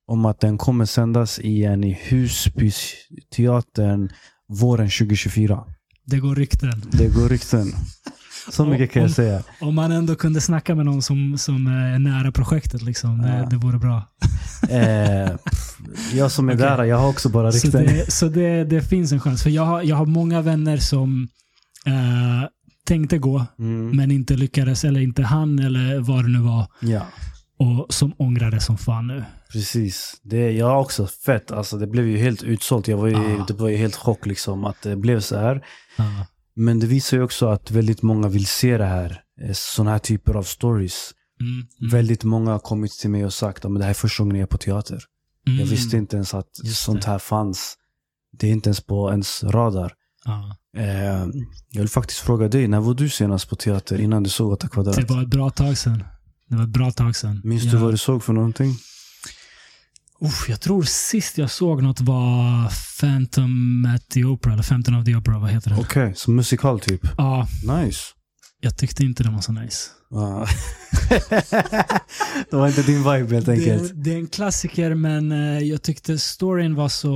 om 0.07 0.25
att 0.25 0.41
den 0.41 0.59
kommer 0.59 0.85
sändas 0.85 1.39
igen 1.39 1.85
i 1.85 1.99
Husbyteatern 2.09 4.09
våren 4.49 4.89
2024. 4.91 5.65
Det 6.07 6.19
går 6.19 6.35
rykten. 6.37 6.83
Det 6.93 7.09
går 7.09 7.29
rykten. 7.29 7.67
Så 8.51 8.65
mycket 8.67 8.91
kan 8.91 9.03
jag 9.03 9.09
Om- 9.09 9.15
säga. 9.15 9.43
Om 9.61 9.75
man 9.75 9.93
ändå 9.93 10.15
kunde 10.15 10.41
snacka 10.41 10.75
med 10.75 10.87
någon 10.87 11.03
som, 11.03 11.39
som 11.39 11.67
är 11.67 11.99
nära 11.99 12.33
projektet, 12.33 12.83
liksom, 12.83 13.23
det, 13.23 13.29
Ja. 13.39 13.47
det 13.51 13.57
vore 13.57 13.79
bra. 13.79 14.03
Eh, 14.71 15.31
jag 16.13 16.31
som 16.33 16.49
är 16.49 16.55
Okej. 16.55 16.67
där, 16.67 16.85
jag 16.85 16.97
har 16.99 17.09
också 17.09 17.29
bara 17.29 17.53
Så, 17.53 17.67
rykten. 17.67 17.87
det, 17.87 18.13
så 18.13 18.29
det, 18.29 18.65
det 18.65 18.83
finns 18.83 19.13
en 19.13 19.21
chans. 19.21 19.43
För 19.43 19.51
jag 19.51 19.65
har, 19.65 19.83
jag 19.83 19.97
har 19.97 20.07
många 20.07 20.43
vänner 20.43 20.77
som 20.77 21.29
eh, 21.87 22.49
tänkte 22.87 23.19
gå, 23.19 23.47
Mm. 23.59 23.97
men 23.97 24.11
inte 24.11 24.35
lyckades, 24.35 24.85
eller 24.85 25.01
inte 25.01 25.23
han 25.23 25.59
eller 25.59 25.99
vad 26.01 26.25
det 26.25 26.29
nu 26.31 26.39
var. 26.41 26.67
Ja, 26.81 27.03
Och 27.59 27.87
som 27.95 28.13
ångrade 28.19 28.61
som 28.61 28.79
fan 28.79 29.07
nu. 29.07 29.25
precis. 29.53 30.21
Det, 30.23 30.51
jag 30.53 30.81
också 30.81 31.07
fett. 31.07 31.51
Alltså, 31.51 31.77
det 31.79 31.87
blev 31.87 32.07
ju 32.09 32.17
helt 32.19 32.43
utsålt. 32.43 32.89
Jag 32.89 32.97
var 32.97 33.07
ju, 33.09 33.17
Ah. 33.17 33.45
Det 33.49 33.55
var 33.55 33.69
ju 33.69 33.77
helt 33.77 33.97
chock 33.97 34.27
liksom 34.27 34.65
att 34.65 34.83
det 34.83 34.97
blev 34.97 35.21
så 35.21 35.39
här. 35.39 35.63
Ja. 35.97 36.05
Men 36.59 36.81
det 36.81 36.87
visar 36.87 37.17
ju 37.17 37.23
också 37.23 37.47
att 37.49 37.71
väldigt 37.71 38.03
många 38.03 38.29
vill 38.29 38.47
se 38.47 38.79
det 38.79 38.85
här. 38.87 39.23
Sådana 39.55 39.91
här 39.91 39.99
typer 39.99 40.35
av 40.35 40.43
stories. 40.43 41.11
Mm, 41.41 41.53
mm, 41.81 41.91
Väldigt 41.91 42.25
många 42.25 42.51
har 42.51 42.59
kommit 42.59 42.93
till 42.93 43.11
mig 43.11 43.25
och 43.25 43.33
sagt 43.35 43.65
att 43.65 43.75
det 43.75 43.83
här 43.85 43.91
är 43.91 43.95
första 43.95 44.23
gången 44.23 44.37
jag 44.37 44.43
är 44.43 44.47
på 44.47 44.59
teater. 44.59 45.03
mm. 45.47 45.59
Jag 45.61 45.67
visste 45.67 45.97
inte 45.97 46.17
ens 46.17 46.35
att 46.35 46.49
Just 46.65 46.83
sånt 46.83 47.03
det. 47.03 47.11
här 47.11 47.19
fanns. 47.19 47.75
Det 48.39 48.47
är 48.47 48.51
inte 48.51 48.69
ens 48.69 48.81
på 48.81 49.11
ens 49.11 49.45
radar. 49.45 49.93
Ja. 50.25 50.57
Eh, 50.77 51.27
jag 51.71 51.81
vill 51.81 51.89
faktiskt 51.89 52.21
fråga 52.21 52.49
dig, 52.49 52.69
när 52.69 52.81
var 52.81 52.95
du 52.95 53.09
senast 53.09 53.49
på 53.49 53.57
teater 53.57 54.01
innan 54.01 54.23
du 54.23 54.31
såg 54.31 54.53
8 54.53 54.69
kvadrat? 54.69 54.97
Det 54.97 55.11
var 55.15 55.23
ett 55.23 55.29
bra 55.29 55.51
tag 55.51 55.79
sedan. 55.79 56.05
Det 56.49 56.57
var 56.57 56.63
ett 56.65 56.69
bra 56.71 56.91
tag 56.91 57.17
sedan. 57.17 57.41
Minns 57.45 57.65
Ja. 57.65 57.71
du 57.71 57.77
vad 57.77 57.93
du 57.95 57.99
såg 57.99 58.23
för 58.23 58.33
någonting? 58.33 58.75
Uff, 60.21 60.49
jag 60.49 60.61
tror 60.61 60.83
sist 60.83 61.39
jag 61.39 61.51
såg 61.51 61.83
något 61.83 62.01
var 62.01 62.73
Phantom 63.01 63.87
at 63.97 64.09
the 64.09 64.25
Opera, 64.25 64.53
eller 64.53 64.63
Phantom 64.63 64.99
of 64.99 65.05
the 65.05 65.17
Opera, 65.17 65.39
vad 65.39 65.51
heter 65.51 65.71
det? 65.71 65.77
Okej, 65.81 66.13
så 66.17 66.31
musikal 66.31 66.81
typ. 66.81 67.01
Ja, 67.19 67.49
Nice. 67.63 67.99
jag 68.61 68.77
tyckte 68.77 69.05
inte 69.05 69.23
den 69.23 69.35
var 69.35 69.41
så 69.41 69.53
nice. 69.53 69.91
Ja. 70.11 70.47
det 72.51 72.57
var 72.57 72.69
inte 72.69 72.83
din 72.83 72.99
vibe 72.99 73.35
helt 73.35 73.49
enkelt. 73.49 73.83
Det, 73.83 74.03
det 74.03 74.13
är 74.15 74.19
en 74.19 74.27
klassiker, 74.27 74.95
men 74.95 75.33
eh, 75.33 75.59
jag 75.59 75.83
tyckte 75.83 76.19
storyn 76.19 76.75
var 76.75 76.89
så... 76.89 77.13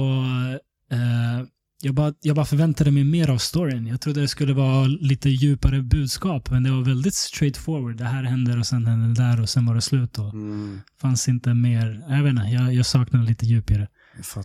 eh, 0.92 1.46
jag, 1.84 1.94
bara, 1.94 2.14
jag 2.20 2.36
bara 2.36 2.46
förväntade 2.46 2.90
mig 2.90 3.04
mer 3.04 3.30
av 3.30 3.38
storyn. 3.38 3.86
Jag 3.86 4.00
trodde 4.00 4.20
det 4.20 4.28
skulle 4.28 4.52
vara 4.52 4.86
lite 4.86 5.28
djupare 5.28 5.82
budskap, 5.82 6.50
men 6.50 6.62
det 6.62 6.70
var 6.70 6.82
väldigt 6.82 7.14
straightforward. 7.14 7.96
Det 7.96 8.04
här 8.04 8.22
händer 8.22 8.58
och 8.58 8.66
sen 8.66 8.86
händer 8.86 9.08
det 9.08 9.30
där 9.30 9.42
och 9.42 9.48
sen 9.48 9.66
var 9.66 9.74
det 9.74 9.80
slut. 9.80 10.18
Och 10.18 10.32
Mm, 10.34 10.80
fanns 11.00 11.28
inte 11.28 11.54
mer... 11.54 12.04
Jag 12.08 12.22
vet 12.22 12.30
inte, 12.30 12.42
jag, 12.42 12.74
jag 12.74 12.86
saknade 12.86 13.24
lite 13.24 13.46
djup 13.46 13.70
i 13.70 13.74
det. 13.74 13.88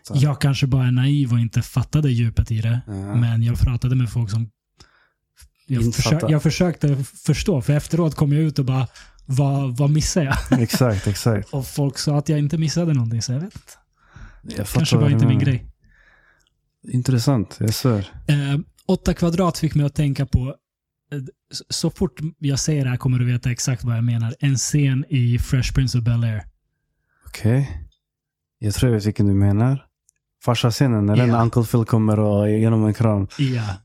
jag. 0.09 0.17
Jag 0.17 0.41
kanske 0.41 0.67
bara 0.67 0.87
är 0.87 0.91
naiv 0.91 1.31
och 1.31 1.39
inte 1.39 1.61
fattade 1.61 2.11
djupet 2.11 2.51
i 2.51 2.61
det. 2.61 2.81
Ja. 2.87 3.15
Men 3.15 3.43
jag 3.43 3.59
pratade 3.59 3.95
med 3.95 4.09
folk 4.09 4.31
som... 4.31 4.49
Jag, 5.67 5.95
försök, 5.95 6.23
jag 6.27 6.43
försökte 6.43 7.03
förstå, 7.25 7.61
för 7.61 7.73
efteråt 7.73 8.15
kom 8.15 8.33
jag 8.33 8.41
ut 8.41 8.59
och 8.59 8.65
bara, 8.65 8.87
vad, 9.25 9.77
vad 9.77 9.89
missade 9.89 10.25
jag? 10.25 10.61
exakt, 10.61 11.07
exakt. 11.07 11.53
Och 11.53 11.67
folk 11.67 11.97
sa 11.97 12.17
att 12.17 12.29
jag 12.29 12.39
inte 12.39 12.57
missade 12.57 12.93
någonting, 12.93 13.21
så 13.21 13.31
jag 13.31 13.39
vet 13.39 13.55
inte. 13.55 14.57
Jag 14.57 14.67
Kanske 14.67 14.97
var 14.97 15.09
inte 15.09 15.25
min 15.25 15.39
grej. 15.39 15.65
Intressant, 16.91 17.57
jag 17.59 17.73
svär. 17.73 18.11
Eh, 18.27 18.59
åtta 18.87 19.13
kvadrat 19.13 19.57
fick 19.57 19.75
mig 19.75 19.85
att 19.85 19.95
tänka 19.95 20.25
på, 20.25 20.55
eh, 21.11 21.19
så- 21.69 21.89
fort 21.89 22.19
jag 22.37 22.59
säger 22.59 22.83
det 22.83 22.89
här 22.89 22.97
kommer 22.97 23.19
du 23.19 23.25
veta 23.25 23.51
exakt 23.51 23.83
vad 23.83 23.97
jag 23.97 24.03
menar. 24.03 24.35
En 24.39 24.55
scen 24.55 25.05
i 25.09 25.39
Fresh 25.39 25.73
Prince 25.73 25.97
of 25.97 26.03
Bel-Air. 26.03 26.41
Okej. 27.27 27.83
Jag 28.59 28.73
tror 28.73 28.91
jag 28.91 28.97
vet 28.99 29.05
vilken 29.07 29.27
du 29.27 29.33
menar. 29.33 29.85
Farsa-scenen, 30.45 31.05
när 31.05 31.15
den 31.15 31.29
Ja. 31.29 31.41
Uncle 31.41 31.63
Phil 31.63 31.85
kommer 31.85 32.19
och 32.19 32.49
ger 32.49 32.69
honom 32.71 32.87
en 32.87 32.93
kram. 32.93 33.27
Ja. 33.37 33.75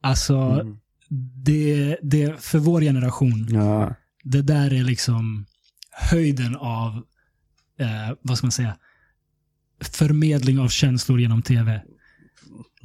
Alltså, 0.00 0.36
Mm. 0.36 0.76
det, 1.44 1.96
det 2.02 2.40
för 2.42 2.58
vår 2.58 2.80
generation, 2.80 3.46
Ja, 3.50 3.94
det 4.24 4.42
där 4.42 4.72
är 4.72 4.84
liksom 4.84 5.46
höjden 6.10 6.56
av, 6.56 6.94
eh, 7.78 8.16
vad 8.22 8.38
ska 8.38 8.46
man 8.46 8.52
säga, 8.52 8.76
förmedling 9.80 10.58
av 10.58 10.68
känslor 10.68 11.20
genom 11.20 11.42
tv. 11.42 11.82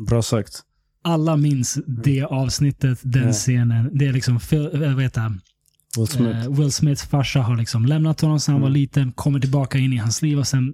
Bra 0.08 0.22
sagt. 0.22 0.64
Alla 1.04 1.38
minns 1.38 1.78
det 1.88 2.24
avsnittet, 2.24 3.00
den 3.04 3.24
Ja. 3.28 3.32
scenen. 3.34 3.90
Det 3.98 4.08
är 4.08 4.14
liksom, 4.14 4.36
eh, 4.52 4.94
vad 4.94 5.04
heter 5.04 5.22
han? 5.22 5.42
Will 5.98 6.08
Smith. 6.08 6.38
Eh, 6.46 6.50
Will 6.52 6.72
Smiths 6.72 7.04
farsa 7.04 7.42
har 7.42 7.58
liksom 7.58 7.86
lämnat 7.86 8.22
honom 8.22 8.40
sedan 8.40 8.54
han 8.54 8.62
var 8.62 8.70
Mm. 8.70 8.80
liten, 8.82 9.12
kommer 9.12 9.40
tillbaka 9.40 9.78
in 9.78 9.94
i 9.94 9.98
hans 9.98 10.22
liv 10.22 10.40
och 10.40 10.48
sen 10.48 10.74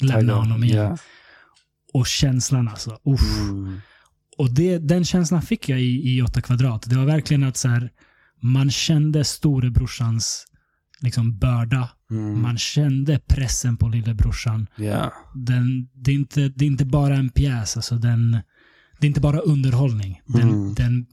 lämnar 0.00 0.34
honom 0.34 0.64
igen. 0.64 0.76
Ja. 0.84 0.98
Och 1.92 2.06
känslan 2.06 2.68
alltså. 2.68 2.90
Uff. 3.04 3.38
Mm. 3.40 3.80
Och 4.38 4.50
det, 4.54 4.78
den 4.78 5.04
känslan 5.04 5.42
fick 5.42 5.68
jag 5.68 5.80
i, 5.80 6.16
i 6.16 6.22
8 6.22 6.40
kvadrat. 6.42 6.82
Det 6.90 6.96
var 6.96 7.04
verkligen 7.04 7.42
att 7.44 7.56
så 7.56 7.68
här, 7.68 7.90
man 8.42 8.70
kände 8.70 9.24
storebrorsans 9.24 10.46
liksom, 11.00 11.38
börda. 11.38 11.88
Mm. 12.10 12.42
Man 12.42 12.58
kände 12.58 13.18
pressen 13.18 13.76
på 13.76 13.88
lillebrorsan. 13.88 14.66
Ja. 14.76 15.12
Den, 15.34 15.88
det, 15.94 16.10
är 16.10 16.14
inte, 16.14 16.48
det 16.48 16.64
är 16.64 16.66
inte 16.66 16.84
bara 16.84 17.16
en 17.16 17.28
pjäs, 17.28 17.76
alltså 17.76 17.94
den, 17.98 18.38
det 19.00 19.06
är 19.06 19.08
inte 19.08 19.20
bara 19.20 19.38
underhållning. 19.38 20.20
Den, 20.26 20.42
Mm. 20.48 20.74
den 20.74 21.06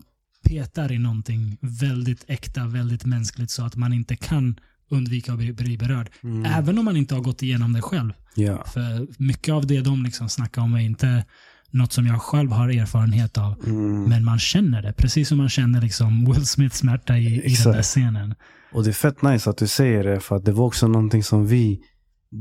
petar 0.50 0.92
i 0.92 0.98
någonting 1.00 1.58
väldigt 1.62 2.26
äkta, 2.28 2.66
väldigt 2.68 3.06
mänskligt 3.06 3.52
så 3.52 3.66
att 3.66 3.76
man 3.76 3.94
inte 3.94 4.16
kan 4.16 4.56
undvika 4.92 5.32
att 5.34 5.38
bli, 5.38 5.78
berörd. 5.78 6.10
Mm. 6.24 6.46
Även 6.46 6.78
om 6.78 6.86
man 6.86 6.98
inte 6.98 7.16
har 7.16 7.22
gått 7.22 7.44
igenom 7.44 7.74
det 7.74 7.82
själv. 7.82 8.14
Ja. 8.36 8.64
För 8.74 9.08
mycket 9.24 9.54
av 9.54 9.68
det 9.68 9.82
de 9.82 10.04
liksom 10.04 10.30
snackar 10.30 10.62
om 10.62 10.74
är 10.74 10.80
inte 10.80 11.26
något 11.72 11.94
som 11.94 12.08
jag 12.08 12.22
själv 12.22 12.52
har 12.52 12.70
erfarenhet 12.70 13.38
av. 13.38 13.64
Mm. 13.68 14.04
Men 14.04 14.24
man 14.26 14.40
känner 14.40 14.82
det. 14.82 14.94
Precis 14.94 15.28
som 15.28 15.38
man 15.38 15.50
känner 15.50 15.82
liksom 15.82 16.26
Will 16.26 16.46
Smiths 16.46 16.78
smärta 16.78 17.18
i, 17.18 17.52
i 17.52 17.56
den 17.64 17.74
där 17.74 17.82
scenen. 17.82 18.36
Och 18.72 18.84
det 18.84 18.90
är 18.90 18.94
fett 18.94 19.22
nice 19.22 19.50
att 19.50 19.58
du 19.58 19.68
säger 19.68 20.04
det, 20.04 20.20
för 20.20 20.36
att 20.36 20.46
det 20.46 20.52
var 20.52 20.66
också 20.66 20.88
någonting 20.88 21.24
som 21.24 21.48
vi, 21.48 21.80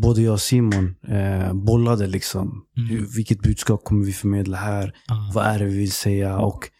både 0.00 0.22
jag 0.22 0.32
och 0.32 0.40
Simon, 0.40 0.94
eh, 1.08 1.52
bollade 1.52 2.06
liksom. 2.06 2.64
Mm. 2.76 2.88
Hur, 2.88 3.06
vilket 3.16 3.40
budskap 3.42 3.84
kommer 3.84 4.04
vi 4.06 4.12
förmedla 4.12 4.56
här? 4.56 4.92
Ja. 5.08 5.30
Vad 5.34 5.44
är 5.46 5.58
det 5.58 5.64
vi 5.64 5.78
vill 5.78 5.92
säga? 5.92 6.38
Och 6.38 6.70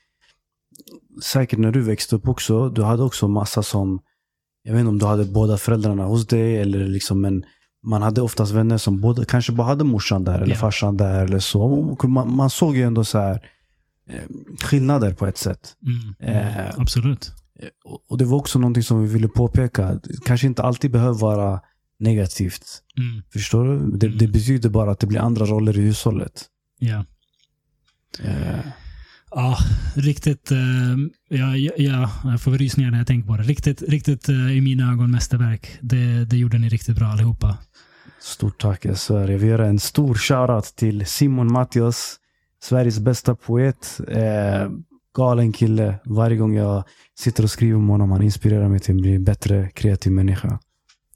säkert 1.23 1.59
när 1.59 1.73
du 1.73 1.81
växte 1.83 2.17
upp 2.17 2.29
också, 2.29 2.69
du 2.69 2.83
hade 2.83 3.03
också 3.03 3.29
massa 3.29 3.63
som, 3.63 4.01
jag 4.63 4.73
vet 4.73 4.81
inte 4.81 4.89
om 4.89 4.99
du 4.99 5.07
hade 5.07 5.25
båda 5.25 5.57
föräldrarna 5.57 6.05
hos 6.05 6.27
dig 6.27 6.57
eller 6.59 6.87
liksom, 6.87 7.21
men 7.21 7.45
man 7.87 8.03
hade 8.03 8.23
oftast 8.23 8.53
vänner 8.53 8.79
som 8.79 9.01
både, 9.01 9.25
kanske 9.25 9.53
bara 9.53 9.67
hade 9.67 9.85
morsan 9.85 10.25
där 10.25 10.39
eller 10.41 10.55
Ja. 10.55 10.61
farsan 10.61 10.97
där 10.97 11.25
eller 11.25 11.39
så. 11.39 11.97
Man, 12.09 12.37
man 12.37 12.51
såg 12.51 12.77
ju 12.77 12.83
ändå 12.83 13.05
så 13.05 13.19
här 13.19 13.51
eh, 14.11 14.23
skillnader 14.63 15.15
på 15.15 15.27
ett 15.27 15.39
sätt. 15.39 15.77
Mm. 16.21 16.37
Eh, 16.37 16.71
Absolut. 16.77 17.33
Och 17.85 18.01
och 18.09 18.19
det 18.19 18.25
var 18.25 18.39
också 18.39 18.59
någonting 18.59 18.83
som 18.83 19.03
vi 19.03 19.09
ville 19.09 19.29
påpeka. 19.29 19.95
Det 19.95 20.25
kanske 20.25 20.47
inte 20.47 20.63
alltid 20.63 20.91
behöver 20.91 21.19
vara 21.19 21.61
negativt. 21.99 22.83
Mm. 22.99 23.23
Förstår 23.33 23.65
du? 23.65 23.97
Det, 23.97 24.09
det 24.09 24.29
betyder 24.29 24.69
bara 24.69 24.91
att 24.91 25.01
det 25.01 25.07
blir 25.07 25.21
andra 25.21 25.47
roller 25.47 25.79
i 25.79 25.81
hushållet. 25.81 26.45
Ja. 26.79 27.05
Eh, 28.23 28.67
Ja, 29.35 29.59
riktigt. 29.95 30.51
Eh, 30.51 30.59
ja, 31.29 31.57
ja, 31.57 31.73
ja, 31.77 32.11
jag 32.25 32.41
får 32.41 32.51
rysningar 32.51 32.91
när 32.91 32.99
jag 32.99 33.07
tänker 33.07 33.29
på 33.29 33.37
det. 33.37 33.43
Riktigt, 33.43 33.83
riktigt 33.83 34.29
eh, 34.29 34.57
i 34.57 34.61
mina 34.61 34.93
ögon 34.93 35.11
mästerverk. 35.11 35.79
Det, 35.81 36.25
det 36.25 36.37
gjorde 36.37 36.59
ni 36.59 36.69
riktigt 36.69 36.97
bra 36.97 37.07
allihopa. 37.07 37.57
Stort 38.21 38.61
tack, 38.61 38.85
jag 38.85 38.99
svär. 38.99 39.29
Jag 39.29 39.39
vill 39.39 39.49
göra 39.49 39.67
en 39.67 39.79
stor 39.79 40.15
shoutout 40.15 40.65
till 40.65 41.07
Simon 41.07 41.53
Mattias. 41.53 42.17
Sveriges 42.63 42.99
bästa 42.99 43.35
poet. 43.35 44.01
Eh, 44.09 44.71
galen 45.17 45.53
kille. 45.53 45.95
Varje 46.05 46.37
gång 46.37 46.55
jag 46.55 46.85
sitter 47.19 47.43
och 47.43 47.51
skriver 47.51 47.77
om 47.77 47.89
honom, 47.89 48.11
han 48.11 48.23
inspirerar 48.23 48.69
mig 48.69 48.81
till 48.81 48.95
att 48.95 49.01
bli 49.01 49.15
en 49.15 49.25
bättre 49.25 49.71
kreativ 49.75 50.13
människa. 50.13 50.59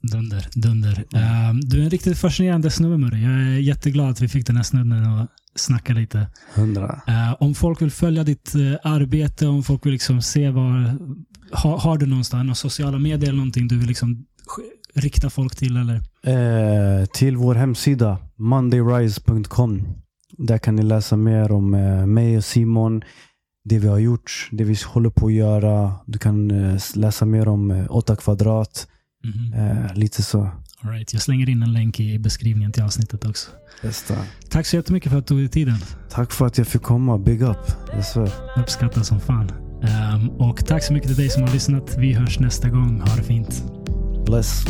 Dunder, 0.01 0.47
dunder. 0.55 1.05
Eh, 1.13 1.53
du 1.61 1.79
är 1.79 1.83
en 1.83 1.89
riktigt 1.89 2.17
fascinerande 2.17 2.71
snubbe 2.71 2.97
Murray. 2.97 3.21
Jag 3.21 3.31
är 3.31 3.59
jätteglad 3.59 4.09
att 4.09 4.21
vi 4.21 4.27
fick 4.27 4.47
den 4.47 4.55
här 4.55 4.63
snubben 4.63 5.03
att 5.03 5.29
snacka 5.55 5.93
lite. 5.93 6.27
Hundra. 6.53 7.01
Eh, 7.07 7.35
om 7.39 7.55
folk 7.55 7.81
vill 7.81 7.91
följa 7.91 8.23
ditt 8.23 8.55
eh, 8.55 8.91
arbete, 8.91 9.47
om 9.47 9.63
folk 9.63 9.85
vill 9.85 9.93
liksom 9.93 10.21
se 10.21 10.49
var... 10.49 10.97
Ha, 11.51 11.77
har 11.79 11.97
du 11.97 12.05
någonstans, 12.05 12.43
några 12.43 12.55
sociala 12.55 12.99
medier 12.99 13.29
eller 13.29 13.37
någonting 13.37 13.67
du 13.67 13.77
vill 13.77 13.87
liksom 13.87 14.25
rikta 14.93 15.29
folk 15.29 15.55
till 15.55 15.77
eller? 15.77 15.95
Eh, 16.23 17.05
till 17.05 17.37
vår 17.37 17.55
hemsida 17.55 18.17
mondayrise.com. 18.37 19.87
Där 20.37 20.57
kan 20.57 20.75
ni 20.75 20.83
läsa 20.83 21.17
mer 21.17 21.51
om 21.51 21.73
eh, 21.73 22.05
mig 22.05 22.37
och 22.37 22.43
Simon. 22.43 23.01
Det 23.63 23.79
vi 23.79 23.87
har 23.87 23.99
gjort, 23.99 24.49
det 24.51 24.63
vi 24.63 24.75
håller 24.85 25.09
på 25.09 25.27
att 25.27 25.33
göra. 25.33 25.93
Du 26.05 26.19
kan 26.19 26.47
läsa 26.95 27.25
mer 27.25 27.47
om 27.47 27.71
eh, 27.71 27.85
8 27.89 28.15
kvadrat. 28.15 28.87
Mhm. 29.23 29.53
Eh, 29.53 29.93
lite 29.95 30.23
så. 30.23 30.41
All 30.81 30.91
right. 30.91 31.13
Jag 31.13 31.21
slänger 31.21 31.49
in 31.49 31.63
en 31.63 31.73
länk 31.73 31.99
i 31.99 32.19
beskrivningen 32.19 32.71
till 32.71 32.83
avsnittet 32.83 33.25
också. 33.25 33.51
Bästa. 33.81 34.15
Tack 34.49 34.65
så 34.65 34.75
jättemycket 34.75 35.11
för 35.11 35.19
att 35.19 35.25
du 35.25 35.29
tog 35.29 35.39
dig 35.39 35.47
tiden. 35.49 35.77
Tack 36.09 36.31
för 36.31 36.45
att 36.45 36.57
jag 36.57 36.67
fick 36.67 36.81
komma. 36.81 37.17
Big 37.17 37.41
up. 37.41 37.57
Jag 37.93 38.05
svär. 38.05 38.31
Uppskattas 38.57 39.07
som 39.07 39.19
fan. 39.19 39.51
Ehm, 39.83 40.29
och 40.29 40.65
tack 40.65 40.83
så 40.83 40.93
mycket 40.93 41.07
till 41.07 41.17
dig 41.17 41.29
som 41.29 41.43
har 41.43 41.53
lyssnat. 41.53 41.95
Vi 41.97 42.13
hörs 42.13 42.39
nästa 42.39 42.69
gång. 42.69 43.01
Ha 43.01 43.15
det 43.15 43.23
fint. 43.23 43.63
Bless. 44.25 44.63